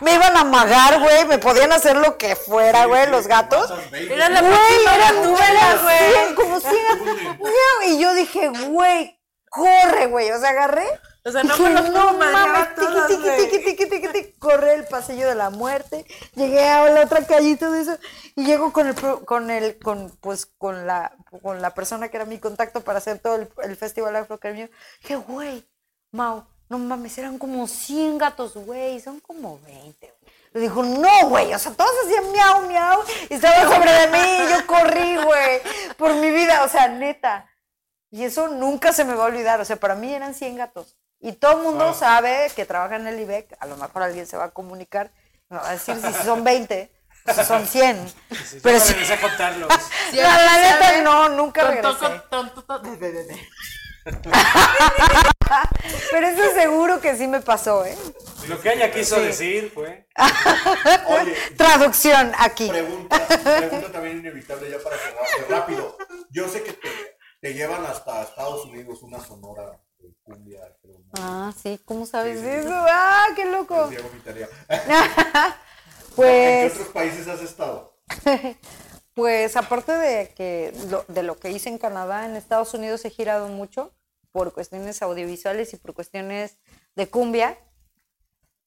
me 0.00 0.14
iban 0.14 0.36
a 0.36 0.40
amagar, 0.40 0.98
güey, 1.00 1.26
me 1.26 1.38
podían 1.38 1.72
hacer 1.72 1.96
lo 1.96 2.16
que 2.16 2.36
fuera, 2.36 2.86
güey, 2.86 3.08
los 3.08 3.26
gatos. 3.26 3.70
Era 3.92 4.30
la 4.30 4.40
Güey, 4.40 4.84
eran 4.94 5.14
como 5.16 5.30
güey. 5.30 6.12
100, 6.24 6.34
como 6.36 6.60
100. 6.60 6.72
Miau, 7.38 7.88
Y 7.88 7.98
yo 8.00 8.14
dije, 8.14 8.48
güey, 8.48 9.20
corre, 9.50 10.06
güey. 10.06 10.30
O 10.30 10.40
sea, 10.40 10.50
agarré. 10.50 10.86
O 11.24 11.30
sea, 11.30 11.42
no 11.42 11.56
me 11.58 11.70
no 11.70 12.12
mames, 12.14 12.74
tiqui, 12.74 12.86
todas, 12.86 13.08
tiqui, 13.08 13.22
güey". 13.22 13.50
tiqui, 13.50 13.64
tiqui, 13.64 13.86
tiqui, 13.86 14.08
tiqui, 14.08 14.32
corré 14.38 14.74
el 14.74 14.84
pasillo 14.84 15.28
de 15.28 15.34
la 15.34 15.50
muerte. 15.50 16.06
Llegué 16.34 16.68
a 16.68 16.88
la 16.90 17.02
otra 17.02 17.26
calle 17.26 17.50
y 17.50 17.56
todo 17.56 17.74
eso. 17.74 17.98
Y 18.36 18.44
llego 18.44 18.72
con 18.72 18.86
el, 18.86 18.94
con 18.94 19.50
el, 19.50 19.78
con, 19.78 20.10
pues, 20.20 20.46
con 20.46 20.86
la, 20.86 21.12
con 21.42 21.60
la 21.60 21.74
persona 21.74 22.08
que 22.08 22.16
era 22.16 22.26
mi 22.26 22.38
contacto 22.38 22.80
para 22.80 22.98
hacer 22.98 23.18
todo 23.18 23.36
el, 23.36 23.48
el 23.62 23.76
festival 23.76 24.16
afrocaribeño. 24.16 24.70
Dije, 25.02 25.16
güey, 25.16 25.64
Mau, 26.12 26.44
no 26.68 26.78
mames, 26.78 27.18
eran 27.18 27.38
como 27.38 27.68
100 27.68 28.18
gatos, 28.18 28.54
güey, 28.54 28.98
son 29.00 29.20
como 29.20 29.60
20, 29.60 30.06
güey. 30.06 30.32
Le 30.52 30.60
dijo, 30.60 30.82
no, 30.82 31.28
güey, 31.28 31.54
o 31.54 31.58
sea, 31.58 31.72
todos 31.72 31.92
hacían 32.04 32.32
miau, 32.32 32.66
miau, 32.66 33.04
y 33.28 33.34
estaban 33.34 33.72
sobre 33.72 33.92
de 33.92 34.06
mí, 34.08 34.18
y 34.18 34.50
yo 34.50 34.66
corrí, 34.66 35.16
güey, 35.16 35.60
por 35.96 36.14
mi 36.14 36.32
vida, 36.32 36.64
o 36.64 36.68
sea, 36.68 36.88
neta. 36.88 37.48
Y 38.10 38.24
eso 38.24 38.48
nunca 38.48 38.92
se 38.92 39.04
me 39.04 39.14
va 39.14 39.24
a 39.24 39.26
olvidar, 39.28 39.60
o 39.60 39.64
sea, 39.64 39.76
para 39.76 39.94
mí 39.94 40.12
eran 40.12 40.34
100 40.34 40.56
gatos. 40.56 40.96
Y 41.20 41.32
todo 41.32 41.58
el 41.58 41.62
mundo 41.62 41.92
sabe 41.94 42.50
que 42.56 42.64
trabaja 42.64 42.96
en 42.96 43.06
el 43.06 43.20
IBEC, 43.20 43.56
a 43.60 43.66
lo 43.66 43.76
mejor 43.76 44.02
alguien 44.02 44.26
se 44.26 44.36
va 44.38 44.44
a 44.44 44.50
comunicar, 44.50 45.10
me 45.50 45.58
va 45.58 45.68
a 45.68 45.72
decir 45.72 45.96
si 46.00 46.12
son 46.24 46.42
20 46.44 46.90
o 47.26 47.32
si 47.34 47.44
son 47.44 47.66
100. 47.66 48.08
Sí, 48.08 48.60
Pero 48.62 48.78
yo 48.78 48.84
sí, 48.84 48.92
regresé 48.94 49.12
a 49.14 49.20
contarlos. 49.20 49.68
la, 50.12 50.22
la 50.44 50.56
neta, 50.58 51.02
no, 51.02 51.28
nunca 51.28 51.80
Tonto, 52.30 52.80
regresé. 52.98 53.38
Pero 56.10 56.26
eso 56.28 56.54
seguro 56.54 57.00
que 57.00 57.16
sí 57.16 57.26
me 57.26 57.40
pasó, 57.40 57.84
¿eh? 57.84 57.96
Lo 58.48 58.58
que 58.60 58.72
ella 58.72 58.90
quiso 58.90 59.20
decir 59.20 59.70
fue. 59.74 60.08
Oye, 61.06 61.36
Traducción 61.56 62.32
aquí. 62.38 62.68
pregunta, 62.68 63.26
pregunta 63.26 63.92
también 63.92 64.18
inevitable 64.20 64.70
ya 64.70 64.78
para 64.78 64.96
cerrar, 64.96 65.26
rápido. 65.50 65.98
Yo 66.30 66.48
sé 66.48 66.62
que 66.62 66.72
te, 66.72 66.88
te 67.40 67.52
llevan 67.54 67.84
hasta 67.84 68.22
Estados 68.22 68.64
Unidos 68.64 69.02
una 69.02 69.20
sonora 69.22 69.78
cumbia, 70.22 70.60
pero. 70.82 70.94
Ah, 71.14 71.52
sí, 71.62 71.80
¿cómo 71.84 72.06
sabes 72.06 72.40
Sí, 72.40 72.46
eso? 72.46 72.68
sí. 72.68 72.74
Ah, 72.90 73.26
qué 73.36 73.44
loco. 73.46 73.88
Sí, 73.90 73.96
hago 73.96 74.10
mi 74.10 74.20
tarea. 74.20 74.48
¿En 74.68 74.78
qué 74.88 76.12
Pues, 76.16 76.72
otros 76.72 76.88
países 76.88 77.26
has 77.28 77.40
estado? 77.40 77.96
pues 79.14 79.56
aparte 79.56 79.92
de 79.92 80.28
que 80.34 80.72
lo- 80.88 81.04
de 81.08 81.22
lo 81.22 81.38
que 81.38 81.50
hice 81.50 81.68
en 81.68 81.78
Canadá, 81.78 82.26
en 82.26 82.36
Estados 82.36 82.74
Unidos 82.74 83.04
he 83.04 83.10
girado 83.10 83.48
mucho 83.48 83.92
por 84.32 84.52
cuestiones 84.52 85.02
audiovisuales 85.02 85.72
y 85.74 85.76
por 85.76 85.94
cuestiones 85.94 86.56
de 86.96 87.08
cumbia. 87.08 87.58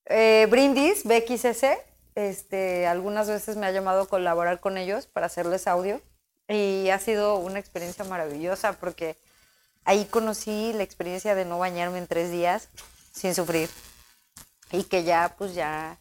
Eh, 0.05 0.47
Brindis, 0.49 1.03
BXS, 1.05 1.77
este, 2.15 2.85
algunas 2.87 3.27
veces 3.27 3.55
me 3.55 3.65
ha 3.65 3.71
llamado 3.71 4.01
a 4.03 4.07
colaborar 4.07 4.59
con 4.59 4.77
ellos 4.77 5.07
para 5.07 5.27
hacerles 5.27 5.67
audio 5.67 6.01
y 6.49 6.89
ha 6.89 6.99
sido 6.99 7.37
una 7.37 7.59
experiencia 7.59 8.03
maravillosa 8.03 8.73
porque 8.73 9.15
ahí 9.85 10.05
conocí 10.05 10.73
la 10.73 10.83
experiencia 10.83 11.35
de 11.35 11.45
no 11.45 11.59
bañarme 11.59 11.97
en 11.97 12.07
tres 12.07 12.31
días 12.31 12.69
sin 13.11 13.35
sufrir 13.35 13.69
y 14.71 14.83
que 14.83 15.03
ya, 15.03 15.35
pues 15.37 15.53
ya, 15.53 15.99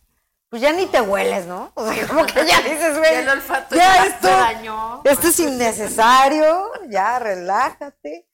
pues 0.48 0.62
ya 0.62 0.72
ni 0.72 0.86
te 0.86 1.00
hueles, 1.00 1.46
¿no? 1.46 1.70
O 1.74 1.86
sea, 1.90 2.06
como 2.08 2.26
que 2.26 2.46
ya 2.46 2.60
dices, 2.62 2.98
güey, 2.98 3.10
Ya 3.12 3.20
el 3.20 3.28
olfato 3.28 3.74
ya 3.74 3.82
ya 3.82 4.06
esto, 4.06 4.28
se 4.28 4.32
dañó. 4.34 5.02
esto 5.04 5.28
es 5.28 5.40
innecesario, 5.40 6.70
ya 6.88 7.18
relájate. 7.18 8.26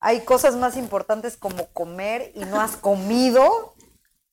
Hay 0.00 0.20
cosas 0.24 0.54
más 0.56 0.76
importantes 0.76 1.36
como 1.36 1.66
comer 1.72 2.32
y 2.34 2.44
no 2.44 2.60
has 2.60 2.76
comido. 2.76 3.74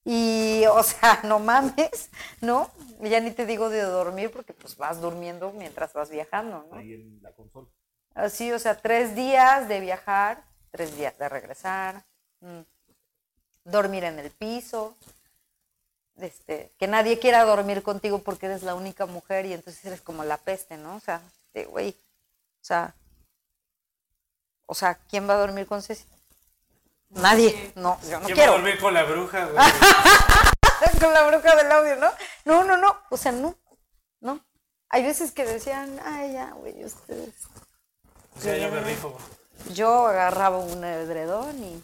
Y, 0.05 0.63
o 0.71 0.83
sea, 0.83 1.19
no 1.23 1.39
mames, 1.39 2.09
¿no? 2.41 2.69
Ya 3.01 3.19
ni 3.19 3.31
te 3.31 3.45
digo 3.45 3.69
de 3.69 3.81
dormir 3.81 4.31
porque 4.31 4.53
pues 4.53 4.77
vas 4.77 5.01
durmiendo 5.01 5.51
mientras 5.51 5.93
vas 5.93 6.09
viajando, 6.09 6.65
¿no? 6.69 6.77
Ahí 6.77 6.93
en 6.93 7.21
la 7.21 7.31
consola. 7.33 7.67
Así, 8.15 8.51
o 8.51 8.59
sea, 8.59 8.77
tres 8.77 9.15
días 9.15 9.67
de 9.67 9.79
viajar, 9.79 10.43
tres 10.71 10.95
días 10.95 11.17
de 11.17 11.29
regresar, 11.29 12.03
mm, 12.41 12.61
dormir 13.65 14.03
en 14.03 14.19
el 14.19 14.29
piso, 14.31 14.95
este, 16.17 16.71
que 16.77 16.87
nadie 16.87 17.19
quiera 17.19 17.43
dormir 17.43 17.81
contigo 17.81 18.19
porque 18.19 18.45
eres 18.45 18.61
la 18.63 18.75
única 18.75 19.05
mujer 19.07 19.45
y 19.45 19.53
entonces 19.53 19.83
eres 19.85 20.01
como 20.01 20.23
la 20.23 20.37
peste, 20.37 20.77
¿no? 20.77 20.95
O 20.95 20.99
sea, 20.99 21.21
de, 21.53 21.65
güey, 21.65 21.89
o 22.61 22.65
sea, 22.65 22.93
o 24.67 24.75
sea, 24.75 24.95
¿quién 25.09 25.27
va 25.27 25.33
a 25.33 25.37
dormir 25.37 25.65
con 25.65 25.81
Ceci? 25.81 26.05
Nadie, 27.09 27.73
no, 27.75 27.99
yo 28.09 28.19
no 28.19 28.25
¿Quién 28.25 28.37
va 28.37 28.43
a 28.43 28.45
quiero. 28.45 28.51
dormir 28.53 28.79
con 28.79 28.93
la 28.93 29.03
bruja, 29.03 29.45
güey? 29.45 29.57
con 31.01 31.13
la 31.13 31.27
bruja 31.27 31.55
del 31.55 31.71
audio, 31.71 31.95
¿no? 31.95 32.11
No, 32.45 32.63
no, 32.63 32.77
no, 32.77 32.95
o 33.09 33.17
sea, 33.17 33.31
no, 33.31 33.55
no. 34.19 34.39
Hay 34.89 35.03
veces 35.03 35.31
que 35.31 35.45
decían, 35.45 35.99
ay, 36.03 36.33
ya, 36.33 36.51
güey, 36.51 36.83
ustedes 36.83 37.33
O 38.37 38.41
sea, 38.41 38.57
yo 38.57 38.71
me 38.71 38.81
rifo. 38.81 39.15
yo 39.73 40.07
agarraba 40.07 40.57
un 40.57 40.83
edredón 40.83 41.63
y 41.63 41.81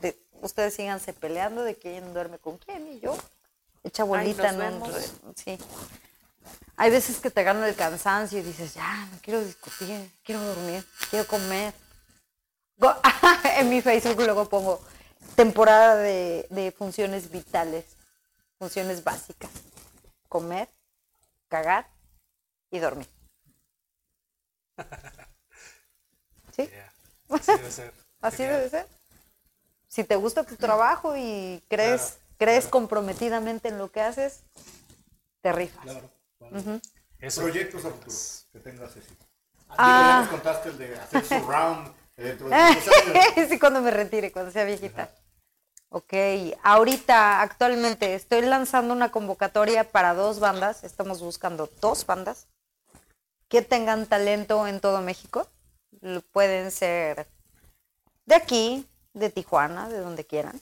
de- 0.00 0.18
ustedes 0.40 0.74
síganse 0.74 1.12
peleando 1.12 1.62
de 1.62 1.76
quién 1.76 2.12
duerme 2.14 2.38
con 2.38 2.58
quién 2.58 2.86
y 2.88 3.00
yo 3.00 3.16
echa 3.84 4.04
bolita 4.04 4.48
en 4.50 4.82
un 4.82 5.34
sí. 5.36 5.58
Hay 6.76 6.90
veces 6.90 7.18
que 7.18 7.30
te 7.30 7.42
gana 7.42 7.68
el 7.68 7.74
cansancio 7.74 8.38
y 8.38 8.42
dices 8.42 8.74
ya 8.74 9.06
no 9.12 9.18
quiero 9.20 9.40
discutir 9.44 10.10
quiero 10.24 10.40
dormir 10.42 10.86
quiero 11.10 11.26
comer 11.26 11.74
en 13.58 13.68
mi 13.68 13.82
Facebook 13.82 14.22
luego 14.24 14.48
pongo 14.48 14.80
temporada 15.34 15.96
de, 15.96 16.46
de 16.50 16.70
funciones 16.72 17.30
vitales 17.30 17.84
funciones 18.58 19.02
básicas. 19.04 19.50
Comer 20.28 20.68
cagar 21.48 21.88
y 22.70 22.78
dormir 22.78 23.08
¿sí? 26.58 26.70
Así 27.30 27.52
debe 27.52 27.70
ser. 27.70 27.94
Así 28.20 28.36
Genial. 28.38 28.56
debe 28.56 28.70
ser. 28.70 28.86
Si 29.88 30.04
te 30.04 30.16
gusta 30.16 30.44
tu 30.44 30.56
trabajo 30.56 31.16
y 31.16 31.62
crees, 31.68 32.00
Claro, 32.02 32.34
crees 32.38 32.66
comprometidamente 32.66 33.68
en 33.68 33.78
lo 33.78 33.90
que 33.90 34.02
haces, 34.02 34.40
te 35.40 35.52
rifas. 35.52 35.84
Claro. 35.84 36.10
Proyectos 37.36 37.84
a 37.84 37.90
futuro 37.90 38.16
que 38.52 38.58
tengas 38.60 38.92
Ceci. 38.92 39.16
Ah. 39.70 40.08
Ya 40.16 40.20
nos 40.20 40.28
contaste 40.30 40.68
el 40.70 40.78
de 40.78 40.96
hacer 40.98 41.24
surround 41.24 41.88
eh, 42.16 42.22
dentro 42.24 42.48
de 42.48 42.54
años. 42.54 42.84
sí, 43.48 43.58
cuando 43.58 43.80
me 43.80 43.90
retire, 43.90 44.32
cuando 44.32 44.50
sea 44.50 44.64
viejita. 44.64 45.10
Ok, 45.90 46.12
ahorita, 46.62 47.40
actualmente, 47.40 48.14
estoy 48.14 48.42
lanzando 48.42 48.92
una 48.92 49.10
convocatoria 49.10 49.84
para 49.90 50.12
dos 50.14 50.38
bandas. 50.38 50.84
Estamos 50.84 51.22
buscando 51.22 51.70
dos 51.80 52.04
bandas 52.04 52.46
que 53.48 53.62
tengan 53.62 54.06
talento 54.06 54.66
en 54.66 54.80
todo 54.80 55.00
México. 55.00 55.48
Pueden 56.32 56.70
ser 56.70 57.26
de 58.26 58.34
aquí, 58.34 58.86
de 59.14 59.30
Tijuana, 59.30 59.88
de 59.88 59.98
donde 59.98 60.24
quieran. 60.26 60.60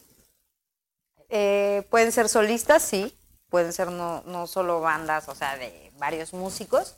Eh, 1.28 1.86
pueden 1.90 2.12
ser 2.12 2.28
solistas, 2.28 2.82
sí. 2.82 3.16
Pueden 3.48 3.72
ser 3.72 3.90
no, 3.90 4.22
no 4.26 4.46
solo 4.46 4.80
bandas, 4.80 5.28
o 5.28 5.34
sea, 5.34 5.56
de 5.56 5.92
varios 5.98 6.32
músicos. 6.32 6.94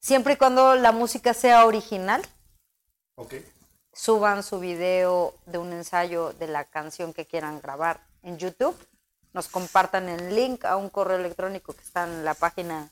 Siempre 0.00 0.34
y 0.34 0.36
cuando 0.36 0.74
la 0.76 0.92
música 0.92 1.34
sea 1.34 1.66
original 1.66 2.22
suban 3.92 4.42
su 4.44 4.60
video 4.60 5.34
de 5.46 5.58
un 5.58 5.72
ensayo 5.72 6.32
de 6.34 6.46
la 6.46 6.64
canción 6.64 7.12
que 7.12 7.26
quieran 7.26 7.60
grabar 7.60 8.00
en 8.22 8.38
YouTube, 8.38 8.76
nos 9.32 9.48
compartan 9.48 10.08
el 10.08 10.34
link 10.34 10.64
a 10.64 10.76
un 10.76 10.88
correo 10.88 11.16
electrónico 11.18 11.72
que 11.72 11.82
está 11.82 12.04
en 12.04 12.24
la 12.24 12.34
página 12.34 12.90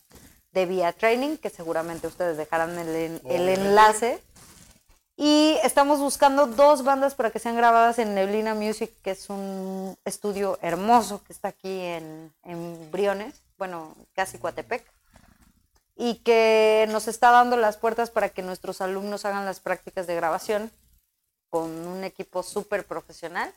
de 0.53 0.67
Vía 0.67 0.93
Training, 0.93 1.37
que 1.37 1.51
seguramente 1.51 2.07
ustedes 2.09 2.37
dejarán 2.37 2.77
el, 2.79 2.89
en- 2.95 3.21
el 3.27 3.49
enlace. 3.49 4.21
Y 5.17 5.59
estamos 5.63 5.99
buscando 5.99 6.47
dos 6.47 6.85
bandas 6.85 7.15
para 7.15 7.31
que 7.31 7.39
sean 7.39 7.57
grabadas 7.57 7.99
en 7.99 8.15
Neblina 8.15 8.55
Music, 8.55 8.93
que 9.03 9.13
es 9.13 9.31
un 9.31 9.97
estudio 10.05 10.59
hermoso 10.61 11.23
que 11.25 11.33
está 11.33 11.49
aquí 11.49 11.81
en, 11.81 12.33
en 12.45 12.91
Briones, 12.91 13.35
bueno, 13.57 13.95
casi 14.15 14.39
Coatepec 14.39 14.85
y 15.97 16.17
que 16.17 16.87
nos 16.91 17.09
está 17.09 17.31
dando 17.31 17.57
las 17.57 17.79
puertas 17.79 18.11
para 18.11 18.29
que 18.29 18.43
nuestros 18.43 18.83
alumnos 18.83 19.25
hagan 19.25 19.47
las 19.47 19.61
prácticas 19.61 20.07
de 20.07 20.15
grabación 20.15 20.71
con 21.49 21.71
un 21.71 22.05
equipo 22.05 22.43
súper 22.43 22.85
profesional 22.85 23.53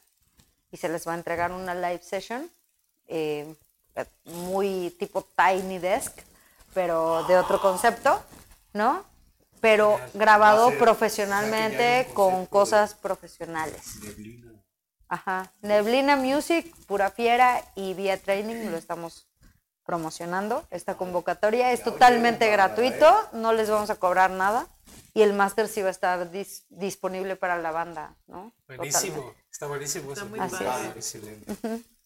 y 0.72 0.78
se 0.78 0.88
les 0.88 1.06
va 1.06 1.14
a 1.14 1.18
entregar 1.18 1.52
una 1.52 1.76
live 1.76 2.02
session 2.02 2.50
eh, 3.08 3.54
muy 4.24 4.96
tipo 4.98 5.28
Tiny 5.36 5.80
Desk, 5.80 6.14
pero 6.74 7.24
de 7.24 7.38
otro 7.38 7.60
concepto, 7.60 8.24
¿no? 8.72 9.04
Pero 9.62 10.00
grabado 10.14 10.72
profesionalmente 10.78 12.08
con 12.14 12.46
cosas 12.46 12.94
profesionales. 12.96 13.98
Neblina. 14.04 14.54
Ajá. 15.08 15.52
Neblina 15.62 16.16
Music, 16.16 16.74
Pura 16.86 17.10
Fiera 17.12 17.64
y 17.76 17.94
Vía 17.94 18.18
Training 18.22 18.70
lo 18.72 18.78
estamos 18.78 19.28
promocionando. 19.84 20.68
Esta 20.70 20.96
convocatoria 20.96 21.72
es 21.72 21.84
totalmente 21.84 22.46
banda, 22.46 22.68
gratuito, 22.68 23.30
no 23.34 23.54
les 23.54 23.70
vamos 23.70 23.90
a 23.90 23.96
cobrar 23.96 24.30
nada. 24.30 24.68
Y 25.16 25.24
el 25.24 25.34
máster 25.34 25.68
sí 25.68 25.82
va 25.82 25.88
a 25.88 25.92
estar 25.92 26.32
dis- 26.32 26.64
disponible 26.70 27.36
para 27.36 27.58
la 27.58 27.72
banda, 27.72 28.16
¿no? 28.28 28.54
Buenísimo. 28.68 29.16
Totalmente. 29.16 29.44
Está 29.52 29.66
buenísimo. 29.68 30.14
Está 30.14 30.22
eso. 30.22 30.30
muy 30.30 30.40
Así 30.40 30.64
padre. 30.64 30.90
es. 30.90 30.96
Excelente. 31.16 31.52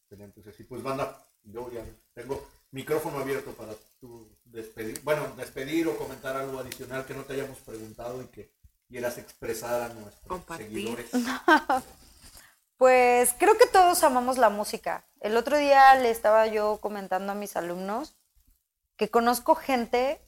Excelente. 0.09 0.41
Ceci. 0.41 0.63
Pues 0.63 0.81
banda, 0.81 1.21
yo 1.43 1.69
ya 1.71 1.83
tengo 2.13 2.41
micrófono 2.73 3.19
abierto 3.19 3.51
para 3.51 3.73
tu 4.01 4.27
despedir. 4.43 5.01
Bueno, 5.03 5.31
despedir 5.37 5.87
o 5.87 5.97
comentar 5.97 6.35
algo 6.35 6.59
adicional 6.59 7.05
que 7.05 7.13
no 7.13 7.23
te 7.23 7.33
hayamos 7.33 7.59
preguntado 7.59 8.21
y 8.21 8.25
que 8.27 8.51
quieras 8.89 9.17
expresar 9.17 9.81
a 9.81 9.93
nuestros 9.93 10.27
Compartir. 10.27 10.67
seguidores. 10.67 11.09
Pues 12.75 13.33
creo 13.39 13.57
que 13.57 13.67
todos 13.67 14.03
amamos 14.03 14.37
la 14.37 14.49
música. 14.49 15.05
El 15.21 15.37
otro 15.37 15.57
día 15.57 15.95
le 15.95 16.09
estaba 16.09 16.47
yo 16.47 16.79
comentando 16.81 17.31
a 17.31 17.35
mis 17.35 17.55
alumnos 17.55 18.13
que 18.97 19.09
conozco 19.09 19.55
gente 19.55 20.19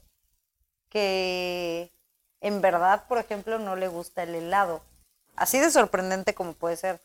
que 0.88 1.92
en 2.40 2.62
verdad, 2.62 3.08
por 3.08 3.18
ejemplo, 3.18 3.60
no 3.60 3.76
le 3.76 3.90
gusta 3.90 4.24
el 4.24 4.36
helado. 4.36 4.82
Así 5.36 5.60
de 5.60 5.70
sorprendente 5.70 6.34
como 6.34 6.54
puede 6.54 6.78
ser. 6.78 7.02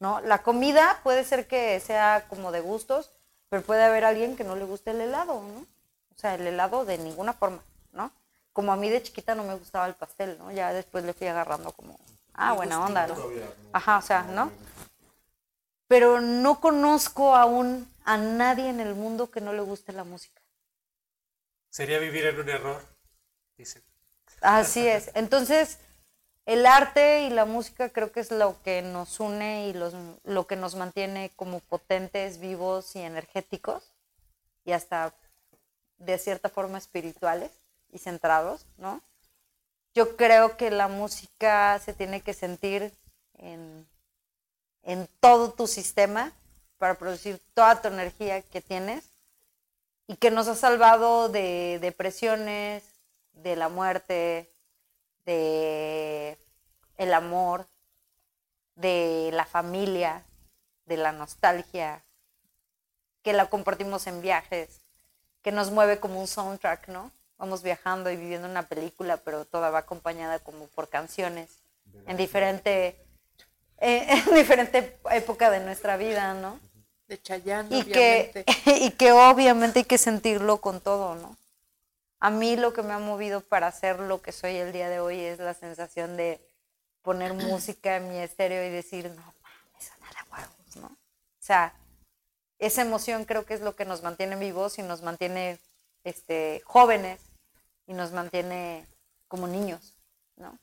¿No? 0.00 0.20
La 0.20 0.42
comida 0.42 1.00
puede 1.02 1.24
ser 1.24 1.46
que 1.46 1.80
sea 1.80 2.26
como 2.28 2.52
de 2.52 2.60
gustos, 2.60 3.10
pero 3.54 3.64
puede 3.64 3.84
haber 3.84 4.04
alguien 4.04 4.34
que 4.34 4.42
no 4.42 4.56
le 4.56 4.64
guste 4.64 4.90
el 4.90 5.00
helado, 5.00 5.40
¿no? 5.40 5.60
O 5.60 6.18
sea, 6.18 6.34
el 6.34 6.44
helado 6.44 6.84
de 6.84 6.98
ninguna 6.98 7.34
forma, 7.34 7.62
¿no? 7.92 8.10
Como 8.52 8.72
a 8.72 8.76
mí 8.76 8.90
de 8.90 9.00
chiquita 9.00 9.36
no 9.36 9.44
me 9.44 9.54
gustaba 9.54 9.86
el 9.86 9.94
pastel, 9.94 10.36
¿no? 10.38 10.50
Ya 10.50 10.72
después 10.72 11.04
le 11.04 11.12
fui 11.14 11.28
agarrando 11.28 11.70
como, 11.70 11.96
ah, 12.32 12.52
buena 12.54 12.84
onda, 12.84 13.06
¿no? 13.06 13.14
Todavía 13.14 13.44
no- 13.44 13.70
Ajá, 13.72 13.98
o 13.98 14.02
sea, 14.02 14.22
¿no? 14.24 14.46
me 14.46 14.52
pero 15.86 16.20
no 16.20 16.58
conozco 16.60 17.36
aún 17.36 17.88
a 18.04 18.16
nadie 18.16 18.70
en 18.70 18.80
el 18.80 18.96
mundo 18.96 19.30
que 19.30 19.40
no 19.40 19.52
le 19.52 19.60
guste 19.60 19.92
la 19.92 20.02
música. 20.02 20.42
Sería 21.70 22.00
vivir 22.00 22.26
en 22.26 22.40
un 22.40 22.48
error. 22.48 22.84
Dicen. 23.56 23.84
Así 24.40 24.84
es. 24.88 25.12
Entonces, 25.14 25.78
el 26.46 26.66
arte 26.66 27.22
y 27.24 27.30
la 27.30 27.46
música 27.46 27.88
creo 27.88 28.12
que 28.12 28.20
es 28.20 28.30
lo 28.30 28.60
que 28.62 28.82
nos 28.82 29.18
une 29.20 29.68
y 29.68 29.74
lo 30.24 30.46
que 30.46 30.56
nos 30.56 30.74
mantiene 30.74 31.30
como 31.36 31.60
potentes, 31.60 32.38
vivos 32.38 32.94
y 32.96 33.00
energéticos 33.00 33.82
y 34.64 34.72
hasta 34.72 35.14
de 35.98 36.18
cierta 36.18 36.48
forma 36.48 36.78
espirituales 36.78 37.50
y 37.92 37.98
centrados, 37.98 38.66
¿no? 38.76 39.00
Yo 39.94 40.16
creo 40.16 40.56
que 40.56 40.70
la 40.70 40.88
música 40.88 41.78
se 41.78 41.92
tiene 41.92 42.20
que 42.20 42.34
sentir 42.34 42.92
en, 43.38 43.86
en 44.82 45.08
todo 45.20 45.52
tu 45.52 45.66
sistema 45.66 46.32
para 46.78 46.94
producir 46.94 47.40
toda 47.54 47.80
tu 47.80 47.88
energía 47.88 48.42
que 48.42 48.60
tienes 48.60 49.04
y 50.06 50.16
que 50.16 50.30
nos 50.30 50.48
ha 50.48 50.56
salvado 50.56 51.28
de 51.28 51.78
depresiones, 51.80 52.82
de 53.32 53.56
la 53.56 53.68
muerte, 53.68 54.50
de 55.24 56.38
el 56.96 57.12
amor, 57.14 57.66
de 58.76 59.30
la 59.32 59.44
familia, 59.44 60.24
de 60.86 60.96
la 60.96 61.12
nostalgia, 61.12 62.04
que 63.22 63.32
la 63.32 63.48
compartimos 63.48 64.06
en 64.06 64.20
viajes, 64.20 64.80
que 65.42 65.52
nos 65.52 65.70
mueve 65.70 65.98
como 65.98 66.20
un 66.20 66.26
soundtrack, 66.26 66.88
¿no? 66.88 67.10
Vamos 67.38 67.62
viajando 67.62 68.10
y 68.10 68.16
viviendo 68.16 68.48
una 68.48 68.68
película, 68.68 69.16
pero 69.18 69.44
toda 69.44 69.70
va 69.70 69.80
acompañada 69.80 70.38
como 70.38 70.66
por 70.68 70.88
canciones 70.88 71.64
en 72.06 72.16
diferente, 72.16 72.96
eh, 73.78 74.06
en 74.28 74.34
diferente 74.34 74.98
época 75.10 75.50
de 75.50 75.60
nuestra 75.60 75.96
vida, 75.96 76.34
¿no? 76.34 76.60
De 77.08 77.20
Chayanne, 77.20 77.76
y 77.76 77.84
que, 77.84 78.30
obviamente. 78.30 78.44
y 78.84 78.90
que 78.92 79.12
obviamente 79.12 79.80
hay 79.80 79.84
que 79.84 79.98
sentirlo 79.98 80.60
con 80.60 80.80
todo, 80.80 81.14
¿no? 81.14 81.36
A 82.24 82.30
mí 82.30 82.56
lo 82.56 82.72
que 82.72 82.82
me 82.82 82.94
ha 82.94 82.98
movido 82.98 83.42
para 83.42 83.70
ser 83.70 84.00
lo 84.00 84.22
que 84.22 84.32
soy 84.32 84.56
el 84.56 84.72
día 84.72 84.88
de 84.88 84.98
hoy 84.98 85.20
es 85.20 85.38
la 85.38 85.52
sensación 85.52 86.16
de 86.16 86.40
poner 87.02 87.34
música 87.34 87.96
en 87.96 88.08
mi 88.08 88.16
estéreo 88.16 88.64
y 88.64 88.70
decir, 88.70 89.10
no 89.10 89.34
mames, 89.42 89.92
huevos, 90.32 90.76
¿no? 90.76 90.86
O 90.86 91.42
sea, 91.46 91.74
esa 92.58 92.80
emoción 92.80 93.26
creo 93.26 93.44
que 93.44 93.52
es 93.52 93.60
lo 93.60 93.76
que 93.76 93.84
nos 93.84 94.02
mantiene 94.02 94.36
vivos 94.36 94.78
y 94.78 94.82
nos 94.82 95.02
mantiene 95.02 95.58
este, 96.02 96.62
jóvenes 96.64 97.20
y 97.86 97.92
nos 97.92 98.12
mantiene 98.12 98.86
como 99.28 99.46
niños, 99.46 99.92
¿no? 100.36 100.58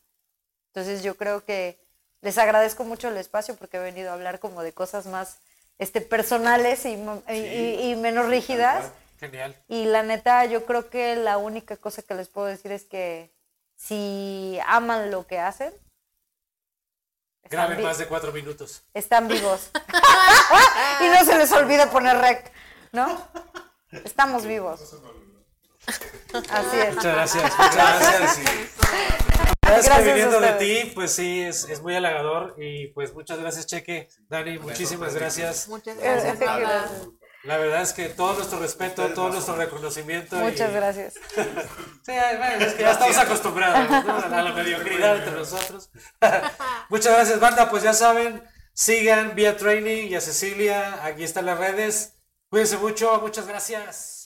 Entonces 0.69 1.03
yo 1.03 1.15
creo 1.15 1.45
que 1.45 1.77
les 2.21 2.39
agradezco 2.39 2.85
mucho 2.85 3.09
el 3.09 3.17
espacio 3.17 3.55
porque 3.55 3.77
he 3.77 3.81
venido 3.81 4.09
a 4.09 4.13
hablar 4.13 4.39
como 4.39 4.63
de 4.63 4.73
cosas 4.73 5.05
más 5.05 5.37
este, 5.77 6.01
personales 6.01 6.85
y- 6.85 7.91
y 7.91 7.95
menos 7.97 8.29
rígidas. 8.29 8.85
Genial. 9.21 9.55
Y 9.67 9.85
la 9.85 10.01
neta, 10.01 10.45
yo 10.45 10.65
creo 10.65 10.89
que 10.89 11.15
la 11.15 11.37
única 11.37 11.77
cosa 11.77 12.01
que 12.01 12.15
les 12.15 12.27
puedo 12.27 12.47
decir 12.47 12.71
es 12.71 12.85
que 12.85 13.31
si 13.75 14.57
aman 14.65 15.11
lo 15.11 15.27
que 15.27 15.37
hacen, 15.37 15.71
están, 17.43 17.67
Graben 17.67 17.83
más 17.83 17.99
de 17.99 18.07
cuatro 18.07 18.31
minutos. 18.31 18.83
están 18.95 19.27
vivos. 19.27 19.69
y 21.01 21.07
no 21.07 21.23
se 21.23 21.37
les 21.37 21.51
olvide 21.51 21.85
poner 21.87 22.17
rec, 22.17 22.51
¿no? 22.91 23.27
Estamos 24.03 24.43
vivos. 24.43 24.81
Así 26.49 26.79
es. 26.79 26.95
Muchas 26.95 27.13
gracias. 27.13 27.43
Muchas 27.43 27.75
gracias. 27.75 28.39
Sabes 29.63 29.85
que 29.85 29.89
Gracias 29.89 29.97
a 29.97 30.01
viniendo 30.01 30.39
de 30.39 30.51
ti, 30.53 30.91
pues 30.95 31.13
sí, 31.13 31.43
es, 31.43 31.69
es 31.69 31.79
muy 31.81 31.95
halagador. 31.95 32.55
Y 32.57 32.87
pues 32.87 33.13
muchas 33.13 33.39
gracias, 33.39 33.67
Cheque. 33.67 34.09
Dani, 34.29 34.57
muchísimas 34.57 35.13
gracias. 35.13 35.67
Muchas 35.67 35.95
gracias. 35.97 36.39
gracias. 36.39 37.20
La 37.43 37.57
verdad 37.57 37.81
es 37.81 37.93
que 37.93 38.07
todo 38.09 38.33
nuestro 38.33 38.59
respeto, 38.59 39.07
todo 39.13 39.29
nuestro 39.29 39.55
reconocimiento. 39.55 40.35
y- 40.37 40.43
Muchas 40.43 40.71
gracias. 40.73 41.13
Sí, 42.03 42.13
bueno, 42.37 42.65
es 42.65 42.73
que 42.73 42.81
ya 42.81 42.91
estamos 42.91 43.17
acostumbrados 43.17 43.89
¿no? 44.05 44.17
a 44.35 44.41
la 44.41 44.53
mediocridad 44.53 45.17
entre 45.17 45.33
nosotros. 45.33 45.89
Muchas 46.89 47.13
gracias, 47.13 47.39
banda. 47.39 47.69
Pues 47.69 47.83
ya 47.83 47.93
saben, 47.93 48.43
sigan 48.73 49.35
vía 49.35 49.55
training 49.57 50.07
y 50.07 50.15
a 50.15 50.21
Cecilia. 50.21 51.03
Aquí 51.05 51.23
están 51.23 51.45
las 51.45 51.59
redes. 51.59 52.15
Cuídense 52.49 52.77
mucho. 52.77 53.19
Muchas 53.21 53.45
gracias. 53.47 54.20